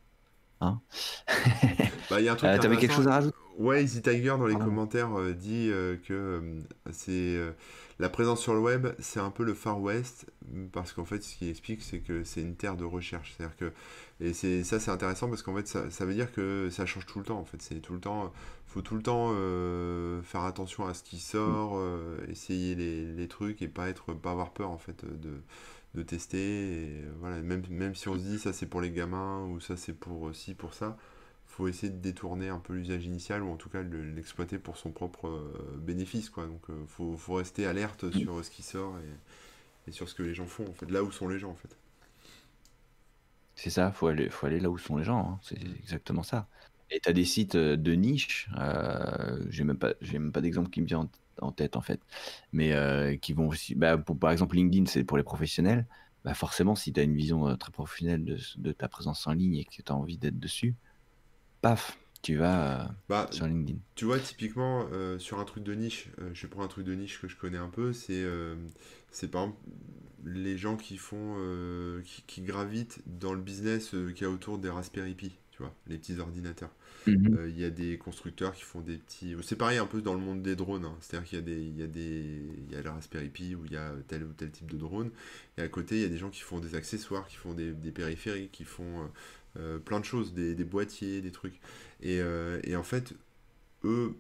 Hein 0.62 0.82
Bah, 2.10 2.20
il 2.20 2.26
y 2.26 2.30
a 2.30 2.34
un 2.34 2.36
truc 2.36 2.52
Euh, 2.52 2.58
T'avais 2.58 2.78
quelque 2.78 2.94
chose 2.94 3.08
à 3.08 3.12
rajouter? 3.16 3.38
Ouais, 3.58 3.84
Easy 3.84 4.02
Tiger 4.02 4.30
dans 4.40 4.48
les 4.48 4.58
commentaires 4.58 5.14
euh, 5.20 5.34
dit 5.34 5.70
euh, 5.72 5.96
que 5.98 6.14
euh, 6.14 6.60
c'est 6.92 7.38
la 8.00 8.10
présence 8.10 8.42
sur 8.42 8.54
le 8.56 8.60
web, 8.60 8.88
c'est 8.98 9.20
un 9.20 9.30
peu 9.30 9.44
le 9.44 9.54
Far 9.54 9.80
West 9.80 10.26
parce 10.72 10.92
qu'en 10.92 11.06
fait, 11.06 11.22
ce 11.24 11.36
qu'il 11.36 11.50
explique, 11.50 11.84
c'est 11.84 12.00
que 12.00 12.24
c'est 12.24 12.42
une 12.42 12.56
terre 12.56 12.76
de 12.76 12.84
recherche. 12.84 13.36
C'est-à-dire 13.38 13.56
que 13.56 13.72
et 14.20 14.34
c'est 14.34 14.64
ça, 14.64 14.80
c'est 14.80 14.90
intéressant 14.92 15.30
parce 15.30 15.44
qu'en 15.44 15.56
fait, 15.56 15.68
ça, 15.68 15.90
ça 15.92 16.06
veut 16.06 16.14
dire 16.16 16.32
que 16.32 16.70
ça 16.72 16.86
change 16.88 17.06
tout 17.06 17.20
le 17.20 17.26
temps. 17.26 17.40
En 17.40 17.46
fait, 17.46 17.62
c'est 17.62 17.80
tout 17.80 17.94
le 17.94 18.00
temps, 18.00 18.32
faut 18.68 18.82
tout 18.82 18.96
le 18.96 19.04
temps 19.04 19.30
faire 20.24 20.42
attention 20.42 20.88
à 20.88 20.94
ce 20.96 21.04
qui 21.04 21.20
sort, 21.20 21.74
euh, 21.78 22.18
essayer 22.30 22.74
les, 22.76 23.06
les 23.14 23.28
trucs 23.28 23.62
et 23.62 23.68
pas 23.68 23.90
être, 23.90 24.14
pas 24.14 24.32
avoir 24.32 24.52
peur 24.54 24.72
en 24.72 24.78
fait 24.80 25.06
de 25.06 25.42
de 25.96 26.04
tester. 26.04 26.84
Et, 27.00 27.04
voilà, 27.20 27.42
même 27.42 27.64
même 27.70 27.96
si 27.96 28.08
on 28.10 28.16
se 28.16 28.24
dit 28.24 28.40
ça 28.40 28.54
c'est 28.54 28.66
pour 28.68 28.82
les 28.82 28.92
gamins 28.92 29.46
ou 29.46 29.60
ça 29.60 29.78
c'est 29.78 29.94
pour 29.94 30.28
euh, 30.30 30.34
ci 30.34 30.54
pour 30.56 30.74
ça 30.74 30.98
faut 31.48 31.68
essayer 31.68 31.92
de 31.92 32.00
détourner 32.00 32.50
un 32.50 32.60
peu 32.60 32.74
l'usage 32.74 33.06
initial 33.06 33.44
ou 33.44 33.50
en 33.52 33.58
tout 33.58 33.70
cas 33.70 33.84
de 33.84 33.98
l'exploiter 33.98 34.58
pour 34.58 34.78
son 34.78 34.92
propre 34.92 35.28
euh, 35.30 35.78
bénéfice 35.78 36.30
quoi 36.32 36.48
donc 36.48 36.62
euh, 36.70 36.84
faut, 36.88 37.16
faut 37.18 37.36
rester 37.36 37.66
alerte 37.68 38.12
sur 38.12 38.40
euh, 38.40 38.44
ce 38.44 38.50
qui 38.52 38.64
sort 38.64 38.98
et, 39.88 39.90
et 39.90 39.94
sur 39.94 40.10
ce 40.10 40.16
que 40.16 40.24
les 40.24 40.34
gens 40.36 40.48
font 40.48 40.68
en 40.70 40.74
fait 40.74 40.92
là 40.92 41.04
où 41.04 41.12
sont 41.12 41.28
les 41.30 41.40
gens 41.40 41.52
en 41.52 41.56
fait 41.56 41.76
C'est 43.56 43.70
ça, 43.70 43.92
faut 43.92 44.08
aller, 44.08 44.30
faut 44.30 44.46
aller 44.48 44.60
là 44.60 44.70
où 44.70 44.78
sont 44.78 44.98
les 44.98 45.04
gens. 45.04 45.20
hein. 45.34 45.40
C'est 45.44 45.60
Mm. 45.60 45.76
exactement 45.80 46.24
ça. 46.24 46.48
Et 46.90 47.00
tu 47.00 47.10
as 47.10 47.14
des 47.14 47.26
sites 47.26 47.56
de 47.58 47.92
niche. 47.94 48.50
euh, 48.58 49.44
j'ai 49.50 49.64
même 49.64 49.78
pas, 49.78 49.94
j'ai 50.02 50.20
même 50.20 50.32
pas 50.32 50.42
d'exemple 50.42 50.70
qui 50.70 50.82
me 50.82 50.86
vient 50.88 51.00
en 51.00 51.10
en 51.42 51.52
tête 51.52 51.76
en 51.76 51.82
fait, 51.82 52.00
mais 52.52 52.74
euh, 52.74 53.16
qui 53.18 53.34
vont 53.34 53.48
aussi, 53.50 53.76
bah, 53.76 53.98
pour, 53.98 54.18
par 54.18 54.32
exemple 54.32 54.56
LinkedIn 54.56 54.86
c'est 54.88 55.04
pour 55.04 55.18
les 55.18 55.24
professionnels, 55.24 55.88
bah 56.26 56.34
forcément 56.34 56.76
si 56.76 56.94
tu 56.94 57.00
as 57.00 57.04
une 57.04 57.16
vision 57.16 57.48
euh, 57.50 57.56
très 57.56 57.72
professionnelle 57.72 58.24
de, 58.26 58.38
de 58.58 58.72
ta 58.72 58.88
présence 58.90 59.28
en 59.28 59.34
ligne 59.34 59.56
et 59.58 59.66
que 59.66 59.72
tu 59.82 59.84
as 59.88 59.96
envie 59.96 60.18
d'être 60.18 60.40
dessus, 60.40 60.76
paf, 61.62 62.00
tu 62.24 62.38
vas 62.38 62.84
euh, 62.84 62.88
Bah, 63.10 63.30
sur 63.30 63.48
LinkedIn. 63.48 63.80
tu 63.96 64.06
vois, 64.06 64.20
typiquement, 64.20 64.88
euh, 64.94 65.20
sur 65.20 65.40
un 65.40 65.46
truc 65.46 65.64
de 65.64 65.74
niche, 65.76 66.10
je 66.34 66.48
prends 66.48 66.64
un 66.64 66.68
truc 66.68 66.86
de 66.86 66.96
niche 66.96 67.22
que 67.22 67.28
je 67.28 67.38
connais 67.38 67.58
un 67.58 67.70
peu, 67.70 67.94
c'est 67.94 68.26
c'est 69.12 69.30
par 69.30 69.44
exemple 69.44 69.62
les 70.26 70.58
gens 70.58 70.78
qui 70.78 70.98
font, 70.98 71.38
qui, 72.06 72.24
qui 72.24 72.42
gravitent 72.42 73.02
dans 73.06 73.34
le 73.34 73.42
business 73.42 73.90
qu'il 73.90 74.22
y 74.22 74.26
a 74.26 74.30
autour 74.30 74.58
des 74.60 74.70
Raspberry 74.70 75.16
Pi, 75.16 75.34
tu 75.56 75.64
vois, 75.64 75.74
les 75.88 75.98
petits 76.00 76.20
ordinateurs. 76.20 76.72
Mhm. 77.08 77.38
Euh, 77.38 77.50
Il 77.50 77.60
y 77.60 77.66
a 77.66 77.70
des 77.70 77.98
constructeurs 77.98 78.54
qui 78.54 78.64
font 78.64 78.82
des 78.82 78.98
petits. 78.98 79.36
C'est 79.44 79.56
pareil 79.58 79.78
un 79.78 79.86
peu 79.86 80.02
dans 80.02 80.14
le 80.14 80.20
monde 80.20 80.42
des 80.42 80.56
drones. 80.56 80.86
hein. 80.86 80.98
C'est-à-dire 81.02 81.28
qu'il 81.30 81.38
y 81.40 81.42
a 81.42 81.46
des, 81.46 81.62
il 81.62 81.78
y 81.80 81.84
a 81.84 81.88
des, 81.88 82.42
il 82.68 82.72
y 82.74 82.76
a 82.76 82.82
la 82.82 82.94
Raspberry 82.94 83.30
Pi 83.30 83.56
où 83.56 83.66
il 83.66 83.74
y 83.74 83.78
a 83.78 83.94
tel 84.08 84.24
ou 84.24 84.34
tel 84.34 84.52
type 84.52 84.72
de 84.72 84.78
drone. 84.78 85.12
Et 85.58 85.62
à 85.62 85.68
côté, 85.68 85.96
il 85.98 86.02
y 86.02 86.06
a 86.06 86.10
des 86.10 86.18
gens 86.18 86.30
qui 86.32 86.42
font 86.42 86.60
des 86.60 86.76
accessoires, 86.76 87.28
qui 87.28 87.36
font 87.38 87.54
des, 87.54 87.72
des 87.74 87.92
périphériques, 87.92 88.52
qui 88.52 88.66
font 88.66 89.04
euh, 89.04 89.08
euh, 89.60 89.80
plein 89.80 90.00
de 90.00 90.06
choses, 90.06 90.34
des, 90.34 90.56
des 90.56 90.64
boîtiers, 90.66 91.22
des 91.22 91.32
trucs. 91.32 91.60
Et, 92.02 92.20
euh, 92.22 92.60
et 92.64 92.76
en 92.76 92.84
fait, 92.84 93.14
eux, 93.84 94.16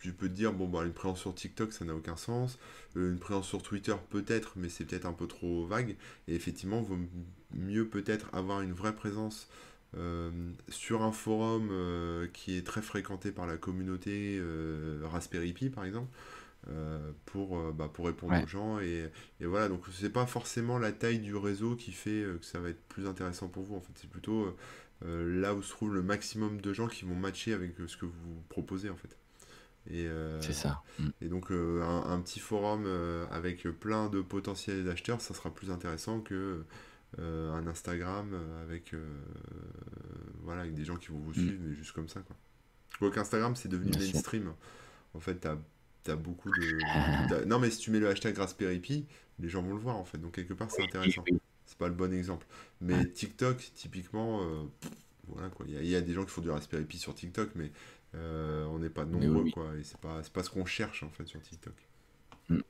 tu 0.00 0.12
peux 0.12 0.28
te 0.28 0.34
dire, 0.34 0.52
bon, 0.52 0.68
bah, 0.68 0.84
une 0.84 0.92
présence 0.92 1.20
sur 1.20 1.34
TikTok, 1.34 1.72
ça 1.72 1.84
n'a 1.84 1.94
aucun 1.94 2.16
sens. 2.16 2.58
Euh, 2.96 3.10
une 3.12 3.18
présence 3.18 3.48
sur 3.48 3.62
Twitter, 3.62 3.94
peut-être, 4.10 4.52
mais 4.56 4.68
c'est 4.68 4.84
peut-être 4.84 5.06
un 5.06 5.12
peu 5.12 5.26
trop 5.26 5.66
vague. 5.66 5.96
Et 6.28 6.34
effectivement, 6.34 6.82
vaut 6.82 6.98
mieux 7.54 7.86
peut-être 7.88 8.28
avoir 8.34 8.60
une 8.60 8.72
vraie 8.72 8.94
présence 8.94 9.48
sur 10.68 11.02
un 11.02 11.12
forum 11.12 11.68
euh, 11.72 12.26
qui 12.32 12.56
est 12.58 12.66
très 12.66 12.82
fréquenté 12.82 13.32
par 13.32 13.46
la 13.46 13.56
communauté 13.56 14.36
euh, 14.40 15.00
Raspberry 15.04 15.52
Pi, 15.52 15.70
par 15.70 15.84
exemple. 15.84 16.08
euh, 16.68 17.12
pour, 17.26 17.58
euh, 17.58 17.72
bah, 17.72 17.90
pour 17.92 18.06
répondre 18.06 18.32
Ouais, 18.32 18.42
aux 18.42 18.46
gens 18.46 18.80
et, 18.80 19.10
et 19.40 19.46
voilà 19.46 19.68
donc 19.68 19.84
c'est 19.92 20.10
pas 20.10 20.26
forcément 20.26 20.78
la 20.78 20.92
taille 20.92 21.20
du 21.20 21.36
réseau 21.36 21.76
qui 21.76 21.92
fait 21.92 22.10
euh, 22.24 22.38
que 22.38 22.44
ça 22.44 22.58
va 22.60 22.70
être 22.70 22.82
plus 22.88 23.06
intéressant 23.06 23.48
pour 23.48 23.62
vous 23.64 23.76
en 23.76 23.80
fait 23.80 23.92
c'est 23.96 24.10
plutôt 24.10 24.44
euh, 24.46 24.56
euh, 25.04 25.40
là 25.40 25.54
où 25.54 25.62
se 25.62 25.70
trouve 25.70 25.94
le 25.94 26.02
maximum 26.02 26.60
de 26.60 26.72
gens 26.72 26.88
qui 26.88 27.04
vont 27.04 27.14
matcher 27.14 27.52
avec 27.52 27.78
euh, 27.80 27.86
ce 27.88 27.96
que 27.96 28.06
vous 28.06 28.42
proposez 28.48 28.90
en 28.90 28.96
fait 28.96 29.16
et, 29.88 30.06
euh, 30.08 30.40
c'est 30.40 30.52
ça. 30.52 30.82
Mm. 30.98 31.08
et 31.20 31.28
donc 31.28 31.52
euh, 31.52 31.82
un, 31.82 32.10
un 32.12 32.20
petit 32.20 32.40
forum 32.40 32.84
euh, 32.86 33.26
avec 33.30 33.62
plein 33.78 34.08
de 34.08 34.20
potentiels 34.20 34.88
acheteurs, 34.88 35.20
ça 35.20 35.34
sera 35.34 35.50
plus 35.54 35.70
intéressant 35.70 36.20
que 36.20 36.64
euh, 37.18 37.52
un 37.54 37.66
Instagram 37.66 38.30
euh, 38.32 38.62
avec, 38.62 38.92
euh, 38.94 39.04
voilà, 40.42 40.62
avec 40.62 40.74
des 40.74 40.84
gens 40.84 40.96
qui 40.96 41.08
vont 41.08 41.18
vous 41.18 41.30
Mm. 41.30 41.34
suivre, 41.34 41.58
mais 41.62 41.74
juste 41.74 41.92
comme 41.92 42.08
ça, 42.08 42.20
quoi. 42.20 42.36
Quoique 42.98 43.18
Instagram, 43.20 43.54
c'est 43.56 43.68
devenu 43.68 43.90
Bien 43.90 44.00
sûr. 44.00 44.14
mainstream. 44.14 44.52
En 45.14 45.20
fait, 45.20 45.34
t'as, 45.36 45.56
t'as 46.02 46.16
beaucoup 46.16 46.50
de... 46.50 47.44
Non, 47.44 47.58
mais 47.58 47.70
si 47.70 47.78
tu 47.78 47.90
mets 47.90 47.98
le 48.00 48.08
hashtag 48.08 48.36
Raspberry 48.38 48.78
Pi, 48.78 49.06
les 49.38 49.48
gens 49.48 49.62
vont 49.62 49.74
le 49.74 49.80
voir, 49.80 49.96
en 49.96 50.04
fait. 50.04 50.18
Donc, 50.18 50.32
quelque 50.32 50.54
part, 50.54 50.70
c'est 50.70 50.82
intéressant. 50.82 51.24
C'est 51.66 51.78
pas 51.78 51.88
le 51.88 51.94
bon 51.94 52.12
exemple. 52.12 52.46
Mais 52.80 53.06
TikTok, 53.10 53.58
typiquement, 53.74 54.42
euh, 54.42 54.62
voilà, 55.26 55.48
quoi. 55.50 55.66
Il 55.68 55.74
y 55.74 55.78
a, 55.78 55.82
il 55.82 55.88
y 55.88 55.96
a 55.96 56.00
des 56.00 56.12
gens 56.14 56.24
qui 56.24 56.30
font 56.30 56.40
du 56.42 56.50
Raspberry 56.50 56.84
Pi 56.84 56.96
sur 56.98 57.14
TikTok, 57.14 57.50
mais 57.54 57.70
euh, 58.14 58.64
on 58.66 58.78
n'est 58.78 58.88
pas 58.90 59.04
nombreux, 59.04 59.42
oui, 59.42 59.50
quoi. 59.50 59.74
Et 59.78 59.82
c'est 59.82 59.98
pas, 59.98 60.22
c'est 60.22 60.32
pas 60.32 60.42
ce 60.42 60.50
qu'on 60.50 60.64
cherche, 60.64 61.02
en 61.02 61.10
fait, 61.10 61.26
sur 61.26 61.40
TikTok. 61.42 61.74
Mm. 62.48 62.60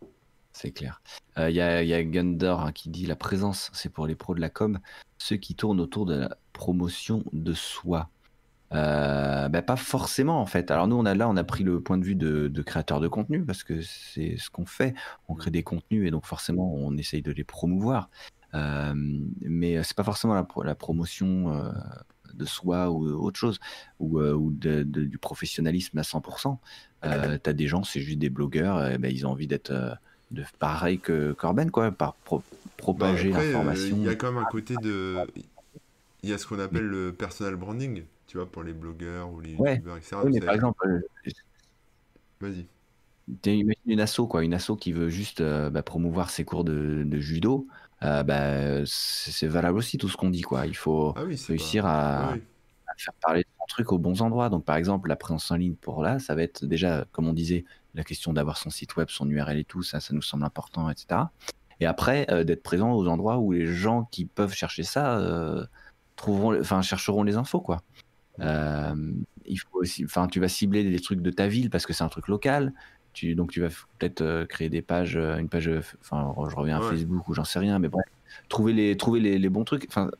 C'est 0.56 0.70
clair. 0.70 1.02
Euh, 1.36 1.50
Il 1.50 1.56
y 1.56 1.60
a, 1.60 1.82
y 1.82 1.92
hein, 1.92 2.72
qui 2.72 2.88
dit 2.88 3.04
la 3.04 3.14
présence, 3.14 3.70
c'est 3.74 3.90
pour 3.90 4.06
les 4.06 4.14
pros 4.14 4.34
de 4.34 4.40
la 4.40 4.48
com, 4.48 4.78
ceux 5.18 5.36
qui 5.36 5.54
tournent 5.54 5.80
autour 5.80 6.06
de 6.06 6.14
la 6.14 6.38
promotion 6.54 7.22
de 7.34 7.52
soi. 7.52 8.08
Euh, 8.72 9.48
bah, 9.50 9.60
pas 9.60 9.76
forcément 9.76 10.40
en 10.40 10.46
fait. 10.46 10.70
Alors 10.70 10.88
nous 10.88 10.96
on 10.96 11.04
a 11.04 11.14
là 11.14 11.28
on 11.28 11.36
a 11.36 11.44
pris 11.44 11.62
le 11.62 11.80
point 11.82 11.98
de 11.98 12.04
vue 12.04 12.14
de, 12.16 12.48
de 12.48 12.62
créateur 12.62 13.00
de 13.00 13.06
contenu 13.06 13.44
parce 13.44 13.64
que 13.64 13.82
c'est 13.82 14.38
ce 14.38 14.48
qu'on 14.48 14.64
fait. 14.64 14.94
On 15.28 15.34
crée 15.34 15.50
des 15.50 15.62
contenus 15.62 16.08
et 16.08 16.10
donc 16.10 16.24
forcément 16.24 16.72
on 16.74 16.96
essaye 16.96 17.20
de 17.22 17.32
les 17.32 17.44
promouvoir. 17.44 18.08
Euh, 18.54 18.94
mais 19.42 19.82
c'est 19.84 19.94
pas 19.96 20.04
forcément 20.04 20.32
la, 20.34 20.42
pro- 20.42 20.62
la 20.62 20.74
promotion 20.74 21.52
euh, 21.54 21.70
de 22.32 22.46
soi 22.46 22.90
ou 22.90 23.06
autre 23.06 23.38
chose 23.38 23.60
ou, 24.00 24.20
euh, 24.20 24.34
du 24.54 25.18
professionnalisme 25.18 25.98
à 25.98 26.02
100%. 26.02 26.58
Euh, 27.04 27.36
T'as 27.40 27.52
des 27.52 27.68
gens 27.68 27.84
c'est 27.84 28.00
juste 28.00 28.18
des 28.18 28.30
blogueurs, 28.30 28.78
euh, 28.78 28.96
ben, 28.96 29.12
ils 29.12 29.26
ont 29.26 29.30
envie 29.30 29.46
d'être 29.46 29.70
euh, 29.70 29.94
de 30.30 30.44
pareil 30.58 30.98
que 30.98 31.32
Corben 31.32 31.70
quoi, 31.70 31.90
par 31.90 32.14
pro- 32.14 32.42
Bah, 32.68 32.74
propager 32.76 33.30
après, 33.30 33.54
euh, 33.54 33.88
il 33.88 33.98
l'information. 33.98 34.04
y 34.04 34.08
a 34.08 34.14
quand 34.14 34.32
même 34.32 34.42
un 34.42 34.46
côté 34.46 34.76
de... 34.76 35.26
Il 36.22 36.30
y 36.30 36.32
a 36.32 36.38
ce 36.38 36.46
qu'on 36.46 36.58
appelle 36.58 36.86
le 36.86 37.12
personal 37.12 37.56
branding, 37.56 38.02
tu 38.26 38.38
vois, 38.38 38.46
pour 38.46 38.62
les 38.62 38.72
blogueurs 38.72 39.30
ou 39.32 39.40
les 39.40 39.52
Ouais. 39.52 39.74
youtubeurs, 39.74 39.96
etc. 39.98 40.22
Oui, 40.24 40.32
mais 40.32 40.40
par 40.40 40.54
exemple, 40.54 40.86
euh, 40.88 41.00
Vas-y. 42.40 42.66
Imagine 43.44 43.74
une 43.86 44.00
asso, 44.00 44.20
quoi, 44.28 44.44
une 44.44 44.54
asso 44.54 44.72
qui 44.80 44.92
veut 44.92 45.08
juste 45.08 45.40
euh, 45.40 45.68
bah, 45.70 45.82
promouvoir 45.82 46.30
ses 46.30 46.44
cours 46.44 46.64
de, 46.64 47.02
de 47.04 47.18
judo. 47.18 47.66
euh, 48.02 48.22
bah, 48.22 48.84
c'est 48.86 49.46
valable 49.48 49.78
aussi 49.78 49.98
tout 49.98 50.08
ce 50.08 50.16
qu'on 50.16 50.30
dit, 50.30 50.42
quoi. 50.42 50.66
Il 50.66 50.76
faut 50.76 51.12
Ah 51.16 51.24
oui, 51.24 51.36
réussir 51.48 51.84
pas... 51.84 51.90
à, 51.90 52.32
oui. 52.34 52.42
à 52.86 52.92
faire 52.96 53.14
parler 53.20 53.40
de 53.42 53.48
son 53.58 53.66
truc 53.68 53.92
aux 53.92 53.98
bons 53.98 54.22
endroits. 54.22 54.48
Donc, 54.48 54.64
par 54.64 54.76
exemple, 54.76 55.08
la 55.08 55.16
présence 55.16 55.50
en 55.50 55.56
ligne 55.56 55.74
pour 55.74 56.02
là, 56.02 56.18
ça 56.18 56.34
va 56.36 56.42
être 56.42 56.64
déjà, 56.66 57.04
comme 57.12 57.26
on 57.26 57.32
disait, 57.32 57.64
la 57.96 58.04
question 58.04 58.32
d'avoir 58.32 58.56
son 58.58 58.70
site 58.70 58.96
web, 58.96 59.08
son 59.10 59.28
URL 59.28 59.58
et 59.58 59.64
tout, 59.64 59.82
ça, 59.82 60.00
ça 60.00 60.14
nous 60.14 60.22
semble 60.22 60.44
important, 60.44 60.88
etc. 60.90 61.20
Et 61.80 61.86
après, 61.86 62.26
euh, 62.30 62.44
d'être 62.44 62.62
présent 62.62 62.92
aux 62.92 63.06
endroits 63.08 63.38
où 63.38 63.52
les 63.52 63.66
gens 63.66 64.08
qui 64.10 64.24
peuvent 64.24 64.54
chercher 64.54 64.82
ça 64.82 65.18
euh, 65.18 65.64
trouveront, 66.16 66.58
enfin, 66.60 66.82
chercheront 66.82 67.22
les 67.22 67.36
infos, 67.36 67.60
quoi. 67.60 67.82
Euh, 68.40 68.94
il 69.46 69.56
faut 69.56 69.78
aussi, 69.80 70.04
enfin, 70.04 70.26
tu 70.26 70.40
vas 70.40 70.48
cibler 70.48 70.84
des 70.84 71.00
trucs 71.00 71.22
de 71.22 71.30
ta 71.30 71.48
ville 71.48 71.70
parce 71.70 71.86
que 71.86 71.92
c'est 71.92 72.04
un 72.04 72.08
truc 72.08 72.28
local. 72.28 72.72
Tu, 73.14 73.34
donc 73.34 73.50
tu 73.50 73.62
vas 73.62 73.68
peut-être 73.98 74.44
créer 74.44 74.68
des 74.68 74.82
pages, 74.82 75.16
une 75.16 75.48
page, 75.48 75.70
enfin, 76.00 76.34
je 76.50 76.54
reviens 76.54 76.76
à 76.76 76.80
Ouais. 76.80 76.90
Facebook 76.90 77.28
ou 77.28 77.34
j'en 77.34 77.44
sais 77.44 77.58
rien, 77.58 77.78
mais 77.78 77.88
bref, 77.88 78.04
trouver 78.50 78.74
les, 78.74 78.94
trouver 78.96 79.20
les, 79.20 79.38
les 79.38 79.48
bons 79.48 79.64
trucs. 79.64 79.86
Enfin, 79.88 80.10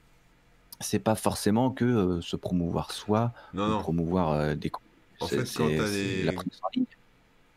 c'est 0.81 0.99
pas 0.99 1.14
forcément 1.14 1.70
que 1.70 2.20
se 2.22 2.37
promouvoir 2.37 2.93
soi 2.93 3.33
Non, 3.53 3.64
ou 3.66 3.68
non. 3.68 3.81
promouvoir 3.81 4.57
des. 4.57 4.72
En 5.20 5.27
fait, 5.27 5.37
quand 5.39 5.47
c'est 5.47 6.22
la 6.24 6.33
des... 6.33 6.87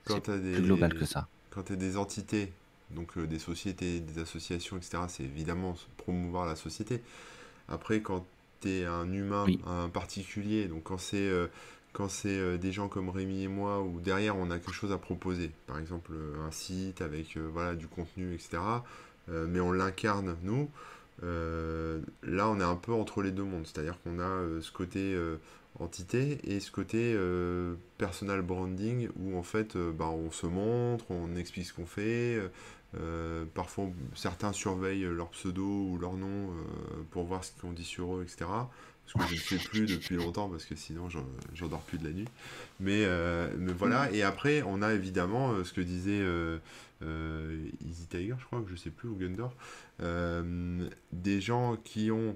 Quand 0.09 0.15
c'est 0.15 0.31
t'as 0.31 0.37
des... 0.37 0.53
plus 0.53 0.63
global 0.63 0.93
que 0.93 1.05
ça. 1.05 1.27
Quand 1.51 1.63
t'as 1.63 1.75
des 1.75 1.97
entités, 1.97 2.51
donc 2.91 3.17
euh, 3.17 3.27
des 3.27 3.39
sociétés, 3.39 3.99
des 3.99 4.21
associations, 4.21 4.77
etc., 4.77 5.03
c'est 5.07 5.23
évidemment 5.23 5.75
promouvoir 5.97 6.45
la 6.45 6.55
société. 6.55 7.01
Après, 7.67 8.01
quand 8.01 8.25
t'es 8.59 8.85
un 8.85 9.11
humain, 9.11 9.45
Oui. 9.47 9.59
un 9.65 9.89
particulier, 9.89 10.67
donc 10.67 10.83
quand 10.83 10.97
c'est 10.97 11.17
euh, 11.29 11.47
quand 11.93 12.09
c'est 12.09 12.37
euh, 12.37 12.57
des 12.57 12.71
gens 12.71 12.87
comme 12.87 13.09
Rémi 13.09 13.43
et 13.43 13.47
moi, 13.47 13.81
où 13.81 13.99
derrière 13.99 14.35
on 14.37 14.51
a 14.51 14.59
quelque 14.59 14.73
chose 14.73 14.91
à 14.91 14.97
proposer, 14.97 15.51
par 15.65 15.79
exemple 15.79 16.11
un 16.45 16.51
site 16.51 17.01
avec 17.01 17.37
voilà, 17.37 17.75
du 17.75 17.87
contenu, 17.87 18.33
etc., 18.33 18.57
mais 19.31 19.59
on 19.59 19.71
l'incarne 19.71 20.37
nous, 20.41 20.71
euh, 21.23 21.99
là 22.23 22.49
on 22.49 22.59
est 22.59 22.63
un 22.63 22.75
peu 22.75 22.93
entre 22.93 23.21
les 23.21 23.31
deux 23.31 23.43
mondes, 23.43 23.65
c'est-à-dire 23.65 23.97
qu'on 24.03 24.19
a 24.19 24.23
euh, 24.23 24.61
ce 24.61 24.71
côté 24.71 25.13
euh, 25.13 25.37
entité 25.77 26.39
et 26.43 26.59
ce 26.59 26.71
côté 26.71 27.13
euh, 27.15 27.75
personal 27.97 28.41
branding 28.41 29.09
où 29.19 29.37
en 29.37 29.43
fait 29.43 29.75
euh, 29.75 29.91
bah, 29.91 30.09
on 30.09 30.31
se 30.31 30.45
montre, 30.45 31.05
on 31.09 31.35
explique 31.35 31.65
ce 31.65 31.73
qu'on 31.73 31.85
fait, 31.85 32.41
euh, 32.97 33.45
parfois 33.53 33.85
certains 34.15 34.51
surveillent 34.51 35.05
leur 35.05 35.29
pseudo 35.29 35.63
ou 35.63 35.97
leur 35.97 36.13
nom 36.13 36.49
pour 37.11 37.23
voir 37.25 37.43
ce 37.43 37.51
qu'on 37.61 37.71
dit 37.71 37.85
sur 37.85 38.17
eux, 38.17 38.23
etc. 38.23 38.49
Ce 39.05 39.13
que 39.13 39.23
je 39.27 39.33
ne 39.33 39.39
fais 39.39 39.69
plus 39.69 39.85
depuis 39.87 40.15
longtemps 40.15 40.49
parce 40.49 40.65
que 40.65 40.75
sinon 40.75 41.09
j'en 41.09 41.67
dors 41.67 41.81
plus 41.81 41.97
de 41.97 42.05
la 42.05 42.11
nuit. 42.11 42.27
Mais, 42.79 43.07
mais 43.57 43.73
voilà, 43.73 44.11
et 44.11 44.21
après 44.23 44.63
on 44.63 44.81
a 44.81 44.93
évidemment 44.93 45.63
ce 45.63 45.73
que 45.73 45.81
disait 45.81 46.23
Easy 47.01 48.07
Tiger, 48.07 48.35
je 48.39 48.45
crois, 48.45 48.61
que 48.61 48.69
je 48.69 48.75
sais 48.75 48.91
plus, 48.91 49.09
ou 49.09 49.15
Gundor, 49.15 49.53
des 51.11 51.41
gens 51.41 51.75
qui 51.77 52.11
ont 52.11 52.35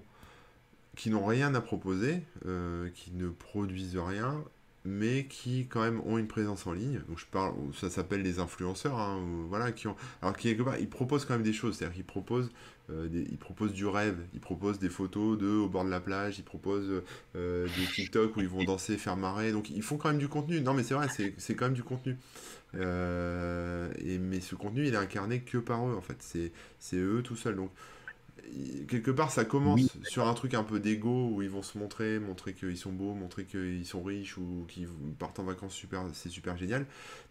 qui 0.95 1.09
n'ont 1.09 1.25
rien 1.25 1.55
à 1.55 1.61
proposer, 1.61 2.21
euh, 2.45 2.89
qui 2.93 3.11
ne 3.11 3.29
produisent 3.29 3.97
rien, 3.97 4.43
mais 4.85 5.25
qui 5.25 5.67
quand 5.67 5.81
même 5.81 6.01
ont 6.05 6.17
une 6.17 6.27
présence 6.27 6.67
en 6.67 6.73
ligne. 6.73 7.01
Donc 7.07 7.17
je 7.17 7.25
parle, 7.25 7.53
ça 7.73 7.89
s'appelle 7.89 8.21
les 8.21 8.39
influenceurs, 8.39 8.99
hein, 8.99 9.19
voilà, 9.47 9.71
qui 9.71 9.87
ont, 9.87 9.95
alors 10.21 10.35
quelque 10.35 10.61
part, 10.61 10.77
ils 10.77 10.89
proposent 10.89 11.25
quand 11.25 11.33
même 11.33 11.43
des 11.43 11.53
choses, 11.53 11.77
c'est-à-dire 11.77 11.95
qu'ils 11.95 12.05
proposent, 12.05 12.51
euh, 12.91 13.07
ils 13.11 13.37
proposent 13.37 13.73
du 13.73 13.85
rêve, 13.85 14.17
ils 14.33 14.41
proposent 14.41 14.77
des 14.77 14.89
photos 14.89 15.37
d'eux 15.37 15.57
au 15.57 15.69
bord 15.69 15.85
de 15.85 15.89
la 15.89 16.01
plage, 16.01 16.37
ils 16.37 16.43
proposent 16.43 17.01
euh, 17.35 17.67
des 17.77 17.85
TikTok 17.85 18.35
où 18.35 18.41
ils 18.41 18.49
vont 18.49 18.63
danser, 18.63 18.97
faire 18.97 19.15
marrer, 19.15 19.51
donc 19.51 19.69
ils 19.69 19.81
font 19.81 19.97
quand 19.97 20.09
même 20.09 20.19
du 20.19 20.27
contenu. 20.27 20.61
Non 20.61 20.73
mais 20.73 20.83
c'est 20.83 20.93
vrai, 20.93 21.07
c'est 21.37 21.55
quand 21.55 21.65
même 21.65 21.73
du 21.73 21.83
contenu. 21.83 22.17
Et 22.75 24.17
mais 24.19 24.41
ce 24.41 24.55
contenu, 24.55 24.85
il 24.87 24.93
est 24.93 24.97
incarné 24.97 25.39
que 25.41 25.57
par 25.57 25.87
eux 25.87 25.95
en 25.95 26.01
fait, 26.01 26.17
c'est 26.79 26.97
eux 26.97 27.21
tout 27.23 27.35
seuls. 27.35 27.55
Donc 27.55 27.71
quelque 28.87 29.11
part, 29.11 29.31
ça 29.31 29.45
commence 29.45 29.95
Oui. 29.95 30.01
sur 30.03 30.27
un 30.27 30.33
truc 30.33 30.53
un 30.53 30.63
peu 30.63 30.79
d'ego 30.79 31.29
où 31.31 31.41
ils 31.41 31.49
vont 31.49 31.61
se 31.63 31.77
montrer, 31.77 32.19
montrer 32.19 32.53
qu'ils 32.53 32.77
sont 32.77 32.91
beaux, 32.91 33.13
montrer 33.13 33.45
qu'ils 33.45 33.85
sont 33.85 34.03
riches 34.03 34.37
ou 34.37 34.65
qu'ils 34.67 34.87
partent 35.17 35.39
en 35.39 35.43
vacances 35.43 35.73
super, 35.73 36.03
c'est 36.13 36.29
super 36.29 36.57
génial. 36.57 36.85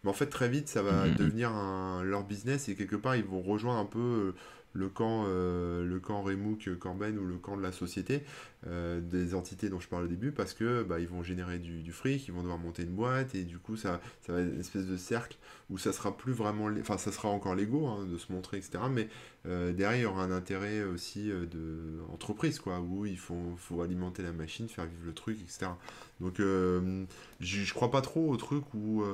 Mais 0.04 0.10
en 0.10 0.14
fait, 0.14 0.26
très 0.26 0.48
vite, 0.48 0.68
ça 0.68 0.82
va 0.82 1.08
Mhm. 1.08 1.16
devenir 1.16 1.50
un- 1.50 2.02
leur 2.02 2.24
business 2.24 2.68
et 2.68 2.74
quelque 2.74 2.96
part, 2.96 3.16
ils 3.16 3.24
vont 3.24 3.42
rejoindre 3.42 3.78
un 3.80 3.84
peu 3.86 4.34
le 4.73 4.89
camp, 4.89 5.25
euh, 5.27 5.99
camp 6.01 6.23
Remouk 6.23 6.70
Corben 6.79 7.18
ou 7.18 7.25
le 7.25 7.37
camp 7.37 7.57
de 7.57 7.62
la 7.62 7.73
société, 7.73 8.23
euh, 8.66 9.01
des 9.01 9.35
entités 9.35 9.68
dont 9.68 9.81
je 9.81 9.89
parle 9.89 10.05
au 10.05 10.09
début, 10.09 10.33
parce 10.33 10.55
que 10.55 10.83
bah, 10.83 11.01
ils 11.01 11.09
vont 11.09 11.23
générer 11.23 11.59
du, 11.59 11.83
du, 11.83 11.93
fric, 11.93 12.27
ils 12.29 12.33
vont 12.33 12.43
devoir 12.43 12.59
monter 12.59 12.83
une 12.83 12.95
boîte, 12.95 13.35
et 13.35 13.45
du 13.45 13.59
coup 13.59 13.77
ça, 13.77 14.01
ça 14.27 14.33
va 14.33 14.41
être 14.41 14.53
une 14.53 14.61
espèce 14.61 14.87
de 14.87 14.97
cercle 14.97 15.37
où 15.70 15.79
ça 15.79 15.93
sera 15.93 16.16
plus 16.16 16.33
vraiment, 16.33 16.68
enfin 16.81 16.99
ça 16.99 17.12
sera 17.12 17.29
encore 17.29 17.55
l'ego 17.55 17.87
hein, 17.87 18.07
de 18.07 18.16
se 18.18 18.33
montrer, 18.33 18.59
etc. 18.59 18.85
Mais 18.91 19.09
euh, 19.47 19.73
derrière 19.73 19.99
il 19.99 20.03
y 20.03 20.07
aura 20.07 20.23
un 20.23 20.31
intérêt 20.31 20.83
aussi 20.85 21.29
de 21.29 22.01
entreprise, 22.12 22.59
quoi, 22.59 22.81
où 22.81 23.07
il 23.07 23.18
faut, 23.18 23.55
faut 23.57 23.83
alimenter 23.83 24.23
la 24.23 24.33
machine, 24.33 24.68
faire 24.68 24.87
vivre 24.87 25.05
le 25.05 25.14
truc, 25.14 25.39
etc. 25.41 25.73
Donc 26.20 26.39
je, 26.39 27.07
je 27.41 27.75
crois 27.75 27.91
pas 27.91 28.01
trop 28.01 28.31
au 28.31 28.37
truc 28.37 28.64
où 28.75 29.05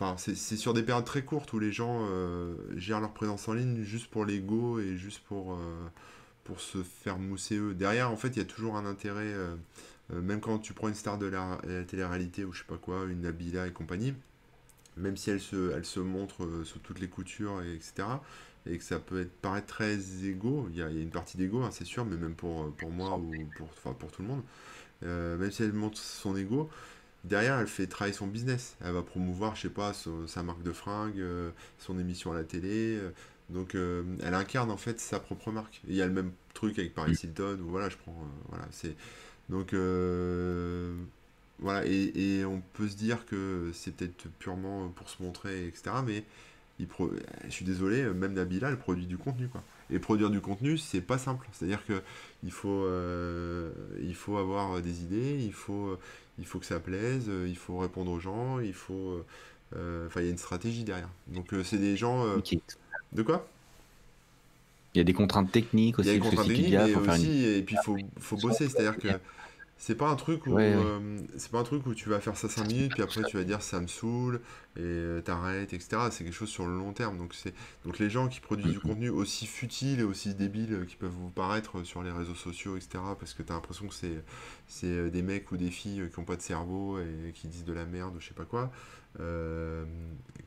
Enfin, 0.00 0.14
c'est 0.16 0.56
sur 0.56 0.74
des 0.74 0.84
périodes 0.84 1.04
très 1.04 1.22
courtes 1.22 1.52
où 1.52 1.58
les 1.58 1.72
gens 1.72 2.06
euh, 2.08 2.54
gèrent 2.76 3.00
leur 3.00 3.12
présence 3.12 3.48
en 3.48 3.54
ligne 3.54 3.82
juste 3.82 4.06
pour 4.06 4.24
l'ego 4.24 4.78
et 4.78 4.96
juste 4.96 5.20
pour, 5.24 5.54
euh, 5.54 5.56
pour 6.44 6.60
se 6.60 6.84
faire 6.84 7.18
mousser 7.18 7.56
eux. 7.56 7.74
Derrière, 7.74 8.08
en 8.12 8.16
fait, 8.16 8.28
il 8.28 8.36
y 8.36 8.40
a 8.40 8.44
toujours 8.44 8.76
un 8.76 8.86
intérêt, 8.86 9.26
euh, 9.26 9.56
même 10.12 10.40
quand 10.40 10.60
tu 10.60 10.72
prends 10.72 10.86
une 10.86 10.94
star 10.94 11.18
de 11.18 11.26
la, 11.26 11.58
télé-réalité 11.88 12.44
ou 12.44 12.52
je 12.52 12.60
sais 12.60 12.64
pas 12.64 12.76
quoi, 12.76 13.06
une 13.10 13.22
Nabila 13.22 13.66
et 13.66 13.72
compagnie, 13.72 14.14
même 14.96 15.16
si 15.16 15.30
elle 15.30 15.40
se, 15.40 15.72
elle 15.72 15.84
se 15.84 15.98
montre 15.98 16.62
sous 16.62 16.78
toutes 16.78 17.00
les 17.00 17.08
coutures, 17.08 17.60
et 17.62 17.74
etc., 17.74 18.06
et 18.66 18.78
que 18.78 18.84
ça 18.84 19.00
peut 19.00 19.22
être, 19.22 19.32
paraître 19.40 19.66
très 19.66 19.98
égo, 20.24 20.68
il 20.70 20.78
y 20.78 20.82
a, 20.82 20.90
une 20.90 21.10
partie 21.10 21.38
d'ego, 21.38 21.62
hein, 21.62 21.70
c'est 21.72 21.84
sûr, 21.84 22.04
mais 22.04 22.16
même 22.16 22.36
pour, 22.36 22.72
pour 22.74 22.90
moi 22.90 23.18
ou 23.18 23.32
pour, 23.56 23.96
pour 23.96 24.12
tout 24.12 24.22
le 24.22 24.28
monde, 24.28 24.42
même 25.02 25.50
si 25.50 25.64
elle 25.64 25.72
montre 25.72 25.98
son 25.98 26.36
ego, 26.36 26.70
derrière, 27.24 27.58
elle 27.58 27.66
fait 27.66 27.86
travailler 27.86 28.14
son 28.14 28.26
business. 28.26 28.76
Elle 28.80 28.92
va 28.92 29.02
promouvoir, 29.02 29.56
je 29.56 29.62
sais 29.62 29.68
pas, 29.68 29.92
sa 30.26 30.42
marque 30.42 30.62
de 30.62 30.72
fringues, 30.72 31.18
euh, 31.18 31.50
son 31.78 31.98
émission 31.98 32.32
à 32.32 32.34
la 32.34 32.44
télé. 32.44 32.96
Euh, 32.96 33.10
donc, 33.50 33.74
euh, 33.74 34.02
elle 34.22 34.34
incarne 34.34 34.70
en 34.70 34.76
fait 34.76 35.00
sa 35.00 35.20
propre 35.20 35.50
marque. 35.50 35.80
il 35.88 35.94
y 35.94 36.02
a 36.02 36.06
le 36.06 36.12
même 36.12 36.32
truc 36.54 36.78
avec 36.78 36.94
Paris 36.94 37.18
Hilton, 37.22 37.58
où 37.62 37.70
voilà, 37.70 37.88
je 37.88 37.96
prends. 37.96 38.14
voilà, 38.48 38.66
c'est. 38.70 38.94
Donc, 39.48 39.72
voilà, 41.60 41.84
et, 41.86 42.44
on 42.44 42.62
peut 42.74 42.88
se 42.88 42.96
dire 42.96 43.26
que 43.26 43.70
c'est 43.74 43.96
peut-être 43.96 44.28
purement 44.38 44.88
pour 44.90 45.08
se 45.08 45.22
montrer, 45.22 45.66
etc. 45.66 45.90
Mais 46.06 46.24
il 46.78 46.86
je 47.46 47.50
suis 47.50 47.64
désolé, 47.64 48.04
même 48.04 48.34
Nabila, 48.34 48.68
elle 48.68 48.78
produit 48.78 49.06
du 49.06 49.18
contenu, 49.18 49.48
quoi. 49.48 49.64
Et 49.90 49.98
produire 49.98 50.28
du 50.28 50.40
contenu, 50.42 50.76
c'est 50.76 51.00
pas 51.00 51.16
simple. 51.16 51.48
C'est-à-dire 51.52 51.84
que 51.86 52.02
il 52.44 52.52
faut, 52.52 52.86
il 54.02 54.14
faut 54.14 54.36
avoir 54.36 54.82
des 54.82 55.02
idées, 55.02 55.42
il 55.42 55.54
faut, 55.54 55.98
il 56.38 56.46
faut 56.46 56.58
que 56.58 56.66
ça 56.66 56.80
plaise, 56.80 57.26
euh, 57.28 57.46
il 57.48 57.56
faut 57.56 57.78
répondre 57.78 58.10
aux 58.10 58.20
gens, 58.20 58.60
il 58.60 58.72
faut. 58.72 59.10
Euh, 59.10 59.26
euh, 59.76 60.06
enfin, 60.06 60.20
il 60.20 60.24
y 60.24 60.28
a 60.28 60.30
une 60.30 60.38
stratégie 60.38 60.84
derrière. 60.84 61.10
Donc, 61.26 61.52
c'est 61.64 61.78
des 61.78 61.96
gens. 61.96 62.24
De 63.12 63.22
quoi? 63.22 63.46
Il 64.94 64.98
y 64.98 65.00
a 65.00 65.04
des 65.04 65.12
contraintes 65.12 65.52
techniques 65.52 65.98
aussi. 65.98 66.08
Il 66.08 66.12
y 66.12 66.16
a 66.16 66.18
des 66.18 66.28
contraintes 66.28 66.48
techniques, 66.48 66.72
mais 66.72 66.94
aussi, 66.94 67.44
et 67.44 67.62
puis 67.62 67.76
il 67.78 67.84
faut, 67.84 67.96
faut 68.18 68.36
bosser. 68.36 68.68
C'est-à-dire 68.68 68.96
que 68.96 69.08
c'est 69.78 69.94
pas 69.94 70.08
un 70.08 70.16
truc 70.16 70.46
où 70.48 70.58
euh, 70.58 71.20
c'est 71.36 71.52
pas 71.52 71.60
un 71.60 71.62
truc 71.62 71.86
où 71.86 71.94
tu 71.94 72.08
vas 72.08 72.18
faire 72.18 72.36
ça 72.36 72.48
5 72.48 72.66
minutes 72.66 72.92
puis 72.94 73.02
après 73.02 73.22
tu 73.22 73.36
vas 73.36 73.44
dire 73.44 73.62
ça 73.62 73.80
me 73.80 73.86
saoule 73.86 74.40
et 74.76 74.80
euh, 74.80 75.20
t'arrêtes 75.20 75.72
etc. 75.72 76.02
C'est 76.10 76.24
quelque 76.24 76.34
chose 76.34 76.48
sur 76.48 76.66
le 76.66 76.76
long 76.76 76.92
terme. 76.92 77.16
Donc 77.16 77.32
c'est 77.32 77.54
donc 77.84 78.00
les 78.00 78.10
gens 78.10 78.26
qui 78.26 78.40
produisent 78.40 78.72
du 78.72 78.80
contenu 78.80 79.08
aussi 79.08 79.46
futile 79.46 80.00
et 80.00 80.02
aussi 80.02 80.34
débile 80.34 80.84
qui 80.88 80.96
peuvent 80.96 81.12
vous 81.12 81.30
paraître 81.30 81.84
sur 81.84 82.02
les 82.02 82.10
réseaux 82.10 82.34
sociaux 82.34 82.76
etc. 82.76 82.98
Parce 83.18 83.34
que 83.34 83.42
t'as 83.44 83.54
l'impression 83.54 83.86
que 83.86 83.94
c'est 83.94 84.24
c'est 84.66 84.86
euh, 84.88 85.10
des 85.10 85.22
mecs 85.22 85.50
ou 85.52 85.56
des 85.56 85.70
filles 85.70 86.10
qui 86.12 86.18
ont 86.18 86.24
pas 86.24 86.36
de 86.36 86.42
cerveau 86.42 86.98
et 86.98 87.32
qui 87.32 87.46
disent 87.46 87.64
de 87.64 87.72
la 87.72 87.86
merde 87.86 88.16
ou 88.16 88.20
je 88.20 88.28
sais 88.28 88.34
pas 88.34 88.44
quoi. 88.44 88.72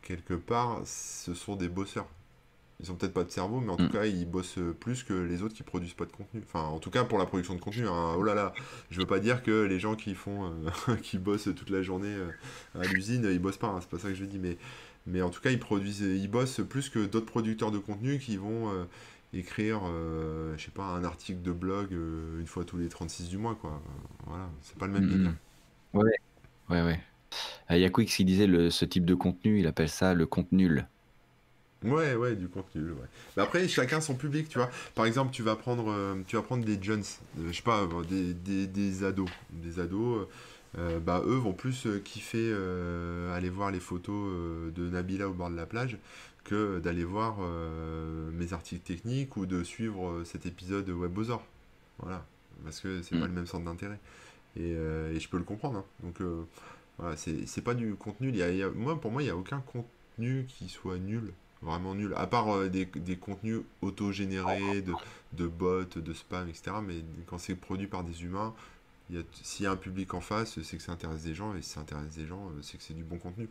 quelque 0.01 0.33
part 0.33 0.81
ce 0.85 1.33
sont 1.33 1.55
des 1.55 1.69
bosseurs 1.69 2.07
ils 2.81 2.91
ont 2.91 2.95
peut-être 2.95 3.13
pas 3.13 3.23
de 3.23 3.31
cerveau, 3.31 3.59
mais 3.59 3.69
en 3.69 3.77
tout 3.77 3.83
mm. 3.83 3.91
cas, 3.91 4.05
ils 4.05 4.25
bossent 4.25 4.59
plus 4.79 5.03
que 5.03 5.13
les 5.13 5.43
autres 5.43 5.53
qui 5.53 5.63
produisent 5.63 5.93
pas 5.93 6.05
de 6.05 6.11
contenu. 6.11 6.41
Enfin, 6.45 6.63
en 6.63 6.79
tout 6.79 6.89
cas, 6.89 7.03
pour 7.03 7.19
la 7.19 7.25
production 7.25 7.53
de 7.53 7.59
contenu. 7.59 7.87
Hein. 7.87 8.15
Oh 8.17 8.23
là 8.23 8.33
là, 8.33 8.53
je 8.89 8.99
veux 8.99 9.05
pas 9.05 9.19
dire 9.19 9.43
que 9.43 9.63
les 9.63 9.79
gens 9.79 9.95
qui 9.95 10.15
font, 10.15 10.51
euh, 10.89 10.95
qui 11.01 11.17
bossent 11.17 11.49
toute 11.55 11.69
la 11.69 11.81
journée 11.81 12.13
euh, 12.13 12.79
à 12.79 12.85
l'usine, 12.85 13.27
ils 13.31 13.39
bossent 13.39 13.57
pas. 13.57 13.67
Hein, 13.67 13.79
c'est 13.81 13.89
pas 13.89 13.99
ça 13.99 14.09
que 14.09 14.15
je 14.15 14.25
dis, 14.25 14.39
mais, 14.39 14.57
mais 15.05 15.21
en 15.21 15.29
tout 15.29 15.41
cas, 15.41 15.51
ils 15.51 15.59
produisent, 15.59 16.01
ils 16.01 16.27
bossent 16.29 16.61
plus 16.67 16.89
que 16.89 17.05
d'autres 17.05 17.27
producteurs 17.27 17.71
de 17.71 17.77
contenu 17.77 18.17
qui 18.17 18.37
vont 18.37 18.71
euh, 18.71 18.85
écrire, 19.33 19.81
je 20.57 20.63
sais 20.63 20.71
pas, 20.71 20.85
un 20.85 21.03
article 21.03 21.41
de 21.41 21.51
blog 21.51 21.91
une 21.91 22.47
fois 22.47 22.65
tous 22.65 22.77
les 22.77 22.89
36 22.89 23.29
du 23.29 23.37
mois, 23.37 23.55
quoi. 23.55 23.81
Voilà, 24.25 24.49
c'est 24.61 24.77
pas 24.77 24.87
le 24.87 24.93
même 24.93 25.05
mm, 25.05 25.09
délire. 25.09 25.31
Mm. 25.93 25.97
Ouais, 25.97 26.15
ouais, 26.69 26.81
ouais. 26.81 26.99
Il 27.69 27.77
y 27.77 27.85
a 27.85 27.89
Quix 27.89 28.05
qui 28.05 28.25
disait 28.25 28.47
le, 28.47 28.69
ce 28.69 28.83
type 28.83 29.05
de 29.05 29.15
contenu, 29.15 29.59
il 29.59 29.67
appelle 29.67 29.87
ça 29.87 30.13
le 30.13 30.25
contenu. 30.25 30.81
Ouais, 31.83 32.13
ouais, 32.13 32.35
du 32.35 32.47
contenu, 32.47 32.91
ouais. 32.91 33.07
Mais 33.35 33.43
après, 33.43 33.67
chacun 33.67 34.01
son 34.01 34.13
public, 34.13 34.47
tu 34.47 34.59
vois. 34.59 34.69
Par 34.93 35.05
exemple, 35.05 35.31
tu 35.31 35.41
vas 35.41 35.55
prendre, 35.55 35.91
euh, 35.91 36.15
tu 36.27 36.35
vas 36.35 36.43
prendre 36.43 36.63
des 36.63 36.81
jeunes, 36.81 37.03
euh, 37.39 37.47
je 37.47 37.55
sais 37.55 37.63
pas, 37.63 37.87
des, 38.07 38.33
des, 38.33 38.67
des 38.67 39.03
ados. 39.03 39.29
Des 39.49 39.79
ados, 39.79 40.27
euh, 40.77 40.99
bah, 40.99 41.23
eux 41.25 41.35
vont 41.37 41.53
plus 41.53 41.87
kiffer 42.03 42.53
aller 43.33 43.49
voir 43.49 43.71
les 43.71 43.79
photos 43.79 44.31
de 44.73 44.89
Nabila 44.89 45.27
au 45.27 45.33
bord 45.33 45.49
de 45.49 45.55
la 45.55 45.65
plage 45.65 45.97
que 46.43 46.79
d'aller 46.79 47.03
voir 47.03 47.37
mes 48.33 48.53
articles 48.53 48.83
techniques 48.83 49.37
ou 49.37 49.45
de 49.45 49.63
suivre 49.63 50.23
cet 50.23 50.45
épisode 50.45 50.85
de 50.85 50.93
WebOzor. 50.93 51.43
Voilà. 51.99 52.25
Parce 52.63 52.79
que 52.79 53.01
c'est 53.01 53.17
pas 53.17 53.25
mm. 53.25 53.29
le 53.29 53.33
même 53.33 53.47
centre 53.47 53.65
d'intérêt. 53.65 53.99
Et, 54.55 54.71
et, 54.71 55.19
je 55.19 55.29
peux 55.29 55.37
le 55.37 55.43
comprendre. 55.43 55.79
Hein. 55.79 55.85
Donc, 56.03 56.21
voilà, 56.99 57.17
c'est 57.17 57.63
pas 57.63 57.73
du 57.73 57.95
contenu. 57.95 58.29
Il 58.29 58.35
y 58.35 58.63
a, 58.63 58.69
moi, 58.69 59.01
pour 59.01 59.11
moi, 59.11 59.23
il 59.23 59.25
n'y 59.25 59.31
a 59.31 59.35
aucun 59.35 59.61
contenu 59.61 60.45
qui 60.47 60.69
soit 60.69 60.99
nul 60.99 61.33
vraiment 61.61 61.95
nul. 61.95 62.13
À 62.17 62.27
part 62.27 62.49
euh, 62.49 62.69
des, 62.69 62.85
des, 62.85 63.17
contenus 63.17 63.61
auto-générés, 63.81 64.81
de, 64.81 64.93
de 65.33 65.47
bots, 65.47 65.83
de 65.83 66.13
spam, 66.13 66.49
etc. 66.49 66.71
Mais 66.85 66.95
quand 67.27 67.37
c'est 67.37 67.55
produit 67.55 67.87
par 67.87 68.03
des 68.03 68.23
humains, 68.23 68.53
s'il 69.43 69.65
y 69.65 69.67
a 69.67 69.71
un 69.71 69.77
public 69.77 70.13
en 70.13 70.21
face, 70.21 70.61
c'est 70.61 70.77
que 70.77 70.83
ça 70.83 70.91
intéresse 70.91 71.23
des 71.23 71.35
gens. 71.35 71.55
Et 71.55 71.61
si 71.61 71.69
ça 71.69 71.81
intéresse 71.81 72.15
des 72.15 72.25
gens, 72.25 72.51
c'est 72.61 72.77
que 72.77 72.83
c'est 72.83 72.93
du 72.93 73.03
bon 73.03 73.17
contenu. 73.17 73.49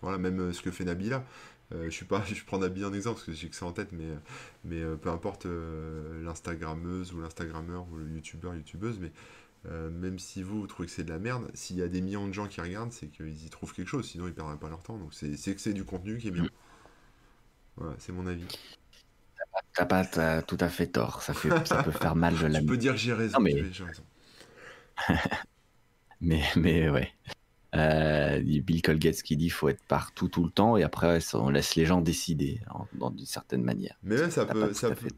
Voilà, 0.00 0.18
même 0.18 0.40
euh, 0.40 0.52
ce 0.52 0.62
que 0.62 0.70
fait 0.70 0.84
Nabila. 0.84 1.24
Euh, 1.72 1.84
je 1.84 1.90
suis 1.90 2.04
pas, 2.04 2.22
je 2.26 2.42
prends 2.44 2.58
Nabila 2.58 2.88
en 2.88 2.92
exemple 2.92 3.16
parce 3.16 3.26
que 3.26 3.32
j'ai 3.32 3.48
que 3.48 3.56
ça 3.56 3.66
en 3.66 3.72
tête, 3.72 3.92
mais, 3.92 4.08
mais 4.64 4.82
peu 5.00 5.10
importe 5.10 5.46
l'Instagrammeuse 6.22 7.12
ou 7.12 7.20
l'Instagrammeur 7.20 7.86
ou 7.92 7.96
le 7.96 8.08
YouTubeur, 8.10 8.54
YouTubeuse, 8.54 8.98
mais 8.98 9.12
même 9.70 10.18
si 10.18 10.42
vous, 10.42 10.60
vous 10.60 10.66
trouvez 10.66 10.88
que 10.88 10.92
c'est 10.92 11.04
de 11.04 11.12
la 11.12 11.20
merde, 11.20 11.48
s'il 11.54 11.76
y 11.76 11.82
a 11.82 11.88
des 11.88 12.00
millions 12.00 12.26
de 12.26 12.32
gens 12.32 12.48
qui 12.48 12.60
regardent, 12.60 12.92
c'est 12.92 13.06
qu'ils 13.06 13.46
y 13.46 13.48
trouvent 13.48 13.72
quelque 13.72 13.88
chose, 13.88 14.06
sinon 14.06 14.26
ils 14.26 14.34
perdraient 14.34 14.56
pas 14.56 14.68
leur 14.68 14.82
temps. 14.82 14.98
Donc 14.98 15.14
c'est 15.14 15.54
que 15.54 15.60
c'est 15.60 15.72
du 15.72 15.84
contenu 15.84 16.18
qui 16.18 16.28
est 16.28 16.32
bien. 16.32 16.48
Voilà, 17.76 17.94
c'est 17.98 18.12
mon 18.12 18.26
avis. 18.26 18.44
T'as 19.74 19.86
pas 19.86 20.04
tout 20.42 20.58
à 20.60 20.68
fait 20.68 20.86
tort. 20.86 21.22
Ça, 21.22 21.34
fait, 21.34 21.50
ça 21.66 21.82
peut 21.82 21.90
faire 21.90 22.14
mal 22.14 22.38
de 22.38 22.46
la. 22.48 22.60
Tu 22.60 22.66
peux 22.66 22.76
dire 22.76 22.92
que 22.92 22.98
j'ai 22.98 23.12
raison. 23.12 23.40
mais... 23.40 23.54
raison. 23.54 24.04
mais, 26.20 26.42
mais 26.56 26.90
ouais. 26.90 27.12
Euh, 27.74 28.38
Bill 28.42 28.82
Colgate 28.82 29.22
qui 29.22 29.36
dit 29.36 29.44
qu'il 29.44 29.52
faut 29.52 29.70
être 29.70 29.82
partout 29.88 30.28
tout 30.28 30.44
le 30.44 30.50
temps 30.50 30.76
et 30.76 30.82
après 30.82 31.20
on 31.32 31.48
laisse 31.48 31.74
les 31.74 31.86
gens 31.86 32.02
décider 32.02 32.60
dans 32.92 33.10
d'une 33.10 33.24
certaine 33.24 33.62
manière. 33.62 33.96
Mais 34.02 34.30
ça 34.30 34.44
peut, 34.44 34.74
ça 34.74 34.90
peut 34.90 35.08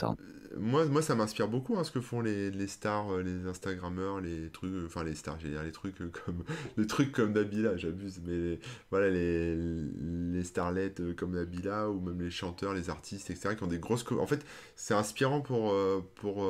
moi, 0.57 0.85
moi 0.85 1.03
ça 1.03 1.17
m'inspire 1.17 1.49
beaucoup 1.49 1.77
hein, 1.77 1.83
ce 1.83 1.91
que 1.91 2.01
font 2.01 2.21
les, 2.21 2.53
les, 2.53 2.69
stars, 2.69 3.13
euh, 3.13 3.23
les 3.25 3.49
Instagrammeurs, 3.49 4.21
les 4.21 4.51
trucs, 4.51 4.73
enfin 4.87 5.03
les 5.03 5.17
stars, 5.17 5.37
j'ai 5.41 5.49
les 5.49 5.73
trucs 5.73 6.01
euh, 6.01 6.13
comme 6.13 6.45
les 6.77 6.87
trucs 6.87 7.11
comme 7.11 7.33
Nabila, 7.33 7.77
j'abuse, 7.77 8.21
mais 8.25 8.61
voilà 8.89 9.11
les, 9.11 9.57
les 9.57 10.45
starlettes 10.45 11.17
comme 11.17 11.33
Nabila 11.33 11.91
ou 11.91 12.01
même 12.01 12.21
les 12.21 12.31
chanteurs, 12.31 12.73
les 12.73 12.89
artistes, 12.89 13.31
etc. 13.31 13.57
qui 13.57 13.65
ont 13.65 13.69
des 13.69 13.81
grosses, 13.81 14.05
en 14.13 14.27
fait 14.27 14.47
c'est 14.77 14.95
inspirant 14.95 15.41
pour 15.41 15.75
pour 16.15 16.49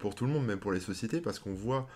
pour 0.00 0.14
tout 0.16 0.24
le 0.24 0.32
monde, 0.32 0.46
même 0.46 0.58
pour 0.58 0.72
les 0.72 0.80
sociétés 0.80 1.20
parce 1.20 1.38
qu'on 1.38 1.54
voit 1.54 1.86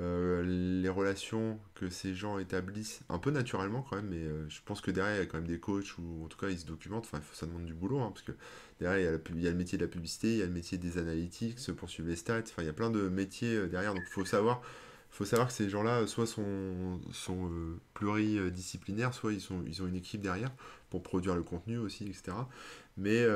euh, 0.00 0.44
les 0.80 0.88
relations 0.88 1.58
que 1.74 1.90
ces 1.90 2.14
gens 2.14 2.38
établissent 2.38 3.00
un 3.08 3.18
peu 3.18 3.30
naturellement 3.32 3.82
quand 3.82 3.96
même, 3.96 4.08
mais 4.08 4.22
euh, 4.22 4.48
je 4.48 4.60
pense 4.64 4.80
que 4.80 4.92
derrière 4.92 5.16
il 5.16 5.18
y 5.18 5.22
a 5.22 5.26
quand 5.26 5.38
même 5.38 5.48
des 5.48 5.58
coachs 5.58 5.98
ou 5.98 6.24
en 6.24 6.28
tout 6.28 6.38
cas 6.38 6.50
ils 6.50 6.58
se 6.58 6.66
documentent, 6.66 7.04
enfin 7.04 7.20
ça 7.32 7.46
demande 7.46 7.64
du 7.64 7.74
boulot, 7.74 7.98
hein, 7.98 8.12
parce 8.14 8.22
que 8.22 8.30
derrière 8.78 9.18
il 9.30 9.42
y, 9.42 9.48
a 9.48 9.50
le 9.50 9.56
métier 9.56 9.76
de 9.76 9.82
la 9.82 9.88
publicité, 9.88 10.28
il 10.28 10.38
y 10.38 10.42
a 10.42 10.46
le 10.46 10.52
métier 10.52 10.78
des 10.78 10.98
analytics, 10.98 11.72
poursuivre 11.72 12.08
les 12.08 12.14
stats, 12.14 12.42
enfin 12.42 12.62
il 12.62 12.66
y 12.66 12.68
a 12.68 12.72
plein 12.72 12.90
de 12.90 13.08
métiers 13.08 13.56
euh, 13.56 13.66
derrière, 13.66 13.92
donc 13.92 14.04
il 14.06 14.12
faut 14.12 14.24
savoir, 14.24 14.62
faut 15.10 15.24
savoir 15.24 15.48
que 15.48 15.54
ces 15.54 15.68
gens-là 15.68 16.06
soit 16.06 16.26
sont, 16.26 17.00
sont 17.12 17.50
pluridisciplinaires, 17.94 19.14
soit 19.14 19.32
ils, 19.32 19.40
sont, 19.40 19.64
ils 19.66 19.82
ont 19.82 19.88
une 19.88 19.96
équipe 19.96 20.20
derrière 20.20 20.52
pour 20.90 21.02
produire 21.02 21.34
le 21.34 21.42
contenu 21.42 21.76
aussi, 21.78 22.04
etc. 22.04 22.36
Mais, 22.98 23.26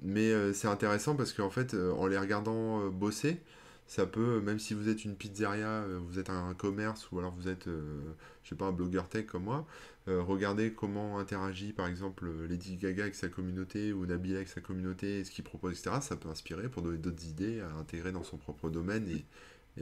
mais 0.00 0.52
c'est 0.52 0.68
intéressant 0.68 1.16
parce 1.16 1.32
qu'en 1.32 1.50
fait 1.50 1.74
en 1.74 2.06
les 2.06 2.16
regardant 2.16 2.88
bosser, 2.88 3.42
ça 3.86 4.06
peut, 4.06 4.40
même 4.40 4.58
si 4.58 4.74
vous 4.74 4.88
êtes 4.88 5.04
une 5.04 5.14
pizzeria, 5.14 5.68
euh, 5.68 5.98
vous 6.02 6.18
êtes 6.18 6.30
un 6.30 6.54
commerce 6.54 7.10
ou 7.10 7.18
alors 7.18 7.30
vous 7.32 7.48
êtes, 7.48 7.68
euh, 7.68 8.00
je 8.42 8.50
sais 8.50 8.56
pas, 8.56 8.66
un 8.66 8.72
blogueur 8.72 9.08
tech 9.08 9.26
comme 9.26 9.44
moi, 9.44 9.66
euh, 10.08 10.22
regardez 10.22 10.72
comment 10.72 11.18
interagit 11.18 11.72
par 11.72 11.86
exemple 11.86 12.28
Lady 12.48 12.76
Gaga 12.76 13.04
avec 13.04 13.14
sa 13.14 13.28
communauté 13.28 13.92
ou 13.92 14.06
Nabila 14.06 14.36
avec 14.36 14.48
sa 14.48 14.60
communauté, 14.60 15.24
ce 15.24 15.30
qu'il 15.30 15.44
propose, 15.44 15.72
etc. 15.72 15.96
Ça 16.00 16.16
peut 16.16 16.28
inspirer 16.28 16.68
pour 16.68 16.82
donner 16.82 16.98
d'autres 16.98 17.26
idées 17.26 17.60
à 17.60 17.72
intégrer 17.78 18.12
dans 18.12 18.24
son 18.24 18.36
propre 18.36 18.70
domaine 18.70 19.08
et, 19.08 19.24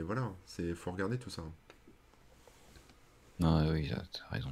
voilà, 0.03 0.33
il 0.59 0.75
faut 0.75 0.91
regarder 0.91 1.19
tout 1.19 1.31
ça. 1.31 1.43
Non, 3.39 3.71
oui, 3.71 3.87
tu 3.87 3.95
as 3.95 4.29
raison. 4.31 4.51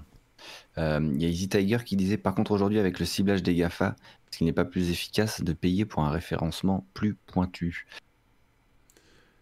Euh, 0.78 1.00
Il 1.14 1.22
y 1.22 1.24
a 1.24 1.28
Easy 1.28 1.48
Tiger 1.48 1.78
qui 1.84 1.96
disait 1.96 2.16
par 2.16 2.34
contre 2.34 2.52
aujourd'hui 2.52 2.78
avec 2.78 2.98
le 2.98 3.06
ciblage 3.06 3.42
des 3.42 3.54
GAFA, 3.54 3.96
est-ce 4.28 4.38
qu'il 4.38 4.46
n'est 4.46 4.52
pas 4.52 4.64
plus 4.64 4.90
efficace 4.90 5.42
de 5.42 5.52
payer 5.52 5.84
pour 5.84 6.04
un 6.04 6.10
référencement 6.10 6.86
plus 6.94 7.14
pointu 7.14 7.86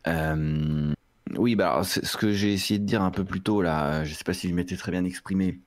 Euh, 0.07 0.92
Oui, 1.36 1.55
bah, 1.55 1.82
ce 1.84 2.16
que 2.16 2.32
j'ai 2.32 2.53
essayé 2.53 2.78
de 2.78 2.84
dire 2.84 3.03
un 3.03 3.11
peu 3.11 3.24
plus 3.24 3.40
tôt 3.40 3.62
là, 3.62 4.05
je 4.05 4.14
sais 4.14 4.24
pas 4.24 4.34
si 4.34 4.48
je 4.48 4.55
m'étais 4.55 4.76
très 4.76 4.92
bien 4.92 5.05
exprimé. 5.05 5.61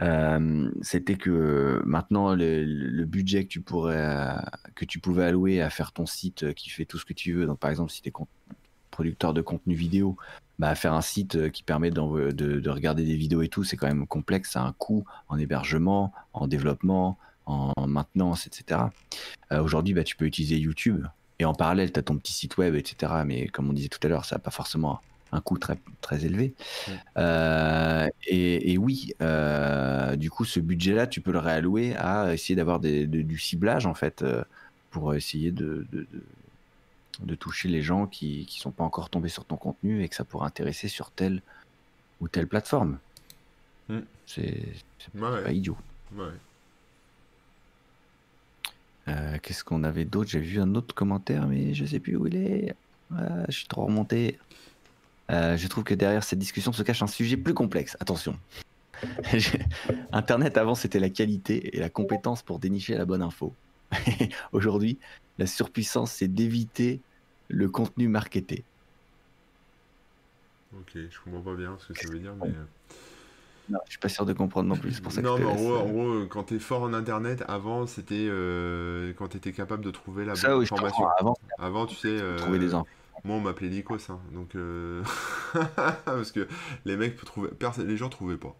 Euh, 0.00 0.70
C'était 0.82 1.16
que 1.16 1.82
maintenant 1.84 2.34
le, 2.34 3.04
budget 3.04 3.44
que 3.44 3.48
tu 3.48 3.60
pourrais 3.60 3.96
euh, 3.96 4.38
que 4.76 4.84
tu 4.84 5.00
pouvais 5.00 5.24
allouer 5.24 5.60
à 5.60 5.70
faire 5.70 5.92
ton 5.92 6.06
site 6.06 6.54
qui 6.54 6.70
fait 6.70 6.84
tout 6.84 6.98
ce 6.98 7.04
que 7.04 7.14
tu 7.14 7.32
veux, 7.32 7.46
donc 7.46 7.58
par 7.58 7.70
exemple 7.70 7.90
si 7.90 8.02
tu 8.02 8.08
es 8.10 8.12
producteur 8.90 9.34
de 9.34 9.40
contenu 9.42 9.74
vidéo, 9.74 10.16
bah, 10.58 10.74
faire 10.74 10.92
un 10.92 11.00
site 11.00 11.50
qui 11.52 11.62
permet 11.62 11.90
de, 11.90 12.30
de 12.32 12.70
regarder 12.70 13.04
des 13.04 13.16
vidéos 13.16 13.42
et 13.42 13.48
tout, 13.48 13.64
c'est 13.64 13.76
quand 13.76 13.86
même 13.86 14.06
complexe, 14.06 14.52
ça 14.52 14.62
a 14.62 14.66
un 14.66 14.72
coût 14.72 15.04
en 15.28 15.38
hébergement, 15.38 16.12
en 16.32 16.48
développement, 16.48 17.18
en 17.46 17.72
maintenance, 17.86 18.46
etc. 18.46 18.82
Aujourd'hui, 19.50 19.94
bah, 19.94 20.04
tu 20.04 20.16
peux 20.16 20.26
utiliser 20.26 20.58
YouTube 20.58 21.06
et 21.38 21.44
en 21.44 21.54
parallèle, 21.54 21.92
tu 21.92 21.98
as 21.98 22.02
ton 22.02 22.16
petit 22.16 22.32
site 22.32 22.56
web, 22.58 22.74
etc. 22.74 23.12
Mais 23.24 23.46
comme 23.48 23.68
on 23.70 23.72
disait 23.72 23.88
tout 23.88 24.00
à 24.02 24.08
l'heure, 24.08 24.24
ça 24.24 24.36
n'a 24.36 24.40
pas 24.40 24.50
forcément 24.50 25.00
un 25.30 25.40
coût 25.40 25.58
très, 25.58 25.78
très 26.00 26.24
élevé. 26.24 26.54
Euh, 27.16 28.08
et, 28.26 28.72
et 28.72 28.78
oui, 28.78 29.12
euh, 29.20 30.16
du 30.16 30.30
coup, 30.30 30.44
ce 30.44 30.58
budget-là, 30.58 31.06
tu 31.06 31.20
peux 31.20 31.32
le 31.32 31.38
réallouer 31.38 31.94
à 31.96 32.32
essayer 32.32 32.56
d'avoir 32.56 32.80
de- 32.80 33.04
du 33.04 33.38
ciblage, 33.38 33.86
en 33.86 33.94
fait, 33.94 34.22
euh, 34.22 34.42
pour 34.90 35.14
essayer 35.14 35.50
de, 35.50 35.86
de, 35.92 36.06
de- 36.12 36.22
de 37.20 37.34
toucher 37.34 37.68
les 37.68 37.82
gens 37.82 38.06
qui 38.06 38.46
ne 38.48 38.60
sont 38.60 38.70
pas 38.70 38.84
encore 38.84 39.10
tombés 39.10 39.28
sur 39.28 39.44
ton 39.44 39.56
contenu 39.56 40.02
et 40.02 40.08
que 40.08 40.14
ça 40.14 40.24
pourrait 40.24 40.46
intéresser 40.46 40.88
sur 40.88 41.10
telle 41.10 41.42
ou 42.20 42.28
telle 42.28 42.46
plateforme. 42.46 42.98
Mm. 43.88 43.98
C'est 44.26 44.62
ouais. 45.14 45.42
pas 45.42 45.52
idiot. 45.52 45.76
Euh, 49.08 49.38
Qu'est-ce 49.42 49.64
qu'on 49.64 49.84
avait 49.84 50.04
d'autre? 50.04 50.30
J'ai 50.30 50.40
vu 50.40 50.60
un 50.60 50.74
autre 50.74 50.94
commentaire, 50.94 51.46
mais 51.46 51.74
je 51.74 51.84
sais 51.84 52.00
plus 52.00 52.16
où 52.16 52.26
il 52.26 52.36
est. 52.36 52.74
Ah, 53.14 53.44
je 53.48 53.58
suis 53.58 53.68
trop 53.68 53.86
remonté. 53.86 54.38
Euh, 55.30 55.56
je 55.56 55.68
trouve 55.68 55.84
que 55.84 55.94
derrière 55.94 56.24
cette 56.24 56.38
discussion 56.38 56.72
se 56.72 56.82
cache 56.82 57.02
un 57.02 57.06
sujet 57.06 57.36
plus 57.36 57.54
complexe. 57.54 57.96
Attention. 58.00 58.38
Internet 60.12 60.56
avant 60.56 60.74
c'était 60.74 60.98
la 60.98 61.10
qualité 61.10 61.76
et 61.76 61.80
la 61.80 61.88
compétence 61.88 62.42
pour 62.42 62.58
dénicher 62.58 62.96
la 62.96 63.04
bonne 63.04 63.22
info. 63.22 63.54
Aujourd'hui, 64.52 64.98
la 65.38 65.46
surpuissance 65.46 66.12
c'est 66.12 66.28
d'éviter 66.28 67.00
le 67.48 67.68
contenu 67.68 68.08
marketé. 68.08 68.64
Ok, 70.74 70.92
je 70.94 71.20
comprends 71.24 71.40
pas 71.40 71.54
bien 71.54 71.76
ce 71.78 71.92
que 71.92 71.98
ça 71.98 72.12
veut 72.12 72.18
dire, 72.18 72.34
mais. 72.42 72.52
Euh, 73.68 73.72
Non, 73.72 73.78
je 73.86 73.90
suis 73.90 73.98
pas 73.98 74.08
sûr 74.08 74.24
de 74.26 74.32
comprendre 74.32 74.68
non 74.68 74.76
plus. 74.76 74.92
C'est 74.92 75.02
pour 75.02 75.12
ça 75.12 75.20
que 75.20 75.26
non, 75.26 75.38
mais 75.38 75.44
en 75.44 75.54
gros, 75.54 75.74
euh, 75.74 75.78
en 75.78 75.88
gros, 75.88 76.26
quand 76.26 76.44
t'es 76.44 76.58
fort 76.58 76.82
en 76.82 76.92
internet, 76.94 77.44
avant 77.48 77.86
c'était 77.86 78.26
euh, 78.28 79.12
quand 79.16 79.28
t'étais 79.28 79.52
capable 79.52 79.84
de 79.84 79.90
trouver 79.90 80.24
la 80.24 80.34
ça 80.34 80.48
bonne 80.48 80.58
oui, 80.58 80.64
information. 80.64 81.06
Avant, 81.18 81.36
Avant, 81.58 81.86
tu 81.86 81.96
sais, 81.96 82.08
euh, 82.08 82.36
trouver 82.36 82.58
des 82.58 82.74
infos. 82.74 82.86
moi 83.24 83.36
on 83.36 83.40
m'appelait 83.40 83.68
Nikos, 83.70 84.10
hein, 84.10 84.20
donc 84.32 84.54
euh, 84.54 85.02
parce 86.04 86.32
que 86.32 86.46
les 86.84 86.96
mecs 86.96 87.16
perso- 87.58 87.84
les 87.84 87.96
gens 87.96 88.08
trouvaient 88.08 88.36
pas. 88.36 88.54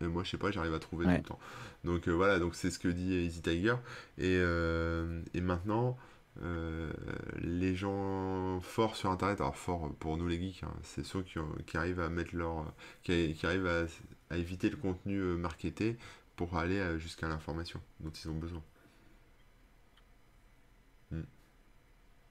Et 0.00 0.06
moi, 0.06 0.22
je 0.22 0.30
sais 0.30 0.36
pas, 0.38 0.50
j'arrive 0.52 0.74
à 0.74 0.78
trouver 0.78 1.06
Ouais. 1.06 1.16
tout 1.16 1.22
le 1.22 1.28
temps. 1.28 1.38
Donc 1.84 2.08
euh, 2.08 2.12
voilà, 2.12 2.38
donc 2.38 2.54
c'est 2.54 2.70
ce 2.70 2.78
que 2.78 2.88
dit 2.88 3.14
Easy 3.14 3.42
Tiger. 3.42 3.74
Et, 4.16 4.36
euh, 4.38 5.20
et 5.34 5.40
maintenant, 5.40 5.96
euh, 6.44 6.88
les 7.40 7.74
gens 7.74 8.60
forts 8.60 8.94
sur 8.94 9.10
Internet, 9.10 9.40
alors 9.40 9.56
forts 9.56 9.90
pour 9.98 10.16
nous 10.16 10.28
les 10.28 10.40
geeks, 10.40 10.62
hein, 10.62 10.72
c'est 10.84 11.04
ceux 11.04 11.22
qui, 11.22 11.76
arrivent 11.76 11.98
à 12.00 12.08
mettre 12.10 12.36
leur, 12.36 12.64
qui, 13.02 13.34
qui 13.34 13.44
arrivent 13.46 13.66
à, 13.66 13.86
à 14.30 14.36
éviter 14.36 14.70
le 14.70 14.76
contenu 14.76 15.16
euh, 15.18 15.36
marketé 15.36 15.96
pour 16.36 16.56
aller 16.58 16.78
euh, 16.78 16.98
jusqu'à 16.98 17.28
l'information 17.28 17.80
dont 18.00 18.10
ils 18.10 18.28
ont 18.30 18.34
besoin. 18.38 18.62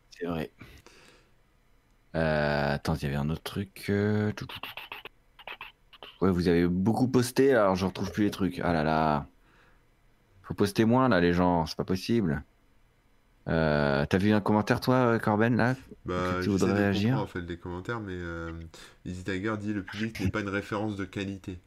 C'est 0.09 0.25
vrai. 0.25 0.51
Euh, 2.15 2.73
attends, 2.75 2.95
il 2.95 3.03
y 3.03 3.05
avait 3.05 3.15
un 3.15 3.29
autre 3.29 3.43
truc. 3.43 3.91
Ouais, 6.21 6.31
vous 6.31 6.47
avez 6.47 6.67
beaucoup 6.67 7.07
posté, 7.07 7.53
alors 7.53 7.75
je 7.75 7.85
retrouve 7.85 8.11
plus 8.11 8.23
les 8.25 8.31
trucs. 8.31 8.59
Ah 8.63 8.73
là 8.73 8.83
là. 8.83 9.27
Faut 10.43 10.53
poster 10.53 10.85
moins 10.85 11.09
là, 11.09 11.19
les 11.19 11.33
gens, 11.33 11.65
c'est 11.65 11.75
pas 11.77 11.83
possible. 11.83 12.43
Euh, 13.47 14.05
T'as 14.05 14.17
vu 14.17 14.31
un 14.33 14.41
commentaire 14.41 14.81
toi, 14.81 15.19
Corben, 15.19 15.55
là 15.55 15.75
Bah, 16.05 16.39
tu 16.41 16.49
voudrais 16.49 16.73
réagir? 16.73 17.19
en 17.19 17.27
fait 17.27 17.41
les 17.41 17.57
commentaires, 17.57 17.99
mais 17.99 18.13
euh, 18.15 18.51
Easy 19.05 19.23
Tiger 19.23 19.55
dit 19.59 19.73
le 19.73 19.83
public 19.83 20.19
n'est 20.19 20.27
pas 20.29 20.41
une 20.41 20.49
référence 20.49 20.95
de 20.95 21.05
qualité. 21.05 21.59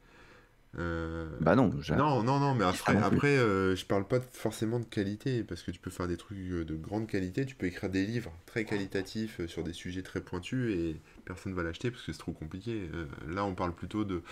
Euh, 0.79 1.27
Bah 1.41 1.55
non, 1.55 1.69
non, 1.97 2.23
non, 2.23 2.39
non, 2.39 2.55
mais 2.55 2.63
après, 2.63 2.95
après 2.95 3.37
euh, 3.37 3.75
je 3.75 3.85
parle 3.85 4.07
pas 4.07 4.21
forcément 4.21 4.79
de 4.79 4.85
qualité, 4.85 5.43
parce 5.43 5.63
que 5.63 5.71
tu 5.71 5.79
peux 5.79 5.89
faire 5.91 6.07
des 6.07 6.15
trucs 6.15 6.37
euh, 6.37 6.63
de 6.63 6.75
grande 6.75 7.07
qualité, 7.07 7.45
tu 7.45 7.55
peux 7.55 7.65
écrire 7.65 7.89
des 7.89 8.05
livres 8.05 8.31
très 8.45 8.63
qualitatifs 8.63 9.41
euh, 9.41 9.47
sur 9.47 9.63
des 9.63 9.73
sujets 9.73 10.01
très 10.01 10.21
pointus 10.21 10.73
et 10.73 10.95
personne 11.25 11.53
va 11.53 11.63
l'acheter 11.63 11.91
parce 11.91 12.03
que 12.05 12.13
c'est 12.13 12.17
trop 12.19 12.31
compliqué. 12.31 12.89
Euh, 12.93 13.05
là, 13.27 13.43
on 13.43 13.53
parle 13.53 13.73
plutôt 13.73 14.05
de, 14.05 14.23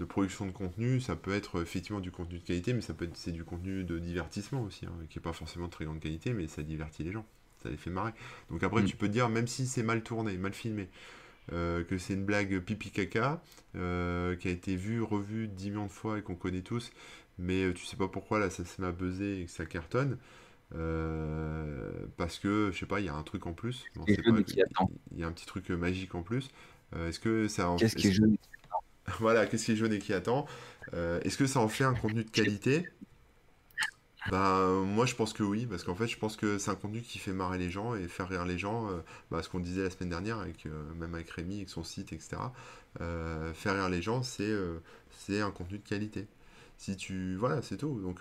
de 0.00 0.04
production 0.04 0.46
de 0.46 0.50
contenu, 0.50 1.00
ça 1.00 1.14
peut 1.14 1.32
être 1.32 1.62
effectivement 1.62 2.00
du 2.00 2.10
contenu 2.10 2.38
de 2.40 2.44
qualité, 2.44 2.72
mais 2.72 2.80
ça 2.80 2.92
peut 2.92 3.04
être 3.04 3.16
c'est 3.16 3.30
du 3.30 3.44
contenu 3.44 3.84
de 3.84 4.00
divertissement 4.00 4.62
aussi, 4.62 4.86
hein, 4.86 4.92
qui 5.10 5.20
est 5.20 5.22
pas 5.22 5.32
forcément 5.32 5.66
de 5.66 5.70
très 5.72 5.84
grande 5.84 6.00
qualité, 6.00 6.32
mais 6.32 6.48
ça 6.48 6.64
divertit 6.64 7.04
les 7.04 7.12
gens, 7.12 7.24
ça 7.62 7.68
les 7.68 7.76
fait 7.76 7.90
marrer. 7.90 8.12
Donc 8.50 8.64
après, 8.64 8.82
Mm. 8.82 8.86
tu 8.86 8.96
peux 8.96 9.06
te 9.06 9.12
dire, 9.12 9.28
même 9.28 9.46
si 9.46 9.68
c'est 9.68 9.84
mal 9.84 10.02
tourné, 10.02 10.36
mal 10.38 10.52
filmé, 10.54 10.88
euh, 11.52 11.84
que 11.84 11.98
c'est 11.98 12.14
une 12.14 12.24
blague 12.24 12.58
pipi 12.60 12.90
caca, 12.90 13.42
euh, 13.76 14.36
qui 14.36 14.48
a 14.48 14.50
été 14.50 14.76
vue, 14.76 15.02
revue 15.02 15.48
10 15.48 15.70
millions 15.70 15.86
de 15.86 15.90
fois 15.92 16.18
et 16.18 16.22
qu'on 16.22 16.34
connaît 16.36 16.62
tous, 16.62 16.90
mais 17.38 17.64
euh, 17.64 17.72
tu 17.74 17.84
sais 17.84 17.96
pas 17.96 18.08
pourquoi 18.08 18.38
là 18.38 18.50
ça 18.50 18.64
se 18.64 18.80
met 18.80 18.86
à 18.88 18.92
buzzer 18.92 19.40
et 19.42 19.44
que 19.46 19.50
ça 19.50 19.66
cartonne. 19.66 20.18
euh, 20.74 21.90
parce 22.16 22.38
que 22.38 22.70
je 22.72 22.78
sais 22.78 22.86
pas, 22.86 23.00
il 23.00 23.06
y 23.06 23.08
a 23.08 23.14
un 23.14 23.22
truc 23.22 23.46
en 23.46 23.52
plus. 23.52 23.84
Il 24.06 25.18
y 25.18 25.24
a 25.24 25.26
un 25.26 25.32
petit 25.32 25.46
truc 25.46 25.70
magique 25.70 26.14
en 26.14 26.22
plus. 26.22 26.50
Est-ce 26.96 27.18
que 27.20 27.48
ça 27.48 27.68
en 27.70 27.76
Qu'est-ce 27.76 27.96
qui 27.96 28.06
est 28.06 28.10
est-ce- 28.10 28.18
jaune 28.18 28.36
voilà, 29.20 29.46
qu'est-ce 29.46 29.66
qui 29.66 29.72
est 29.72 29.76
jaune 29.76 29.92
et 29.92 29.98
qui 29.98 30.12
attend 30.14 30.46
Est-ce 30.92 31.36
que 31.36 31.46
ça 31.46 31.60
en 31.60 31.68
fait 31.68 31.84
un 31.84 31.94
contenu 31.94 32.24
de 32.24 32.30
qualité? 32.30 32.88
Bah, 34.26 34.56
euh, 34.60 34.82
moi 34.84 35.04
je 35.04 35.14
pense 35.14 35.34
que 35.34 35.42
oui, 35.42 35.66
parce 35.66 35.84
qu'en 35.84 35.94
fait 35.94 36.06
je 36.06 36.16
pense 36.18 36.36
que 36.36 36.56
c'est 36.56 36.70
un 36.70 36.76
contenu 36.76 37.02
qui 37.02 37.18
fait 37.18 37.32
marrer 37.34 37.58
les 37.58 37.70
gens 37.70 37.94
et 37.94 38.08
faire 38.08 38.28
rire 38.28 38.46
les 38.46 38.56
gens. 38.58 38.88
euh, 38.90 39.00
bah, 39.30 39.42
ce 39.42 39.50
qu'on 39.50 39.60
disait 39.60 39.82
la 39.82 39.90
semaine 39.90 40.08
dernière, 40.08 40.38
avec, 40.38 40.64
euh, 40.66 40.94
même 40.94 41.14
avec 41.14 41.28
Rémi, 41.30 41.56
avec 41.56 41.68
son 41.68 41.84
site, 41.84 42.12
etc. 42.12 42.52
Faire 43.54 43.74
rire 43.74 43.88
les 43.90 44.00
gens, 44.02 44.22
c'est 44.22 44.52
c'est 45.10 45.40
un 45.40 45.50
contenu 45.50 45.78
de 45.78 45.84
qualité. 45.88 46.26
Si 46.78 46.96
tu. 46.96 47.36
Voilà, 47.36 47.60
c'est 47.62 47.76
tout. 47.76 48.00
Donc 48.00 48.20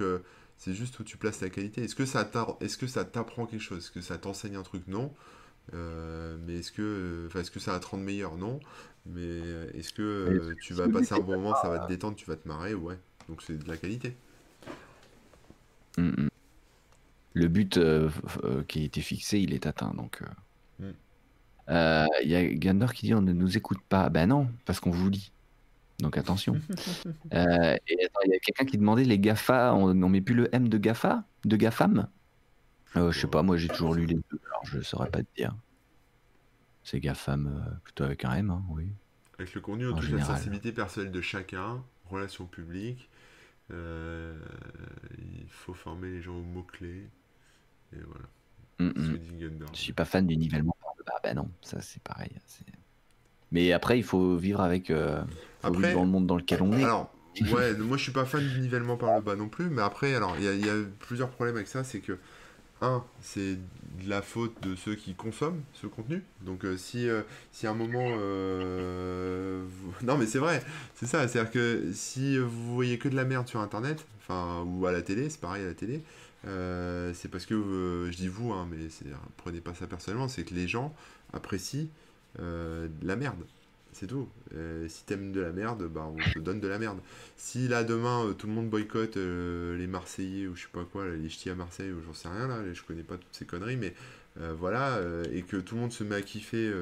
c'est 0.58 0.74
juste 0.74 1.00
où 1.00 1.04
tu 1.04 1.18
places 1.18 1.42
la 1.42 1.50
qualité. 1.50 1.84
Est-ce 1.84 1.96
que 1.96 2.06
ça 2.06 2.26
t'a- 2.26 2.58
est-ce 2.62 2.78
que 2.78 2.88
ça 2.88 3.06
t'apprend 3.06 3.46
quelque 3.46 3.62
chose? 3.62 3.80
Est-ce 3.80 3.92
que 3.92 4.02
ça 4.02 4.18
t'enseigne 4.18 4.56
un 4.58 4.64
truc? 4.64 4.84
Non. 4.88 5.14
Euh, 5.74 6.38
mais 6.46 6.60
est-ce 6.60 6.72
que, 6.74 7.30
est-ce 7.36 7.52
que 7.52 7.60
ça 7.62 7.74
va 7.74 7.80
te 7.80 7.88
rendre 7.88 8.04
meilleur? 8.04 8.38
Non. 8.38 8.60
Mais 9.08 9.22
est-ce 9.76 9.94
que 9.94 10.02
euh, 10.04 10.56
tu 10.62 10.74
vas 10.74 10.90
passer 10.90 11.16
un 11.16 11.22
bon 11.22 11.36
moment, 11.38 11.56
ça 11.56 11.70
va 11.70 11.80
te 11.80 11.88
détendre, 11.88 12.16
tu 12.18 12.26
vas 12.28 12.36
te 12.38 12.48
marrer? 12.48 12.74
Ouais. 12.76 12.98
Donc 13.30 13.42
c'est 13.44 13.58
de 13.58 13.68
la 13.70 13.78
qualité. 13.78 14.18
Mm, 15.98 16.02
mm. 16.24 16.30
Le 17.36 17.48
but 17.48 17.78
euh, 17.78 18.10
euh, 18.44 18.64
qui 18.64 18.82
a 18.82 18.84
été 18.84 19.02
fixé, 19.02 19.40
il 19.40 19.54
est 19.54 19.66
atteint. 19.66 19.94
Donc, 19.96 20.22
euh. 20.22 20.86
Mm. 20.88 20.94
Euh, 21.70 22.06
il 22.24 22.30
y 22.30 22.36
a 22.36 22.46
Gandor 22.56 22.94
qui 22.94 23.08
dit 23.08 23.14
on 23.14 23.22
ne 23.22 23.34
nous 23.34 23.58
écoute 23.58 23.80
pas. 23.88 24.10
Ben 24.10 24.28
non, 24.28 24.50
parce 24.66 24.80
qu'on 24.80 24.92
vous 24.92 25.10
lit. 25.10 25.32
Donc 26.00 26.18
attention. 26.18 26.60
Euh, 27.34 27.76
et 27.88 28.06
attends, 28.06 28.20
il 28.26 28.32
y 28.32 28.36
a 28.36 28.40
quelqu'un 28.40 28.66
qui 28.66 28.78
demandait 28.78 29.06
les 29.06 29.18
GAFA, 29.18 29.74
on, 29.74 29.90
on 30.04 30.10
met 30.10 30.22
plus 30.22 30.36
le 30.36 30.54
M 30.54 30.70
de 30.70 30.78
GAFA 30.78 31.24
De 31.46 31.56
GAFAM? 31.56 32.08
Euh, 32.96 33.12
Je 33.12 33.20
sais 33.22 33.28
pas, 33.28 33.42
moi 33.42 33.58
j'ai 33.58 33.70
toujours 33.70 33.96
lu 33.96 34.06
les 34.06 34.14
deux, 34.16 34.40
alors 34.48 34.64
je 34.66 34.82
saurais 34.82 35.10
pas 35.10 35.24
te 35.24 35.28
dire. 35.36 35.56
C'est 36.84 37.00
GAFAM 37.00 37.48
euh, 37.48 37.72
plutôt 37.84 38.04
avec 38.04 38.24
un 38.26 38.34
M, 38.34 38.52
hein, 38.52 38.64
oui. 38.70 38.88
Avec 39.40 39.54
le 39.56 39.62
contenu, 39.62 39.88
on 39.88 39.92
En 39.94 39.96
touche 39.96 40.12
la 40.12 40.18
général. 40.18 40.38
sensibilité 40.38 40.72
personnelle 40.74 41.12
de 41.12 41.22
chacun, 41.22 41.84
relations 42.10 42.46
publiques. 42.46 43.10
Euh, 43.74 44.34
il 45.18 45.50
faut 45.50 45.74
former 45.74 46.10
les 46.10 46.22
gens 46.22 46.36
aux 46.36 46.42
mots-clés. 46.44 47.08
Et 47.94 48.00
voilà. 48.08 48.26
Mm, 48.80 49.00
mm. 49.00 49.18
Je 49.74 49.78
suis 49.80 49.94
pas 49.94 50.06
fan 50.06 50.26
du 50.26 50.36
nivellement 50.38 50.76
par 50.82 50.94
le 50.98 51.04
bas. 51.04 51.20
Ben 51.24 51.36
non, 51.36 51.50
ça 51.62 51.82
c'est 51.82 52.02
pareil. 52.02 52.32
c'est- 52.48 52.66
Mais 53.52 53.72
après, 53.72 53.98
il 54.00 54.04
faut 54.04 54.36
vivre 54.38 54.62
avec. 54.62 54.90
euh, 54.90 55.22
faut 55.62 55.68
Après- 55.68 55.88
vivre 55.90 55.94
dans 56.00 56.06
le 56.06 56.10
monde 56.12 56.26
dans 56.28 56.38
lequel 56.38 56.62
on 56.64 56.72
est. 56.74 56.84
Alors, 56.84 57.14
ouais, 57.52 57.74
moi 57.78 57.98
je 57.98 58.04
suis 58.04 58.12
pas 58.12 58.26
fan 58.26 58.48
du 58.48 58.60
nivellement 58.60 58.98
par 58.98 59.16
le 59.16 59.22
bas 59.22 59.36
non 59.36 59.50
plus, 59.50 59.70
mais 59.70 59.82
après, 59.82 60.14
alors, 60.16 60.36
il 60.38 60.44
y, 60.44 60.66
y 60.66 60.70
a 60.70 60.76
plusieurs 61.00 61.30
problèmes 61.30 61.56
avec 61.56 61.68
ça. 61.68 61.84
C'est 61.84 62.00
que, 62.00 62.18
c'est 63.22 63.56
de 63.56 64.10
la 64.10 64.22
faute 64.22 64.54
de 64.64 64.76
ceux 64.76 64.96
qui 64.96 65.14
consomment 65.14 65.62
ce 65.74 65.88
contenu. 65.88 66.24
Donc, 66.42 66.66
euh, 66.66 66.78
si, 66.78 67.08
euh, 67.10 67.22
si 67.52 67.68
à 67.68 67.72
un 67.72 67.76
moment. 67.76 68.16
euh, 68.18 69.64
Non, 70.04 70.18
mais 70.18 70.26
c'est 70.26 70.40
vrai, 70.40 70.64
c'est 70.96 71.06
ça. 71.06 71.28
C'est-à-dire 71.28 71.52
que 71.52 71.92
si 71.94 72.38
vous 72.38 72.76
voyez 72.76 72.98
que 72.98 73.08
de 73.10 73.16
la 73.16 73.26
merde 73.26 73.48
sur 73.48 73.60
internet, 73.60 74.06
enfin, 74.20 74.64
ou 74.66 74.86
à 74.86 74.92
la 74.92 75.02
télé, 75.02 75.30
c'est 75.30 75.40
pareil 75.40 75.64
à 75.64 75.68
la 75.68 75.74
télé. 75.74 76.04
c'est 77.14 77.30
parce 77.30 77.46
que 77.46 78.10
je 78.12 78.18
dis 78.18 78.28
vous, 78.28 78.52
hein, 78.52 78.68
mais 78.70 78.88
prenez 79.38 79.62
pas 79.62 79.74
ça 79.74 79.88
personnellement, 79.88 80.28
c'est 80.28 80.44
que 80.44 80.54
les 80.54 80.68
gens 80.68 80.94
apprécient 81.34 81.88
de 82.40 82.90
la 83.04 83.16
merde. 83.16 83.40
C'est 83.94 84.08
tout. 84.08 84.28
Euh, 84.56 84.88
si 84.88 85.06
t'aimes 85.06 85.32
de 85.32 85.40
la 85.40 85.52
merde, 85.52 85.88
bah 85.88 86.12
on 86.12 86.32
te 86.34 86.40
donne 86.40 86.60
de 86.60 86.68
la 86.68 86.80
merde. 86.80 87.00
Si 87.38 87.68
là 87.68 87.84
demain 87.84 88.26
euh, 88.26 88.34
tout 88.34 88.48
le 88.48 88.54
monde 88.54 88.70
boycotte 88.70 89.18
euh, 89.18 89.78
les 89.78 89.88
Marseillais 89.88 90.48
ou 90.48 90.56
je 90.56 90.64
sais 90.64 90.68
pas 90.72 90.84
quoi, 90.84 91.08
les 91.08 91.30
ch'tis 91.30 91.50
à 91.50 91.56
Marseille 91.56 91.92
ou 91.92 92.02
j'en 92.02 92.14
sais 92.14 92.28
rien 92.28 92.48
là, 92.48 92.62
je 92.74 92.82
connais 92.84 93.04
pas 93.04 93.18
toutes 93.18 93.34
ces 93.34 93.46
conneries, 93.46 93.78
mais 93.78 93.94
voilà, 94.58 95.00
et 95.32 95.44
que 95.44 95.58
tout 95.58 95.76
le 95.76 95.82
monde 95.82 95.92
se 95.92 96.04
met 96.04 96.16
à 96.16 96.22
kiffer 96.24 96.74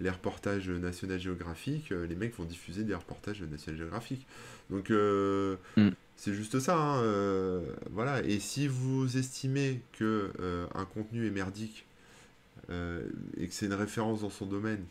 les 0.00 0.08
reportages 0.08 0.70
National 0.70 1.20
Geographic, 1.20 1.90
les 1.90 2.14
mecs 2.14 2.34
vont 2.36 2.46
diffuser 2.46 2.84
des 2.84 2.94
reportages 2.94 3.42
National 3.42 3.78
Geographic. 3.78 4.26
Donc 4.70 4.88
mm. 4.88 5.90
c'est 6.16 6.32
juste 6.32 6.58
ça. 6.58 6.78
Hein, 6.78 7.62
voilà. 7.90 8.22
Et 8.24 8.40
si 8.40 8.66
vous 8.66 9.18
estimez 9.18 9.82
que 9.92 10.30
un 10.74 10.86
contenu 10.86 11.26
est 11.26 11.30
merdique 11.30 11.84
et 12.70 13.46
que 13.46 13.52
c'est 13.52 13.66
une 13.66 13.74
référence 13.74 14.22
dans 14.22 14.30
son 14.30 14.46
domaine 14.46 14.86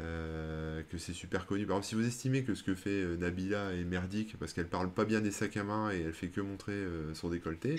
euh, 0.00 0.82
que 0.88 0.98
c'est 0.98 1.12
super 1.12 1.46
connu. 1.46 1.66
Par 1.66 1.76
exemple, 1.76 1.88
si 1.88 1.94
vous 1.96 2.06
estimez 2.06 2.44
que 2.44 2.54
ce 2.54 2.62
que 2.62 2.76
fait 2.76 2.90
euh, 2.90 3.16
Nabila 3.16 3.72
est 3.72 3.82
merdique 3.82 4.36
parce 4.38 4.52
qu'elle 4.52 4.68
parle 4.68 4.88
pas 4.88 5.04
bien 5.04 5.20
des 5.20 5.32
sacs 5.32 5.56
à 5.56 5.64
main 5.64 5.90
et 5.90 6.02
elle 6.02 6.12
fait 6.12 6.28
que 6.28 6.40
montrer 6.40 6.72
euh, 6.72 7.12
son 7.14 7.28
décolleté, 7.28 7.74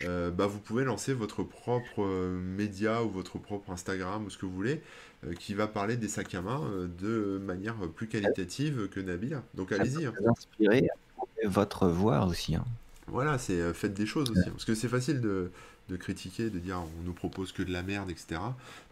bah 0.00 0.46
vous 0.46 0.58
pouvez 0.58 0.82
lancer 0.82 1.14
votre 1.14 1.44
propre 1.44 2.04
média 2.04 3.04
ou 3.04 3.10
votre 3.10 3.38
propre 3.38 3.70
Instagram 3.70 4.24
ou 4.24 4.30
ce 4.30 4.38
que 4.38 4.46
vous 4.46 4.54
voulez 4.54 4.82
qui 5.38 5.54
va 5.54 5.68
parler 5.68 5.96
des 5.96 6.08
sacs 6.08 6.34
à 6.34 6.42
main 6.42 6.88
de 7.00 7.38
manière 7.38 7.76
plus 7.94 8.08
qualitative 8.08 8.88
que 8.88 8.98
Nabila. 8.98 9.44
Donc 9.54 9.70
allez-y. 9.70 10.06
Hein. 10.06 10.14
Inspirer 10.26 10.88
votre 11.44 11.86
voix 11.86 12.26
aussi. 12.26 12.56
Hein. 12.56 12.64
Voilà, 13.06 13.38
c'est 13.38 13.72
faites 13.72 13.94
des 13.94 14.06
choses 14.06 14.30
aussi. 14.30 14.50
Parce 14.50 14.64
que 14.64 14.74
c'est 14.74 14.88
facile 14.88 15.20
de, 15.20 15.52
de 15.92 15.96
critiquer, 15.96 16.50
de 16.50 16.58
dire 16.58 16.82
on 17.00 17.02
nous 17.02 17.12
propose 17.12 17.52
que 17.52 17.62
de 17.62 17.72
la 17.72 17.82
merde, 17.82 18.10
etc. 18.10 18.40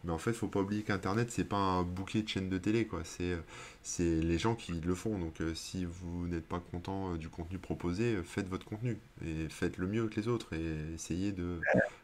Mais 0.04 0.12
en 0.12 0.18
fait, 0.18 0.32
faut 0.32 0.46
pas 0.46 0.60
oublier 0.60 0.82
qu'Internet, 0.82 1.30
c'est 1.30 1.44
pas 1.44 1.56
un 1.56 1.82
bouquet 1.82 2.22
de 2.22 2.28
chaînes 2.28 2.48
de 2.48 2.58
télé, 2.58 2.86
quoi. 2.86 3.00
C'est, 3.04 3.36
c'est 3.82 4.20
les 4.20 4.38
gens 4.38 4.54
qui 4.54 4.72
le 4.72 4.94
font. 4.94 5.18
Donc, 5.18 5.40
euh, 5.40 5.54
si 5.54 5.84
vous 5.84 6.28
n'êtes 6.28 6.46
pas 6.46 6.60
content 6.60 7.12
euh, 7.12 7.16
du 7.16 7.28
contenu 7.28 7.58
proposé, 7.58 8.16
euh, 8.16 8.22
faites 8.22 8.48
votre 8.48 8.66
contenu 8.66 8.98
et 9.24 9.48
faites 9.48 9.78
le 9.78 9.86
mieux 9.86 10.06
que 10.08 10.20
les 10.20 10.28
autres 10.28 10.54
et 10.54 10.94
essayez 10.94 11.32
de 11.32 11.60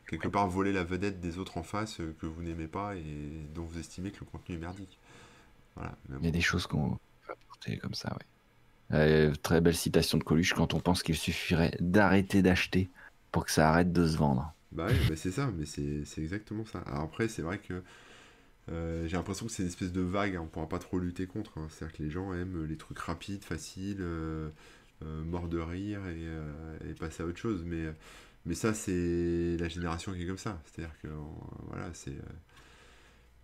quelque 0.08 0.28
part 0.28 0.48
voler 0.48 0.72
la 0.72 0.84
vedette 0.84 1.20
des 1.20 1.38
autres 1.38 1.58
en 1.58 1.62
face 1.62 2.00
que 2.20 2.26
vous 2.26 2.42
n'aimez 2.42 2.68
pas 2.68 2.96
et 2.96 3.02
dont 3.54 3.64
vous 3.64 3.78
estimez 3.78 4.10
que 4.10 4.20
le 4.20 4.26
contenu 4.26 4.56
est 4.56 4.58
merdique. 4.58 4.98
Voilà. 5.76 5.94
Il 6.20 6.24
y 6.24 6.28
a 6.28 6.32
des 6.32 6.40
choses 6.40 6.66
qu'on 6.66 6.98
peut 7.26 7.32
apporter 7.32 7.76
comme 7.76 7.94
ça, 7.94 8.16
oui. 8.90 9.32
très 9.42 9.60
belle 9.60 9.76
citation 9.76 10.16
de 10.16 10.24
Coluche 10.24 10.54
quand 10.54 10.72
on 10.72 10.80
pense 10.80 11.02
qu'il 11.02 11.16
suffirait 11.16 11.76
d'arrêter 11.80 12.40
d'acheter 12.40 12.88
pour 13.30 13.44
que 13.44 13.50
ça 13.50 13.68
arrête 13.68 13.92
de 13.92 14.06
se 14.06 14.16
vendre. 14.16 14.55
Bah 14.76 14.88
oui, 14.90 14.96
bah 15.08 15.16
c'est 15.16 15.30
ça, 15.30 15.50
mais 15.56 15.64
c'est 15.64 16.04
exactement 16.18 16.66
ça. 16.66 16.80
Alors 16.80 17.00
après, 17.00 17.28
c'est 17.28 17.40
vrai 17.40 17.58
que 17.58 17.82
euh, 18.70 19.06
j'ai 19.06 19.16
l'impression 19.16 19.46
que 19.46 19.52
c'est 19.52 19.62
une 19.62 19.68
espèce 19.68 19.90
de 19.90 20.02
vague, 20.02 20.36
hein, 20.36 20.42
on 20.42 20.48
pourra 20.48 20.68
pas 20.68 20.78
trop 20.78 20.98
lutter 20.98 21.26
contre. 21.26 21.56
Hein. 21.56 21.66
C'est-à-dire 21.70 21.96
que 21.96 22.02
les 22.02 22.10
gens 22.10 22.34
aiment 22.34 22.66
les 22.66 22.76
trucs 22.76 22.98
rapides, 22.98 23.42
faciles, 23.42 24.00
euh, 24.00 24.50
euh, 25.02 25.24
morts 25.24 25.48
de 25.48 25.58
rire 25.58 26.00
et, 26.08 26.90
et, 26.90 26.92
passer 26.92 27.22
à 27.22 27.26
autre 27.26 27.38
chose. 27.38 27.64
Mais, 27.64 27.86
mais 28.44 28.54
ça, 28.54 28.74
c'est 28.74 29.56
la 29.58 29.68
génération 29.68 30.12
qui 30.12 30.24
est 30.24 30.26
comme 30.26 30.36
ça. 30.36 30.60
C'est-à-dire 30.66 30.94
que 31.02 31.08
voilà, 31.68 31.88
c'est 31.94 32.18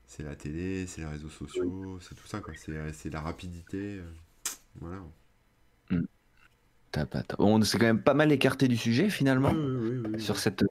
c'est 0.07 0.25
la 0.25 0.37
télé, 0.37 0.87
c'est 0.87 1.01
les 1.01 1.07
réseaux 1.07 1.31
sociaux, 1.31 1.99
c'est 2.03 2.15
tout 2.15 2.27
ça. 2.27 2.41
quoi. 2.41 2.53
C'est 2.93 3.11
la 3.11 3.21
rapidité. 3.23 4.03
voilà. 4.75 5.03
Mm. 5.91 6.03
On 7.39 7.63
s'est 7.63 7.79
quand 7.79 7.87
même 7.87 8.03
pas 8.03 8.13
mal 8.13 8.31
écarté 8.33 8.69
du 8.69 8.77
sujet 8.77 9.09
finalement 9.09 9.55
sur 10.19 10.39
cette 10.39 10.63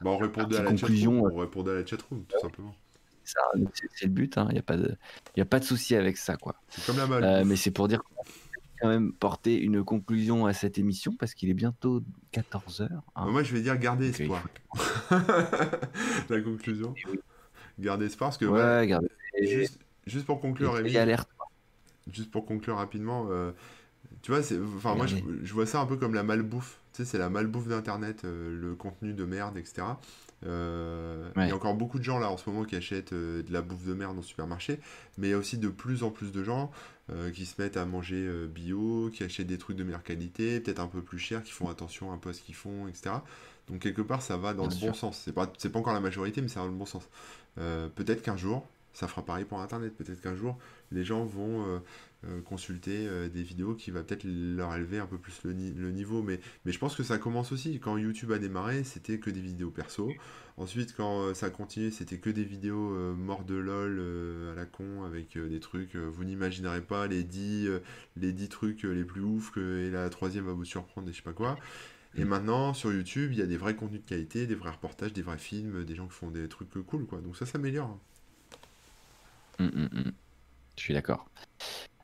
bah, 0.00 0.10
on 0.10 0.18
répondait 0.18 0.56
à 0.56 0.62
la 0.62 0.70
conclusion. 0.70 1.24
On 1.24 1.36
répondait 1.36 1.70
à 1.70 1.74
la 1.74 1.86
chatroom, 1.86 2.24
tout 2.24 2.40
simplement. 2.40 2.74
C'est 3.24 4.06
le 4.06 4.08
but, 4.08 4.34
il 4.34 4.38
hein. 4.40 4.48
n'y 4.52 4.58
a 4.58 4.62
pas 4.62 4.76
de, 4.76 4.96
y 5.36 5.40
a 5.40 5.44
pas 5.44 5.60
de 5.60 5.64
souci 5.64 5.94
avec 5.94 6.16
ça. 6.16 6.36
quoi. 6.36 6.56
C'est 6.68 6.84
comme 6.84 6.96
la 6.96 7.06
malle. 7.06 7.24
Euh, 7.24 7.44
mais 7.44 7.56
c'est 7.56 7.70
pour 7.70 7.86
dire 7.86 8.02
qu'on 8.02 8.24
quand 8.80 8.88
même 8.88 9.12
porter 9.12 9.60
une 9.60 9.84
conclusion 9.84 10.46
à 10.46 10.52
cette 10.52 10.78
émission 10.78 11.14
parce 11.18 11.34
qu'il 11.34 11.50
est 11.50 11.54
bientôt 11.54 12.02
14h. 12.32 12.84
Hein. 12.84 13.02
Bah, 13.14 13.26
moi, 13.26 13.42
je 13.42 13.52
vais 13.52 13.60
dire 13.60 13.76
garder 13.76 14.08
espoir. 14.08 14.42
la 16.30 16.40
conclusion. 16.40 16.94
Garder 17.78 18.06
espoir 18.06 18.30
parce 18.30 18.38
que. 18.38 18.46
Ouais, 18.46 18.88
juste, 19.42 19.78
juste, 20.06 20.26
pour 20.26 20.40
conclure, 20.40 20.72
Rémi. 20.72 20.96
Juste 22.10 22.30
pour 22.30 22.46
conclure 22.46 22.76
rapidement. 22.76 23.26
Euh, 23.30 23.52
tu 24.22 24.32
vois, 24.32 24.40
enfin, 24.76 24.94
moi, 24.94 25.06
je, 25.06 25.16
je, 25.42 25.52
vois 25.52 25.66
ça 25.66 25.80
un 25.80 25.86
peu 25.86 25.96
comme 25.96 26.14
la 26.14 26.22
malbouffe. 26.22 26.79
Tu 26.92 27.04
sais, 27.04 27.04
c'est 27.04 27.18
la 27.18 27.30
malbouffe 27.30 27.68
d'Internet, 27.68 28.22
euh, 28.24 28.58
le 28.60 28.74
contenu 28.74 29.12
de 29.12 29.24
merde, 29.24 29.56
etc. 29.56 29.82
Euh, 30.46 31.30
il 31.36 31.48
y 31.48 31.50
a 31.50 31.54
encore 31.54 31.74
beaucoup 31.74 31.98
de 31.98 32.04
gens 32.04 32.18
là 32.18 32.30
en 32.30 32.38
ce 32.38 32.48
moment 32.48 32.64
qui 32.64 32.74
achètent 32.74 33.12
euh, 33.12 33.42
de 33.42 33.52
la 33.52 33.60
bouffe 33.60 33.84
de 33.84 33.92
merde 33.92 34.14
dans 34.14 34.22
le 34.22 34.26
supermarché, 34.26 34.80
mais 35.18 35.28
il 35.28 35.30
y 35.30 35.34
a 35.34 35.38
aussi 35.38 35.58
de 35.58 35.68
plus 35.68 36.02
en 36.02 36.10
plus 36.10 36.32
de 36.32 36.42
gens 36.42 36.70
qui 37.34 37.44
se 37.44 37.60
mettent 37.60 37.76
à 37.76 37.84
manger 37.86 38.30
bio, 38.46 39.10
qui 39.12 39.24
achètent 39.24 39.48
des 39.48 39.58
trucs 39.58 39.76
de 39.76 39.82
meilleure 39.82 40.04
qualité, 40.04 40.60
peut-être 40.60 40.78
un 40.78 40.86
peu 40.86 41.02
plus 41.02 41.18
cher, 41.18 41.42
qui 41.42 41.50
font 41.50 41.68
attention 41.68 42.12
un 42.12 42.18
peu 42.18 42.28
à 42.28 42.32
ce 42.32 42.40
qu'ils 42.40 42.54
font, 42.54 42.86
etc. 42.86 43.10
Donc 43.66 43.80
quelque 43.80 44.00
part 44.00 44.22
ça 44.22 44.36
va 44.36 44.54
dans 44.54 44.68
le 44.68 44.80
bon 44.80 44.94
sens. 44.94 45.20
C'est 45.24 45.32
pas, 45.32 45.48
pas 45.48 45.78
encore 45.80 45.92
la 45.92 45.98
majorité, 45.98 46.40
mais 46.40 46.46
ça 46.46 46.60
va 46.60 46.66
dans 46.66 46.72
le 46.72 46.78
bon 46.78 46.86
sens. 46.86 47.08
peut-être 47.56 48.22
qu'un 48.22 48.36
jour, 48.36 48.64
ça 48.92 49.08
fera 49.08 49.24
pareil 49.24 49.44
pour 49.44 49.60
Internet. 49.60 49.92
Peut-être 49.96 50.20
qu'un 50.20 50.36
jour, 50.36 50.56
les 50.92 51.02
gens 51.02 51.24
vont 51.24 51.82
euh, 52.26 52.42
consulter 52.42 53.08
euh, 53.08 53.30
des 53.30 53.42
vidéos 53.42 53.74
qui 53.74 53.90
va 53.90 54.02
peut-être 54.02 54.24
leur 54.24 54.74
élever 54.74 54.98
un 54.98 55.06
peu 55.06 55.16
plus 55.16 55.40
le, 55.44 55.52
niveau. 55.52 56.22
Mais, 56.22 56.38
mais 56.64 56.72
je 56.72 56.78
pense 56.78 56.94
que 56.94 57.02
ça 57.02 57.16
commence 57.16 57.50
aussi. 57.50 57.80
Quand 57.80 57.96
YouTube 57.96 58.30
a 58.32 58.38
démarré, 58.38 58.84
c'était 58.84 59.18
que 59.18 59.30
des 59.30 59.40
vidéos 59.40 59.70
perso. 59.70 60.12
Ensuite, 60.58 60.94
quand 60.94 61.22
euh, 61.22 61.34
ça 61.34 61.46
a 61.46 61.50
continué, 61.50 61.90
c'était 61.90 62.18
que 62.18 62.28
des 62.28 62.44
vidéos 62.44 62.90
morts 63.14 63.44
de 63.44 63.54
lol 63.54 64.02
à 64.52 64.54
la 64.54 64.66
con 64.66 65.04
avec 65.04 65.38
des 65.38 65.60
trucs. 65.60 65.96
vous 65.96 66.24
n'imaginerez 66.24 66.82
pas 66.82 67.06
les 67.06 67.24
10, 67.24 67.70
les 68.16 68.32
10 68.32 68.48
trucs 68.50 68.82
les 68.82 69.04
plus 69.04 69.22
ouf 69.22 69.50
que, 69.50 69.86
et 69.86 69.90
la 69.90 70.10
troisième 70.10 70.44
va 70.44 70.52
vous 70.52 70.66
surprendre 70.66 71.08
et 71.08 71.12
je 71.12 71.16
sais 71.16 71.22
pas 71.22 71.32
quoi. 71.32 71.56
Et 72.16 72.24
maintenant, 72.24 72.74
sur 72.74 72.92
YouTube, 72.92 73.32
il 73.32 73.38
y 73.38 73.42
a 73.42 73.46
des 73.46 73.56
vrais 73.56 73.76
contenus 73.76 74.02
de 74.02 74.08
qualité, 74.08 74.46
des 74.46 74.56
vrais 74.56 74.72
reportages, 74.72 75.12
des 75.12 75.22
vrais 75.22 75.38
films, 75.38 75.84
des 75.84 75.94
gens 75.94 76.06
qui 76.06 76.14
font 76.14 76.30
des 76.30 76.48
trucs 76.48 76.70
cool, 76.86 77.06
quoi. 77.06 77.20
Donc 77.20 77.36
ça 77.36 77.46
s'améliore. 77.46 77.98
Hum, 79.58 79.70
hum, 79.74 79.88
hum. 79.92 80.12
Je 80.76 80.82
suis 80.82 80.94
d'accord. 80.94 81.30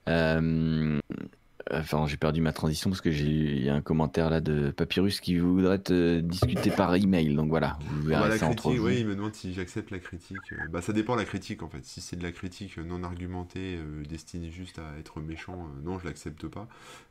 Euh, 0.08 1.00
enfin, 1.72 2.06
j'ai 2.06 2.16
perdu 2.16 2.40
ma 2.40 2.52
transition 2.52 2.90
parce 2.90 3.00
que 3.00 3.10
j'ai 3.10 3.60
y 3.60 3.68
a 3.68 3.74
un 3.74 3.80
commentaire 3.80 4.30
là 4.30 4.40
de 4.40 4.70
Papyrus 4.70 5.20
qui 5.20 5.38
voudrait 5.38 5.78
te 5.78 6.20
discuter 6.20 6.70
par 6.70 6.94
email. 6.94 7.34
Donc 7.34 7.48
voilà, 7.48 7.78
vous 7.88 8.02
verrez 8.02 8.28
bah, 8.30 8.38
ça 8.38 8.46
entre 8.46 8.70
vous. 8.70 8.86
Oui, 8.86 9.00
il 9.00 9.06
me 9.06 9.16
demande 9.16 9.34
si 9.34 9.52
j'accepte 9.52 9.90
la 9.90 9.98
critique. 9.98 10.38
Euh, 10.52 10.68
bah, 10.70 10.80
ça 10.80 10.92
dépend 10.92 11.14
de 11.14 11.20
la 11.20 11.26
critique 11.26 11.62
en 11.62 11.68
fait. 11.68 11.84
Si 11.84 12.00
c'est 12.00 12.16
de 12.16 12.22
la 12.22 12.32
critique 12.32 12.78
non 12.78 13.02
argumentée, 13.02 13.78
euh, 13.78 14.04
destinée 14.04 14.50
juste 14.50 14.78
à 14.78 14.98
être 14.98 15.20
méchant, 15.20 15.68
non, 15.84 15.98
je 15.98 16.04
l'accepte 16.06 16.46
pas. 16.46 16.68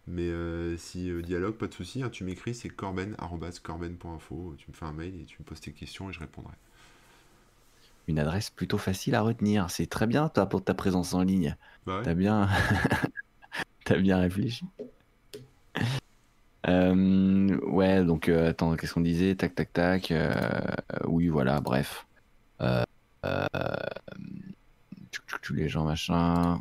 Mais 0.08 0.30
si 0.78 1.12
dialogue, 1.24 1.56
pas 1.56 1.68
de 1.68 1.74
souci. 1.74 2.04
Hein, 2.04 2.10
tu 2.10 2.24
m'écris, 2.24 2.54
c'est 2.54 2.70
corben@corben.info. 2.70 4.56
Tu 4.58 4.70
me 4.70 4.76
fais 4.76 4.86
un 4.86 4.94
mail 4.94 5.14
et 5.22 5.26
tu 5.26 5.38
me 5.40 5.46
poses 5.46 5.62
tes 5.62 5.72
questions 5.72 6.10
et 6.10 6.14
je 6.14 6.20
répondrai 6.20 6.54
une 8.08 8.20
adresse 8.20 8.50
plutôt 8.50 8.78
facile 8.78 9.16
à 9.16 9.22
retenir. 9.22 9.70
C'est 9.70 9.88
très 9.88 10.08
bien, 10.08 10.30
toi, 10.30 10.46
pour 10.48 10.64
ta 10.64 10.74
présence 10.74 11.14
en 11.14 11.24
ligne. 11.24 11.56
Bah 11.86 12.02
T'as 12.04 12.14
bien... 12.14 12.50
T'as 13.86 13.98
bien 13.98 14.20
réfléchi. 14.20 14.66
Euh, 16.68 17.60
ouais, 17.68 18.04
donc, 18.04 18.30
euh, 18.30 18.50
attends, 18.50 18.76
qu'est-ce 18.76 18.96
qu'on 18.96 19.02
disait? 19.02 19.36
Tac, 19.36 19.54
tac, 19.54 19.72
tac. 19.72 20.12
Euh, 20.12 20.34
oui, 21.06 21.28
voilà, 21.28 21.62
bref. 21.62 22.08
les 25.52 25.70
gens, 25.70 25.86
machin. 25.86 26.60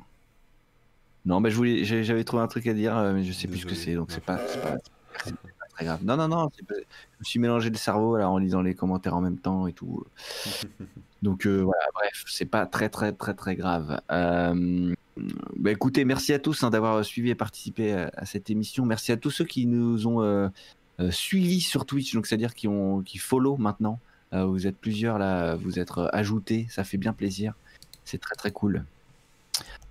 Non, 1.25 1.41
mais 1.41 1.51
je 1.51 1.57
voulais, 1.57 1.85
j'avais 1.85 2.25
trouvé 2.25 2.43
un 2.43 2.47
truc 2.47 2.67
à 2.67 2.75
dire, 2.75 2.95
mais 3.15 3.25
je 3.25 3.33
sais 3.33 3.49
plus 3.49 3.61
ce 3.61 3.67
que 3.67 3.75
c'est, 3.75 3.95
donc 3.95 4.13
c'est 4.13 4.23
pas, 4.23 4.37
pas, 4.37 4.77
très 5.71 5.87
grave. 5.87 6.05
Non, 6.05 6.19
non, 6.19 6.29
non, 6.29 6.51
je 6.55 6.75
me 6.75 7.25
suis 7.25 7.41
mélangé 7.41 7.71
le 7.71 7.77
cerveau 7.77 8.19
là, 8.19 8.29
en 8.29 8.37
lisant 8.37 8.61
les 8.61 8.75
commentaires 8.75 9.17
en 9.17 9.23
même 9.23 9.39
temps 9.39 9.67
et 9.67 9.73
tout. 9.73 10.05
Donc 11.23 11.47
voilà, 11.47 11.87
bref, 11.95 12.25
c'est 12.27 12.45
pas 12.45 12.67
très 12.67 12.91
très 12.91 13.13
très 13.13 13.33
très 13.33 13.57
grave. 13.57 14.03
Euh, 14.13 14.95
bah, 15.17 15.71
écoutez, 15.71 16.05
merci 16.05 16.33
à 16.33 16.39
tous 16.39 16.63
hein, 16.63 16.71
d'avoir 16.71 17.05
suivi 17.05 17.31
et 17.31 17.35
participé 17.35 17.93
à, 17.93 18.27
cette 18.27 18.51
émission. 18.51 18.85
Merci 18.85 19.13
à 19.13 19.17
tous 19.17 19.31
ceux 19.31 19.45
qui 19.45 19.67
nous 19.67 20.07
ont 20.07 20.23
euh, 20.23 20.49
suivis 21.11 21.61
sur 21.61 21.87
Twitch, 21.87 22.15
donc 22.15 22.27
c'est-à-dire 22.27 22.55
qui 22.55 22.69
ont 22.69 23.03
qui 23.03 23.19
follow 23.19 23.57
maintenant. 23.57 24.01
vous 24.33 24.67
êtes 24.67 24.77
plusieurs 24.77 25.19
là, 25.19 25.55
vous 25.55 25.79
êtes 25.79 25.93
ajoutés, 26.13 26.67
ça 26.71 26.85
fait 26.85 26.99
bien 26.99 27.13
plaisir. 27.13 27.55
C'est 28.05 28.19
très 28.19 28.35
très 28.35 28.51
cool. 28.51 28.85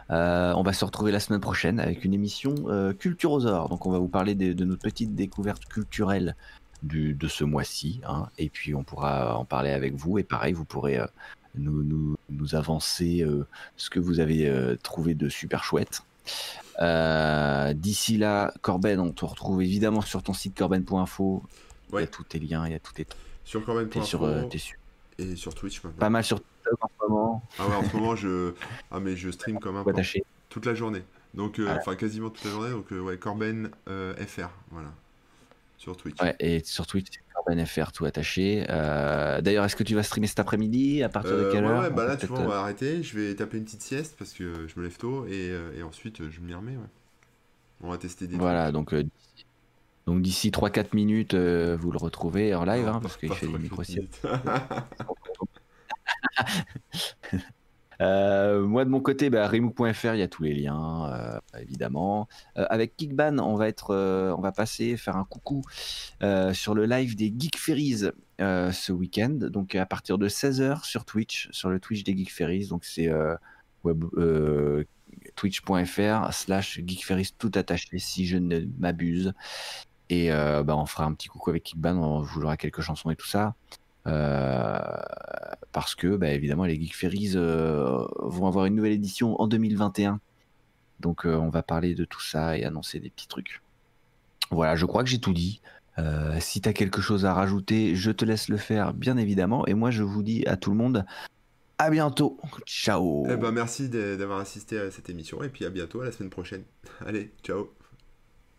on 0.10 0.64
va 0.64 0.74
se 0.74 0.84
retrouver 0.86 1.12
la 1.12 1.20
semaine 1.20 1.42
prochaine 1.42 1.80
avec 1.80 2.04
une 2.04 2.14
émission 2.14 2.56
Culturosaure. 3.00 3.70
Donc 3.70 3.86
on 3.86 3.92
va 3.92 4.00
vous 4.00 4.10
parler 4.10 4.36
de, 4.36 4.54
de 4.54 4.66
notre 4.66 4.82
petite 4.82 5.16
découverte 5.16 5.66
culturelle 5.66 6.36
de 6.84 7.28
ce 7.28 7.44
mois-ci. 7.44 8.02
Hein, 8.08 8.28
et 8.38 8.50
puis 8.50 8.76
on 8.76 8.84
pourra 8.84 9.38
en 9.38 9.46
parler 9.46 9.72
avec 9.72 9.96
vous. 9.96 10.20
Et 10.20 10.24
pareil, 10.24 10.54
vous 10.54 10.66
pourrez 10.66 11.00
euh, 11.00 11.08
nous, 11.56 11.84
nous, 11.84 12.16
nous, 12.30 12.56
avancer 12.56 13.22
euh, 13.22 13.46
ce 13.78 13.90
que 13.90 14.00
vous 14.00 14.20
avez 14.20 14.48
euh, 14.48 14.76
trouvé 14.82 15.14
de 15.14 15.30
super 15.30 15.64
chouette. 15.64 16.02
D'ici 17.76 18.18
là, 18.18 18.54
Corben, 18.62 19.00
on 19.00 19.12
te 19.12 19.26
retrouve 19.26 19.62
évidemment 19.62 20.02
sur 20.02 20.24
ton 20.24 20.34
site 20.34 20.58
corben.info. 20.58 21.44
Il 21.92 22.00
y 22.00 22.04
a 22.04 22.08
tous 22.08 22.24
tes 22.24 22.40
liens, 22.40 22.66
il 22.66 22.72
y 22.72 22.76
a 22.76 22.80
tout 22.80 22.94
tes 22.94 23.06
Sur 23.44 23.64
corben.info. 23.64 24.04
Sur, 24.04 24.78
Et 25.20 25.36
sur 25.36 25.54
Twitch 25.54 25.84
maintenant. 25.84 26.00
Pas 26.00 26.10
mal 26.10 26.24
sur 26.24 26.40
TikTok 26.40 26.84
en 26.84 26.88
ce 26.88 27.08
moment. 27.08 27.44
Ah 27.60 27.68
ouais, 27.68 27.76
en 27.76 27.84
ce 27.84 27.96
moment, 27.96 28.16
je, 28.16 28.54
ah, 28.90 29.00
mais 29.00 29.16
je 29.16 29.30
stream 29.30 29.60
comme 29.60 29.78
un. 29.78 29.86
toute 30.50 30.66
la 30.66 30.74
journée. 30.74 31.04
Donc, 31.34 31.60
enfin, 31.68 31.96
quasiment 31.96 32.30
toute 32.30 32.46
la 32.46 32.52
journée. 32.52 32.72
Donc, 32.72 32.92
ouais, 32.92 33.18
Corben 33.18 33.70
FR, 33.88 34.50
voilà. 34.72 34.92
Sur 35.78 35.98
Twitch. 35.98 36.20
Ouais, 36.22 36.36
et 36.40 36.64
sur 36.64 36.88
Twitch, 36.88 37.08
FR, 37.66 37.92
tout 37.92 38.06
attaché. 38.06 38.66
D'ailleurs, 38.68 39.66
est-ce 39.66 39.76
que 39.76 39.84
tu 39.84 39.96
vas 39.96 40.04
streamer 40.04 40.28
cet 40.28 40.40
après-midi? 40.40 41.04
À 41.04 41.10
partir 41.10 41.38
de 41.38 41.52
quelle 41.52 41.66
heure? 41.66 41.82
Ouais, 41.82 41.90
bah 41.90 42.06
là, 42.06 42.18
tu 42.18 42.26
vois, 42.28 42.40
on 42.40 42.48
va 42.48 42.60
arrêter. 42.60 43.04
Je 43.04 43.18
vais 43.18 43.36
taper 43.36 43.58
une 43.58 43.66
petite 43.66 43.82
sieste 43.82 44.16
parce 44.18 44.34
que 44.34 44.68
je 44.68 44.80
me 44.80 44.84
lève 44.86 44.98
tôt 44.98 45.26
et, 45.28 45.52
et 45.78 45.84
ensuite, 45.84 46.30
je 46.30 46.40
m'y 46.42 46.54
remets, 46.54 46.78
ouais. 46.78 46.90
On 47.82 47.90
va 47.90 47.98
tester 47.98 48.28
des 48.28 48.38
Voilà, 48.38 48.72
donc 48.72 48.94
donc 50.06 50.22
d'ici 50.22 50.52
3-4 50.52 50.94
minutes, 50.94 51.34
euh, 51.34 51.78
vous 51.80 51.92
le 51.92 51.98
retrouvez 51.98 52.54
en 52.54 52.66
live, 52.66 52.88
hein, 52.88 53.00
parce 53.02 53.16
qu'il 53.16 53.34
fait 53.34 53.48
des 53.48 53.58
micro 53.58 53.84
euh, 58.02 58.66
moi 58.66 58.86
de 58.86 58.90
mon 58.90 59.00
côté, 59.00 59.30
bah, 59.30 59.50
il 59.54 60.20
y 60.20 60.22
a 60.22 60.28
tous 60.28 60.44
les 60.44 60.54
liens, 60.54 61.12
euh, 61.14 61.60
évidemment. 61.60 62.28
avec 62.56 62.94
Geekban, 62.98 63.40
on 63.40 63.56
va 63.56 63.68
être, 63.68 63.96
on 64.38 64.42
va 64.42 64.52
passer 64.52 64.98
faire 64.98 65.18
un 65.18 65.26
coucou 65.26 65.62
sur 66.54 66.76
le 66.76 66.86
live 66.86 67.16
des 67.16 67.34
Geek 67.38 67.58
Ferries 67.58 68.10
ce 68.40 68.92
week-end. 68.92 69.38
Donc 69.42 69.76
à 69.76 69.86
partir 69.86 70.18
de 70.18 70.28
16h 70.28 70.84
sur 70.86 71.06
Twitch, 71.06 71.50
sur 71.52 71.70
le 71.70 71.80
Twitch 71.80 72.04
des 72.04 72.16
Geek 72.16 72.32
Ferries. 72.32 72.68
Donc 72.68 72.86
c'est 72.86 73.10
twitch.fr 75.36 76.34
slash 76.34 76.80
geekferries 76.86 77.34
tout 77.38 77.52
attaché 77.56 78.00
si 78.00 78.26
je 78.26 78.38
ne 78.38 78.62
m'abuse 78.80 79.34
et 80.10 80.32
euh, 80.32 80.64
bah, 80.64 80.76
on 80.78 80.86
fera 80.86 81.06
un 81.06 81.14
petit 81.14 81.28
coucou 81.28 81.50
avec 81.50 81.64
Kickban, 81.64 81.98
on 81.98 82.24
jouera 82.24 82.58
quelques 82.58 82.82
chansons 82.82 83.10
et 83.10 83.16
tout 83.16 83.28
ça. 83.28 83.56
Euh, 84.08 84.80
parce 85.72 85.96
que, 85.96 86.16
bah, 86.16 86.32
évidemment, 86.32 86.66
les 86.66 86.80
Geek 86.80 86.96
Ferries 86.96 87.34
euh, 87.36 88.06
vont 88.20 88.48
avoir 88.48 88.66
une 88.66 88.76
nouvelle 88.76 88.94
édition 88.94 89.40
en 89.42 89.48
2021. 89.48 90.20
Donc, 91.00 91.26
on 91.26 91.50
va 91.50 91.64
parler 91.64 91.96
de 91.96 92.06
tout 92.06 92.22
ça 92.22 92.58
et 92.58 92.64
annoncer 92.64 93.00
des 93.00 93.10
petits 93.10 93.28
trucs. 93.28 93.62
Voilà, 94.52 94.76
je 94.76 94.86
crois 94.86 95.04
que 95.04 95.10
j'ai 95.10 95.20
tout 95.20 95.34
dit. 95.34 95.62
si 96.40 96.62
tu 96.62 96.70
as 96.70 96.74
quelque 96.74 97.02
chose 97.02 97.26
à 97.26 97.34
rajouter, 97.34 97.96
je 97.96 98.12
te 98.12 98.24
laisse 98.24 98.48
le 98.48 98.58
faire, 98.58 98.94
bien 98.94 99.18
évidemment. 99.18 99.66
Et 99.68 99.74
moi, 99.74 99.92
je 99.92 100.04
vous 100.04 100.24
dis 100.24 100.46
à 100.46 100.56
tout 100.56 100.70
le 100.70 100.78
monde, 100.78 101.06
à 101.78 101.90
bientôt. 101.90 102.40
Ciao. 102.66 103.26
Eh 103.30 103.36
ben, 103.36 103.52
merci 103.52 103.90
d'avoir 103.90 104.40
assisté 104.40 104.80
à 104.80 104.92
cette 104.92 105.10
émission. 105.10 105.44
Et 105.44 105.50
puis 105.50 105.66
à 105.66 105.70
bientôt, 105.70 106.02
à 106.02 106.06
la 106.06 106.12
semaine 106.12 106.30
prochaine. 106.30 106.64
Allez, 107.06 107.32
ciao. 107.44 107.74